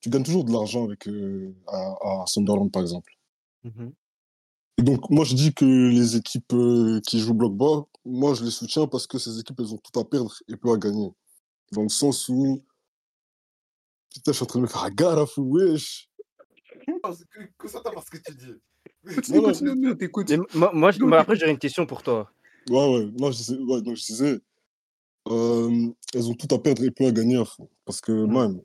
tu 0.02 0.10
gagnes 0.10 0.24
toujours 0.24 0.44
de 0.46 0.52
l'argent 0.52 0.86
avec 0.86 1.08
euh, 1.08 1.54
à, 1.68 2.22
à 2.24 2.26
Sunderland, 2.28 2.72
par 2.72 2.82
exemple. 2.84 3.17
Et 4.80 4.84
donc, 4.84 5.10
moi, 5.10 5.26
je 5.26 5.34
dis 5.36 5.54
que 5.54 5.66
les 5.66 6.16
équipes 6.16 6.54
euh, 6.54 7.00
qui 7.08 7.20
jouent 7.20 7.34
bloc 7.34 7.56
bas, 7.56 7.86
moi, 8.06 8.34
je 8.36 8.44
les 8.44 8.52
soutiens 8.52 8.86
parce 8.88 9.08
que 9.08 9.18
ces 9.18 9.40
équipes, 9.40 9.60
elles 9.60 9.74
ont 9.74 9.80
tout 9.80 10.00
à 10.00 10.06
perdre 10.06 10.34
et 10.48 10.56
peu 10.56 10.72
à 10.72 10.78
gagner. 10.78 11.10
Dans 11.72 11.82
le 11.84 11.90
sens 11.90 12.30
où. 12.30 12.64
Putain, 14.14 14.32
je 14.32 14.36
suis 14.38 14.44
en 14.44 14.48
train 14.48 14.60
de 14.60 14.64
me 14.64 14.68
faire 14.70 14.90
gare 14.92 15.18
à 15.18 15.26
fou, 15.26 15.42
wesh. 15.42 16.10
Concentre-toi 17.58 17.92
par 17.92 18.04
ce 18.06 18.12
que 18.12 18.18
tu 18.18 18.36
dis. 18.36 18.46
Non, 19.32 19.42
non, 19.42 19.44
Continue, 19.44 19.70
continue, 19.70 19.92
on 19.92 19.96
t'écoute. 19.96 20.30
Mais 20.30 20.38
moi, 20.54 20.72
moi, 20.74 20.92
je- 20.92 21.00
moi, 21.04 21.20
après, 21.20 21.36
j'aurais 21.36 21.52
une 21.52 21.58
question 21.60 21.86
pour 21.86 22.04
toi. 22.04 22.32
Ouais, 22.70 22.94
ouais, 22.96 23.12
non, 23.20 23.32
je 23.32 23.38
disais, 23.38 23.58
ouais, 23.58 23.82
donc 23.82 23.96
je 23.96 24.06
disais 24.06 24.40
euh, 25.30 25.90
elles 26.14 26.30
ont 26.30 26.34
tout 26.36 26.54
à 26.56 26.60
perdre 26.60 26.84
et 26.84 26.92
peu 26.92 27.06
à 27.06 27.12
gagner 27.12 27.38
à 27.38 27.46
fond. 27.46 27.70
Parce 27.86 28.00
que, 28.00 28.12
Mm. 28.12 28.34
même, 28.34 28.62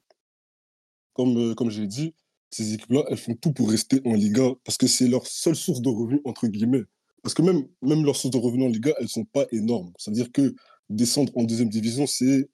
comme, 1.14 1.36
euh, 1.36 1.54
comme 1.54 1.70
j'ai 1.70 1.86
dit, 1.86 2.14
ces 2.54 2.74
équipes-là, 2.74 3.04
elles 3.08 3.16
font 3.18 3.34
tout 3.34 3.52
pour 3.52 3.70
rester 3.70 4.00
en 4.04 4.14
Liga 4.14 4.50
parce 4.64 4.76
que 4.76 4.86
c'est 4.86 5.08
leur 5.08 5.26
seule 5.26 5.56
source 5.56 5.80
de 5.80 5.88
revenus, 5.88 6.20
entre 6.24 6.46
guillemets. 6.46 6.84
Parce 7.22 7.34
que 7.34 7.42
même, 7.42 7.66
même 7.82 8.04
leurs 8.04 8.16
sources 8.16 8.32
de 8.34 8.38
revenus 8.38 8.66
en 8.66 8.70
Liga, 8.70 8.92
elles 8.98 9.08
sont 9.08 9.24
pas 9.24 9.46
énormes. 9.52 9.92
C'est-à-dire 9.96 10.30
que 10.32 10.54
descendre 10.90 11.32
en 11.36 11.44
deuxième 11.44 11.68
division, 11.68 12.06
c'est 12.06 12.48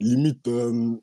limite 0.00 0.46
euh, 0.48 0.96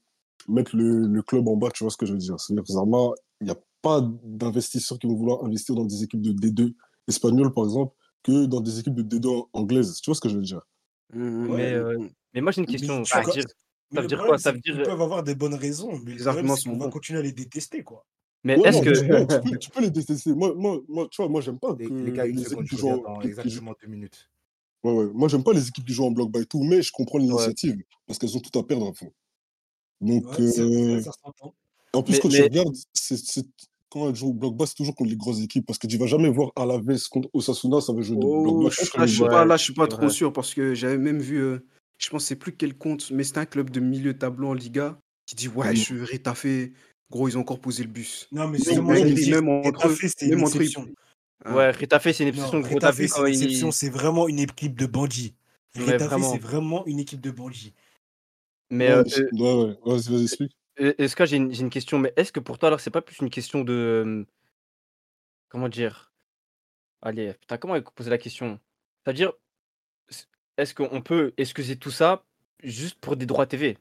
mettre 0.47 0.75
le, 0.75 1.07
le 1.07 1.21
club 1.21 1.47
en 1.47 1.57
bas, 1.57 1.69
tu 1.71 1.83
vois 1.83 1.91
ce 1.91 1.97
que 1.97 2.05
je 2.05 2.13
veux 2.13 2.19
dire. 2.19 2.39
C'est-à-dire 2.39 2.63
que 2.63 2.71
Zarma, 2.73 3.09
il 3.41 3.45
n'y 3.45 3.51
a 3.51 3.57
pas 3.81 4.01
d'investisseurs 4.23 4.97
qui 4.97 5.07
vont 5.07 5.15
vouloir 5.15 5.43
investir 5.43 5.75
dans 5.75 5.85
des 5.85 6.03
équipes 6.03 6.21
de 6.21 6.31
D2 6.31 6.73
espagnoles, 7.07 7.53
par 7.53 7.65
exemple, 7.65 7.93
que 8.23 8.45
dans 8.45 8.61
des 8.61 8.79
équipes 8.79 8.95
de 8.95 9.03
D2 9.03 9.47
anglaises. 9.53 9.99
Tu 10.01 10.09
vois 10.09 10.15
ce 10.15 10.21
que 10.21 10.29
je 10.29 10.37
veux 10.37 10.41
dire? 10.41 10.61
Mmh, 11.13 11.47
Mais, 11.55 11.73
mmh, 11.73 11.75
euh, 11.75 11.97
mmh. 11.99 12.09
Mais 12.33 12.41
moi, 12.41 12.51
j'ai 12.51 12.61
une 12.61 12.67
Mais 12.67 12.77
question. 12.77 13.03
Ça 13.05 13.21
veut 13.21 13.31
dire, 13.31 13.43
Mais 13.91 13.95
Ça 13.97 14.01
veut 14.01 14.01
le 14.03 14.07
dire 14.07 14.17
problème, 14.17 14.31
quoi 14.31 14.37
Ça 14.39 14.51
veut 14.51 14.59
dire- 14.59 14.83
peuvent 14.83 15.01
avoir 15.01 15.23
des 15.23 15.35
bonnes 15.35 15.53
raisons, 15.53 15.99
mais 15.99 16.11
le 16.13 16.17
Les 16.17 16.27
arguments 16.27 16.55
sont 16.55 16.71
qu'on 16.71 16.77
va 16.77 16.89
continuer 16.89 17.19
à 17.19 17.23
les 17.23 17.31
détester, 17.33 17.83
quoi. 17.83 18.05
Mais 18.45 18.57
Ouais, 18.57 18.69
est-ce 18.69 18.81
que. 18.81 18.97
tu, 19.01 19.07
non, 19.11 19.25
tu 19.25 19.49
peux, 19.49 19.57
tu 19.57 19.69
peux 19.71 19.81
les 19.81 19.89
détester. 19.91 20.33
Moi, 20.33 20.53
moi, 20.55 20.79
moi, 20.87 21.07
tu 21.11 21.21
vois, 21.21 21.29
moi, 21.29 21.41
j'aime 21.41 21.59
pas 21.59 21.75
Les, 21.77 21.89
que 21.89 21.93
les 21.93 22.11
gars, 22.13 22.25
une 22.25 22.37
les 22.37 22.43
équipes 22.53 22.59
qui 22.69 22.75
je 22.75 22.81
jouent 22.81 22.89
en- 23.05 23.21
exactement 23.21 23.73
deux 23.81 23.87
minutes. 23.89 24.29
Ouais, 24.83 24.93
ouais. 24.93 25.07
Moi, 25.13 25.27
j'aime 25.27 25.43
pas 25.43 25.51
les 25.51 25.67
équipes 25.67 25.85
qui 25.85 25.93
jouent 25.93 26.05
en 26.05 26.11
bloc 26.11 26.31
by 26.31 26.39
et 26.41 26.45
tout, 26.45 26.63
mais 26.63 26.81
je 26.81 26.91
comprends 26.93 27.17
l'initiative 27.17 27.75
parce 28.07 28.19
qu'elles 28.19 28.37
ont 28.37 28.39
tout 28.39 28.57
à 28.57 28.63
perdre 28.65 28.87
à 28.87 28.93
fond. 28.93 29.11
Donc, 29.99 30.25
Ouais, 30.25 30.47
c'est 30.47 30.61
euh, 30.61 31.01
en 31.93 32.03
plus, 32.03 32.13
Mais- 32.13 32.19
quand 32.19 32.29
tu 32.29 32.37
mais- 32.37 32.43
regardes, 32.43 32.75
c'est, 32.93 33.17
c'est- 33.17 33.47
quand 33.89 34.09
elles 34.09 34.15
jouent 34.15 34.29
au 34.29 34.33
bloc 34.33 34.55
bas, 34.57 34.65
c'est 34.65 34.75
toujours 34.75 34.93
contre 34.93 35.09
les 35.09 35.15
grosses 35.15 35.39
équipes 35.41 35.65
parce 35.65 35.79
que 35.79 35.87
tu 35.87 35.97
vas 35.97 36.05
jamais 36.05 36.29
voir 36.29 36.51
Alaves 36.55 36.85
contre 37.09 37.29
Osasuna, 37.33 37.79
ça 37.81 37.93
veut 37.93 38.01
jouer 38.01 38.17
de 38.17 38.21
bloc 38.21 38.55
Oh, 38.55 38.63
bas 38.63 38.69
je, 38.69 38.77
contre 38.81 38.99
là, 38.99 39.05
je 39.07 39.13
suis 39.13 39.23
Ouais, 39.23 39.29
pas, 39.29 39.45
là, 39.45 39.57
je 39.57 39.63
suis 39.63 39.73
pas 39.73 39.83
c'est 39.85 39.89
trop 39.89 40.01
vrai. 40.01 40.09
sûr 40.09 40.33
parce 40.33 40.53
que 40.53 40.75
j'avais 40.75 40.97
même 40.97 41.19
vu, 41.19 41.37
euh, 41.37 41.59
je 41.97 42.09
pense, 42.09 42.25
c'est 42.25 42.35
plus 42.35 42.55
quel 42.55 42.77
compte, 42.77 43.09
mais 43.11 43.23
c'était 43.23 43.39
un 43.39 43.45
club 43.45 43.69
de 43.69 43.79
milieu 43.79 44.13
de 44.13 44.19
tableau 44.19 44.49
en 44.49 44.53
Liga 44.53 44.99
qui 45.25 45.35
dit 45.35 45.47
Ouais, 45.47 45.71
Mm. 45.71 45.75
je 45.77 45.95
Rétafé, 46.03 46.73
gros, 47.09 47.27
ils 47.27 47.37
ont 47.37 47.41
encore 47.41 47.59
posé 47.59 47.83
le 47.83 47.89
bus. 47.89 48.27
Non, 48.31 48.47
mais 48.47 48.57
j'allais 48.59 49.29
même 49.31 49.49
entre 49.49 49.87
eux- 49.87 49.95
c'est 49.95 50.27
même 50.27 50.39
une 50.39 50.45
entre. 50.45 50.87
Hein. 51.45 51.55
Ouais, 51.55 51.71
Retafe, 51.71 52.11
c'est 52.11 52.23
une 52.23 52.29
exception. 52.29 52.59
Gros, 52.61 52.79
c'est 52.91 53.71
c'est 53.71 53.89
vraiment 53.89 54.27
une 54.27 54.39
équipe 54.39 54.75
de 54.75 54.85
bandits. 54.85 55.35
Retafe, 55.75 56.21
c'est 56.31 56.39
vraiment 56.39 56.85
une 56.85 56.99
équipe 56.99 57.21
de 57.21 57.31
bandits. 57.31 57.73
Mais 58.71 58.89
Ouais, 58.89 58.95
euh, 58.95 59.03
je- 59.05 59.41
ouais, 59.41 59.65
ouais. 59.65 59.77
Vas-y, 59.85 60.49
euh, 60.79 60.93
est-ce 60.97 61.15
que 61.15 61.25
j'ai 61.25 61.37
une, 61.37 61.69
question 61.69 61.99
Mais 61.99 62.11
est-ce 62.17 62.31
que 62.31 62.39
pour 62.39 62.57
toi, 62.57 62.67
alors, 62.67 62.79
c'est 62.79 62.89
pas 62.89 63.01
plus 63.01 63.19
une 63.19 63.29
question 63.29 63.63
de. 63.63 63.73
euh, 63.73 64.25
Comment 65.49 65.69
dire? 65.69 66.11
Allez, 67.01 67.33
putain, 67.33 67.57
comment 67.57 67.79
poser 67.81 68.09
la 68.09 68.17
question? 68.17 68.59
C'est-à-dire, 69.03 69.31
est-ce 70.57 70.73
qu'on 70.73 71.01
peut 71.01 71.33
excuser 71.37 71.77
tout 71.77 71.91
ça 71.91 72.25
juste 72.63 72.99
pour 72.99 73.15
des 73.15 73.25
droits 73.25 73.45
TV 73.45 73.77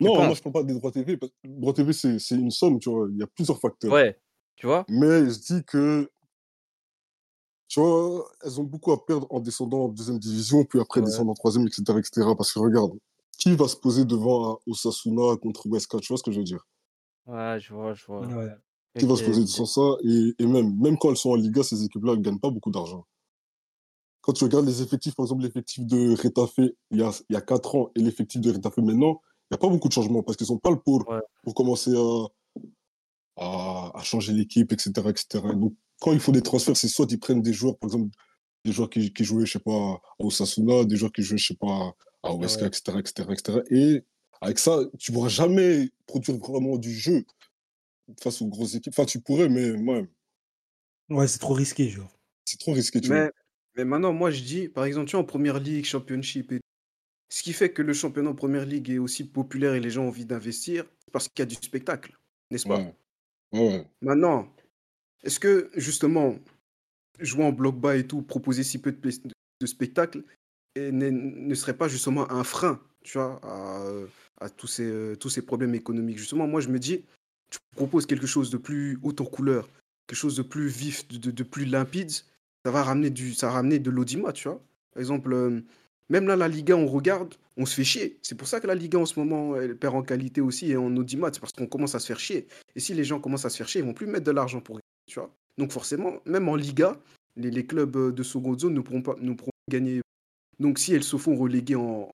Non, 0.00 0.14
moi, 0.14 0.34
je 0.34 0.42
parle 0.42 0.52
pas 0.52 0.62
des 0.62 0.74
droits 0.74 0.92
TV. 0.92 1.16
parce 1.16 1.32
que 1.32 1.48
droits 1.48 1.72
TV, 1.72 1.92
c'est, 1.92 2.18
une 2.30 2.50
somme, 2.50 2.78
tu 2.78 2.90
vois. 2.90 3.08
Il 3.10 3.18
y 3.18 3.22
a 3.22 3.26
plusieurs 3.26 3.58
facteurs. 3.58 3.92
Ouais, 3.92 4.18
tu 4.56 4.66
vois 4.66 4.84
Mais 4.88 5.30
je 5.30 5.38
dis 5.40 5.64
que 5.64 6.08
Tu 7.68 7.80
vois, 7.80 8.26
elles 8.42 8.58
ont 8.60 8.64
beaucoup 8.64 8.92
à 8.92 9.04
perdre 9.04 9.26
en 9.30 9.40
descendant 9.40 9.84
en 9.84 9.88
deuxième 9.88 10.18
division, 10.18 10.64
puis 10.64 10.80
après 10.80 11.00
Ouais. 11.00 11.06
descendre 11.06 11.30
en 11.30 11.34
troisième, 11.34 11.66
etc., 11.66 11.98
etc. 11.98 12.34
Parce 12.36 12.52
que 12.52 12.60
regarde, 12.60 12.92
qui 13.38 13.54
va 13.54 13.68
se 13.68 13.76
poser 13.76 14.04
devant 14.04 14.52
un 14.52 14.58
Osasuna 14.66 15.36
contre 15.36 15.66
Huesca 15.66 15.98
Tu 15.98 16.08
vois 16.08 16.16
ce 16.16 16.22
que 16.22 16.32
je 16.32 16.38
veux 16.38 16.44
dire? 16.44 16.66
Ouais, 17.26 17.58
je 17.60 17.74
vois, 17.74 17.92
je 17.92 18.06
vois. 18.06 18.26
Ouais. 18.26 18.50
Qui 18.98 19.06
va 19.06 19.16
se 19.16 19.22
poser 19.22 19.46
sans 19.46 19.66
ça 19.66 19.96
et, 20.02 20.34
et 20.38 20.46
même, 20.46 20.74
même 20.80 20.98
quand 20.98 21.10
elles 21.10 21.16
sont 21.16 21.30
en 21.30 21.34
Liga, 21.36 21.62
ces 21.62 21.84
équipes-là, 21.84 22.14
elles 22.14 22.22
gagnent 22.22 22.40
pas 22.40 22.50
beaucoup 22.50 22.70
d'argent. 22.70 23.06
Quand 24.22 24.32
tu 24.32 24.44
regardes 24.44 24.66
les 24.66 24.82
effectifs, 24.82 25.14
par 25.14 25.26
exemple, 25.26 25.42
l'effectif 25.42 25.86
de 25.86 26.20
Retafe 26.20 26.58
il 26.58 26.98
y 26.98 27.02
a, 27.02 27.10
il 27.28 27.34
y 27.34 27.36
a 27.36 27.40
4 27.40 27.76
ans 27.76 27.90
et 27.94 28.00
l'effectif 28.00 28.40
de 28.40 28.50
Retafe 28.50 28.78
maintenant, 28.78 29.20
n'y 29.50 29.54
a 29.54 29.58
pas 29.58 29.68
beaucoup 29.68 29.88
de 29.88 29.92
changements 29.92 30.22
parce 30.22 30.36
qu'ils 30.36 30.48
n'ont 30.50 30.58
pas 30.58 30.70
le 30.70 30.78
pour, 30.78 31.08
Ouais. 31.08 31.20
pour 31.42 31.54
commencer 31.54 31.92
à, 31.96 32.26
à, 33.36 33.92
à 33.98 34.02
changer 34.02 34.32
l'équipe, 34.32 34.72
etc., 34.72 34.90
etc. 35.08 35.44
Donc, 35.54 35.74
quand 36.00 36.12
il 36.12 36.20
faut 36.20 36.32
des 36.32 36.42
transferts, 36.42 36.76
c'est 36.76 36.88
soit 36.88 37.06
ils 37.10 37.18
prennent 37.18 37.42
des 37.42 37.52
joueurs, 37.52 37.76
par 37.78 37.88
exemple, 37.88 38.10
des 38.64 38.72
joueurs 38.72 38.90
qui, 38.90 39.12
qui 39.12 39.24
jouaient, 39.24 39.46
je 39.46 39.52
sais 39.52 39.58
pas, 39.58 40.00
à 40.18 40.24
Osasuna, 40.24 40.84
des 40.84 40.96
joueurs 40.96 41.12
qui 41.12 41.22
jouaient, 41.22 41.38
je 41.38 41.48
sais 41.48 41.56
pas, 41.56 41.94
à 42.22 42.32
Huesca, 42.34 42.62
Ouais. 42.62 42.68
etc., 42.68 42.98
etc., 42.98 43.28
etc. 43.32 43.58
Et 43.70 44.04
avec 44.40 44.58
ça, 44.58 44.80
tu 44.98 45.12
pourras 45.12 45.28
jamais 45.28 45.90
produire 46.06 46.36
vraiment 46.38 46.76
du 46.76 46.92
jeu 46.92 47.24
face 48.20 48.40
aux 48.42 48.46
grosses 48.48 48.74
équipes. 48.74 48.92
Enfin, 48.96 49.04
tu 49.06 49.20
pourrais, 49.20 49.48
mais 49.48 49.70
ouais, 49.72 50.08
Ouais, 51.10 51.26
c'est 51.28 51.38
trop 51.38 51.54
risqué, 51.54 51.88
genre. 51.88 52.10
c'est 52.44 52.58
trop 52.58 52.72
risqué, 52.72 53.00
tu 53.00 53.08
vois. 53.08 53.24
Mais, 53.24 53.30
mais 53.76 53.84
maintenant, 53.84 54.12
moi, 54.12 54.30
je 54.30 54.42
dis, 54.42 54.68
par 54.68 54.84
exemple, 54.84 55.06
tu 55.06 55.16
vois, 55.16 55.22
en 55.22 55.26
première 55.26 55.58
ligue, 55.58 55.84
championship, 55.84 56.52
et... 56.52 56.60
ce 57.28 57.42
qui 57.42 57.52
fait 57.52 57.72
que 57.72 57.82
le 57.82 57.92
championnat 57.92 58.30
en 58.30 58.34
première 58.34 58.64
ligue 58.66 58.90
est 58.90 58.98
aussi 58.98 59.24
populaire 59.24 59.74
et 59.74 59.80
les 59.80 59.90
gens 59.90 60.04
ont 60.04 60.08
envie 60.08 60.24
d'investir, 60.24 60.84
c'est 61.04 61.12
parce 61.12 61.28
qu'il 61.28 61.40
y 61.40 61.42
a 61.42 61.46
du 61.46 61.54
spectacle, 61.54 62.16
n'est-ce 62.50 62.66
pas? 62.66 62.78
Ouais, 62.78 62.94
ouais. 63.52 63.86
Maintenant, 64.02 64.54
est-ce 65.24 65.40
que, 65.40 65.70
justement, 65.74 66.36
jouer 67.20 67.44
en 67.44 67.52
bloc 67.52 67.76
bas 67.78 67.96
et 67.96 68.06
tout, 68.06 68.22
proposer 68.22 68.62
si 68.64 68.80
peu 68.80 68.92
de, 68.92 69.10
de 69.60 69.66
spectacle, 69.66 70.24
et 70.74 70.92
ne, 70.92 71.10
ne 71.10 71.54
serait 71.54 71.76
pas 71.76 71.88
justement 71.88 72.30
un 72.30 72.44
frein, 72.44 72.80
tu 73.02 73.18
vois, 73.18 73.40
à, 73.42 73.84
à 74.40 74.50
tous, 74.50 74.66
ces, 74.66 75.14
tous 75.18 75.30
ces 75.30 75.42
problèmes 75.42 75.74
économiques? 75.74 76.18
Justement, 76.18 76.46
moi, 76.46 76.60
je 76.60 76.68
me 76.68 76.78
dis, 76.78 77.04
tu 77.50 77.58
proposes 77.74 78.06
quelque 78.06 78.26
chose 78.26 78.50
de 78.50 78.58
plus 78.58 78.98
haut 79.02 79.14
en 79.18 79.24
couleur, 79.24 79.68
quelque 80.06 80.18
chose 80.18 80.36
de 80.36 80.42
plus 80.42 80.68
vif, 80.68 81.08
de, 81.08 81.18
de- 81.18 81.30
de 81.30 81.42
plus 81.42 81.64
limpide, 81.64 82.10
ça 82.10 82.70
va 82.70 82.82
ramener, 82.82 83.10
du, 83.10 83.34
ça 83.34 83.48
va 83.48 83.54
ramener 83.54 83.78
de 83.78 83.90
l'audimat, 83.90 84.32
tu 84.32 84.48
vois? 84.48 84.62
Par 84.92 85.00
exemple, 85.00 85.32
euh, 85.32 85.60
même 86.08 86.26
là, 86.26 86.36
la 86.36 86.48
Liga, 86.48 86.76
on 86.76 86.86
regarde, 86.86 87.34
on 87.56 87.66
se 87.66 87.74
fait 87.74 87.84
chier. 87.84 88.18
C'est 88.22 88.34
pour 88.36 88.48
ça 88.48 88.60
que 88.60 88.66
la 88.66 88.74
Liga, 88.74 88.98
en 88.98 89.06
ce 89.06 89.18
moment, 89.18 89.56
elle 89.56 89.76
perd 89.76 89.94
en 89.94 90.02
qualité 90.02 90.40
aussi 90.40 90.70
et 90.70 90.76
en 90.76 90.94
audimat, 90.96 91.30
c'est 91.32 91.40
parce 91.40 91.52
qu'on 91.52 91.66
commence 91.66 91.94
à 91.94 91.98
se 92.00 92.06
faire 92.06 92.20
chier. 92.20 92.46
Et 92.74 92.80
si 92.80 92.94
les 92.94 93.04
gens 93.04 93.20
commencent 93.20 93.44
à 93.44 93.50
se 93.50 93.56
faire 93.56 93.68
chier, 93.68 93.80
ils 93.80 93.86
vont 93.86 93.94
plus 93.94 94.06
mettre 94.06 94.24
de 94.24 94.30
l'argent 94.30 94.60
pour 94.60 94.76
gagner, 94.76 94.82
tu 95.06 95.18
vois. 95.18 95.34
Donc 95.58 95.72
forcément, 95.72 96.20
même 96.24 96.48
en 96.48 96.54
Liga, 96.56 96.98
les, 97.36 97.50
les 97.50 97.66
clubs 97.66 97.96
euh, 97.96 98.12
de 98.12 98.22
seconde 98.22 98.60
zone 98.60 98.74
ne 98.74 98.80
pourront 98.80 99.02
pas, 99.02 99.16
ne 99.20 99.32
pourront 99.32 99.50
pas 99.66 99.72
gagner. 99.76 100.00
Donc 100.58 100.78
si 100.78 100.94
elles 100.94 101.04
se 101.04 101.16
font 101.16 101.36
reléguer 101.36 101.74
en, 101.76 102.10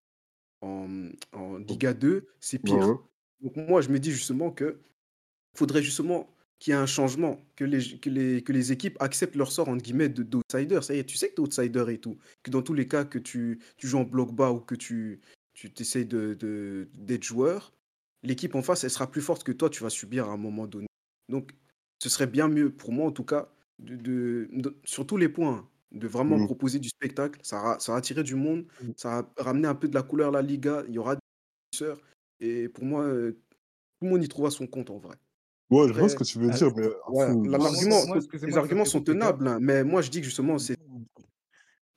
en, 0.63 0.89
en 1.33 1.59
Liga 1.59 1.95
2, 1.95 2.27
c'est 2.41 2.59
pire. 2.59 2.89
ouais. 2.89 2.97
Donc 3.41 3.57
moi, 3.57 3.81
je 3.83 3.91
me 3.91 3.99
dis 3.99 4.11
justement 4.11 4.51
que 4.51 4.79
faudrait 5.55 5.83
justement 5.83 6.34
qu'il 6.59 6.73
y 6.73 6.75
ait 6.77 6.79
un 6.79 6.87
changement, 6.87 7.39
que 7.57 7.65
les, 7.65 7.99
que 7.99 8.09
les, 8.11 8.43
que 8.43 8.53
les 8.53 8.73
équipes 8.73 8.97
acceptent 9.01 9.37
leur 9.37 9.53
sort, 9.53 9.69
entre 9.69 9.83
guillemets, 9.83 10.09
de- 10.09 10.23
d'outsider. 10.23 10.81
Ça 10.83 10.95
y 10.95 10.99
est, 10.99 11.05
tu 11.05 11.17
sais 11.17 11.29
que 11.29 11.35
tu 11.35 11.41
es 11.43 11.45
outsider 11.45 11.85
et 11.93 11.99
tout. 11.99 12.17
Que 12.43 12.51
dans 12.51 12.63
tous 12.63 12.75
les 12.75 12.89
cas, 12.89 13.05
que 13.05 13.19
tu, 13.19 13.61
tu 13.77 13.87
joues 13.87 13.99
en 13.99 14.05
bloc 14.05 14.33
bas 14.33 14.51
ou 14.53 14.61
que 14.61 14.75
tu 14.75 15.21
tu 15.53 15.73
t'essayes 15.73 16.05
de, 16.07 16.35
de- 16.35 16.89
d'être 16.95 17.23
joueur, 17.23 17.73
l'équipe 18.25 18.57
en 18.57 18.63
face, 18.63 18.83
elle 18.83 18.91
sera 18.91 19.09
plus 19.09 19.21
forte 19.23 19.45
que 19.45 19.53
toi, 19.53 19.71
tu 19.71 19.85
vas 19.85 19.91
subir 19.91 20.29
à 20.29 20.33
un 20.33 20.37
moment 20.37 20.67
donné. 20.67 20.89
Donc, 21.29 21.53
ce 22.03 22.09
serait 22.09 22.27
bien 22.27 22.49
mieux, 22.49 22.71
pour 22.73 22.91
moi 22.93 23.07
en 23.07 23.13
tout 23.13 23.23
cas, 23.25 23.49
de, 23.79 23.95
de- 23.95 24.49
de- 24.53 24.77
sur 24.85 25.07
tous 25.07 25.17
les 25.17 25.29
points, 25.29 25.69
de 25.93 26.09
vraiment 26.09 26.39
Mhm. 26.39 26.47
proposer 26.47 26.81
du 26.81 26.89
spectacle. 26.89 27.39
Ça 27.45 27.63
va, 27.63 27.79
ça 27.79 27.95
attirer 27.95 28.25
du 28.25 28.35
monde, 28.35 28.67
Mhm. 28.83 28.95
ça 28.97 29.23
va 29.23 29.33
ramener 29.45 29.69
un 29.69 29.77
peu 29.77 29.87
de 29.87 29.95
la 29.95 30.03
couleur 30.03 30.31
à 30.31 30.33
la 30.33 30.43
Liga. 30.43 30.83
Il 30.89 30.95
y 30.95 30.99
aura 30.99 31.15
des 31.15 31.21
investisseurs. 31.73 32.01
Et 32.41 32.69
pour 32.69 32.85
moi, 32.85 33.05
euh, 33.05 33.31
tout 34.01 34.07
le 34.07 34.11
monde 34.11 34.25
y 34.25 34.29
trouvera 34.29 34.51
son 34.51 34.67
compte 34.67 34.91
en 34.91 34.99
vrai. 34.99 35.17
Ouais, 35.83 35.89
je 35.89 35.93
vois 35.93 36.09
ce 36.09 36.17
que 36.17 36.25
tu 36.25 36.39
veux 36.39 36.51
Ah, 36.51 36.57
dire, 36.57 36.73
mais 36.77 36.87
Ouais, 37.09 37.27
l'argument, 37.49 38.03
les 38.43 38.57
arguments 38.57 38.85
sont 38.85 39.01
tenables, 39.01 39.49
hein, 39.49 39.59
mais 39.61 39.85
moi 39.85 40.03
je 40.03 40.11
dis 40.11 40.21
que 40.21 40.25
justement, 40.27 40.59
c'est 40.59 40.77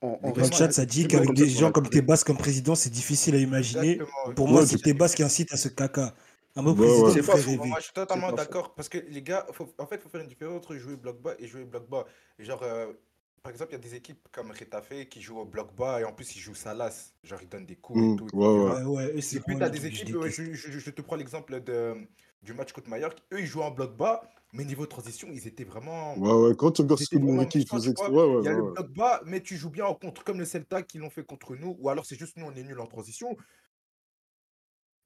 en, 0.01 0.19
en 0.21 0.27
Les 0.27 0.33
Dans 0.33 0.45
le 0.47 0.51
chat, 0.51 0.71
ça 0.71 0.85
dit 0.85 1.07
qu'avec 1.07 1.33
des 1.33 1.49
gens 1.49 1.71
comme. 1.71 1.89
Tebas 1.89 2.23
comme 2.25 2.37
président, 2.37 2.75
c'est 2.75 2.89
difficile 2.91 3.35
à 3.35 3.39
imaginer. 3.39 3.93
Exactement. 3.93 4.33
Pour 4.35 4.47
moi, 4.47 4.61
Ouais, 4.61 4.67
c'est 4.67 4.77
c'est- 4.77 4.83
Tebas 4.83 5.09
qui 5.09 5.23
incite 5.23 5.51
à 5.53 5.57
ce 5.57 5.69
caca. 5.69 6.13
Un 6.55 6.61
mot 6.63 6.73
président 6.75 7.09
C'est 7.11 7.31
rêver. 7.33 7.57
Moi, 7.57 7.77
je 7.77 7.83
suis 7.83 7.93
totalement 7.93 8.31
d'accord 8.31 8.73
parce 8.75 8.89
que 8.89 8.97
les 9.09 9.21
gars, 9.21 9.45
faut- 9.53 9.71
en 9.77 9.85
fait, 9.85 9.95
il 9.95 10.01
faut 10.01 10.09
faire 10.09 10.21
une 10.21 10.27
différence 10.27 10.57
entre 10.57 10.75
jouer 10.75 10.95
bloc 10.97 11.21
bas 11.21 11.33
et 11.39 11.47
jouer 11.47 11.65
bloc 11.65 11.87
bas. 11.89 12.05
Genre, 12.39 12.61
euh, 12.63 12.93
par 13.43 13.51
exemple, 13.51 13.71
il 13.71 13.73
y 13.73 13.77
a 13.77 13.79
des 13.89 13.95
équipes 13.95 14.27
comme 14.31 14.51
Retafe 14.51 15.05
qui 15.09 15.21
jouent 15.21 15.39
au 15.39 15.45
bloc 15.45 15.75
bas 15.75 16.01
et 16.01 16.03
en 16.03 16.13
plus 16.13 16.35
ils 16.35 16.39
jouent 16.39 16.55
Salas. 16.55 17.13
Genre, 17.23 17.39
ils 17.41 17.49
donnent 17.49 17.65
des 17.65 17.75
coups 17.75 17.99
et 18.03 18.15
tout, 18.17 18.25
etc. 18.25 18.37
Ouais, 18.37 18.47
ouais. 18.47 18.71
Ouais, 18.71 18.83
ouais, 18.83 19.05
eux, 19.13 19.17
Et 19.17 19.21
c'est 19.21 19.39
puis, 19.39 19.55
tu 19.55 19.63
as 19.63 19.69
des 19.69 19.85
équipes, 19.85 20.15
euh, 20.15 20.23
déteste. 20.23 20.41
je, 20.53 20.53
je- 20.71 20.79
je 20.79 20.89
te 20.91 21.01
prends 21.01 21.15
l'exemple 21.15 21.59
de, 21.61 21.95
du 22.41 22.53
match 22.53 22.71
contre 22.71 22.89
Mallorca. 22.89 23.21
Eux, 23.33 23.39
ils 23.41 23.45
jouent 23.45 23.61
en 23.61 23.71
bloc 23.71 23.95
bas, 23.97 24.21
mais 24.53 24.63
niveau 24.63 24.85
transition, 24.85 25.27
ils 25.31 25.47
étaient 25.47 25.63
vraiment. 25.63 26.17
Ouais, 26.17 26.49
ouais. 26.49 26.55
Quand 26.55 26.71
tu 26.71 26.81
regardes 26.81 27.01
ce 27.01 27.09
que 27.09 27.17
Mouriki 27.17 27.65
faisait, 27.65 27.93
vois. 27.93 28.09
ouais, 28.09 28.35
ouais, 28.35 28.41
Il 28.41 28.45
y 28.45 28.47
a 28.47 28.51
ouais, 28.51 28.57
le 28.57 28.63
ouais. 28.63 28.71
bloc 28.73 28.89
bas, 28.93 29.21
mais 29.25 29.41
tu 29.41 29.57
joues 29.57 29.69
bien 29.71 29.85
en 29.85 29.95
contre, 29.95 30.23
comme 30.23 30.39
le 30.39 30.45
Celta 30.45 30.83
qui 30.83 30.97
l'ont 30.97 31.09
fait 31.09 31.23
contre 31.25 31.55
nous, 31.55 31.75
ou 31.79 31.89
alors 31.89 32.05
c'est 32.05 32.17
juste 32.17 32.37
nous, 32.37 32.45
on 32.45 32.55
est 32.55 32.63
nuls 32.63 32.79
en 32.79 32.87
transition. 32.87 33.35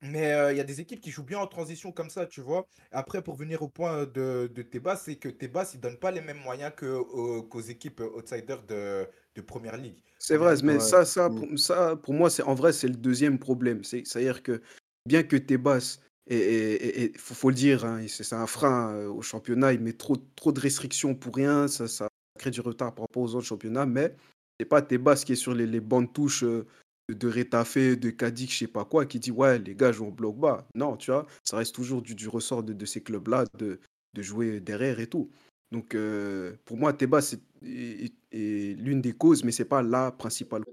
Mais 0.04 0.34
euh, 0.34 0.52
il 0.52 0.58
y 0.58 0.60
a 0.60 0.64
des 0.64 0.82
équipes 0.82 1.00
qui 1.00 1.12
jouent 1.12 1.24
bien 1.24 1.38
en 1.38 1.46
transition 1.46 1.92
comme 1.92 2.10
ça, 2.10 2.26
tu 2.26 2.42
vois. 2.42 2.66
Après, 2.92 3.22
pour 3.22 3.36
venir 3.36 3.62
au 3.62 3.68
point 3.68 4.06
de, 4.08 4.50
de 4.52 4.62
Tebas, 4.64 4.96
c'est 4.96 5.16
que 5.16 5.30
Tebas, 5.30 5.72
il 5.76 5.80
donne 5.80 5.98
pas 5.98 6.10
les 6.10 6.22
mêmes 6.22 6.40
moyens 6.40 6.74
qu'aux 6.76 7.62
équipes 7.62 8.02
outsiders 8.16 8.64
de, 8.64 9.08
de 9.36 9.42
Première 9.42 9.78
Ligue. 9.78 10.02
C'est 10.18 10.38
vrai, 10.38 10.56
mais 10.64 10.74
Ouais. 10.74 10.80
ça, 10.80 11.06
ça, 11.06 11.30
Mhm. 11.30 11.36
pour, 11.50 11.60
ça, 11.60 11.96
pour 11.96 12.16
moi, 12.16 12.32
c'est 12.32 12.42
en 12.44 12.56
vrai, 12.56 12.74
c'est 12.74 12.88
le 12.88 12.96
deuxième 12.96 13.38
problème. 13.38 13.84
C'est- 13.84 14.04
C'est-à-dire 14.08 14.42
que 14.42 14.64
bien 15.06 15.22
que 15.22 15.36
Tebas, 15.36 16.00
et, 16.34 17.04
et, 17.04 17.12
faut, 17.18 17.50
le 17.50 17.56
dire, 17.56 17.84
hein, 17.86 18.06
c'est 18.08 18.34
un 18.34 18.48
frein 18.48 18.94
euh, 18.94 19.10
au 19.10 19.22
championnat, 19.22 19.74
il 19.74 19.82
met 19.82 19.94
trop, 19.94 20.16
de 20.16 20.60
restrictions 20.60 21.14
pour 21.14 21.36
rien, 21.36 21.68
ça, 21.68 22.08
crée 22.40 22.52
du 22.52 22.62
retard 22.62 22.96
par 22.96 23.04
rapport 23.04 23.24
aux 23.24 23.36
autres 23.36 23.48
championnats, 23.48 23.86
mais 23.86 24.16
c'est 24.60 24.66
pas 24.66 24.82
Tebas 24.82 25.24
qui 25.26 25.34
est 25.34 25.36
sur 25.36 25.54
les, 25.54 25.68
les 25.68 25.82
bancs 25.82 26.08
de 26.08 26.12
touche 26.12 26.44
euh, 26.44 26.66
de 27.10 27.28
Retafe, 27.28 27.78
de 27.78 28.10
Cadix, 28.12 28.54
je 28.54 28.60
sais 28.60 28.68
pas 28.68 28.86
quoi, 28.86 29.06
qui 29.06 29.20
dit 29.20 29.32
ouais, 29.32 29.60
les 29.60 29.76
gars 29.76 29.92
jouent 29.92 30.08
en 30.08 30.12
bloc 30.12 30.38
bas. 30.38 30.66
Non, 30.74 30.96
tu 30.96 31.12
vois, 31.12 31.28
ça 31.44 31.58
reste 31.58 31.76
toujours 31.76 32.02
du, 32.02 32.28
ressort 32.30 32.64
de, 32.64 32.86
ces 32.86 33.02
clubs-là 33.02 33.46
de, 33.58 33.80
jouer 34.18 34.62
derrière 34.62 35.00
et 35.02 35.08
tout. 35.08 35.30
Donc, 35.72 35.96
euh, 35.96 36.56
pour 36.64 36.78
moi, 36.78 36.94
Tebas 36.94 37.36
est, 37.66 38.14
l'une 38.32 39.02
des 39.02 39.14
causes, 39.14 39.44
mais 39.44 39.52
c'est 39.52 39.66
pas 39.66 39.82
la 39.82 40.12
principale. 40.12 40.64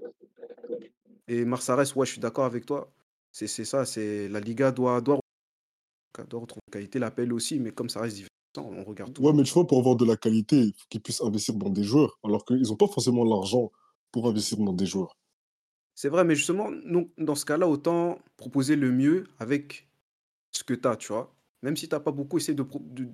Et 1.27 1.43
Marsares, 1.43 1.97
ouais, 1.97 2.05
je 2.05 2.11
suis 2.11 2.21
d'accord 2.21 2.45
avec 2.45 2.65
toi. 2.65 2.91
C'est 3.31 3.47
ça, 3.47 3.83
la 3.97 4.39
Liga 4.39 4.71
doit, 4.71 5.01
doit, 5.01 5.19
retrouver 6.17 6.61
une 6.67 6.71
qualité, 6.71 6.99
l'appel 6.99 7.33
aussi, 7.33 7.59
mais 7.59 7.71
comme 7.71 7.89
ça 7.89 8.01
reste 8.01 8.15
divertissant, 8.15 8.71
on 8.79 8.83
regarde 8.83 9.13
tout. 9.13 9.21
Ouais, 9.21 9.33
mais 9.33 9.43
tu 9.43 9.53
vois, 9.53 9.67
pour 9.67 9.77
avoir 9.79 9.95
de 9.95 10.05
la 10.05 10.17
qualité, 10.17 10.57
il 10.59 10.73
faut 10.73 10.85
qu'ils 10.89 11.01
puissent 11.01 11.21
investir 11.21 11.55
dans 11.55 11.69
des 11.69 11.83
joueurs, 11.83 12.17
alors 12.23 12.43
qu'ils 12.45 12.61
n'ont 12.63 12.75
pas 12.75 12.87
forcément 12.87 13.23
l'argent 13.23 13.71
pour 14.11 14.27
investir 14.27 14.57
dans 14.57 14.73
des 14.73 14.85
joueurs. 14.87 15.15
C'est 15.95 16.09
vrai, 16.09 16.23
mais 16.23 16.35
justement, 16.35 16.71
nous, 16.71 17.11
dans 17.17 17.35
ce 17.35 17.45
cas-là, 17.45 17.67
autant 17.67 18.19
proposer 18.37 18.75
le 18.75 18.91
mieux 18.91 19.25
avec 19.37 19.89
ce 20.51 20.63
que 20.63 20.73
tu 20.73 20.87
as, 20.87 20.97
tu 20.97 21.09
vois. 21.09 21.35
Même 21.63 21.77
si 21.77 21.89
tu 21.89 21.95
n'as 21.95 22.01
pas 22.01 22.11
beaucoup, 22.11 22.37
essayer 22.37 22.55
de, 22.55 22.63
pro- 22.63 22.79
de- 22.83 23.09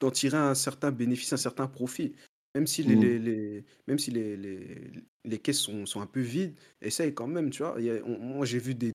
d'en 0.00 0.10
tirer 0.10 0.38
un 0.38 0.54
certain 0.54 0.92
bénéfice, 0.92 1.32
un 1.32 1.36
certain 1.38 1.68
profit. 1.68 2.14
Même 2.54 2.66
si 2.66 2.82
les, 2.82 2.96
Mhm. 2.96 3.00
les, 3.00 3.18
les- 3.18 3.64
même 3.86 3.98
si 3.98 4.10
les, 4.10 4.36
les, 4.36 4.92
les 5.24 5.38
caisses 5.38 5.60
sont, 5.60 5.86
sont 5.86 6.00
un 6.00 6.06
peu 6.06 6.20
vides, 6.20 6.56
essaye 6.80 7.14
quand 7.14 7.28
même, 7.28 7.50
tu 7.50 7.62
vois. 7.62 7.78
A- 7.78 8.02
on- 8.04 8.18
moi, 8.18 8.46
j'ai 8.46 8.58
vu 8.58 8.74
des, 8.74 8.92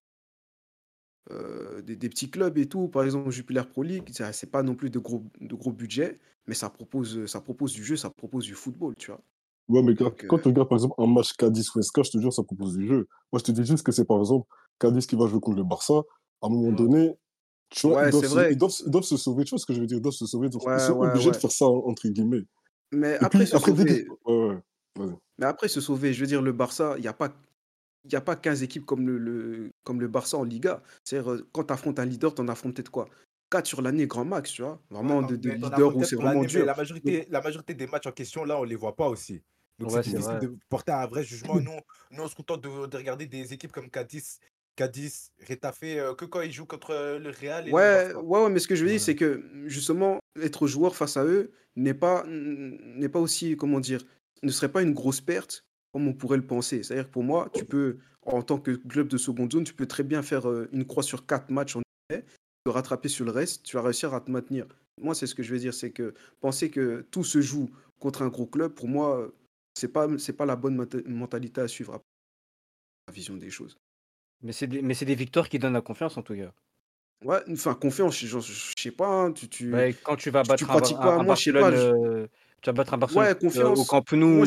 euh, 1.31 1.81
des, 1.81 1.95
des 1.95 2.09
petits 2.09 2.29
clubs 2.29 2.57
et 2.57 2.67
tout, 2.67 2.87
par 2.87 3.03
exemple 3.03 3.31
Jupiler 3.31 3.63
Pro 3.69 3.83
League, 3.83 4.09
c'est 4.31 4.51
pas 4.51 4.63
non 4.63 4.75
plus 4.75 4.89
de 4.89 4.99
gros, 4.99 5.23
de 5.41 5.55
gros 5.55 5.71
budget, 5.71 6.19
mais 6.47 6.53
ça 6.53 6.69
propose, 6.69 7.25
ça 7.25 7.41
propose 7.41 7.73
du 7.73 7.83
jeu, 7.83 7.95
ça 7.95 8.09
propose 8.09 8.45
du 8.45 8.53
football, 8.53 8.95
tu 8.95 9.11
vois. 9.11 9.21
Ouais, 9.67 9.81
mais 9.81 9.95
quand, 9.95 10.05
Donc, 10.05 10.25
quand 10.27 10.37
euh, 10.37 10.41
tu 10.41 10.47
regardes 10.49 10.69
par 10.69 10.77
exemple 10.77 10.93
un 10.99 11.07
match 11.07 11.33
Cadiz-Huesca, 11.33 12.03
je 12.03 12.11
te 12.11 12.19
jure, 12.19 12.31
ça 12.31 12.43
propose 12.43 12.77
du 12.77 12.87
jeu. 12.87 13.07
Moi, 13.31 13.39
je 13.39 13.43
te 13.43 13.51
dis 13.51 13.65
juste 13.65 13.83
que 13.83 13.91
c'est 13.91 14.05
par 14.05 14.19
exemple 14.19 14.47
Cadiz 14.79 15.07
qui 15.07 15.15
va 15.15 15.25
jouer 15.27 15.39
contre 15.39 15.57
le 15.57 15.63
Barça. 15.63 16.03
À 16.41 16.47
un 16.47 16.49
moment 16.49 16.69
Ouais. 16.69 16.75
donné, 16.75 17.13
tu 17.69 17.87
vois, 17.87 18.01
Ouais, 18.01 18.07
ils, 18.09 18.11
doivent 18.11 18.23
se, 18.25 18.29
vrai. 18.29 18.51
ils, 18.51 18.57
doivent, 18.57 18.71
ils 18.85 18.91
doivent 18.91 19.03
se 19.03 19.17
sauver. 19.17 19.43
Tu 19.43 19.49
vois 19.51 19.59
ce 19.59 19.65
que 19.65 19.73
je 19.73 19.79
veux 19.79 19.87
dire? 19.87 19.97
Ils 19.97 20.01
doivent 20.01 20.13
se 20.13 20.27
sauver. 20.27 20.49
Donc, 20.49 20.61
ils 20.63 20.79
sont 20.79 20.99
obligés 21.01 21.31
de 21.31 21.35
faire 21.37 21.51
ça, 21.51 21.65
entre 21.65 22.07
guillemets. 22.07 22.43
Mais 22.91 23.13
Et 23.13 23.23
après 23.23 23.39
puis, 23.39 23.47
se 23.47 23.55
après, 23.55 23.71
sauver. 23.71 24.07
Mais 25.39 25.45
après, 25.45 25.67
se 25.67 25.81
sauver, 25.81 26.13
je 26.13 26.21
veux 26.21 26.27
dire, 26.27 26.41
le 26.41 26.51
Barça, 26.51 26.93
il 26.97 27.01
n'y 27.01 27.07
a 27.07 27.13
pas. 27.13 27.33
Il 28.05 28.09
n'y 28.09 28.15
a 28.15 28.21
pas 28.21 28.35
15 28.35 28.63
équipes 28.63 28.85
comme 28.85 29.07
le, 29.07 29.17
le- 29.17 29.71
comme 29.83 29.99
le 29.99 30.07
Barça 30.07 30.37
en 30.37 30.43
Liga. 30.43 30.81
C'est-à-dire, 31.03 31.31
euh, 31.31 31.47
quand 31.51 31.65
tu 31.65 31.73
affrontes 31.73 31.99
un 31.99 32.05
leader, 32.05 32.33
tu 32.33 32.41
en 32.41 32.47
affrontes 32.47 32.75
peut-être 32.75 32.91
quoi? 32.91 33.07
4 33.49 33.65
sur 33.67 33.81
l'année, 33.81 34.07
grand 34.07 34.25
max, 34.25 34.51
tu 34.51 34.61
vois? 34.61 34.81
Ouais, 34.91 34.97
Vraiment 34.97 35.21
t'en- 35.21 35.33
de, 35.33 35.49
leader 35.49 35.95
où 35.95 36.03
c'est 36.03 36.15
vraiment 36.15 36.43
dur. 36.43 36.65
la 36.65 36.73
Donc, 36.73 36.77
majorité, 36.77 37.25
la 37.29 37.41
majorité 37.41 37.73
des 37.73 37.87
matchs 37.87 38.07
en 38.07 38.11
question, 38.11 38.43
là, 38.43 38.59
on 38.59 38.63
les 38.63 38.75
voit 38.75 38.95
pas 38.95 39.07
aussi. 39.07 39.41
Donc 39.79 39.91
c'est 39.91 39.97
Ouais, 39.97 40.03
c'est 40.03 40.09
difficile 40.11 40.39
de 40.39 40.55
porter 40.69 40.91
un 40.93 41.05
vrai 41.05 41.23
jugement. 41.23 41.59
Nous, 41.59 41.71
nous 42.11 42.23
on 42.23 42.27
se 42.27 42.35
contente 42.35 42.61
de, 42.61 42.85
de 42.87 42.97
regarder 42.97 43.25
des 43.25 43.53
équipes 43.53 43.71
comme 43.71 43.89
Cadiz, 43.89 44.39
Cadiz, 44.75 45.31
Retafe, 45.49 45.83
euh, 45.83 46.15
que 46.15 46.25
quand 46.25 46.41
ils 46.41 46.51
jouent 46.51 46.65
contre 46.65 46.91
euh, 46.91 47.19
le 47.19 47.29
Real 47.29 47.67
et 47.67 47.71
ouais, 47.71 48.13
ouais, 48.13 48.39
ouais, 48.43 48.49
mais 48.49 48.59
ce 48.59 48.67
que 48.67 48.75
je 48.75 48.83
veux 48.83 48.89
dire, 48.89 49.01
c'est 49.01 49.15
que 49.15 49.43
justement, 49.65 50.19
être 50.41 50.67
joueur 50.67 50.95
face 50.95 51.17
à 51.17 51.25
eux 51.25 51.51
n'est 51.75 51.93
pas, 51.93 52.23
n'est 52.27 53.09
pas 53.09 53.19
aussi, 53.19 53.57
comment 53.57 53.79
dire, 53.79 54.01
ne 54.43 54.51
serait 54.51 54.71
pas 54.71 54.81
une 54.81 54.93
grosse 54.93 55.21
perte 55.21 55.65
comme 55.95 56.09
on 56.09 56.13
pourrait 56.13 56.35
le 56.35 56.45
penser. 56.45 56.83
C'est-à-dire 56.83 57.07
que 57.07 57.11
pour 57.13 57.23
moi, 57.23 57.49
tu 57.53 57.63
peux, 57.63 57.99
en 58.25 58.41
tant 58.41 58.59
que 58.59 58.71
club 58.71 59.07
de 59.07 59.15
seconde 59.15 59.53
zone, 59.53 59.63
tu 59.63 59.73
peux 59.73 59.85
très 59.85 60.03
bien 60.03 60.21
faire 60.23 60.45
euh, 60.49 60.67
une 60.73 60.85
croix 60.85 61.03
sur 61.03 61.25
quatre 61.25 61.49
matchs 61.49 61.77
en 61.77 61.81
effet, 62.09 62.25
te 62.65 62.69
rattraper 62.69 63.07
sur 63.07 63.23
le 63.23 63.31
reste, 63.31 63.63
tu 63.63 63.77
vas 63.77 63.81
réussir 63.81 64.13
à 64.13 64.19
te 64.19 64.29
maintenir. 64.29 64.65
Moi, 65.01 65.15
c'est 65.15 65.25
ce 65.25 65.33
que 65.33 65.41
je 65.41 65.53
veux 65.53 65.57
dire, 65.59 65.73
c'est 65.73 65.91
que 65.91 66.13
penser 66.41 66.69
que 66.69 67.05
tout 67.11 67.23
se 67.23 67.39
joue 67.39 67.69
contre 67.97 68.23
un 68.23 68.27
gros 68.27 68.45
club, 68.45 68.73
pour 68.73 68.89
moi, 68.89 69.31
c'est 69.73 69.87
pas 69.87 70.09
c'est 70.17 70.33
pas 70.33 70.45
la 70.45 70.57
bonne 70.57 70.75
menta- 70.75 71.07
mentalité 71.07 71.61
à 71.61 71.69
suivre. 71.69 71.93
après, 71.93 72.05
La 73.07 73.13
vision 73.13 73.37
des 73.37 73.49
choses. 73.49 73.77
Mais 74.43 74.51
c'est 74.51 74.67
des, 74.67 74.81
mais 74.81 74.95
c'est 74.95 75.05
des 75.05 75.15
victoires 75.15 75.47
qui 75.47 75.59
donnent 75.59 75.71
la 75.71 75.81
confiance 75.81 76.17
en 76.17 76.23
tout 76.23 76.35
cas. 76.35 76.51
Ouais, 77.23 77.39
enfin 77.49 77.73
confiance, 77.73 78.17
je, 78.19 78.27
je- 78.27 78.39
je 78.41 78.73
sais 78.77 78.91
pas, 78.91 79.07
hein, 79.07 79.31
tu, 79.31 79.47
tu... 79.47 79.73
Ouais, 79.73 79.95
quand 80.03 80.17
tu 80.17 80.29
vas 80.29 80.43
battre 80.43 80.57
tu 80.57 80.65
un, 80.65 80.67
pratiques 80.67 80.97
un- 80.97 81.01
pas, 81.01 81.15
un 81.15 81.23
moi, 81.23 81.35
je 81.35 81.43
sais 81.43 81.53
Barcelone, 81.53 81.93
pas, 81.93 82.21
je- 82.21 82.27
tu 82.65 82.69
vas 82.69 82.73
battre 82.73 82.95
un 82.95 82.97
Barcelone 82.97 83.25
Ouais, 83.25 83.29
euh, 83.29 83.35
au 83.35 83.75
confiance. 83.75 83.87
Camp 83.87 84.11
Nou, 84.13 84.27
Moi, 84.27 84.45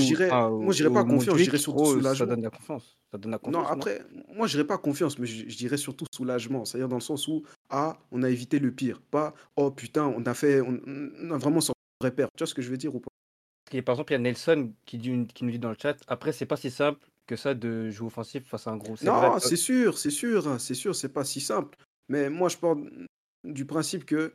moi, 0.51 0.75
dirais 0.75 0.93
pas 0.93 1.05
confiance, 1.05 1.37
dirais 1.37 1.57
surtout 1.57 1.85
ça 1.85 1.93
soulagement. 1.93 2.27
donne 2.27 2.43
la 2.43 2.51
confiance. 2.51 2.99
Ça 3.13 3.19
donne 3.19 3.31
la 3.31 3.39
confiance. 3.39 3.63
Non, 3.63 3.71
après, 3.71 4.03
moi, 4.35 4.49
je 4.49 4.55
dirais 4.55 4.67
pas 4.67 4.77
confiance, 4.77 5.21
mais 5.21 5.27
je, 5.29 5.57
dirais 5.57 5.77
surtout 5.77 6.05
soulagement. 6.13 6.65
C'est-à-dire 6.65 6.89
dans 6.89 6.97
le 6.97 7.01
sens 7.01 7.29
où, 7.29 7.45
ah, 7.71 7.97
on 8.11 8.25
a 8.25 8.29
évité 8.29 8.59
le 8.59 8.73
pire. 8.73 9.01
Pas, 9.13 9.35
oh 9.55 9.71
putain, 9.71 10.07
on 10.07 10.27
a 10.27 10.35
fait, 10.35 10.61
on, 10.61 10.81
on 10.85 11.31
a 11.31 11.39
vraiment 11.39 11.61
de 11.61 11.73
repère. 12.03 12.27
Tu 12.37 12.43
vois 12.43 12.49
ce 12.49 12.55
que 12.55 12.63
je 12.63 12.71
veux 12.71 12.77
dire 12.77 12.93
ou 12.93 12.99
pas? 12.99 13.09
Et 13.71 13.83
par 13.83 13.95
exemple, 13.95 14.13
il 14.13 14.15
y 14.15 14.17
a 14.17 14.19
Nelson 14.19 14.73
qui, 14.85 14.99
dit, 14.99 15.27
qui 15.33 15.45
nous 15.45 15.53
dit 15.53 15.61
dans 15.61 15.71
le 15.71 15.77
chat 15.81 15.97
après, 16.09 16.33
c'est 16.33 16.47
pas 16.47 16.57
si 16.57 16.73
simple 16.73 17.07
que 17.29 17.37
ça 17.37 17.55
de 17.55 17.89
jouer 17.91 18.09
offensif 18.09 18.49
face 18.49 18.67
à 18.67 18.73
un 18.73 18.79
gros. 18.79 18.97
Non, 19.05 19.39
c'est 19.39 19.55
sûr, 19.55 19.97
c'est 19.97 20.11
sûr, 20.11 20.59
c'est 20.59 20.75
sûr, 20.75 20.97
c'est 20.97 21.13
pas 21.13 21.23
si 21.23 21.41
simple. 21.41 21.79
Mais 22.09 22.31
moi, 22.31 22.49
je 22.49 22.57
pars 22.57 22.75
du 23.45 23.65
principe 23.65 24.07
que 24.07 24.33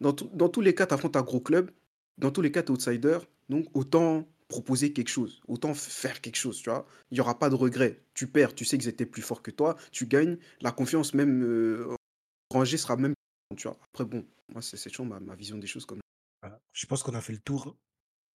dans, 0.00 0.12
tout- 0.12 0.30
dans 0.34 0.48
tous 0.48 0.60
les 0.60 0.74
cas, 0.74 0.86
tu 0.86 0.94
affrontes 0.94 1.16
un 1.16 1.22
gros 1.22 1.40
club, 1.40 1.72
dans 2.18 2.30
tous 2.30 2.42
les 2.42 2.52
cas, 2.52 2.62
tu 2.62 2.68
es 2.72 2.74
outsider, 2.74 3.18
donc 3.48 3.66
autant 3.74 4.26
proposer 4.48 4.92
quelque 4.92 5.08
chose, 5.08 5.40
autant 5.48 5.74
faire 5.74 6.20
quelque 6.20 6.36
chose, 6.36 6.58
tu 6.62 6.70
vois. 6.70 6.86
Il 7.10 7.14
n'y 7.14 7.20
aura 7.20 7.38
pas 7.38 7.48
de 7.50 7.54
regret. 7.54 8.04
Tu 8.14 8.26
perds, 8.26 8.54
tu 8.54 8.64
sais 8.64 8.78
qu'ils 8.78 8.88
étaient 8.88 9.06
plus 9.06 9.22
forts 9.22 9.42
que 9.42 9.50
toi, 9.50 9.76
tu 9.90 10.06
gagnes, 10.06 10.38
la 10.60 10.70
confiance 10.70 11.14
même 11.14 11.42
euh, 11.42 11.94
rangée 12.50 12.76
sera 12.76 12.96
même, 12.96 13.14
tu 13.56 13.66
vois. 13.66 13.78
Après, 13.92 14.04
bon, 14.04 14.24
moi, 14.52 14.62
c'est 14.62 14.76
toujours 14.90 15.06
ma, 15.06 15.18
ma 15.20 15.34
vision 15.34 15.58
des 15.58 15.66
choses 15.66 15.86
comme 15.86 16.00
Voilà. 16.42 16.60
Je 16.72 16.86
pense 16.86 17.02
qu'on 17.02 17.14
a 17.14 17.20
fait 17.20 17.32
le 17.32 17.38
tour. 17.40 17.76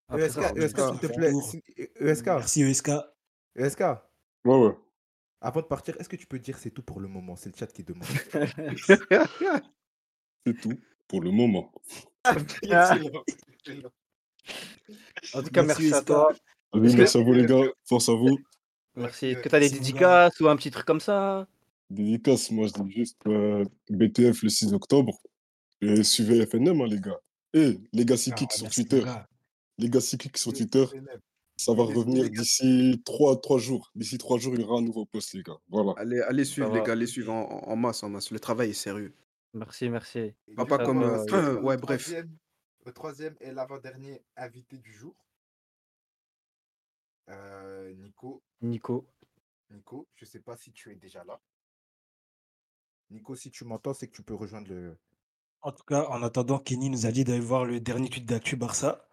Après, 0.08 0.26
ESK, 0.26 0.34
ça, 0.40 0.52
on 0.52 0.56
ESK, 0.56 0.76
va 0.78 0.90
s'il 0.90 1.00
te 1.00 1.06
plaît. 1.06 1.32
ESK, 2.00 2.26
Merci 2.26 2.62
ESK. 2.62 2.90
ESK, 3.56 3.80
Ouais, 4.44 4.56
ouais. 4.56 4.74
avant 5.40 5.60
de 5.60 5.66
partir, 5.66 5.98
est-ce 6.00 6.08
que 6.08 6.16
tu 6.16 6.26
peux 6.26 6.38
dire 6.38 6.58
c'est 6.58 6.70
tout 6.70 6.82
pour 6.82 7.00
le 7.00 7.08
moment? 7.08 7.36
C'est 7.36 7.50
le 7.50 7.56
chat 7.56 7.66
qui 7.68 7.84
demande. 7.84 8.06
C'est 10.46 10.58
tout 10.60 10.78
pour 11.06 11.20
le 11.20 11.30
moment. 11.30 11.70
En 15.34 15.42
tout 15.42 15.50
cas, 15.50 15.62
Merci, 15.62 15.82
merci, 15.82 15.94
à 15.94 16.02
toi. 16.02 16.32
Allez, 16.72 16.94
merci 16.94 17.18
à 17.18 17.20
vous, 17.22 17.32
les 17.32 17.46
gars. 17.46 17.62
Force 17.88 18.08
à 18.08 18.14
vous. 18.14 18.38
Merci. 18.96 19.26
Est-ce 19.26 19.40
que 19.40 19.48
tu 19.48 19.54
as 19.54 19.60
des 19.60 19.70
dédicaces 19.70 20.40
ou 20.40 20.48
un 20.48 20.56
petit 20.56 20.70
truc 20.70 20.86
comme 20.86 21.00
ça? 21.00 21.46
Dédicace, 21.90 22.50
moi, 22.50 22.66
je 22.68 22.82
dis 22.82 22.92
juste 22.92 23.18
euh, 23.26 23.64
BTF 23.90 24.42
le 24.42 24.48
6 24.48 24.72
octobre. 24.74 25.18
Et 25.80 26.02
suivez 26.04 26.44
FNM, 26.46 26.80
hein, 26.80 26.86
les 26.86 27.00
gars. 27.00 27.18
Et 27.54 27.78
les 27.92 28.04
gars 28.04 28.14
Ah, 28.14 28.18
cycliques 28.18 28.52
sur 28.52 28.64
merci, 28.64 28.86
Twitter. 28.86 29.10
Les 29.78 29.88
gars 29.88 30.00
cycliques 30.00 30.38
sur 30.38 30.52
Twitter. 30.52 30.84
Ça 31.56 31.74
va 31.74 31.84
revenir 31.84 32.30
d'ici 32.30 33.02
trois, 33.04 33.38
trois 33.40 33.58
jours. 33.58 33.90
D'ici 33.94 34.16
trois 34.18 34.38
jours, 34.38 34.54
il 34.54 34.62
y 34.62 34.64
aura 34.64 34.78
un 34.78 34.82
nouveau 34.82 35.04
post, 35.04 35.34
les 35.34 35.42
gars. 35.42 35.58
Voilà. 35.68 35.92
Allez, 35.96 36.20
allez 36.20 36.44
suivre, 36.44 36.72
les 36.72 36.80
gars, 36.82 36.92
allez 36.92 37.06
suivre 37.06 37.32
en, 37.32 37.68
en 37.68 37.76
masse, 37.76 38.02
en 38.02 38.08
masse. 38.08 38.30
Le 38.30 38.40
travail 38.40 38.70
est 38.70 38.74
sérieux. 38.74 39.12
Merci, 39.52 39.88
merci. 39.88 40.32
Pas, 40.56 40.78
comme. 40.78 41.02
va, 41.02 41.24
euh, 41.32 41.60
ouais, 41.60 41.76
bref. 41.82 42.12
Le 42.86 42.92
troisième 42.92 43.36
et 43.40 43.52
l'avant-dernier 43.52 44.22
invité 44.36 44.78
du 44.78 44.92
jour. 44.92 45.14
Euh, 47.28 47.92
Nico, 47.94 48.42
Nico. 48.62 49.06
Nico, 49.70 50.08
je 50.16 50.24
sais 50.24 50.40
pas 50.40 50.56
si 50.56 50.72
tu 50.72 50.90
es 50.90 50.96
déjà 50.96 51.22
là. 51.24 51.40
Nico, 53.10 53.34
si 53.34 53.50
tu 53.50 53.64
m'entends, 53.64 53.92
c'est 53.94 54.08
que 54.08 54.16
tu 54.16 54.22
peux 54.22 54.34
rejoindre 54.34 54.68
le. 54.68 54.98
En 55.62 55.72
tout 55.72 55.84
cas, 55.84 56.06
en 56.08 56.22
attendant, 56.22 56.58
Kenny 56.58 56.88
nous 56.90 57.06
a 57.06 57.12
dit 57.12 57.22
d'aller 57.24 57.40
voir 57.40 57.64
le 57.64 57.80
dernier 57.80 58.08
tweet 58.08 58.24
d'actu 58.24 58.56
Barça. 58.56 59.06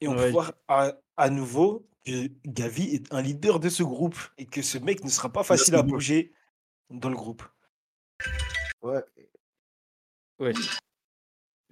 Et 0.00 0.08
on 0.08 0.14
peut 0.14 0.22
Ouais. 0.22 0.30
voir 0.32 0.52
à, 0.68 0.92
à 1.16 1.30
nouveau 1.30 1.86
que 2.04 2.26
Gavi 2.46 2.94
est 2.94 3.12
un 3.12 3.20
leader 3.22 3.60
de 3.60 3.68
ce 3.68 3.82
groupe 3.84 4.16
et 4.38 4.46
que 4.46 4.62
ce 4.62 4.78
mec 4.78 5.04
ne 5.04 5.08
sera 5.10 5.30
pas 5.30 5.44
facile 5.44 5.74
à 5.76 5.82
bouger 5.82 6.34
dans 6.90 7.08
le 7.10 7.14
groupe. 7.14 7.44
Ouais. 8.82 9.04
Ouais. 10.40 10.52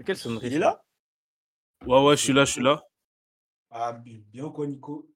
Quelle 0.05 0.17
sonnerie 0.17 0.47
Il 0.49 0.53
est 0.55 0.59
là? 0.59 0.85
Ouais, 1.87 2.03
ouais, 2.05 2.17
je 2.17 2.23
suis 2.23 2.33
là, 2.33 2.45
je 2.45 2.53
suis 2.53 2.63
là. 2.63 2.83
Ah, 3.71 3.93
bien 3.93 4.45
ou 4.45 4.51
quoi, 4.51 4.67
Nico? 4.67 5.09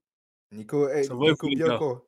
Nico, 0.53 0.89
hey, 0.89 1.05
Ça 1.05 1.15
va, 1.15 1.31
Nico, 1.31 1.49
bien 1.49 1.77
quoi? 1.77 2.07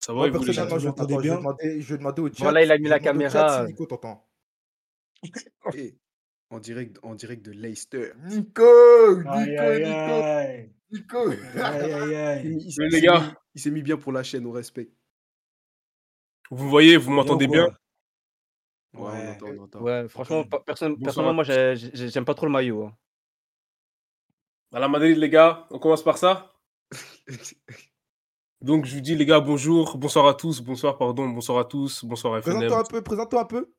Ça 0.00 0.12
va, 0.12 0.18
Moi, 0.18 0.28
vous, 0.30 0.44
personnellement, 0.44 0.78
je, 0.78 0.88
vais 0.88 1.18
bien 1.18 1.36
demander, 1.36 1.80
je 1.80 1.94
vais 1.94 1.98
demander 1.98 2.22
au 2.22 2.28
chat. 2.28 2.34
Voilà, 2.42 2.62
il 2.64 2.72
a 2.72 2.78
mis 2.78 2.88
la 2.88 2.98
caméra. 3.00 3.66
Nico 3.66 3.86
t'entend. 3.86 4.28
Et 5.74 5.96
en 6.50 6.58
direct, 6.60 6.98
en 7.02 7.14
direct 7.14 7.44
de 7.44 7.52
Leicester. 7.52 8.12
Nico 8.24 9.16
Nico, 9.18 9.28
Aïe, 9.30 9.56
aïe, 9.58 9.82
Nico 9.88 10.10
aïe. 10.10 10.72
Nico 10.90 11.28
Aïe, 11.28 11.92
aïe, 11.92 12.10
Il, 12.10 12.14
aïe. 12.14 12.42
il- 12.46 12.74
Mais 12.78 12.86
il 12.86 12.90
les 12.92 13.00
s'est 13.00 13.06
gars. 13.06 13.20
mis- 13.20 13.34
il 13.54 13.60
s'est 13.60 13.70
mis 13.70 13.82
bien 13.82 13.96
pour 13.96 14.12
la 14.12 14.22
chaîne, 14.22 14.46
au 14.46 14.52
respect. 14.52 14.90
Vous 16.50 16.64
me 16.64 16.70
voyez, 16.70 16.96
vous 16.96 17.10
m'entendez 17.10 17.46
bien? 17.46 17.64
Ouais, 17.64 17.74
on 18.94 19.02
Ouais. 19.04 19.28
entend, 19.30 19.46
on 19.46 19.62
entend. 19.64 19.80
Ouais, 19.80 20.08
franchement, 20.08 20.44
personne, 20.64 20.98
personnellement, 20.98 21.34
moi, 21.34 21.44
j'aime 21.44 22.24
pas 22.24 22.34
trop 22.34 22.46
le 22.46 22.52
maillot. 22.52 22.84
hein. 22.84 22.96
À 24.72 24.78
la 24.80 24.88
Madrid, 24.88 25.16
les 25.16 25.30
gars, 25.30 25.66
on 25.70 25.78
commence 25.78 26.02
par 26.02 26.18
ça. 26.18 26.52
Donc, 28.60 28.84
je 28.84 28.94
vous 28.96 29.00
dis, 29.00 29.14
les 29.14 29.24
gars, 29.24 29.40
bonjour, 29.40 29.96
bonsoir 29.96 30.26
à 30.26 30.34
tous, 30.34 30.60
bonsoir, 30.60 30.98
pardon, 30.98 31.28
bonsoir 31.28 31.58
à 31.58 31.64
tous, 31.64 32.04
bonsoir 32.04 32.34
à 32.34 32.42
FNM. 32.42 32.56
Présente-toi 32.56 32.80
un 32.80 32.84
peu, 32.84 33.02
présente-toi 33.02 33.40
un 33.40 33.44
peu. 33.44 33.72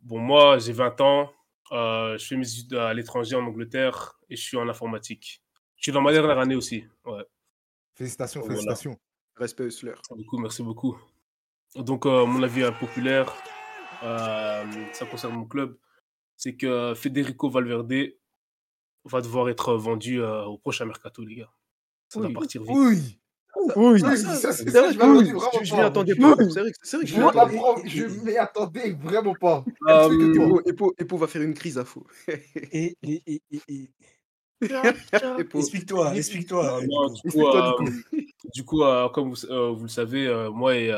Bon, 0.00 0.18
moi, 0.18 0.58
j'ai 0.58 0.72
20 0.72 1.00
ans, 1.00 1.32
euh, 1.72 2.18
je 2.18 2.26
fais 2.26 2.36
mes 2.36 2.48
études 2.50 2.74
à 2.74 2.92
l'étranger 2.92 3.36
en 3.36 3.46
Angleterre 3.46 4.18
et 4.28 4.36
je 4.36 4.42
suis 4.42 4.56
en 4.56 4.68
informatique. 4.68 5.42
Je 5.76 5.84
suis 5.84 5.92
dans 5.92 6.00
ma 6.02 6.12
dernière 6.12 6.38
année 6.38 6.56
aussi. 6.56 6.84
Ouais, 7.04 7.24
Félicitations, 7.94 8.40
Voilà. 8.40 8.54
félicitations. 8.56 8.98
Respect 9.36 9.64
Hustler. 9.66 9.92
merci 9.92 10.14
beaucoup, 10.14 10.38
merci 10.38 10.62
beaucoup. 10.62 10.98
Donc, 11.76 12.06
euh, 12.06 12.26
mon 12.26 12.42
avis 12.42 12.64
impopulaire, 12.64 13.32
euh, 14.02 14.64
ça 14.92 15.06
concerne 15.06 15.34
mon 15.34 15.46
club, 15.46 15.78
c'est 16.36 16.56
que 16.56 16.92
Federico 16.96 17.48
Valverde 17.48 17.92
va 19.04 19.20
devoir 19.20 19.48
être 19.48 19.74
vendu 19.74 20.20
euh, 20.20 20.44
au 20.44 20.58
prochain 20.58 20.84
mercato, 20.84 21.24
les 21.24 21.36
gars. 21.36 21.50
Ça 22.08 22.20
doit 22.20 22.28
Oui. 22.28 22.34
partir 22.34 22.62
vite. 22.62 22.70
Oui 22.74 23.18
Oui. 23.74 23.74
Oui, 23.76 24.00
ça, 24.00 24.16
c'est 24.16 24.52
C'est 24.52 24.70
ça, 24.70 24.82
vrai, 24.82 24.92
je 24.92 24.98
m'attendais 24.98 25.24
je- 25.30 25.34
vraiment 25.34 25.50
je 25.62 25.70
pas. 25.70 25.76
m'y 25.76 25.82
attendais 25.82 26.14
Je- 26.14 26.20
pas. 26.20 26.36
C'est 26.50 26.60
vrai 26.60 26.70
que 26.70 26.76
c'est 26.82 26.96
vrai 26.96 27.06
que 27.06 27.10
je 27.10 27.16
m'y 27.16 28.36
attendais. 28.36 28.90
vraiment 29.02 29.34
pas. 29.34 29.64
Explique-toi. 29.88 30.92
Epo, 30.98 31.16
va 31.16 31.26
faire 31.26 31.42
une 31.42 31.54
crise 31.54 31.76
à 31.78 31.84
faux. 31.84 32.06
Et, 32.72 32.96
et, 33.02 33.22
et, 33.26 33.42
et, 33.50 33.60
et- 33.68 33.90
Epo. 35.38 35.58
Explique-toi, 35.60 36.14
explique-toi. 36.16 36.80
Euh, 36.82 37.84
du 38.54 38.64
coup, 38.64 38.82
euh, 38.82 39.08
comme 39.08 39.30
vous, 39.30 39.44
euh, 39.46 39.70
vous 39.70 39.84
le 39.84 39.88
savez, 39.88 40.28
moi 40.52 40.76
et 40.76 40.90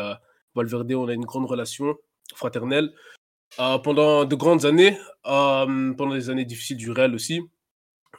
Valverde, 0.55 0.93
on 0.95 1.09
a 1.09 1.13
une 1.15 1.25
grande 1.27 1.47
relation 1.47 1.95
fraternelle. 2.35 2.93
Pendant 3.57 4.25
de 4.25 4.35
grandes 4.35 4.65
années, 4.65 4.99
pendant 5.25 6.15
les 6.15 6.31
années 6.31 6.45
difficiles 6.45 6.77
du 6.77 6.91
Real 6.91 7.15
aussi. 7.15 7.41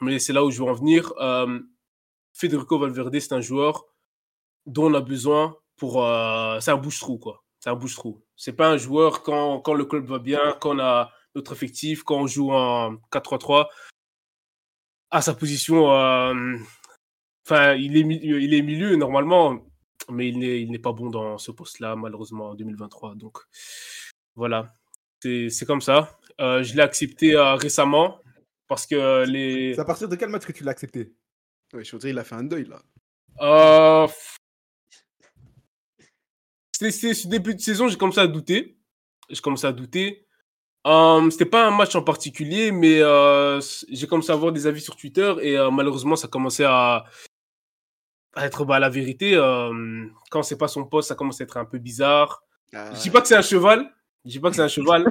Mais 0.02 0.18
c'est 0.18 0.32
là 0.32 0.44
où 0.44 0.50
je 0.50 0.58
veux 0.62 0.68
en 0.68 0.74
venir. 0.74 1.12
Euh, 1.20 1.60
Federico 2.34 2.78
Valverde, 2.78 3.18
c'est 3.18 3.32
un 3.32 3.40
joueur 3.40 3.84
dont 4.66 4.90
on 4.90 4.94
a 4.94 5.00
besoin 5.00 5.56
pour. 5.76 6.04
euh, 6.04 6.58
c'est 6.60 6.72
un 6.72 6.76
bouche-trou, 6.76 7.18
quoi. 7.18 7.44
C'est 7.60 7.70
un 7.70 7.76
bouche-trou. 7.76 8.20
C'est 8.36 8.52
pas 8.54 8.68
un 8.70 8.76
joueur 8.76 9.22
quand, 9.22 9.60
quand 9.60 9.74
le 9.74 9.84
club 9.84 10.06
va 10.06 10.18
bien, 10.18 10.56
quand 10.60 10.74
on 10.76 10.80
a 10.80 11.10
notre 11.36 11.52
effectif, 11.52 12.02
quand 12.02 12.16
on 12.22 12.26
joue 12.26 12.50
en 12.52 12.96
4-3-3, 13.12 13.68
à 15.10 15.22
sa 15.22 15.34
position. 15.34 15.92
euh, 15.92 16.56
Enfin, 17.46 17.74
il 17.74 17.96
est, 17.96 18.00
il 18.02 18.54
est 18.54 18.62
milieu 18.62 18.94
normalement, 18.96 19.66
mais 20.08 20.28
il 20.28 20.70
n'est 20.70 20.78
pas 20.78 20.92
bon 20.92 21.10
dans 21.10 21.38
ce 21.38 21.50
poste-là, 21.50 21.96
malheureusement, 21.96 22.50
en 22.50 22.54
2023. 22.54 23.16
Donc, 23.16 23.38
voilà. 24.36 24.72
C'est 25.20 25.66
comme 25.66 25.80
ça. 25.80 26.18
Euh, 26.40 26.62
je 26.62 26.74
l'ai 26.74 26.82
accepté 26.82 27.36
récemment 27.36 28.21
parce 28.72 28.86
que 28.86 29.24
les. 29.26 29.74
C'est 29.74 29.80
à 29.80 29.84
partir 29.84 30.08
de 30.08 30.16
quel 30.16 30.30
match 30.30 30.44
que 30.46 30.52
tu 30.52 30.64
l'as 30.64 30.70
accepté? 30.72 31.12
Ouais, 31.74 31.84
je 31.84 31.92
veux 31.92 31.98
dire, 31.98 32.10
il 32.10 32.18
a 32.18 32.24
fait 32.24 32.34
un 32.34 32.44
deuil 32.44 32.64
là. 32.66 32.82
Euh, 33.42 34.08
C'était 36.72 36.90
c'était 36.90 37.14
ce 37.14 37.28
début 37.28 37.54
de 37.54 37.60
saison, 37.60 37.88
j'ai 37.88 37.96
commencé 37.96 38.20
à 38.20 38.26
douter. 38.26 38.78
J'ai 39.30 39.40
commencé 39.40 39.66
à 39.66 39.72
douter. 39.72 40.26
Euh, 40.86 41.30
C'était 41.30 41.44
pas 41.46 41.66
un 41.66 41.70
match 41.70 41.94
en 41.94 42.02
particulier, 42.02 42.72
mais 42.72 43.00
euh, 43.00 43.60
j'ai 43.90 44.06
commencé 44.06 44.30
à 44.30 44.34
avoir 44.34 44.52
des 44.52 44.66
avis 44.66 44.80
sur 44.80 44.96
Twitter 44.96 45.32
et 45.42 45.56
euh, 45.58 45.70
malheureusement, 45.70 46.16
ça 46.16 46.28
commençait 46.28 46.64
à, 46.64 47.04
à 48.34 48.46
être 48.46 48.64
bah, 48.64 48.78
la 48.80 48.88
vérité. 48.88 49.34
euh, 49.34 50.06
quand 50.30 50.42
c'est 50.42 50.58
pas 50.58 50.68
son 50.68 50.84
poste, 50.84 51.08
ça 51.10 51.14
commence 51.14 51.40
à 51.40 51.44
être 51.44 51.56
un 51.56 51.64
peu 51.66 51.78
bizarre. 51.78 52.42
Ah, 52.72 52.92
Je 52.94 53.00
dis 53.02 53.10
pas 53.10 53.20
que 53.20 53.28
c'est 53.28 53.36
un 53.36 53.42
cheval. 53.42 53.94
Je 54.24 54.30
dis 54.30 54.40
pas 54.40 54.50
que 54.50 54.56
c'est 54.56 54.62
un 54.62 54.68
cheval. 54.68 55.06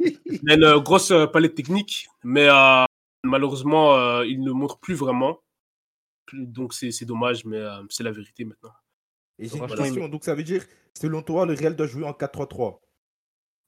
Il 0.00 0.50
a 0.50 0.54
une 0.54 0.78
grosse 0.82 1.12
palette 1.32 1.54
technique, 1.54 2.08
mais 2.22 2.48
malheureusement, 3.24 3.94
euh, 3.96 4.26
il 4.26 4.42
ne 4.42 4.52
montre 4.52 4.78
plus 4.78 4.94
vraiment. 4.94 5.38
donc 6.32 6.72
c'est 6.72 6.90
c'est 6.90 7.04
dommage, 7.04 7.44
mais 7.44 7.58
euh, 7.58 7.82
c'est 7.90 8.02
la 8.02 8.12
vérité 8.12 8.44
maintenant. 8.44 8.72
Et 9.38 9.48
j'ai 9.48 9.58
une 9.58 9.66
question, 9.66 10.08
donc 10.08 10.24
ça 10.24 10.34
veut 10.34 10.44
dire, 10.44 10.64
selon 10.94 11.22
toi, 11.22 11.44
le 11.46 11.54
Real 11.54 11.74
doit 11.74 11.86
jouer 11.86 12.04
en 12.04 12.12
4-3-3. 12.12 12.80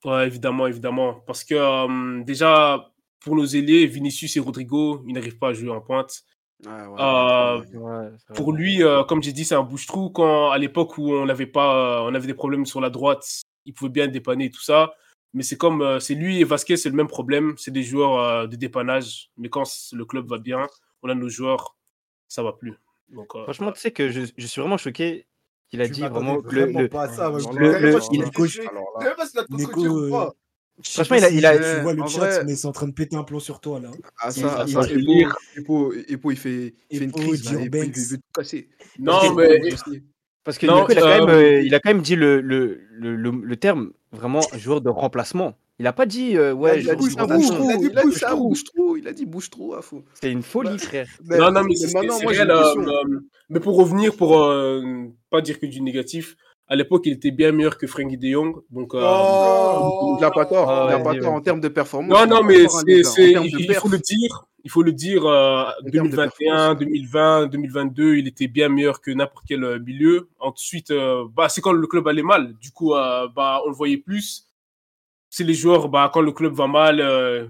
Ouais, 0.05 0.27
évidemment, 0.27 0.67
évidemment. 0.67 1.15
Parce 1.27 1.43
que 1.43 1.55
euh, 1.55 2.23
déjà, 2.25 2.93
pour 3.21 3.35
nos 3.35 3.47
ailiers, 3.47 3.87
Vinicius 3.87 4.37
et 4.37 4.41
Rodrigo, 4.41 5.03
ils 5.07 5.15
n'arrivent 5.15 5.39
pas 5.39 5.49
à 5.49 5.53
jouer 5.53 5.71
en 5.71 5.81
pointe. 5.81 6.23
Ouais, 6.65 6.71
ouais, 6.73 7.01
Euh, 7.01 7.59
ouais. 7.59 7.77
Ouais, 7.77 8.11
c'est 8.27 8.37
Pour 8.37 8.53
lui, 8.53 8.83
euh, 8.83 9.05
comme 9.05 9.23
j'ai 9.23 9.33
dit, 9.33 9.45
c'est 9.45 9.55
un 9.55 9.63
bouche-trou. 9.63 10.11
Quand 10.11 10.51
à 10.51 10.59
l'époque 10.59 10.97
où 10.99 11.13
on 11.13 11.27
n'avait 11.27 11.47
pas, 11.47 12.01
euh, 12.01 12.11
on 12.11 12.15
avait 12.15 12.27
des 12.27 12.35
problèmes 12.35 12.65
sur 12.67 12.81
la 12.81 12.91
droite, 12.91 13.43
il 13.65 13.75
pouvait 13.75 13.91
bien 13.91 14.07
dépanner 14.07 14.47
et 14.47 14.51
tout 14.51 14.63
ça. 14.63 14.95
Mais 15.37 15.43
c'est 15.43 15.59
comme, 15.59 15.83
euh, 15.83 16.01
c'est 16.01 16.15
lui 16.15 16.41
et 16.41 16.45
Vasquez, 16.45 16.79
c'est 16.79 16.89
le 16.89 16.97
même 16.97 17.09
problème. 17.09 17.55
C'est 17.59 17.71
des 17.71 17.83
joueurs 17.83 18.19
euh, 18.19 18.47
de 18.47 18.57
dépannage. 18.57 19.31
Mais 19.37 19.51
quand 19.51 19.65
le 19.93 20.05
club 20.07 20.27
va 20.27 20.39
bien, 20.39 20.67
on 21.03 21.11
a 21.11 21.15
nos 21.15 21.29
joueurs, 21.29 21.77
ça 22.27 22.43
va 22.43 22.55
plus. 22.55 22.73
Donc, 23.11 23.37
euh, 23.37 23.43
Franchement, 23.43 23.71
tu 23.71 23.81
sais 23.81 23.91
que 23.91 24.09
je, 24.11 24.23
je 24.35 24.47
suis 24.47 24.61
vraiment 24.63 24.79
choqué 24.79 25.27
qu'il 25.69 25.83
a 25.83 25.87
Tu 25.89 25.93
dit 25.93 26.01
vraiment 26.01 26.41
que 26.41 26.49
le, 26.55 26.73
le- 26.73 26.89
pas 26.89 27.07
ça. 27.09 27.31
il- 27.31 27.45
je 30.83 30.89
sais 30.89 30.95
Franchement, 30.95 31.17
il 31.17 31.25
a- 31.25 31.31
il 31.31 31.45
a- 31.47 31.77
tu 31.77 31.83
vois 31.83 31.93
le 31.93 32.03
en 32.03 32.07
chat, 32.07 32.19
vrai- 32.21 32.45
mais 32.47 32.57
c'est 32.57 32.67
en 32.67 32.73
train 32.73 32.89
de 32.89 32.93
péter 32.95 33.17
un 33.17 33.23
plomb 33.25 33.39
sur 33.41 33.61
toi 33.61 33.79
là. 33.79 33.91
Ah 34.19 34.29
Il- 34.35 34.41
ça, 34.41 34.57
ah, 34.61 34.65
il- 34.67 34.73
ça, 34.73 34.81
il- 34.91 35.29
Epo, 35.57 35.93
il 36.31 36.37
fait, 36.39 36.75
il 36.91 36.99
fait 36.99 37.05
une 37.05 37.13
crise 37.13 37.45
là, 37.45 37.51
il 37.61 37.71
veut, 37.71 37.85
il 37.85 37.93
tout 37.93 38.23
casser. 38.35 38.69
non, 38.99 39.35
mais 39.35 39.61
parce 40.47 40.57
que 40.57 40.67
Non, 40.67 40.81
Nico, 40.81 40.93
il 40.93 40.99
a, 40.99 41.01
quand 41.03 41.07
euh, 41.09 41.27
même, 41.27 41.29
euh, 41.29 41.61
il 41.61 41.75
a 41.75 41.81
quand 41.81 41.91
même 41.91 42.01
dit 42.01 42.17
le, 42.17 42.41
le, 42.41 42.81
le, 42.93 43.15
le- 43.17 43.31
le 43.43 43.57
terme 43.57 43.91
vraiment 44.13 44.41
joueur 44.57 44.81
de 44.81 44.89
remplacement. 44.89 45.59
Il 45.79 45.87
a 45.87 45.93
pas 45.93 46.07
dit 46.07 46.39
euh, 46.39 46.55
ouais, 46.55 46.81
il 46.81 46.89
a 46.89 46.95
dit 46.95 47.05
bouge 47.15 47.17
trop, 47.17 47.27
Il 47.29 47.71
a 47.71 47.77
dit 47.77 47.89
il 47.93 47.99
a 47.99 48.03
dit 48.03 48.07
bouge 48.07 48.15
ça 48.19 48.29
trop. 48.31 48.49
bouge 48.49 48.65
trop, 48.65 48.97
il 48.97 49.09
a 49.09 49.13
dit 49.13 49.27
bouge 49.27 49.51
trop 49.51 49.75
à 49.75 49.83
fond. 49.83 50.03
C'est 50.15 50.33
une 50.33 50.43
folie, 50.43 50.71
Bah, 50.71 50.79
frère. 50.79 51.09
Mais, 51.25 51.37
non, 51.37 51.51
non, 51.51 51.65
mais 51.65 51.75
mais 51.79 51.93
maintenant, 51.93 52.23
moi 52.23 52.33
j'ai 52.33 52.41
euh, 52.41 52.65
euh, 52.79 53.21
mais 53.51 53.61
pour 53.61 53.77
revenir, 53.77 54.17
pour 54.17 54.41
euh, 54.41 54.83
pas 55.29 55.43
dire 55.43 55.61
que 55.61 55.67
du 55.67 55.83
négatif, 55.83 56.37
à 56.69 56.75
l'époque, 56.77 57.03
il 57.07 57.13
était 57.15 57.31
bien 57.31 57.53
meilleur 57.53 57.79
que 57.79 57.87
Frankie 57.87 58.17
de 58.19 58.29
Jong. 58.29 58.57
Donc, 58.71 58.95
euh, 58.95 59.01
Oh 59.03 60.17
Il 60.19 60.21
n'a 60.21 60.31
pas 60.31 60.47
tort, 60.47 60.69
Ah, 60.71 60.87
il 60.89 60.91
n'a 60.91 61.03
vas-y, 61.03 61.17
pas 61.19 61.23
tort 61.25 61.33
en 61.35 61.41
termes 61.41 61.61
de 61.61 61.69
performance. 61.69 62.11
Non, 62.13 62.27
non, 62.27 62.43
mais 62.43 62.67
c'est, 62.69 63.33
il, 63.33 63.67
perf, 63.67 63.81
faut 63.81 63.89
le 63.89 63.99
dire. 63.99 64.47
Il 64.65 64.71
faut 64.71 64.83
le 64.83 64.93
dire. 64.93 65.25
euh, 65.27 65.65
termes 65.93 66.09
de 66.09 66.17
2021, 66.17 66.75
performance. 66.75 66.79
2020, 66.81 67.47
2022, 67.47 68.17
il 68.17 68.27
était 68.27 68.49
bien 68.49 68.69
meilleur 68.69 69.01
que 69.01 69.13
n'importe 69.13 69.45
quel 69.47 69.63
euh, 69.63 69.79
milieu. 69.79 70.29
Ensuite, 70.41 70.91
euh, 70.91 71.25
bah, 71.35 71.49
c'est 71.49 71.61
quand 71.61 71.73
le 71.73 71.87
club 71.87 72.09
allait 72.09 72.23
mal. 72.23 72.55
Du 72.61 72.73
coup, 72.73 72.95
euh, 72.95 73.29
bah, 73.35 73.61
on 73.65 73.69
le 73.69 73.75
voyait 73.77 73.99
plus. 73.99 74.49
C'est 75.31 75.45
les 75.45 75.55
joueurs, 75.55 75.89
bah, 75.89 76.11
quand 76.13 76.21
le 76.21 76.33
club 76.33 76.53
va 76.55 76.67
mal, 76.67 77.01
euh, 77.01 77.47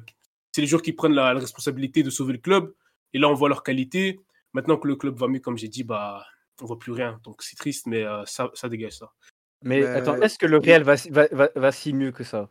c'est 0.52 0.60
les 0.60 0.66
joueurs 0.66 0.82
qui 0.82 0.92
prennent 0.92 1.14
la, 1.14 1.32
la 1.32 1.40
responsabilité 1.40 2.02
de 2.02 2.10
sauver 2.10 2.34
le 2.34 2.38
club. 2.38 2.74
Et 3.14 3.18
là, 3.18 3.28
on 3.30 3.34
voit 3.34 3.48
leur 3.48 3.62
qualité. 3.62 4.20
Maintenant 4.52 4.76
que 4.76 4.88
le 4.88 4.96
club 4.96 5.16
va 5.16 5.26
mieux, 5.26 5.40
comme 5.40 5.56
j'ai 5.56 5.68
dit, 5.68 5.84
bah, 5.84 6.22
on 6.62 6.66
voit 6.66 6.78
plus 6.78 6.92
rien. 6.92 7.20
Donc, 7.24 7.42
c'est 7.42 7.56
triste, 7.56 7.86
mais 7.86 8.04
euh, 8.04 8.24
ça, 8.26 8.50
ça 8.54 8.68
dégage 8.68 8.92
ça. 8.98 9.10
Mais 9.62 9.80
Mais- 9.80 9.86
attends, 9.86 10.16
est-ce 10.16 10.38
que 10.38 10.46
le 10.46 10.58
Real 10.58 10.82
va, 10.82 10.96
si- 10.96 11.10
va, 11.10 11.26
va, 11.32 11.48
va 11.54 11.72
si 11.72 11.92
mieux 11.92 12.12
que 12.12 12.24
ça? 12.24 12.50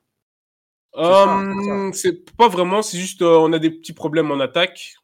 Ça, 0.96 1.40
Euh, 1.40 1.92
c'est 1.92 2.32
pas 2.38 2.48
vraiment, 2.48 2.82
c'est 2.82 2.98
juste 2.98 3.22
euh, 3.22 3.38
on 3.38 3.52
a 3.52 3.60
des 3.60 3.70
petits 3.70 3.94
problèmes 3.94 4.32
en 4.32 4.40
attaque. 4.40 4.96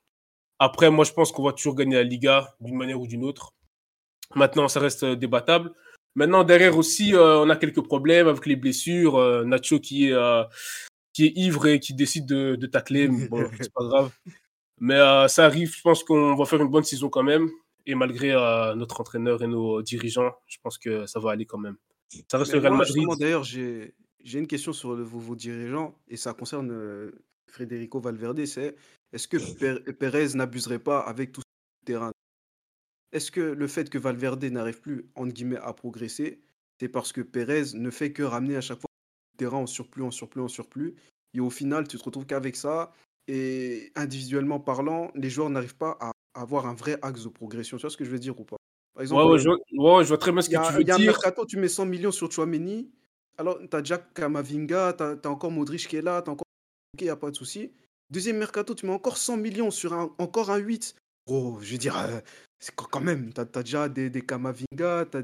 Après, 0.57 0.89
moi 0.89 1.03
je 1.03 1.11
pense 1.11 1.31
qu'on 1.33 1.43
va 1.43 1.51
toujours 1.51 1.75
gagner 1.75 1.95
la 1.95 2.03
Liga 2.03 2.55
d'une 2.61 2.77
manière 2.77 2.99
ou 3.01 3.07
d'une 3.07 3.25
autre. 3.25 3.51
Maintenant, 4.35 4.69
ça 4.69 4.79
reste 4.79 5.03
euh, 5.03 5.15
débattable. 5.17 5.73
Maintenant, 6.15 6.43
derrière 6.45 6.77
aussi, 6.77 7.13
euh, 7.13 7.39
on 7.39 7.49
a 7.49 7.55
quelques 7.57 7.83
problèmes 7.83 8.27
avec 8.29 8.45
les 8.45 8.55
blessures. 8.55 9.17
Euh, 9.17 9.43
Nacho 9.43 9.79
qui 9.79 10.07
est, 10.07 10.13
euh, 10.13 10.43
qui 11.13 11.25
est 11.25 11.33
ivre 11.35 11.67
et 11.67 11.79
qui 11.81 11.93
décide 11.93 12.25
de, 12.25 12.55
de 12.55 12.67
tacler, 12.67 13.09
mais 13.09 13.27
bon, 13.27 13.43
c'est 13.69 13.73
pas 13.73 13.83
grave. 13.83 14.11
Mais 14.79 14.95
euh, 14.95 15.27
ça 15.27 15.45
arrive, 15.45 15.75
je 15.75 15.81
pense 15.81 16.03
qu'on 16.05 16.35
va 16.35 16.45
faire 16.45 16.61
une 16.61 16.69
bonne 16.69 16.83
saison 16.85 17.09
quand 17.09 17.23
même. 17.23 17.49
Et 17.85 17.95
malgré 17.95 18.31
euh, 18.31 18.75
notre 18.75 19.01
entraîneur 19.01 19.41
et 19.43 19.47
nos 19.47 19.81
dirigeants, 19.81 20.35
je 20.47 20.57
pense 20.61 20.77
que 20.77 21.05
ça 21.05 21.19
va 21.19 21.31
aller 21.31 21.45
quand 21.45 21.57
même. 21.57 21.77
Ça 22.29 22.37
reste 22.37 22.53
Mais 22.53 22.59
le 22.59 22.67
Real 22.67 22.77
Madrid. 22.77 23.07
d'ailleurs, 23.19 23.43
j'ai 23.43 23.93
une 24.23 24.47
question 24.47 24.73
sur 24.73 24.95
le- 24.95 25.03
vos, 25.03 25.19
vos 25.19 25.35
dirigeants 25.35 25.97
et 26.07 26.17
ça 26.17 26.33
concerne 26.33 26.71
euh, 26.71 27.11
Federico 27.49 27.99
Valverde. 27.99 28.45
C'est 28.45 28.75
est-ce 29.13 29.27
que 29.27 29.91
Perez 29.91 30.35
n'abuserait 30.35 30.79
pas 30.79 30.99
avec 30.99 31.31
tout 31.31 31.41
ce 31.41 31.85
terrain? 31.85 32.11
Est-ce 33.11 33.31
que 33.31 33.41
le 33.41 33.67
fait 33.67 33.89
que 33.89 33.97
Valverde 33.97 34.43
n'arrive 34.45 34.79
plus 34.79 35.09
entre 35.15 35.33
guillemets 35.33 35.57
à 35.57 35.73
progresser, 35.73 36.41
c'est 36.79 36.87
parce 36.87 37.11
que 37.11 37.21
Perez 37.21 37.73
ne 37.73 37.89
fait 37.89 38.13
que 38.13 38.23
ramener 38.23 38.55
à 38.55 38.61
chaque 38.61 38.79
fois 38.79 38.89
le 39.33 39.37
terrain 39.37 39.57
en 39.57 39.67
surplus, 39.67 40.03
en 40.03 40.11
surplus, 40.11 40.41
en 40.41 40.47
surplus, 40.47 40.95
et 41.33 41.39
au 41.39 41.49
final, 41.49 41.87
tu 41.87 41.97
te 41.97 42.03
retrouves 42.03 42.25
qu'avec 42.25 42.55
ça 42.55 42.93
et 43.27 43.91
individuellement 43.95 44.59
parlant, 44.59 45.11
les 45.15 45.29
joueurs 45.29 45.49
n'arrivent 45.49 45.75
pas 45.77 45.97
à 45.99 46.11
avoir 46.33 46.65
un 46.65 46.73
vrai 46.73 46.97
axe 47.01 47.23
de 47.23 47.29
progression. 47.29 47.77
Tu 47.77 47.81
vois 47.81 47.89
ce 47.89 47.97
que 47.97 48.05
je 48.05 48.09
veux 48.11 48.19
dire 48.19 48.39
ou 48.39 48.43
pas? 48.43 48.57
Par 48.93 49.03
exemple, 49.03 49.23
Ouais, 49.23 49.31
ouais, 49.31 49.39
je, 49.39 49.47
vois- 49.49 49.97
ouais, 49.97 50.03
je 50.03 50.09
vois 50.09 50.17
très 50.17 50.31
bien 50.31 50.41
ce 50.41 50.49
que 50.49 50.55
a, 50.55 50.67
tu 50.67 50.73
veux 50.73 50.81
il 50.81 50.87
y 50.87 50.91
a 50.91 50.95
un 50.95 50.97
dire. 50.97 51.07
mercato, 51.07 51.45
tu 51.45 51.57
mets 51.57 51.67
100 51.67 51.85
millions 51.85 52.11
sur 52.11 52.31
Chouameni. 52.31 52.91
Alors, 53.37 53.57
tu 53.59 53.75
as 53.75 53.81
déjà 53.81 53.97
Kamavinga, 53.97 54.93
tu 54.93 55.03
as, 55.03 55.31
encore 55.31 55.51
Modric 55.51 55.87
qui 55.87 55.95
est 55.95 56.01
là, 56.01 56.21
tu 56.21 56.29
as 56.29 56.33
encore. 56.33 56.45
Ok, 56.93 57.01
il 57.01 57.05
n'y 57.05 57.09
a 57.09 57.15
pas 57.15 57.31
de 57.31 57.35
souci. 57.35 57.71
Deuxième 58.09 58.37
mercato, 58.37 58.75
tu 58.75 58.85
mets 58.85 58.93
encore 58.93 59.17
100 59.17 59.37
millions 59.37 59.71
sur 59.71 59.93
un, 59.93 60.13
encore 60.17 60.51
un 60.51 60.57
8. 60.57 60.95
Bro, 61.25 61.59
je 61.61 61.71
veux 61.71 61.77
dire, 61.77 61.97
euh, 61.97 62.19
c'est 62.59 62.75
quand 62.75 62.99
même. 62.99 63.33
Tu 63.33 63.41
as, 63.41 63.45
déjà 63.63 63.87
des, 63.87 64.09
des 64.09 64.21
Kamavinga, 64.21 65.05
tu 65.09 65.17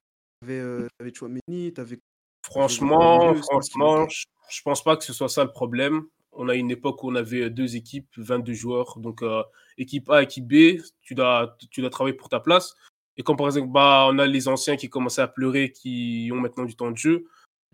avais, 0.43 0.59
euh, 0.59 0.87
t'avais 0.97 1.13
Chouameni, 1.13 1.73
tu 1.73 1.81
avais. 1.81 1.99
Franchement, 2.45 3.35
franchement, 3.35 4.07
je, 4.07 4.23
je 4.49 4.61
pense 4.61 4.81
pas 4.81 4.95
que 4.95 5.03
ce 5.03 5.11
soit 5.11 5.27
ça 5.27 5.43
le 5.43 5.51
problème. 5.51 6.05
On 6.37 6.49
a 6.49 6.55
une 6.55 6.71
époque 6.71 7.03
où 7.03 7.09
on 7.11 7.15
avait 7.15 7.49
deux 7.49 7.75
équipes, 7.75 8.07
22 8.17 8.53
joueurs. 8.53 8.99
Donc, 8.99 9.21
euh, 9.23 9.43
équipe 9.77 10.09
A, 10.09 10.23
équipe 10.23 10.47
B, 10.47 10.79
tu 11.01 11.15
dois, 11.15 11.57
tu 11.71 11.81
dois 11.81 11.89
travailler 11.89 12.15
pour 12.15 12.29
ta 12.29 12.39
place. 12.39 12.75
Et 13.17 13.23
quand 13.23 13.35
par 13.35 13.47
exemple, 13.47 13.71
bah, 13.71 14.07
on 14.09 14.19
a 14.19 14.27
les 14.27 14.47
anciens 14.47 14.75
qui 14.77 14.89
commençaient 14.89 15.23
à 15.23 15.27
pleurer, 15.27 15.71
qui 15.71 16.29
ont 16.31 16.39
maintenant 16.39 16.65
du 16.65 16.75
temps 16.75 16.91
de 16.91 16.97
jeu, 16.97 17.25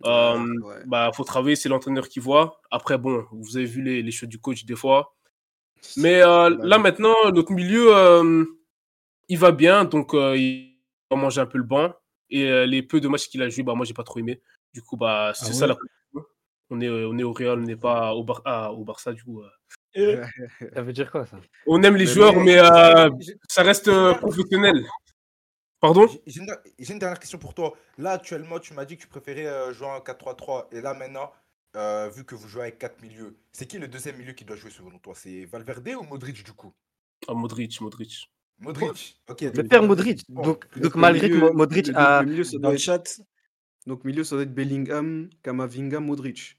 euh, 0.06 0.38
Ouais, 0.38 0.66
ouais. 0.66 0.82
bah, 0.86 1.10
faut 1.14 1.24
travailler, 1.24 1.54
c'est 1.56 1.68
l'entraîneur 1.68 2.08
qui 2.08 2.18
voit. 2.18 2.60
Après, 2.70 2.96
bon, 2.98 3.24
vous 3.30 3.56
avez 3.56 3.66
vu 3.66 3.82
les, 3.82 4.02
les 4.02 4.10
choix 4.10 4.26
du 4.26 4.38
coach 4.38 4.64
des 4.64 4.74
fois. 4.76 5.14
Mais 5.98 6.22
euh, 6.22 6.48
là 6.62 6.78
maintenant, 6.78 7.14
notre 7.30 7.52
milieu, 7.52 7.94
euh, 7.94 8.44
il 9.28 9.38
va 9.38 9.52
bien, 9.52 9.84
donc 9.84 10.14
euh, 10.14 10.34
il 10.36 10.78
va 11.10 11.16
manger 11.18 11.42
un 11.42 11.46
peu 11.46 11.58
le 11.58 11.64
banc. 11.64 11.92
Et 12.30 12.48
euh, 12.50 12.64
les 12.64 12.82
peu 12.82 13.00
de 13.00 13.08
matchs 13.08 13.28
qu'il 13.28 13.42
a 13.42 13.48
joué, 13.50 13.62
bah 13.62 13.74
moi 13.74 13.84
j'ai 13.84 13.92
pas 13.92 14.02
trop 14.02 14.18
aimé. 14.18 14.40
Du 14.72 14.80
coup, 14.80 14.96
bah 14.96 15.32
c'est 15.34 15.50
Ah 15.50 15.52
ça 15.52 15.66
ouais? 15.66 15.74
la. 15.74 15.76
On 16.70 16.80
est, 16.80 16.88
euh, 16.88 17.08
on 17.08 17.18
est 17.18 17.22
au 17.22 17.32
Real, 17.32 17.58
on 17.58 17.62
n'est 17.62 17.76
pas 17.76 18.14
au, 18.14 18.24
Bar- 18.24 18.42
ah, 18.44 18.72
au 18.72 18.84
Barça 18.84 19.12
du 19.12 19.22
coup. 19.22 19.42
euh. 19.42 19.48
Ça 20.74 20.82
veut 20.82 20.92
dire 20.92 21.10
quoi 21.10 21.24
ça? 21.26 21.38
On 21.66 21.82
aime 21.82 21.96
les 21.96 22.04
Mais 22.06 22.10
joueurs, 22.10 22.36
mais 22.36 22.58
euh, 22.58 23.10
ça 23.48 23.62
reste 23.62 23.88
euh, 23.88 24.14
professionnel. 24.14 24.84
Pardon? 25.78 26.08
J'ai- 26.26 26.40
une, 26.90 26.98
dernière 26.98 27.20
question 27.20 27.38
pour 27.38 27.54
toi. 27.54 27.74
Là, 27.98 28.12
actuellement, 28.12 28.58
tu 28.58 28.74
m'as 28.74 28.84
dit 28.86 28.96
que 28.96 29.02
tu 29.02 29.08
préférais 29.08 29.46
euh, 29.46 29.72
jouer 29.72 29.86
en 29.88 30.00
4-3-3. 30.00 30.68
Et 30.72 30.80
là, 30.80 30.94
maintenant, 30.94 31.30
euh, 31.76 32.08
vu 32.08 32.24
que 32.24 32.34
vous 32.34 32.48
jouez 32.48 32.62
avec 32.62 32.78
4 32.78 33.00
milieux, 33.02 33.36
c'est 33.52 33.66
qui 33.66 33.78
le 33.78 33.86
deuxième 33.86 34.16
milieu 34.16 34.32
qui 34.32 34.44
doit 34.44 34.56
jouer 34.56 34.70
selon 34.70 34.98
toi? 34.98 35.12
C'est 35.14 35.44
Valverde 35.44 35.88
ou 36.00 36.02
Modric 36.04 36.42
du 36.42 36.52
coup? 36.52 36.72
Ah, 37.28 37.34
Modric, 37.34 37.80
Modric. 37.80 38.30
Modric? 38.58 39.20
Ok. 39.28 39.42
Le 39.42 39.62
père 39.62 39.82
Modric. 39.82 40.22
Donc, 40.28 40.66
donc 40.78 40.94
malgré 40.96 41.28
que 41.28 41.34
milieu- 41.34 41.52
Modric 41.52 41.90
a. 41.94 42.22
le 42.22 42.30
milieu, 42.30 42.44
Dans 42.58 42.70
le 42.70 42.78
chat, 42.78 43.20
donc, 43.86 44.04
milieu, 44.04 44.24
ça 44.24 44.36
doit 44.36 44.42
être 44.44 44.54
Bellingham, 44.54 45.28
Kamavinga, 45.42 46.00
Modric. 46.00 46.58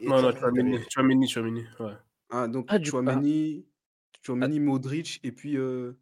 et 0.00 0.08
Non, 0.08 0.22
non, 0.22 0.32
Chouameni. 0.36 0.78
Chouameni, 0.90 1.28
Chouameni, 1.28 1.64
ouais. 1.80 1.92
Ah, 2.30 2.48
donc 2.48 2.66
Ah, 2.68 2.76
coup. 2.78 2.82
ah. 2.84 2.88
Chouameni, 2.90 3.66
Chouameni, 4.22 4.60
Modric 4.60 5.20
et 5.22 5.32
puis 5.32 5.56
euh, 5.56 5.92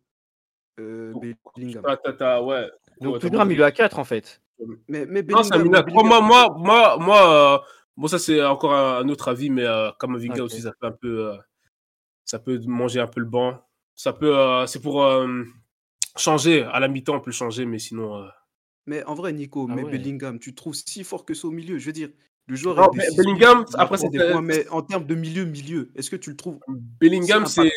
euh, 0.81 1.13
Donc, 1.13 1.23
Bellingham. 1.57 1.83
T'as- 2.19 2.43
ouais. 2.43 2.71
Donc 3.01 3.21
toujours 3.21 3.41
un 3.41 3.45
milieu 3.45 3.65
à 3.65 3.73
4 3.73 3.99
en 3.99 4.05
fait. 4.05 4.41
Mais, 4.89 5.05
mais 5.07 5.23
Non, 5.23 5.43
c'est 5.43 5.55
un 5.55 5.59
Bellingham, 5.59 5.63
milieu 5.65 5.79
à 5.79 5.83
mais 5.85 5.93
trois. 5.93 6.03
Moi, 6.05 6.21
moi, 6.21 6.57
moi, 6.59 6.97
moi, 6.99 7.55
euh, 7.57 7.59
bon, 7.97 8.07
ça 8.09 8.19
c'est 8.19 8.43
encore 8.45 8.73
un, 8.75 8.99
un 9.05 9.09
autre 9.09 9.29
avis, 9.29 9.51
mais 9.51 9.65
euh, 9.65 9.91
Kamavinga 10.01 10.43
aussi, 10.45 10.63
ça 10.63 10.73
peut 10.81 10.87
un 10.87 10.93
peu, 10.93 11.33
euh, 11.33 11.37
ça 12.25 12.39
peut 12.39 12.59
manger 12.67 13.01
un 13.01 13.07
peu 13.07 13.21
le 13.21 13.27
banc. 13.27 13.61
Ça 13.95 14.13
peut, 14.13 14.37
euh, 14.37 14.67
c'est 14.67 14.81
pour 14.81 15.05
euh, 15.05 15.45
changer. 16.17 16.63
À 16.65 16.81
la 16.81 16.89
mi-temps, 16.89 17.17
on 17.17 17.21
peut 17.21 17.31
le 17.31 17.35
changer, 17.35 17.67
mais 17.67 17.79
sinon. 17.79 18.27
Mais 18.87 19.03
en 19.05 19.15
vrai, 19.15 19.33
Nico, 19.33 19.67
Ah 19.71 19.75
mais 19.75 19.83
ouais. 19.85 19.91
Bellingham, 19.91 20.39
tu 20.39 20.55
trouves 20.55 20.75
si 20.75 21.05
fort 21.05 21.25
que 21.25 21.35
ça 21.35 21.49
au 21.49 21.51
milieu? 21.51 21.79
Je 21.79 21.87
veux 21.87 21.93
dire, 21.93 22.11
le 22.47 22.57
joueur 22.57 22.77
Non, 22.77 22.91
six 22.93 23.17
Bellingham, 23.17 23.65
après, 23.75 23.97
c'est- 23.97 24.11
points, 24.11 24.43
mais 24.43 24.69
en 24.69 24.83
termes 24.83 25.07
de 25.07 25.15
milieu, 25.15 25.45
milieu, 25.45 25.91
est-ce 25.95 26.11
que 26.11 26.17
tu 26.17 26.31
le 26.31 26.37
trouves 26.37 26.59
Bellingham, 26.69 27.47
c'est 27.47 27.71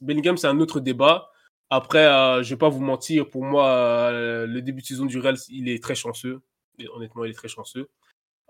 Bellingham, 0.00 0.36
c'est 0.36 0.48
un 0.48 0.60
autre 0.60 0.80
débat. 0.80 1.30
Après, 1.70 2.04
euh, 2.04 2.42
je 2.42 2.50
vais 2.50 2.58
pas 2.58 2.68
vous 2.68 2.82
mentir, 2.82 3.30
pour 3.30 3.44
moi, 3.44 3.66
euh, 3.68 4.46
le 4.46 4.60
début 4.60 4.82
de 4.82 4.86
saison 4.86 5.06
du 5.06 5.18
Real, 5.18 5.36
il 5.48 5.68
est 5.70 5.82
très 5.82 5.94
chanceux. 5.94 6.42
Et 6.78 6.86
honnêtement, 6.88 7.24
il 7.24 7.30
est 7.30 7.34
très 7.34 7.48
chanceux. 7.48 7.88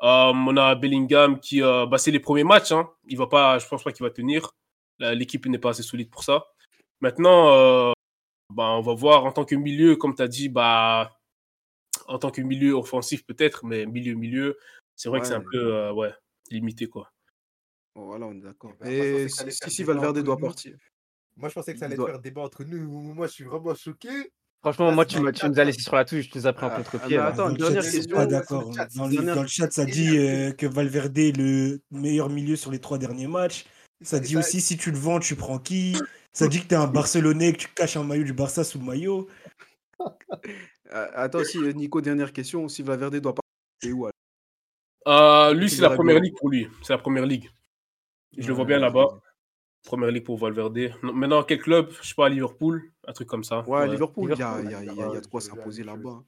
Euh, 0.02 0.32
on 0.34 0.56
a 0.56 0.74
Bellingham 0.74 1.38
qui, 1.38 1.62
euh, 1.62 1.86
bah, 1.86 1.98
c'est 1.98 2.10
les 2.10 2.18
premiers 2.18 2.42
matchs. 2.42 2.72
Hein. 2.72 2.88
Il 3.06 3.16
va 3.18 3.28
pas, 3.28 3.58
je 3.60 3.68
pense 3.68 3.84
pas 3.84 3.92
qu'il 3.92 4.02
va 4.02 4.10
tenir. 4.10 4.50
L'équipe 4.98 5.46
n'est 5.46 5.58
pas 5.58 5.70
assez 5.70 5.82
solide 5.82 6.10
pour 6.10 6.24
ça. 6.24 6.46
Maintenant, 7.00 7.52
euh, 7.52 7.92
bah, 8.52 8.70
on 8.70 8.80
va 8.80 8.94
voir 8.94 9.24
en 9.24 9.32
tant 9.32 9.44
que 9.44 9.54
milieu, 9.54 9.94
comme 9.96 10.14
tu 10.14 10.22
as 10.22 10.28
dit, 10.28 10.48
bah, 10.48 11.12
en 12.08 12.18
tant 12.18 12.30
que 12.30 12.40
milieu 12.42 12.72
offensif 12.74 13.24
peut-être, 13.24 13.64
mais 13.64 13.86
milieu-milieu, 13.86 14.56
c'est 14.96 15.08
vrai 15.08 15.20
que 15.20 15.26
c'est 15.26 15.34
un 15.34 15.38
Ouais. 15.40 15.44
peu 15.52 15.74
euh, 15.74 15.92
ouais, 15.92 16.12
limité. 16.50 16.86
quoi. 16.86 17.10
Bon, 17.94 18.06
Voilà, 18.06 18.26
on 18.26 18.32
est 18.34 18.40
d'accord. 18.40 18.72
Eh 18.80 18.84
ben, 18.84 18.90
Et 18.90 19.26
que 19.26 19.50
si, 19.50 19.70
si, 19.70 19.84
Valverde 19.84 20.18
doit 20.22 20.38
partir. 20.38 20.76
Moi, 21.36 21.48
je 21.48 21.54
pensais 21.54 21.72
que 21.72 21.78
ça 21.78 21.86
allait 21.86 21.96
doit- 21.96 22.08
faire 22.08 22.20
débat 22.20 22.42
entre 22.42 22.64
nous. 22.64 22.86
Moi, 23.14 23.26
je 23.26 23.32
suis 23.32 23.44
vraiment 23.44 23.74
choqué. 23.74 24.08
Franchement, 24.60 24.92
moi, 24.92 25.04
tu, 25.04 25.16
tu 25.16 25.34
chat, 25.40 25.48
nous 25.48 25.58
as 25.58 25.64
laissé 25.64 25.80
sur 25.80 25.96
la 25.96 26.04
touche, 26.04 26.30
tu 26.30 26.38
nous 26.38 26.46
as 26.46 26.52
pris 26.52 26.66
un 26.66 26.68
Ah, 26.68 26.76
contre-pied. 26.76 27.16
ah, 27.18 27.26
attends, 27.26 27.50
dans 27.50 27.68
le 27.68 27.74
chat, 27.74 27.80
question. 27.90 28.16
pas 28.16 28.26
d'accord. 28.26 28.70
Dans, 28.94 29.06
le- 29.08 29.12
dernière- 29.16 29.34
dans 29.34 29.42
le 29.42 29.48
chat, 29.48 29.68
ça 29.72 29.82
Et 29.82 29.86
dit 29.86 30.16
euh, 30.18 30.52
que 30.52 30.66
Valverde 30.66 31.18
est 31.18 31.36
le 31.36 31.80
meilleur 31.90 32.28
milieu 32.30 32.54
sur 32.54 32.70
les 32.70 32.78
trois 32.78 32.96
derniers 32.98 33.26
matchs. 33.26 33.64
Ça 34.02 34.18
Et 34.18 34.20
dit 34.20 34.34
ça- 34.34 34.38
aussi 34.38 34.60
si 34.60 34.76
tu 34.76 34.90
le 34.92 34.98
vends, 34.98 35.18
tu 35.18 35.34
prends 35.34 35.58
qui? 35.58 35.96
Ça 36.32 36.46
dit 36.52 36.62
que 36.62 36.68
t'es 36.68 36.76
un 36.76 36.86
Barcelonais, 36.86 37.52
que 37.54 37.58
tu 37.58 37.68
caches 37.74 37.96
un 37.96 38.04
maillot 38.04 38.24
du 38.24 38.32
Barça 38.34 38.62
sous 38.62 38.78
le 38.78 38.84
maillot. 38.84 39.28
Ah, 40.90 41.08
Attends, 41.14 41.38
aussi, 41.38 41.58
euh, 41.58 41.72
Nico, 41.72 42.00
dernière 42.00 42.32
question. 42.32 42.68
Si 42.68 42.82
Valverde 42.82 43.16
doit 43.16 43.34
pas. 43.34 43.42
C'est 43.82 43.92
où 43.92 44.06
alors? 44.06 44.12
Euh, 45.08 45.54
lui, 45.54 45.68
Tu 45.68 45.76
c'est 45.76 45.82
la 45.82 45.90
première 45.90 46.20
ligue 46.20 46.36
pour 46.36 46.50
lui. 46.50 46.68
C'est 46.82 46.92
la 46.92 46.98
première 46.98 47.26
ligue. 47.26 47.50
Je 48.36 48.46
le 48.46 48.54
vois 48.54 48.64
bien 48.64 48.78
vas-y, 48.78 48.92
là-bas. 48.92 49.20
Première 49.84 50.10
ligue 50.10 50.24
pour 50.24 50.38
Valverde. 50.38 50.78
Non, 51.02 51.12
Maintenant, 51.12 51.42
quel 51.42 51.58
club? 51.58 51.90
Je 52.00 52.08
sais 52.08 52.14
pas, 52.14 52.28
Liverpool, 52.28 52.92
un 53.06 53.12
truc 53.12 53.28
comme 53.28 53.44
ça. 53.44 53.68
Ouais, 53.68 53.88
Liverpool, 53.88 54.32
il 54.32 54.38
y 54.38 54.42
a, 54.42 54.62
bien, 54.62 55.40
s'imposer 55.40 55.82
là-bas. 55.82 56.22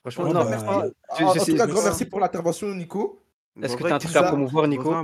Franchement, 0.00 0.24
Ouais, 0.24 0.32
non, 0.32 0.44
bah, 0.44 0.58
franchement, 1.08 1.66
grand 1.66 1.82
merci 1.82 2.06
pour 2.06 2.20
l'intervention, 2.20 2.72
Nico. 2.74 3.20
Est-ce 3.60 3.76
que 3.76 3.80
Vrai 3.80 3.90
t'as 3.90 3.96
un 3.96 3.98
que 3.98 4.04
truc 4.04 4.16
à 4.16 4.22
promouvoir, 4.22 4.68
Nico? 4.68 4.94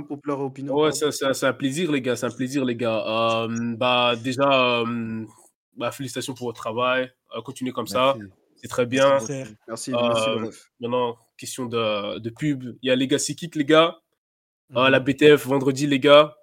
Ouais, 0.69 0.91
c'est 0.91 1.45
un 1.45 1.53
plaisir, 1.53 1.91
les 1.91 2.01
gars. 2.01 2.15
C'est 2.15 2.25
un 2.25 2.31
plaisir, 2.31 2.63
les 2.63 2.75
gars. 2.75 3.43
Euh, 3.43 3.75
bah, 3.75 4.15
déjà, 4.15 4.79
euh, 4.79 5.25
bah, 5.75 5.91
félicitations 5.91 6.33
pour 6.33 6.47
votre 6.47 6.59
travail. 6.61 7.11
Euh, 7.35 7.41
continuez 7.41 7.71
comme 7.71 7.87
ça. 7.87 8.15
C'est 8.57 8.67
très 8.67 8.85
bien. 8.85 9.09
Merci, 9.09 9.43
merci 9.67 9.93
Euh. 9.93 10.49
Maintenant, 10.79 11.17
question 11.37 11.65
de, 11.65 12.19
de 12.19 12.29
pub. 12.29 12.63
Il 12.81 12.87
y 12.87 12.91
a 12.91 12.95
Legacy 12.95 13.35
Kick, 13.35 13.55
les 13.55 13.65
gars. 13.65 13.99
Euh, 14.75 14.85
Mhm. 14.85 14.91
la 14.91 14.99
BTF, 14.99 15.45
vendredi, 15.45 15.85
les 15.87 15.99
gars. 15.99 16.35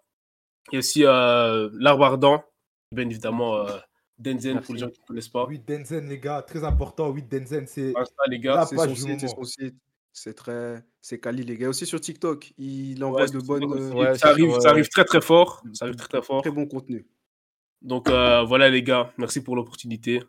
Il 0.71 0.75
y 0.75 0.77
a 0.77 0.79
aussi 0.79 1.05
euh, 1.05 1.69
L'Arbre 1.73 2.05
Ardent. 2.05 2.45
Bien 2.93 3.09
évidemment, 3.09 3.57
euh, 3.57 3.79
Denzen, 4.19 4.55
Merci. 4.55 4.67
pour 4.67 4.75
les 4.75 4.81
gens 4.81 4.91
qui 4.91 5.01
ne 5.01 5.07
connaissent 5.07 5.29
pas. 5.29 5.47
8 5.49 5.67
Denzen, 5.67 6.09
les 6.09 6.21
gars, 6.21 6.43
très 6.43 6.63
important. 6.63 7.11
8 7.11 7.29
Denzen, 7.29 7.67
c'est. 7.67 7.93
Insta, 7.97 8.23
les 8.29 8.39
gars. 8.39 8.67
C'est 8.67 8.77
son 8.77 8.95
son 9.29 9.45
site. 9.45 9.75
C'est 10.13 10.35
très. 10.35 10.85
C'est 11.01 11.19
Kali, 11.19 11.43
les 11.43 11.57
gars. 11.57 11.71
Aussi 11.71 11.87
sur 11.87 12.01
TikTok, 12.01 12.53
il 12.59 13.03
envoie 13.03 13.23
Ouais, 13.23 13.31
de 13.31 13.39
bonnes. 13.41 13.65
Ouais, 13.65 14.17
ça, 14.17 14.29
arrive, 14.29 14.61
ça 14.61 14.69
arrive 14.71 14.89
très 14.89 15.05
très 15.05 15.23
fort. 15.23 15.63
Ça 15.73 15.87
arrive 15.87 15.97
très 15.97 16.09
très 16.09 16.23
fort. 16.23 16.43
Très 16.43 16.51
bon 16.51 16.67
contenu. 16.67 17.07
Donc 17.83 18.09
euh, 18.09 18.43
voilà 18.45 18.69
les 18.71 18.83
gars, 18.83 19.13
merci 19.19 19.43
pour 19.43 19.57
l'opportunité. 19.57 20.23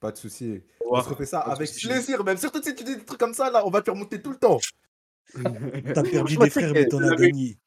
Pas 0.00 0.12
de 0.12 0.16
souci. 0.16 0.62
On 0.88 1.02
se 1.02 1.08
refait 1.08 1.26
ça 1.26 1.40
avec 1.40 1.70
plaisir, 1.70 2.22
même. 2.24 2.36
Surtout 2.36 2.62
si 2.62 2.74
tu 2.74 2.84
dis 2.84 2.96
des 2.96 3.04
trucs 3.04 3.18
comme 3.18 3.34
ça, 3.34 3.50
là, 3.50 3.66
on 3.66 3.70
va 3.70 3.82
te 3.82 3.90
remonter 3.90 4.20
tout 4.22 4.30
le 4.30 4.38
temps. 4.38 4.58
T'as 5.94 6.02
perdu 6.02 6.36
des 6.36 6.50
frères, 6.50 6.72
mais 6.72 6.86
t'en 6.86 7.02
as 7.02 7.16
gagné. 7.16 7.58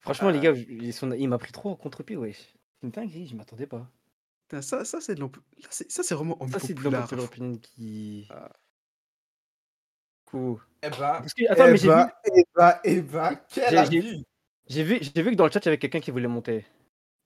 Franchement, 0.00 0.30
les 0.30 0.40
gars, 0.40 0.52
ils 0.52 0.92
sont- 0.92 1.12
il 1.12 1.28
m'a 1.28 1.38
pris 1.38 1.52
trop 1.52 1.70
en 1.70 1.76
contre-pied, 1.76 2.16
wesh. 2.16 2.36
C'est 2.36 2.86
une 2.86 2.90
dinguerie, 2.90 3.26
je 3.26 3.34
m'attendais 3.36 3.66
pas. 3.66 3.88
Ça, 4.60 4.84
ça 4.84 5.00
c'est 5.00 5.14
de 5.14 5.26
ça, 5.70 6.02
c'est 6.02 6.14
vraiment 6.14 6.36
Ça, 6.50 6.58
c'est 6.58 6.68
de 6.68 6.72
impopulaire. 6.78 7.00
l'unpopular 7.00 7.24
opinion 7.24 7.56
qui. 7.56 8.26
Ah. 8.30 8.50
Cool. 10.26 10.58
Eh 10.82 10.90
Parce 10.90 11.34
que- 11.34 11.50
attends, 11.50 11.66
eh 11.66 11.70
mais 11.72 11.76
j'ai 11.78 11.88
ben, 11.88 12.04
vu, 12.04 12.12
eh 12.84 13.00
ben, 13.02 13.30
eh 13.34 13.36
quel 13.48 13.90
J'ai- 14.68 14.84
vu, 14.84 14.98
j'ai 15.00 15.22
vu 15.22 15.30
que 15.30 15.36
dans 15.36 15.46
le 15.46 15.50
chat, 15.50 15.60
il 15.60 15.64
y 15.66 15.68
avait 15.68 15.78
quelqu'un 15.78 16.00
qui 16.00 16.10
voulait 16.10 16.28
monter. 16.28 16.64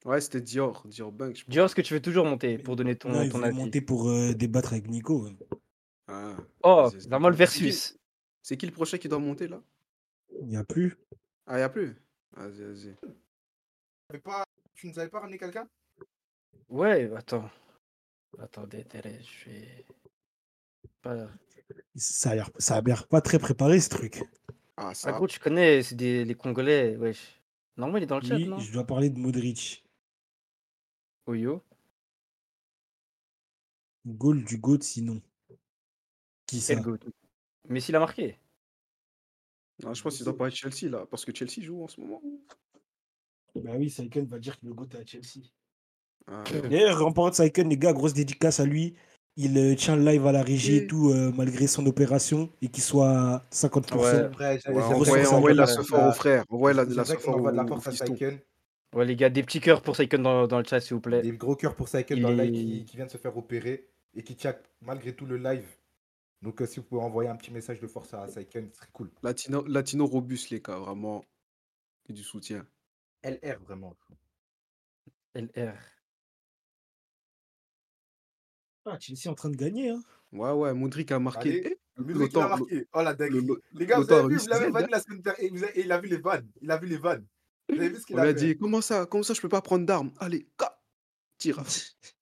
Ouais, 0.07 0.21
c'était 0.21 0.41
Dior, 0.41 0.87
Dior 0.87 1.11
Bank. 1.11 1.45
Dis 1.49 1.59
est-ce 1.59 1.75
que 1.75 1.83
tu 1.83 1.93
veux 1.95 2.01
toujours 2.01 2.25
monter 2.25 2.59
pour 2.59 2.77
donner 2.77 2.97
ton, 2.97 3.11
Non, 3.11 3.23
il 3.23 3.31
ton 3.31 3.43
avis 3.43 3.57
monter 3.57 3.81
pour 3.81 4.09
euh, 4.09 4.35
débattre 4.35 4.73
avec 4.73 4.89
Nico. 4.89 5.29
Ah. 6.07 6.37
Oh, 6.63 6.89
qui- 6.91 7.09
versus. 7.37 7.99
C'est 8.41 8.57
qui 8.57 8.67
le 8.67 8.73
prochain 8.73 8.99
qui 8.99 9.09
doit 9.09 9.19
monter 9.19 9.49
là? 9.49 9.61
Il 10.41 10.47
n'y 10.47 10.57
a 10.57 10.63
plus. 10.63 10.97
Ah, 11.47 11.59
y 11.59 11.63
a 11.63 11.69
plus? 11.69 11.97
Vas-y, 12.37 12.63
vas-y. 12.63 14.21
Pas- 14.21 14.45
Tu 14.75 14.87
nous 14.87 14.99
avais 14.99 15.09
pas 15.09 15.19
ramené 15.21 15.39
quelqu'un? 15.39 15.69
Ouais, 16.69 17.11
attends. 17.17 17.51
Attendez, 18.39 18.83
attendez, 18.83 19.19
je 19.23 19.51
vais. 19.51 19.85
Pas... 21.03 21.29
Ça 21.97 22.31
a 22.31 22.35
l'air 22.37 22.51
ça 22.59 22.77
a 22.77 22.81
l'air 22.81 23.09
pas 23.09 23.21
très 23.21 23.41
préparé 23.41 23.81
ce 23.81 23.89
truc. 23.89 24.23
Ah, 24.77 24.91
Ah, 24.91 24.95
ça. 24.95 25.11
gros, 25.13 25.27
tu 25.27 25.41
connais, 25.41 25.83
c'est 25.83 25.97
des, 25.97 26.25
les 26.25 26.35
Congolais, 26.37 26.97
wesh. 26.97 27.41
Normalement, 27.77 27.99
il 27.99 28.03
est 28.05 28.07
dans 28.07 28.21
le 28.21 28.25
chat, 28.27 28.37
Oui, 28.37 28.47
non? 28.47 28.59
je 28.59 28.73
dois 28.73 28.85
parler 28.85 29.11
de 29.11 29.19
Modric. 29.19 29.83
Oyo. 31.27 31.63
Goal 34.07 34.45
du 34.45 34.59
GOAT 34.59 34.83
sinon. 34.83 35.21
Qui 36.47 36.61
ça 36.61 36.77
goat? 36.77 36.99
Mais 37.69 37.81
s'il 37.81 37.97
a 37.97 37.99
marqué. 37.99 38.39
Non, 39.83 39.93
je 39.93 40.03
pense 40.03 40.17
qu'il 40.17 40.25
doit 40.25 40.37
parler 40.37 40.53
de 40.53 40.57
Chelsea 40.57 40.89
là, 40.91 41.07
parce 41.11 41.25
que 41.25 41.35
Chelsea 41.35 41.63
joue 41.63 41.83
en 41.83 41.89
ce 41.89 42.01
moment. 42.01 42.23
Bah 43.57 43.73
oui, 43.77 43.91
Saiken 43.91 44.27
va 44.27 44.39
dire 44.39 44.59
que 44.59 44.67
le 44.67 44.75
GOAT 44.75 44.89
est 44.95 44.97
à 44.97 45.05
Chelsea. 45.05 45.47
Ah, 46.29 46.45
D'ailleurs, 46.69 47.05
en 47.05 47.13
parlant 47.13 47.31
de 47.31 47.35
Saiken, 47.35 47.69
les 47.69 47.77
gars, 47.77 47.93
grosse 47.93 48.15
dédicace 48.15 48.61
à 48.61 48.65
lui. 48.65 48.95
Il 49.39 49.59
euh, 49.59 49.75
tient 49.75 49.97
le 49.97 50.05
live 50.05 50.27
à 50.27 50.33
la 50.33 50.43
régie 50.43 50.77
et 50.77 50.87
tout, 50.87 51.11
euh, 51.11 51.31
malgré 51.37 51.67
son 51.67 51.85
opération, 51.85 52.51
et 52.63 52.69
qu'il 52.69 52.83
soit 52.83 53.11
à 53.11 53.43
50%. 53.53 53.95
Ouais. 53.99 54.59
Envoyez 55.31 55.55
la 55.55 55.67
la, 55.67 57.05
la 57.53 57.53
la 57.53 58.39
Ouais, 58.95 59.05
les 59.05 59.17
gars, 59.17 59.29
des 59.29 59.43
petits 59.43 59.61
cœurs 59.61 59.83
pour 59.83 59.97
Saiken 59.97 60.23
dans, 60.23 60.47
dans 60.47 60.59
le 60.59 60.65
chat, 60.65 60.81
s'il 60.81 60.95
vous 60.95 61.01
plaît. 61.01 61.21
Des 61.23 61.33
gros 61.33 61.57
cœurs 61.57 61.75
pour 61.75 61.89
Saiken 61.89 62.17
Il 62.17 62.23
dans 62.23 62.31
le 62.31 62.43
live 62.45 62.53
qui, 62.53 62.85
qui 62.85 62.97
vient 62.97 63.07
de 63.07 63.11
se 63.11 63.19
faire 63.19 63.37
opérer 63.37 63.89
et 64.15 64.23
qui 64.23 64.37
tient 64.37 64.57
malgré 64.81 65.15
tout 65.15 65.27
le 65.27 65.37
live. 65.37 65.67
Donc, 66.43 66.63
euh, 66.63 66.67
si 66.67 66.81
vous 66.81 66.87
pouvez 66.87 67.03
envoyer 67.03 67.29
un 67.29 67.37
petit 67.37 67.51
message 67.51 67.81
de 67.81 67.87
force 67.87 68.15
à 68.15 68.27
Saiken, 68.29 68.71
ce 68.73 68.79
serait 68.79 68.89
cool. 68.93 69.11
Latino, 69.23 69.65
Latino 69.67 70.07
robuste, 70.07 70.51
les 70.51 70.61
gars, 70.61 70.79
vraiment. 70.79 71.25
Et 72.09 72.13
du 72.13 72.23
soutien. 72.23 72.67
LR, 73.25 73.59
vraiment. 73.61 73.95
LR. 75.35 75.75
Ah, 78.87 78.97
Chelsea 79.01 79.23
est 79.27 79.29
en 79.29 79.35
train 79.35 79.51
de 79.51 79.57
gagner. 79.57 79.91
Hein. 79.91 80.01
Ouais, 80.33 80.53
ouais, 80.53 80.73
Modric 80.73 81.11
a 81.11 81.19
marqué. 81.19 81.49
Allez, 81.49 81.79
Eh, 81.99 82.03
Le 82.03 82.39
a 82.39 82.49
marqué. 82.49 82.87
Oh 82.93 83.03
la 83.03 83.15
dinguerie. 83.15 83.47
le- 83.47 83.63
Les 83.73 83.87
gars, 83.87 83.99
vous 83.99 84.13
avez 84.13 84.29
vu, 84.29 84.37
vous 84.39 84.47
l'avez 84.49 84.71
vanné 84.71 84.87
la 84.91 85.01
semaine 85.01 85.23
dernière 85.23 85.71
et 85.75 85.81
il 85.81 85.91
a 85.93 85.99
vu 86.01 86.09
les 86.09 86.19
vannes. 86.19 86.49
Il 86.61 86.71
a 86.71 86.77
vu 86.77 86.87
les 86.87 86.99
vannes. 86.99 87.27
Vous 87.69 87.77
avez 87.77 87.89
vu 87.89 87.97
ce 88.01 88.07
qu'il 88.07 88.17
On 88.17 88.21
a 88.21 88.33
dit, 88.33 88.57
comment 88.57 88.81
ça, 88.81 89.07
comment 89.07 89.23
ça, 89.23 89.35
je 89.35 89.41
peux 89.41 89.49
pas 89.49 89.61
prendre 89.63 89.85
d'armes? 89.87 90.13
Allez, 90.19 90.49
ca- 90.59 90.81
tire. 91.39 91.59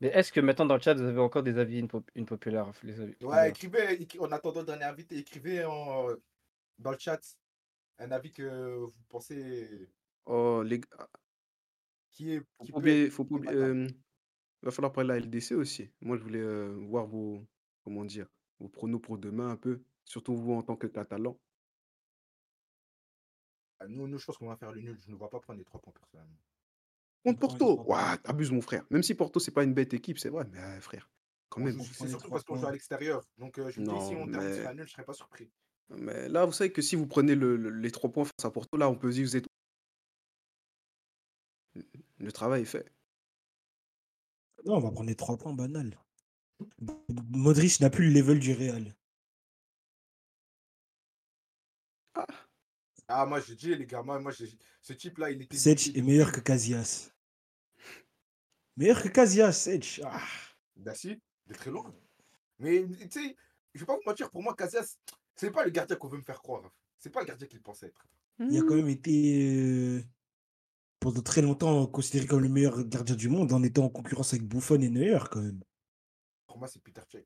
Mais 0.00 0.08
est-ce 0.08 0.30
que 0.30 0.40
maintenant 0.40 0.66
dans 0.66 0.74
le 0.76 0.80
chat, 0.82 0.94
vous 0.94 1.02
avez 1.04 1.20
encore 1.20 1.42
des 1.42 1.56
avis 1.58 1.78
une, 1.78 1.88
une 2.14 2.26
populaire 2.26 2.70
les 2.82 3.00
avis, 3.00 3.16
Ouais, 3.22 3.48
écrivez, 3.48 3.96
écri- 3.98 4.20
en 4.20 4.30
attendant 4.30 4.60
le 4.60 4.66
dernier 4.66 4.84
invité, 4.84 5.16
écrivez 5.16 5.64
en, 5.64 6.08
dans 6.78 6.90
le 6.90 6.98
chat 6.98 7.18
un 7.98 8.10
avis 8.10 8.30
que 8.30 8.74
vous 8.76 8.92
pensez 9.08 9.88
Oh, 10.26 10.62
les 10.62 10.80
gars, 10.80 11.08
qui 12.10 12.34
est. 12.34 12.42
Qui 12.62 12.72
peut 12.72 13.10
faut 13.10 13.24
débattable. 13.24 13.62
euh, 13.62 13.88
va 14.62 14.70
falloir 14.70 14.92
parler 14.92 15.08
de 15.08 15.12
la 15.14 15.18
LDC 15.20 15.52
aussi. 15.52 15.90
Moi, 16.00 16.16
je 16.18 16.22
voulais 16.22 16.40
euh, 16.40 16.74
voir 16.88 17.06
vos, 17.06 17.46
comment 17.84 18.04
dire, 18.04 18.26
vos 18.58 18.68
pronos 18.68 19.00
pour 19.00 19.16
demain 19.16 19.48
un 19.48 19.56
peu, 19.56 19.80
surtout 20.04 20.36
vous 20.36 20.52
en 20.52 20.62
tant 20.62 20.76
que 20.76 20.88
Catalan. 20.88 21.38
Ah, 23.78 23.86
Nous, 23.88 24.06
nous, 24.08 24.18
je 24.18 24.24
pense 24.24 24.38
qu'on 24.38 24.48
va 24.48 24.56
faire 24.56 24.72
le 24.72 24.80
nul. 24.80 24.98
Je 25.04 25.10
ne 25.10 25.16
vois 25.16 25.28
pas 25.30 25.40
prendre 25.40 25.58
les 25.58 25.64
trois 25.64 25.80
points 25.80 25.92
personnellement. 25.92 26.36
Contre 27.24 27.38
Porto, 27.40 27.82
ouais, 27.84 28.18
t'abuses 28.22 28.52
mon 28.52 28.60
frère. 28.60 28.84
Même 28.90 29.02
si 29.02 29.14
Porto, 29.14 29.40
c'est 29.40 29.50
pas 29.50 29.64
une 29.64 29.74
bête 29.74 29.92
équipe, 29.94 30.18
c'est 30.18 30.28
vrai, 30.28 30.44
mais 30.52 30.58
euh, 30.60 30.80
frère, 30.80 31.10
quand 31.48 31.60
même. 31.60 31.80
C'est 31.82 32.08
surtout 32.08 32.30
parce 32.30 32.44
qu'on 32.44 32.54
joue 32.54 32.60
points. 32.60 32.68
à 32.70 32.72
l'extérieur. 32.72 33.22
Donc, 33.36 33.58
euh, 33.58 33.68
je 33.70 33.80
me 33.80 33.86
dis, 33.86 34.06
si 34.06 34.14
on 34.14 34.28
termine 34.28 34.54
sur 34.54 34.68
un 34.68 34.74
nul, 34.74 34.86
je 34.86 34.92
serais 34.92 35.04
pas 35.04 35.12
surpris. 35.12 35.50
Mais 35.90 36.28
là, 36.28 36.44
vous 36.44 36.52
savez 36.52 36.72
que 36.72 36.82
si 36.82 36.94
vous 36.96 37.06
prenez 37.06 37.34
le- 37.34 37.56
le- 37.56 37.70
les 37.70 37.90
trois 37.90 38.10
points 38.10 38.24
face 38.24 38.44
à 38.44 38.50
Porto, 38.50 38.76
là, 38.76 38.88
on 38.88 38.96
peut 38.96 39.10
dire 39.10 39.24
que 39.24 39.28
vous 39.28 39.36
êtes. 39.36 39.46
Le 42.18 42.32
travail 42.32 42.62
est 42.62 42.66
fait. 42.66 42.90
Non, 44.64 44.76
on 44.76 44.80
va 44.80 44.90
prendre 44.90 45.08
les 45.08 45.14
trois 45.16 45.36
points 45.36 45.52
banal. 45.52 45.98
Modric 47.32 47.80
n'a 47.80 47.90
plus 47.90 48.08
le 48.08 48.14
level 48.20 48.38
du 48.38 48.52
Real. 48.54 48.94
Ah, 52.14 52.26
moi, 53.08 53.40
je 53.40 53.54
dis, 53.54 53.74
les 53.74 53.86
gars, 53.86 54.02
moi, 54.02 54.20
ce 54.80 54.92
type-là, 54.92 55.30
il 55.30 55.42
était. 55.42 55.56
Sedge 55.56 55.88
il 55.88 55.98
est 55.98 56.02
meilleur 56.02 56.32
que 56.32 56.40
Casillas. 56.40 57.10
Meilleur 58.76 59.02
que 59.02 59.08
Casillas, 59.08 59.52
Sedge. 59.52 60.00
Ah. 60.04 60.22
Bah 60.76 60.94
si, 60.94 61.18
de 61.46 61.54
très 61.54 61.70
loin. 61.70 61.94
Mais 62.58 62.84
tu 62.86 63.08
sais, 63.10 63.36
je 63.74 63.80
vais 63.80 63.86
pas 63.86 63.94
vous 63.94 64.02
mentir, 64.04 64.30
pour 64.30 64.42
moi, 64.42 64.54
Casillas, 64.54 64.96
c'est 65.34 65.50
pas 65.50 65.64
le 65.64 65.70
gardien 65.70 65.96
qu'on 65.96 66.08
veut 66.08 66.18
me 66.18 66.24
faire 66.24 66.42
croire. 66.42 66.70
C'est 66.98 67.10
pas 67.10 67.20
le 67.20 67.26
gardien 67.26 67.46
qu'il 67.46 67.62
pensait 67.62 67.86
être. 67.86 68.06
Il 68.38 68.58
a 68.58 68.62
quand 68.62 68.74
même 68.74 68.88
été 68.88 69.56
euh, 69.56 70.04
pendant 71.00 71.22
très 71.22 71.40
longtemps 71.40 71.86
considéré 71.86 72.26
comme 72.26 72.42
le 72.42 72.48
meilleur 72.48 72.84
gardien 72.84 73.16
du 73.16 73.28
monde 73.28 73.52
en 73.52 73.62
étant 73.62 73.84
en 73.84 73.88
concurrence 73.88 74.34
avec 74.34 74.46
Buffon 74.46 74.80
et 74.80 74.90
Neuer 74.90 75.18
quand 75.30 75.40
même. 75.40 75.62
Pour 76.46 76.58
moi, 76.58 76.68
c'est 76.68 76.82
Peter 76.82 77.00
Cech. 77.10 77.24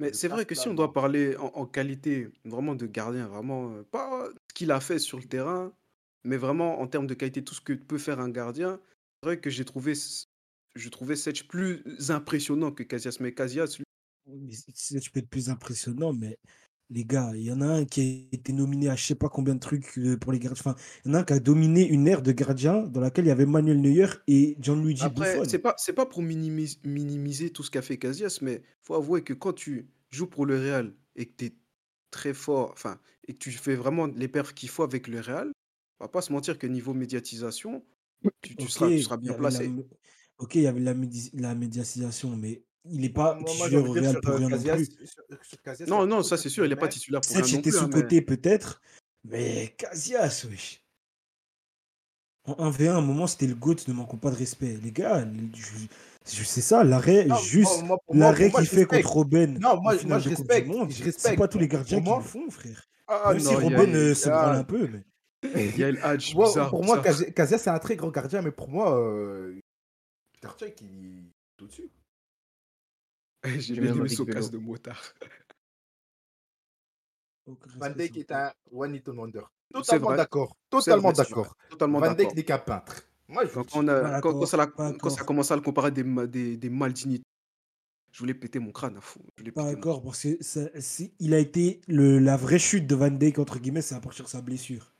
Mais 0.00 0.12
c'est 0.12 0.28
vrai 0.28 0.44
que 0.46 0.54
si 0.54 0.68
on 0.68 0.74
doit 0.74 0.92
parler 0.92 1.36
en, 1.36 1.46
en 1.46 1.66
qualité 1.66 2.28
vraiment 2.44 2.74
de 2.74 2.86
gardien, 2.86 3.28
vraiment, 3.28 3.70
euh, 3.72 3.82
pas 3.84 4.28
ce 4.48 4.54
qu'il 4.54 4.70
a 4.72 4.80
fait 4.80 4.98
sur 4.98 5.18
le 5.18 5.24
terrain, 5.24 5.72
mais 6.24 6.36
vraiment 6.36 6.80
en 6.80 6.86
termes 6.88 7.06
de 7.06 7.14
qualité, 7.14 7.44
tout 7.44 7.54
ce 7.54 7.60
que 7.60 7.72
peut 7.72 7.98
faire 7.98 8.20
un 8.20 8.28
gardien, 8.30 8.80
c'est 9.22 9.28
vrai 9.28 9.40
que 9.40 9.50
j'ai 9.50 9.64
trouvé, 9.64 9.94
je 10.74 10.88
trouvais 10.88 11.16
Sedge 11.16 11.46
plus 11.46 11.82
impressionnant 12.10 12.72
que 12.72 12.82
Casillas. 12.82 13.18
Mais 13.20 13.32
Casillas, 13.34 13.78
lui, 14.26 14.54
Sedge 14.74 15.10
peut 15.12 15.20
être 15.20 15.30
plus 15.30 15.48
impressionnant, 15.50 16.12
mais 16.12 16.38
Les 16.90 17.04
gars, 17.04 17.32
il 17.34 17.42
y 17.42 17.52
en 17.52 17.60
a 17.60 17.66
un 17.66 17.84
qui 17.86 18.28
a 18.32 18.34
été 18.36 18.52
nominé 18.52 18.88
à 18.88 18.96
je 18.96 19.04
sais 19.04 19.14
pas 19.14 19.28
combien 19.28 19.54
de 19.54 19.60
trucs 19.60 19.98
euh, 19.98 20.16
pour 20.18 20.32
les 20.32 20.38
gardiens. 20.38 20.60
Enfin, 20.60 20.76
il 21.04 21.08
y 21.08 21.10
en 21.12 21.14
a 21.14 21.20
un 21.20 21.24
qui 21.24 21.32
a 21.32 21.40
dominé 21.40 21.86
une 21.88 22.06
ère 22.06 22.22
de 22.22 22.30
gardien 22.32 22.82
dans 22.82 23.00
laquelle 23.00 23.24
il 23.24 23.28
y 23.28 23.30
avait 23.30 23.46
Manuel 23.46 23.80
Neuer 23.80 24.06
et 24.26 24.56
Gianluigi 24.60 25.04
Après, 25.04 25.34
Buffon. 25.34 25.42
c'est 25.44 25.58
pas, 25.58 25.74
c'est 25.78 25.92
pas 25.92 26.06
pour 26.06 26.22
minimiser, 26.22 26.78
minimiser 26.84 27.50
tout 27.50 27.62
ce 27.62 27.70
qu'a 27.70 27.82
fait 27.82 27.98
Casillas, 27.98 28.38
mais 28.42 28.62
faut 28.82 28.94
avouer 28.94 29.22
que 29.24 29.32
quand 29.32 29.52
tu 29.52 29.88
joues 30.10 30.26
pour 30.28 30.46
le 30.46 30.56
Real 30.58 30.94
et 31.16 31.26
que 31.26 31.32
tu 31.36 31.44
es 31.46 31.56
très 32.10 32.32
fort, 32.34 32.70
enfin, 32.72 33.00
et 33.26 33.32
que 33.34 33.38
tu 33.38 33.50
fais 33.50 33.74
vraiment 33.74 34.06
les 34.06 34.28
perfs 34.28 34.54
qu'il 34.54 34.68
faut 34.68 34.82
avec 34.84 35.08
le 35.08 35.20
Real, 35.20 35.52
on 36.00 36.04
va 36.04 36.08
pas 36.08 36.22
se 36.22 36.32
mentir 36.32 36.58
que 36.58 36.66
niveau 36.66 36.94
médiatisation, 36.94 37.84
tu, 38.42 38.68
seras, 38.68 38.90
tu 38.90 39.04
bien 39.18 39.34
la, 39.38 39.38
placé. 39.38 39.70
ok, 40.38 40.54
il 40.56 40.62
y 40.62 40.66
avait 40.66 40.80
la, 40.80 40.94
médi- 40.94 41.30
la 41.34 41.54
médiatisation, 41.54 42.36
mais 42.36 42.64
il 42.90 43.00
n'est 43.00 43.08
pas 43.08 43.34
Moi, 43.34 43.42
moi, 43.58 43.68
j'ai 43.68 43.76
titulaire 43.82 43.88
au 43.88 43.92
Real 43.92 44.20
pour 44.20 44.32
euh, 44.32 44.36
rien 44.36 44.48
non 44.48 44.58
plus. 44.58 44.84
sur, 45.06 45.22
sur 45.42 45.62
Casillas, 45.62 45.86
il 45.86 45.88
y 45.88 45.90
Non, 45.90 46.02
a 46.02 46.06
non, 46.06 46.22
ça 46.22 46.36
c'est 46.36 46.48
sûr, 46.48 46.64
il 46.64 46.68
n'est 46.68 46.76
pas 46.76 46.88
titulaire 46.88 47.20
pour 47.20 47.30
rien 47.36 47.40
non 47.40 47.46
plus, 47.48 47.56
hein, 47.56 47.62
mais 47.64 47.70
sous-coté 47.96 48.22
peut-être, 48.22 48.82
mais 49.24 49.74
Casillas, 49.78 50.46
wesh. 50.50 50.80
En 52.46 52.70
1v1, 52.70 52.90
à 52.90 52.96
un 52.96 53.00
moment, 53.00 53.26
c'était 53.26 53.46
le 53.46 53.54
GOAT, 53.54 53.76
ne 53.88 53.94
manquons 53.94 54.18
pas 54.18 54.30
de 54.30 54.36
respect. 54.36 54.76
Les 54.82 54.92
gars, 54.92 55.24
le- 55.24 55.48
je, 55.54 56.36
je 56.36 56.44
sais 56.44 56.60
ça, 56.60 56.84
l'arrêt, 56.84 57.26
juste 57.42 57.82
l'arrêt 58.12 58.50
qu'il 58.50 58.66
fait 58.66 58.80
respecte. 58.84 59.02
contre 59.04 59.14
Robben 59.14 59.58
Non, 59.58 59.80
moi, 59.80 59.96
je 59.96 60.28
respecte. 60.28 60.66
Monde, 60.68 60.90
Je 60.90 60.96
c'est 60.98 61.04
respecte. 61.04 61.38
pas 61.38 61.48
tous 61.48 61.58
les 61.58 61.68
gardiens 61.68 62.02
qui 62.02 62.04
moi, 62.08 62.18
le 62.18 62.22
font, 62.24 62.50
frère. 62.50 62.84
ah 63.08 63.30
Même 63.30 63.40
si 63.40 63.46
non, 63.46 63.60
Robben 63.60 63.94
euh, 63.94 64.14
se 64.14 64.28
branle 64.28 64.56
ah, 64.56 64.58
un 64.58 64.64
peu, 64.64 64.90
mais 65.54 65.68
il 65.68 65.78
y 65.78 65.84
a 65.84 65.92
Moi, 65.92 66.16
bizarre, 66.18 66.68
pour 66.68 66.84
moi. 66.84 66.98
Casillas, 67.00 67.58
c'est 67.58 67.70
un 67.70 67.78
très 67.78 67.96
grand 67.96 68.10
gardien, 68.10 68.42
mais 68.42 68.50
pour 68.52 68.68
moi, 68.68 68.94
euh, 69.00 69.58
Cech, 70.58 70.74
il 70.82 71.30
est 71.58 71.62
au-dessus. 71.62 71.88
J'ai 73.58 73.74
bien 73.80 73.94
aimé 73.94 74.08
son 74.08 74.24
casse 74.24 74.50
de 74.50 74.58
motard. 74.58 75.14
Van 77.46 77.90
Dijk 77.90 78.16
est 78.16 78.32
un 78.32 78.52
one 78.72 78.94
hit 78.96 79.08
wonder. 79.08 79.42
Totalement 79.72 80.12
d'accord. 80.16 80.56
Totalement 80.70 81.12
d'accord. 81.12 81.56
Van 81.70 82.14
Dijk 82.14 82.34
n'est 82.34 82.44
qu'un 82.44 82.58
peintre. 82.58 83.02
Moi, 83.28 83.44
je 83.46 83.52
Quand, 83.52 83.64
le 83.64 83.78
on 83.78 83.82
dis. 83.82 83.90
a, 83.90 84.00
Pas 84.00 84.20
quand, 84.20 84.32
quand, 84.38 84.46
ça, 84.46 84.56
quand 84.96 85.14
a 85.22 85.24
commencé 85.24 85.52
à 85.52 85.56
le 85.56 85.62
comparer 85.62 85.88
à 85.88 85.90
des, 85.90 86.04
des, 86.28 86.56
des 86.56 86.70
Maldini, 86.70 87.22
je 88.12 88.18
voulais 88.18 88.34
péter 88.34 88.58
mon 88.58 88.70
crâne 88.72 88.96
à 88.96 89.00
fou. 89.00 89.20
Je 89.36 89.42
voulais 89.42 89.52
Pas 89.52 89.64
mon 89.64 89.72
d'accord, 89.72 90.02
parce 90.02 90.22
que 90.22 90.42
ça- 90.42 90.68
il 91.18 91.34
a 91.34 91.38
été 91.38 91.80
le, 91.88 92.18
la 92.18 92.36
vraie 92.36 92.58
chute 92.58 92.86
de 92.86 92.94
Van 92.94 93.10
Dijk, 93.10 93.38
entre 93.38 93.58
guillemets, 93.58 93.82
c'est 93.82 93.94
à 93.94 94.00
partir 94.00 94.24
de 94.24 94.30
sa 94.30 94.40
blessure. 94.40 94.92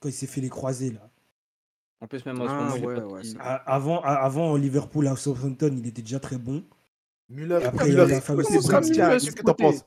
Quand 0.00 0.08
il 0.08 0.12
s'est 0.14 0.26
fait 0.26 0.40
les 0.42 0.50
croisés, 0.50 0.90
là. 0.92 1.10
En 2.04 2.06
plus, 2.06 2.24
même 2.26 2.38
en 2.40 2.44
ce 2.44 2.50
Ah 2.50 2.54
moment, 2.54 2.76
il 2.76 2.82
est 2.82 2.86
ouais, 2.86 2.94
pas- 2.96 3.06
ouais, 3.06 3.22
Avant, 3.64 4.02
avant 4.02 4.56
Liverpool 4.56 5.06
à 5.06 5.16
Southampton, 5.16 5.74
il 5.74 5.86
était 5.86 6.02
déjà 6.02 6.20
très 6.20 6.36
bon. 6.36 6.62
Müller, 7.30 7.58
Et 7.62 7.64
après, 7.64 7.88
il 7.88 7.98
a 7.98 8.04
la 8.04 8.20
fameuse 8.20 8.46
ça, 8.46 8.80
qu'est-ce 8.80 9.30
que 9.32 9.42
t'en 9.42 9.54
penses? 9.54 9.84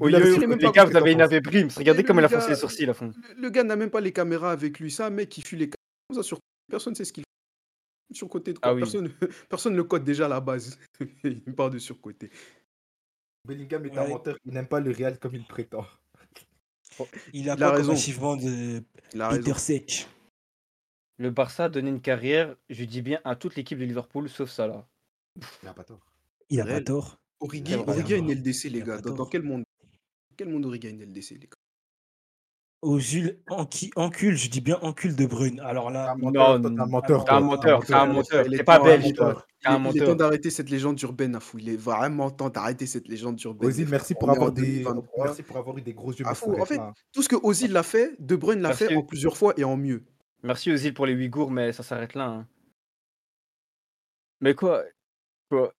Oui, 0.00 0.12
oui, 0.14 0.20
oui, 0.20 0.38
les 0.40 0.56
pas 0.56 0.70
gars, 0.72 0.84
vous 0.86 0.96
avez 0.96 1.12
énervé 1.12 1.40
penses 1.40 1.52
Brims. 1.52 1.68
Regardez 1.76 2.02
le, 2.02 2.06
comme 2.08 2.18
elle 2.18 2.22
le 2.22 2.26
a 2.26 2.28
froncé 2.30 2.46
gars, 2.48 2.54
les 2.54 2.58
sourcils 2.60 2.90
à 2.90 2.94
fond. 2.94 3.12
le, 3.36 3.42
le 3.42 3.50
gars 3.50 3.62
n'a 3.62 3.76
même 3.76 3.90
pas 3.90 4.00
les 4.00 4.12
caméras 4.12 4.50
avec 4.50 4.80
lui. 4.80 4.90
Un 4.98 5.10
mec 5.10 5.28
qui 5.28 5.42
fuit 5.42 5.56
les 5.58 5.66
caméras. 5.68 5.76
Ça, 6.14 6.22
sur 6.24 6.38
personne 6.68 6.92
ne 6.92 6.96
sait 6.96 7.04
ce 7.04 7.12
qu'il 7.12 7.22
fait. 7.22 8.16
Surcoté 8.16 8.52
de 8.54 8.58
quoi? 8.58 8.70
Ah 8.70 8.74
oui. 8.74 8.80
Personne 8.80 9.12
personne 9.48 9.72
ne 9.74 9.76
le 9.76 9.84
code 9.84 10.02
déjà 10.02 10.24
à 10.24 10.28
la 10.28 10.40
base. 10.40 10.76
il 11.24 11.54
part 11.54 11.70
de 11.70 11.78
surcoté. 11.78 12.30
Bellingham 13.46 13.86
est 13.86 13.96
un 13.96 14.02
Ouais. 14.02 14.08
menteur, 14.08 14.36
il 14.44 14.52
n'aime 14.52 14.66
pas 14.66 14.80
le 14.80 14.90
Real 14.90 15.18
comme 15.20 15.34
il 15.36 15.44
prétend. 15.46 15.86
Il 17.32 17.48
a 17.48 17.54
Il 17.54 17.62
a 17.62 17.68
quoi 17.68 17.76
raison. 17.76 17.92
de 18.36 18.82
Il 19.14 19.22
a 19.22 19.28
Peter 19.28 19.52
raison. 19.52 19.58
Sech 19.58 20.08
Le 21.20 21.28
Barça 21.30 21.64
a 21.64 21.68
donné 21.68 21.90
une 21.90 22.00
carrière, 22.00 22.56
je 22.70 22.82
dis 22.82 23.02
bien, 23.02 23.20
à 23.24 23.36
toute 23.36 23.54
l'équipe 23.54 23.78
de 23.78 23.84
Liverpool, 23.84 24.26
sauf 24.30 24.48
Salah. 24.48 24.86
Il 25.36 25.66
n'a 25.66 25.74
pas 25.74 25.84
tort. 25.84 26.00
Il 26.48 26.58
a 26.62 26.64
pas 26.64 26.80
tort. 26.80 27.18
Origi, 27.40 27.74
a 27.74 28.16
une 28.16 28.32
LDC, 28.32 28.70
les 28.70 28.80
gars. 28.80 29.02
Dans, 29.02 29.26
quel 29.26 29.42
monde 29.42 29.64
quel 30.38 30.48
monde 30.48 30.64
Origi 30.64 30.86
a 30.86 30.90
une 30.90 31.02
LDC, 31.04 31.32
les 31.32 31.40
gars? 31.40 31.58
Ozil 32.80 33.38
enqui- 33.50 33.90
encule, 33.96 34.34
je 34.34 34.48
dis 34.48 34.62
bien 34.62 34.78
encule 34.80 35.14
De 35.14 35.26
Bruyne. 35.26 35.60
Alors 35.60 35.90
là, 35.90 36.14
t'es 36.18 36.38
un 36.38 36.58
Non, 36.58 36.86
menteur, 36.86 37.26
t'es 37.26 37.32
un 37.32 37.40
menteur, 37.40 37.84
t'es 37.84 37.92
un 37.92 38.06
menteur. 38.06 38.46
il 38.46 38.54
est 38.54 38.56
T'es 38.56 38.64
pas 38.64 38.78
temps- 38.78 38.84
belge, 38.84 39.04
il 39.04 39.10
est- 40.00 40.06
temps 40.06 40.14
d'arrêter 40.14 40.48
cette 40.48 40.70
légende 40.70 40.98
urbaine 41.02 41.34
à 41.34 41.40
fou. 41.40 41.58
Il 41.58 41.68
est 41.68 41.76
vraiment 41.76 42.30
temps 42.30 42.48
d'arrêter 42.48 42.86
cette 42.86 43.08
légende 43.08 43.38
urbaine. 43.42 43.68
Ozil, 43.68 43.86
merci 43.90 44.14
pour 44.14 44.30
avoir 44.30 44.52
des, 44.52 44.62
2023. 44.62 45.24
merci 45.26 45.42
pour 45.42 45.58
avoir 45.58 45.76
eu 45.76 45.82
des 45.82 45.92
gros 45.92 46.14
yeux. 46.14 46.24
En 46.26 46.64
fait, 46.64 46.80
tout 47.12 47.22
ce 47.22 47.28
que 47.28 47.36
Ozil 47.42 47.72
l'a 47.72 47.82
fait, 47.82 48.16
De 48.18 48.36
Bruyne 48.36 48.60
l'a 48.62 48.72
fait 48.72 48.96
en 48.96 49.02
plusieurs 49.02 49.36
fois 49.36 49.52
et 49.58 49.64
en 49.64 49.76
mieux. 49.76 50.02
Merci 50.42 50.70
Ozil 50.72 50.94
pour 50.94 51.06
les 51.06 51.14
Ouïghours, 51.14 51.50
mais 51.50 51.72
ça 51.72 51.82
s'arrête 51.82 52.14
là. 52.14 52.26
hein. 52.28 52.48
Mais 54.40 54.54
quoi? 54.54 54.84
Quoi? 55.50 55.74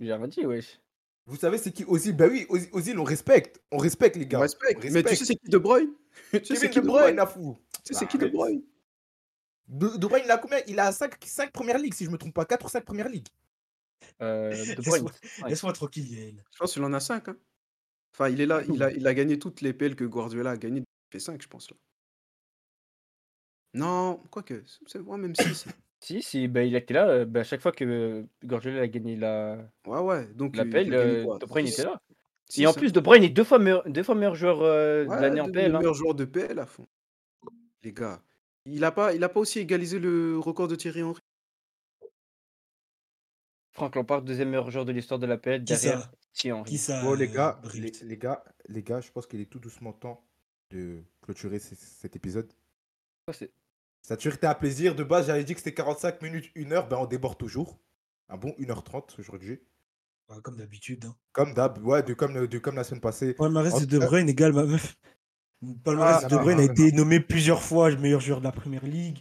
J'ai 0.00 0.12
rien 0.12 0.28
dit, 0.28 0.44
wesh. 0.44 0.80
Vous 1.26 1.36
savez 1.36 1.58
c'est 1.58 1.72
qui 1.72 1.84
Ozil? 1.84 2.16
Bah 2.16 2.26
oui, 2.30 2.46
Ozil, 2.72 2.98
on 2.98 3.04
respecte. 3.04 3.60
On 3.70 3.78
respecte 3.78 4.16
les 4.16 4.24
On 4.24 4.28
gars. 4.28 4.40
respecte. 4.40 4.84
On 4.84 4.90
Mais 4.92 5.02
tu 5.02 5.08
sais, 5.08 5.08
respecte. 5.10 5.24
c'est 5.26 5.36
qui 5.36 5.48
De 5.50 5.58
Bruyne? 5.58 5.90
Tu 6.32 6.44
sais, 6.44 6.56
c'est 6.56 6.70
qui 6.70 6.80
De 6.80 6.86
Bruyne, 6.86 7.20
fou. 7.26 7.56
Tu 7.84 7.92
sais, 7.94 8.00
c'est 8.00 8.06
qui 8.06 8.18
De. 8.18 8.26
Bruyne? 8.28 8.62
De, 9.68 9.96
De 9.96 10.06
Bruyne, 10.06 10.24
il 10.24 10.30
a 10.30 10.38
combien? 10.38 10.58
Il 10.66 10.78
a 10.80 10.90
5, 10.92 11.14
5 11.24 11.52
premières 11.52 11.78
ligues, 11.78 11.94
si 11.94 12.04
je 12.04 12.10
me 12.10 12.16
trompe 12.18 12.34
pas. 12.34 12.44
4 12.46 12.64
ou 12.66 12.68
5 12.68 12.84
premières 12.84 13.08
ligues. 13.08 13.28
Euh, 14.22 14.50
de 14.50 14.80
Bruyne. 14.82 15.04
laisse-moi 15.04 15.12
Ouais. 15.42 15.50
laisse-moi 15.50 15.72
tranquille, 15.72 16.10
Yael. 16.10 16.44
Je 16.52 16.58
pense 16.58 16.72
qu'il 16.72 16.82
en 16.84 16.92
a 16.92 17.00
5. 17.00 17.26
Enfin, 18.14 18.28
il 18.30 18.40
est 18.40 18.46
là, 18.46 18.62
il 18.68 18.82
a, 18.82 18.90
il 18.90 19.06
a 19.06 19.14
gagné 19.14 19.38
toutes 19.38 19.60
les 19.60 19.72
PL 19.72 19.94
que 19.96 20.04
Guardiola 20.04 20.52
a 20.52 20.56
gagné. 20.56 20.80
Il 20.80 20.84
fait 21.12 21.20
5, 21.20 21.40
je 21.42 21.48
pense. 21.48 21.70
Là. 21.70 21.76
Non, 23.74 24.22
quoique, 24.30 24.62
c'est 24.86 25.00
moi 25.00 25.16
même 25.18 25.34
6. 25.34 25.66
Si, 26.00 26.22
si, 26.22 26.46
bah, 26.46 26.62
il 26.62 26.76
était 26.76 26.94
là. 26.94 27.08
euh, 27.08 27.24
bah, 27.24 27.40
à 27.40 27.42
chaque 27.42 27.60
fois 27.60 27.72
que 27.72 27.84
euh, 27.84 28.80
a 28.80 28.86
gagné 28.86 29.16
la 29.16 29.68
Ouais, 29.84 29.98
ouais. 29.98 30.26
Donc, 30.32 30.52
il- 30.54 30.58
l'appel, 30.58 30.86
il 30.86 30.94
a 30.94 30.96
gagné 30.98 31.16
euh, 31.16 31.24
quoi? 31.24 31.38
De 31.38 31.46
Bruyne 31.46 31.66
était 31.66 31.82
là. 31.84 32.00
Et 32.56 32.66
en 32.68 32.70
hein. 32.70 32.72
plus, 32.72 32.92
De 32.92 33.00
Bruyne 33.00 33.24
est 33.24 33.30
deux 33.30 33.42
fois 33.42 33.58
meilleur, 33.58 33.82
deux 33.90 34.04
fois 34.04 34.14
meilleur 34.14 34.36
joueur 34.36 34.62
euh, 34.62 35.04
de 35.04 35.08
Ouais, 35.10 35.20
l'année 35.20 35.40
en 35.40 35.46
deux 35.46 35.52
PL. 35.54 35.74
hein. 35.74 35.78
meilleurs 35.80 35.94
joueurs 35.94 36.14
de 36.14 36.24
PL 36.24 36.56
à 36.60 36.66
fond. 36.66 36.86
Les 37.82 37.92
gars. 37.92 38.22
Il 38.64 38.84
a 38.84 38.92
pas, 38.92 39.12
il 39.12 39.24
a 39.24 39.28
pas 39.28 39.40
aussi 39.40 39.58
égalisé 39.58 39.98
le 39.98 40.38
record 40.38 40.68
de 40.68 40.76
Thierry 40.76 41.02
Henry? 41.02 41.20
Franck 43.72 43.94
Lampard, 43.96 44.22
deuxième 44.22 44.50
meilleur 44.50 44.70
joueur 44.70 44.84
de 44.84 44.92
l'histoire 44.92 45.18
de 45.20 45.26
la 45.26 45.36
PL, 45.36 45.60
Qui 45.64 45.72
derrière 45.72 46.02
ça? 46.02 46.10
Thierry 46.32 46.58
Henry. 46.60 46.70
Qui 46.70 46.78
ça 46.78 47.02
Bon, 47.02 47.14
les 47.14 47.28
euh, 47.28 47.32
gars, 47.34 47.60
les, 47.74 47.90
les 48.02 48.16
gars, 48.16 48.44
les 48.68 48.82
gars, 48.82 49.00
je 49.00 49.10
pense 49.10 49.26
qu'il 49.26 49.40
est 49.40 49.46
tout 49.50 49.58
doucement 49.58 49.92
temps 49.92 50.24
de 50.70 51.02
clôturer 51.22 51.58
c- 51.58 51.74
cet 51.76 52.16
épisode. 52.16 52.52
Quoi, 53.28 53.34
c'est- 53.34 53.52
Ça 54.00 54.14
a 54.14 54.16
toujours 54.16 54.32
été 54.36 54.46
un 54.46 54.54
plaisir. 54.54 54.94
De 54.94 55.04
base, 55.04 55.26
j'avais 55.26 55.44
dit 55.44 55.52
que 55.52 55.60
c'était 55.60 55.74
45 55.74 56.22
minutes, 56.22 56.50
1 56.56 56.72
heure. 56.72 56.88
Ben, 56.88 56.96
on 56.96 57.04
déborde 57.04 57.36
toujours. 57.36 57.78
Un 58.30 58.38
bon 58.38 58.54
1h30 58.58 59.14
aujourd'hui. 59.18 59.60
Ouais, 60.30 60.36
Comme 60.42 60.56
d'habitude. 60.56 61.04
Hein. 61.04 61.14
Comme 61.32 61.52
d'hab, 61.52 61.76
ouais, 61.84 62.02
de, 62.02 62.14
comme, 62.14 62.46
de, 62.46 62.58
comme 62.58 62.76
la 62.76 62.84
semaine 62.84 63.02
passée. 63.02 63.34
Palmarès 63.34 63.74
de 63.74 63.84
De 63.84 63.98
Bruyne 63.98 64.30
égale 64.30 64.54
ma 64.54 64.64
meuf. 64.64 64.96
Palmarès 65.84 66.22
Ah, 66.24 66.28
de 66.28 66.36
Bruyne 66.38 66.58
a 66.60 66.64
non, 66.66 66.72
été 66.72 66.90
nommé 66.92 67.20
plusieurs 67.20 67.60
fois 67.62 67.94
meilleur 67.96 68.20
joueur 68.20 68.38
de 68.38 68.44
la 68.44 68.52
première 68.52 68.86
ligue. 68.86 69.18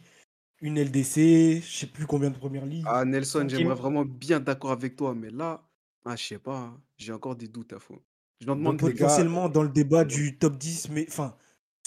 Une 0.61 0.77
LDC, 0.77 1.61
je 1.61 1.77
sais 1.79 1.87
plus 1.87 2.05
combien 2.05 2.29
de 2.29 2.37
première 2.37 2.65
ligue. 2.65 2.85
Ah, 2.87 3.03
Nelson, 3.03 3.45
j'aimerais 3.49 3.75
vraiment 3.75 4.05
bien 4.05 4.39
d'accord 4.39 4.71
avec 4.71 4.95
toi, 4.95 5.13
mais 5.13 5.31
là, 5.31 5.67
ah, 6.05 6.15
je 6.15 6.23
sais 6.23 6.39
pas, 6.39 6.73
j'ai 6.97 7.11
encore 7.11 7.35
des 7.35 7.49
doutes 7.49 7.73
à 7.73 7.79
fond. 7.79 7.99
Je 8.39 8.45
demande 8.45 8.77
Donc, 8.77 8.81
les 8.83 8.93
gars- 8.93 9.05
potentiellement 9.07 9.49
dans 9.49 9.63
le 9.63 9.69
débat 9.69 10.05
du 10.05 10.37
top 10.37 10.57
10, 10.57 10.89
mais 10.91 11.05
enfin, 11.09 11.35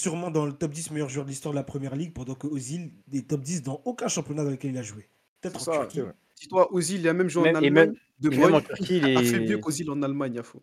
sûrement 0.01 0.31
dans 0.31 0.47
le 0.47 0.53
top 0.53 0.73
10 0.73 0.91
meilleurs 0.93 1.09
joueurs 1.09 1.25
de 1.27 1.31
l'histoire 1.31 1.53
de 1.53 1.59
la 1.59 1.65
première 1.65 1.95
ligue, 1.95 2.13
pendant 2.15 2.35
que 2.35 2.47
Ozil 2.47 2.93
des 3.07 3.25
top 3.27 3.43
10 3.43 3.63
dans 3.63 3.81
aucun 3.85 4.09
championnat 4.09 4.45
dans 4.45 4.51
lequel 4.51 4.71
il 4.73 4.79
a 4.79 4.83
joué. 4.83 5.09
Peut-être 5.41 5.61
C'est 5.61 5.71
en 5.71 5.75
ça, 5.75 5.87
Turquie. 5.87 6.11
Dis-toi, 6.37 6.73
Ozil, 6.73 7.01
il 7.01 7.09
a 7.09 7.13
même 7.13 7.29
joué 7.29 7.45
Même- 7.45 7.57
en 7.57 7.59
Allemagne. 7.59 7.89
même- 7.91 7.97
de 8.19 8.29
en 8.29 8.41
Bruyne 8.51 8.63
Turquie, 8.65 8.99
il 8.99 9.05
a 9.17 9.23
fait 9.23 9.41
mieux 9.41 9.59
qu'Ozil 9.59 9.91
en 9.91 10.03
Allemagne, 10.03 10.39
à 10.39 10.43
fond. 10.43 10.63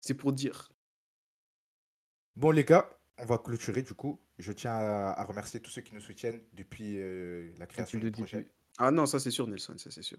C'est 0.00 0.14
pour 0.14 0.32
dire. 0.32 0.70
Bon, 2.36 2.50
les 2.50 2.64
gars, 2.64 2.88
on 3.18 3.24
va 3.26 3.38
clôturer 3.38 3.82
du 3.82 3.94
coup. 3.94 4.20
Je 4.38 4.52
tiens 4.52 4.72
à, 4.72 5.12
à 5.20 5.24
remercier 5.24 5.60
tous 5.60 5.70
ceux 5.70 5.82
qui 5.82 5.94
nous 5.94 6.00
soutiennent 6.00 6.40
depuis 6.52 6.98
euh, 6.98 7.52
la 7.58 7.66
création 7.66 7.98
du 7.98 8.10
projet. 8.10 8.38
début. 8.38 8.50
Ah 8.78 8.90
non, 8.90 9.06
ça 9.06 9.20
c'est 9.20 9.30
sûr, 9.30 9.46
Nelson, 9.46 9.74
ça 9.78 9.90
c'est 9.90 10.02
sûr. 10.02 10.18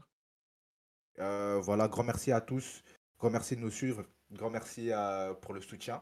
Euh, 1.19 1.59
voilà, 1.61 1.87
grand 1.89 2.03
merci 2.03 2.31
à 2.31 2.39
tous. 2.41 2.83
Grand 3.19 3.29
merci 3.29 3.55
de 3.55 3.61
nous 3.61 3.71
suivre. 3.71 4.05
Grand 4.31 4.49
merci 4.49 4.91
à- 4.91 5.33
pour 5.41 5.53
le 5.53 5.61
soutien. 5.61 6.01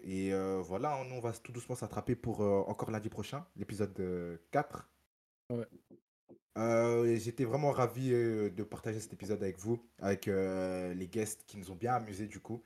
Et 0.00 0.32
euh, 0.32 0.60
voilà, 0.62 0.96
on, 0.98 1.10
on 1.16 1.20
va 1.20 1.32
tout 1.32 1.52
doucement 1.52 1.74
s'attraper 1.74 2.14
pour 2.14 2.42
euh, 2.42 2.62
encore 2.68 2.90
lundi 2.90 3.08
prochain, 3.08 3.44
l'épisode 3.56 3.98
euh, 4.00 4.36
4. 4.52 4.88
Ouais. 5.50 5.66
Euh, 6.56 7.04
et 7.04 7.18
J'étais 7.18 7.44
vraiment 7.44 7.70
ravi 7.72 8.12
euh, 8.12 8.50
de 8.50 8.62
partager 8.62 9.00
cet 9.00 9.12
épisode 9.12 9.42
avec 9.42 9.58
vous, 9.58 9.80
avec 10.00 10.28
euh, 10.28 10.94
les 10.94 11.06
guests 11.08 11.44
qui 11.46 11.56
nous 11.56 11.70
ont 11.70 11.76
bien 11.76 11.94
amusés 11.94 12.26
du 12.26 12.40
coup. 12.40 12.62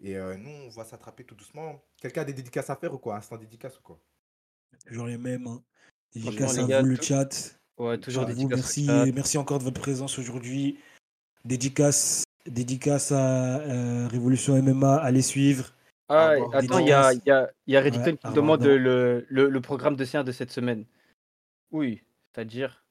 Et 0.00 0.16
euh, 0.16 0.36
nous, 0.36 0.50
on 0.50 0.68
va 0.70 0.84
s'attraper 0.84 1.24
tout 1.24 1.34
doucement. 1.34 1.80
Quelqu'un 2.00 2.22
a 2.22 2.24
des 2.24 2.32
dédicaces 2.32 2.68
à 2.70 2.76
faire 2.76 2.92
ou 2.92 2.98
quoi? 2.98 3.16
Instant 3.16 3.36
dédicace 3.36 3.78
ou 3.78 3.82
quoi? 3.82 3.98
Toujours 4.86 5.06
les 5.06 5.16
mêmes. 5.18 5.46
Hein. 5.46 5.62
À 6.16 6.30
gars, 6.66 6.82
vous, 6.82 6.88
le 6.88 6.98
tout- 6.98 7.04
chat. 7.04 7.58
Ouais, 7.78 7.98
toujours 7.98 8.26
vous, 8.28 8.48
merci, 8.48 8.86
merci 9.14 9.36
encore 9.38 9.58
de 9.58 9.64
votre 9.64 9.80
présence 9.80 10.18
aujourd'hui. 10.18 10.78
Dédicace, 11.44 12.24
dédicace 12.46 13.10
à 13.12 13.58
euh, 13.60 14.06
Révolution 14.08 14.60
MMA, 14.62 14.96
allez 14.96 15.22
suivre. 15.22 15.72
Ah, 16.14 16.30
attends, 16.52 16.78
il 16.78 16.88
y 16.88 16.92
a, 16.92 17.12
y 17.12 17.30
a, 17.30 17.50
il 17.66 17.74
y 17.74 17.76
a 17.76 17.80
Ouais, 17.80 17.84
Reddington 17.84 18.16
qui 18.16 18.26
me 18.28 18.34
demande 18.34 18.62
le, 18.64 19.26
le, 19.28 19.48
le 19.48 19.60
programme 19.60 19.96
de 19.96 20.04
séance 20.04 20.24
de 20.24 20.32
cette 20.32 20.50
semaine. 20.50 20.84
Oui, 21.70 22.02
c'est-à-dire. 22.32 22.84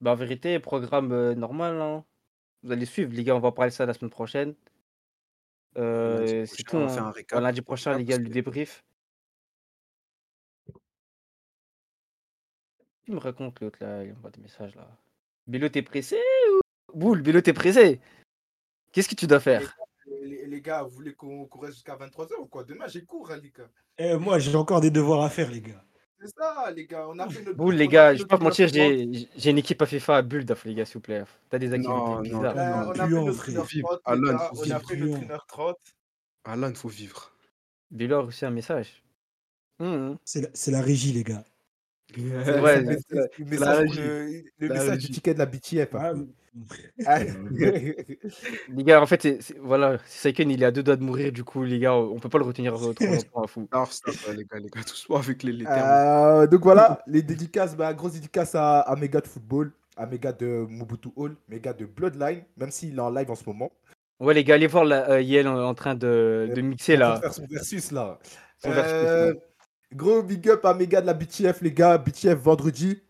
Bah, 0.00 0.12
en 0.12 0.14
vérité, 0.16 0.58
programme 0.58 1.12
euh, 1.12 1.34
normal. 1.34 1.80
hein. 1.80 2.04
Vous 2.62 2.72
allez 2.72 2.86
suivre, 2.86 3.12
les 3.12 3.24
gars, 3.24 3.36
on 3.36 3.40
va 3.40 3.52
parler 3.52 3.70
de 3.70 3.74
ça 3.74 3.86
la 3.86 3.94
semaine 3.94 4.10
prochaine. 4.10 4.54
Euh, 5.78 6.44
c'est 6.46 6.62
tout. 6.64 6.76
on 6.76 6.88
fait 6.88 6.98
hein. 6.98 7.02
un 7.04 7.06
Bah, 7.06 7.12
récap. 7.12 7.40
lundi 7.40 7.62
prochain, 7.62 7.96
les 7.96 8.04
gars, 8.04 8.18
le 8.18 8.28
débrief. 8.28 8.84
Tu 13.04 13.12
me 13.12 13.18
racontes 13.18 13.60
l'autre 13.60 13.78
là, 13.80 14.04
il 14.04 14.12
envoie 14.12 14.30
des 14.30 14.40
messages 14.40 14.74
là. 14.76 14.88
Bélo, 15.46 15.68
t'es 15.68 15.82
pressé 15.82 16.20
ou... 16.52 16.60
Boule, 16.96 17.22
Bélo, 17.22 17.40
t'es 17.40 17.52
pressé 17.52 18.00
Qu'est-ce 18.92 19.08
que 19.08 19.14
tu 19.14 19.26
dois 19.26 19.40
faire? 19.40 19.76
Les, 20.22 20.46
les 20.46 20.60
gars, 20.60 20.82
vous 20.82 20.90
voulez 20.90 21.14
qu'on 21.14 21.48
reste 21.60 21.74
jusqu'à 21.74 21.96
23h 21.96 22.40
ou 22.40 22.46
quoi? 22.46 22.64
Demain, 22.64 22.86
j'ai 22.86 23.04
cours, 23.04 23.30
hein, 23.30 23.38
les 23.42 23.50
gars. 23.50 23.68
Eh, 23.98 24.16
moi, 24.16 24.38
j'ai 24.38 24.54
encore 24.54 24.80
des 24.80 24.90
devoirs 24.90 25.22
à 25.22 25.30
faire, 25.30 25.50
les 25.50 25.60
gars. 25.60 25.84
C'est 26.20 26.28
ça, 26.28 26.70
les 26.70 26.86
gars. 26.86 27.06
On 27.08 27.18
a 27.18 27.28
fait 27.28 27.42
notre. 27.42 27.56
Boule, 27.56 27.74
on 27.74 27.78
les 27.78 27.88
gars, 27.88 28.14
je 28.14 28.20
vais 28.22 28.28
pas 28.28 28.38
te 28.38 28.44
mentir, 28.44 28.68
1h30. 28.68 28.72
j'ai 28.72 29.28
j'ai 29.36 29.50
une 29.50 29.58
équipe 29.58 29.82
à 29.82 29.86
FIFA 29.86 30.16
à 30.18 30.22
Bulle, 30.22 30.46
les 30.64 30.74
gars, 30.74 30.84
s'il 30.84 30.94
vous 30.94 31.00
plaît. 31.00 31.24
T'as 31.50 31.58
des 31.58 31.72
activités 31.72 31.88
Non, 31.92 32.14
non, 32.14 32.20
bizarres. 32.20 32.56
Euh, 32.56 33.06
non, 33.08 33.24
on 33.24 33.28
a 33.28 33.34
fait 33.36 33.52
notre 33.52 33.68
frère. 33.68 33.82
1h30, 34.06 34.22
les 34.24 34.30
Alan, 34.30 34.38
faut 34.38 34.56
On 34.56 34.70
a 34.70 34.78
vivre, 34.78 34.88
fait 34.88 34.96
notre 34.96 35.46
puant. 35.46 35.72
1h30. 35.72 35.74
Alan, 36.44 36.74
faut 36.74 36.88
vivre. 36.88 37.32
Bélo 37.90 38.16
a 38.16 38.22
reçu 38.22 38.44
un 38.44 38.50
message. 38.50 39.02
C'est 40.24 40.40
la, 40.42 40.48
c'est 40.54 40.70
la 40.70 40.80
régie, 40.80 41.12
les 41.12 41.24
gars. 41.24 41.44
Ouais, 42.16 42.80
le 42.82 42.96
la- 43.10 43.22
la 43.38 43.44
message, 43.46 43.98
le, 43.98 44.42
le 44.58 44.68
La 44.68 44.74
message 44.74 44.98
du 44.98 45.10
ticket 45.10 45.34
de 45.34 45.38
la 45.38 45.46
BTF. 45.46 45.88
Ah, 45.94 46.12
hein. 46.14 46.26
Ah, 47.06 47.20
Les 48.68 48.84
gars, 48.84 49.00
en 49.00 49.06
fait, 49.06 49.22
c'est- 49.22 49.40
c'est- 49.40 49.58
voilà, 49.58 49.96
Saiken, 50.06 50.50
il 50.50 50.62
est 50.62 50.66
à 50.66 50.70
deux 50.70 50.82
doigts 50.82 50.96
de 50.96 51.02
mourir, 51.02 51.32
du 51.32 51.44
coup, 51.44 51.62
les 51.62 51.78
gars, 51.78 51.94
on 51.94 52.18
peut 52.18 52.28
pas 52.28 52.36
le 52.38 52.44
retenir 52.44 52.74
trop 52.74 52.86
longtemps 53.06 53.42
à 53.42 53.46
fou. 53.46 53.66
Stop, 53.72 53.88
stop, 53.90 54.14
ouais, 54.28 54.36
les 54.36 54.44
gars, 54.44 54.58
les 54.58 54.68
gars, 54.68 54.82
tous 54.86 55.06
pas 55.08 55.18
avec 55.18 55.42
les, 55.42 55.52
les 55.52 55.64
termes. 55.64 55.78
Euh, 56.42 56.46
donc 56.46 56.62
voilà, 56.62 57.02
les 57.06 57.22
dédicaces, 57.22 57.74
bah, 57.74 57.94
grosse 57.94 58.12
dédicace 58.12 58.54
à, 58.54 58.80
à 58.80 58.96
Mega 58.96 59.20
de 59.22 59.26
football, 59.26 59.72
à 59.96 60.04
Mega 60.06 60.32
de 60.32 60.66
Mobutu 60.68 61.08
Hall, 61.16 61.34
Mega 61.48 61.72
de 61.72 61.86
Bloodline, 61.86 62.42
même 62.58 62.70
s'il 62.70 62.96
est 62.96 63.00
en 63.00 63.10
live 63.10 63.30
en 63.30 63.34
ce 63.34 63.44
moment. 63.46 63.72
Ouais, 64.20 64.34
les 64.34 64.44
gars, 64.44 64.54
allez 64.56 64.66
voir 64.66 64.84
là, 64.84 65.10
euh, 65.10 65.20
Yel 65.22 65.48
en, 65.48 65.58
en 65.58 65.74
train 65.74 65.94
de, 65.94 66.50
de 66.54 66.60
mixer 66.60 66.96
là. 66.96 67.20
son 67.32 67.46
versus 67.50 67.90
là. 67.92 68.18
Son 68.62 68.70
versus, 68.70 68.92
Euh, 68.92 69.34
Gros 69.94 70.22
big 70.22 70.48
up 70.48 70.64
à 70.64 70.74
Mega 70.74 71.00
de 71.00 71.06
la 71.06 71.14
BTF, 71.14 71.60
les 71.60 71.72
gars. 71.72 71.98
BTF 71.98 72.34
vendredi. 72.34 73.02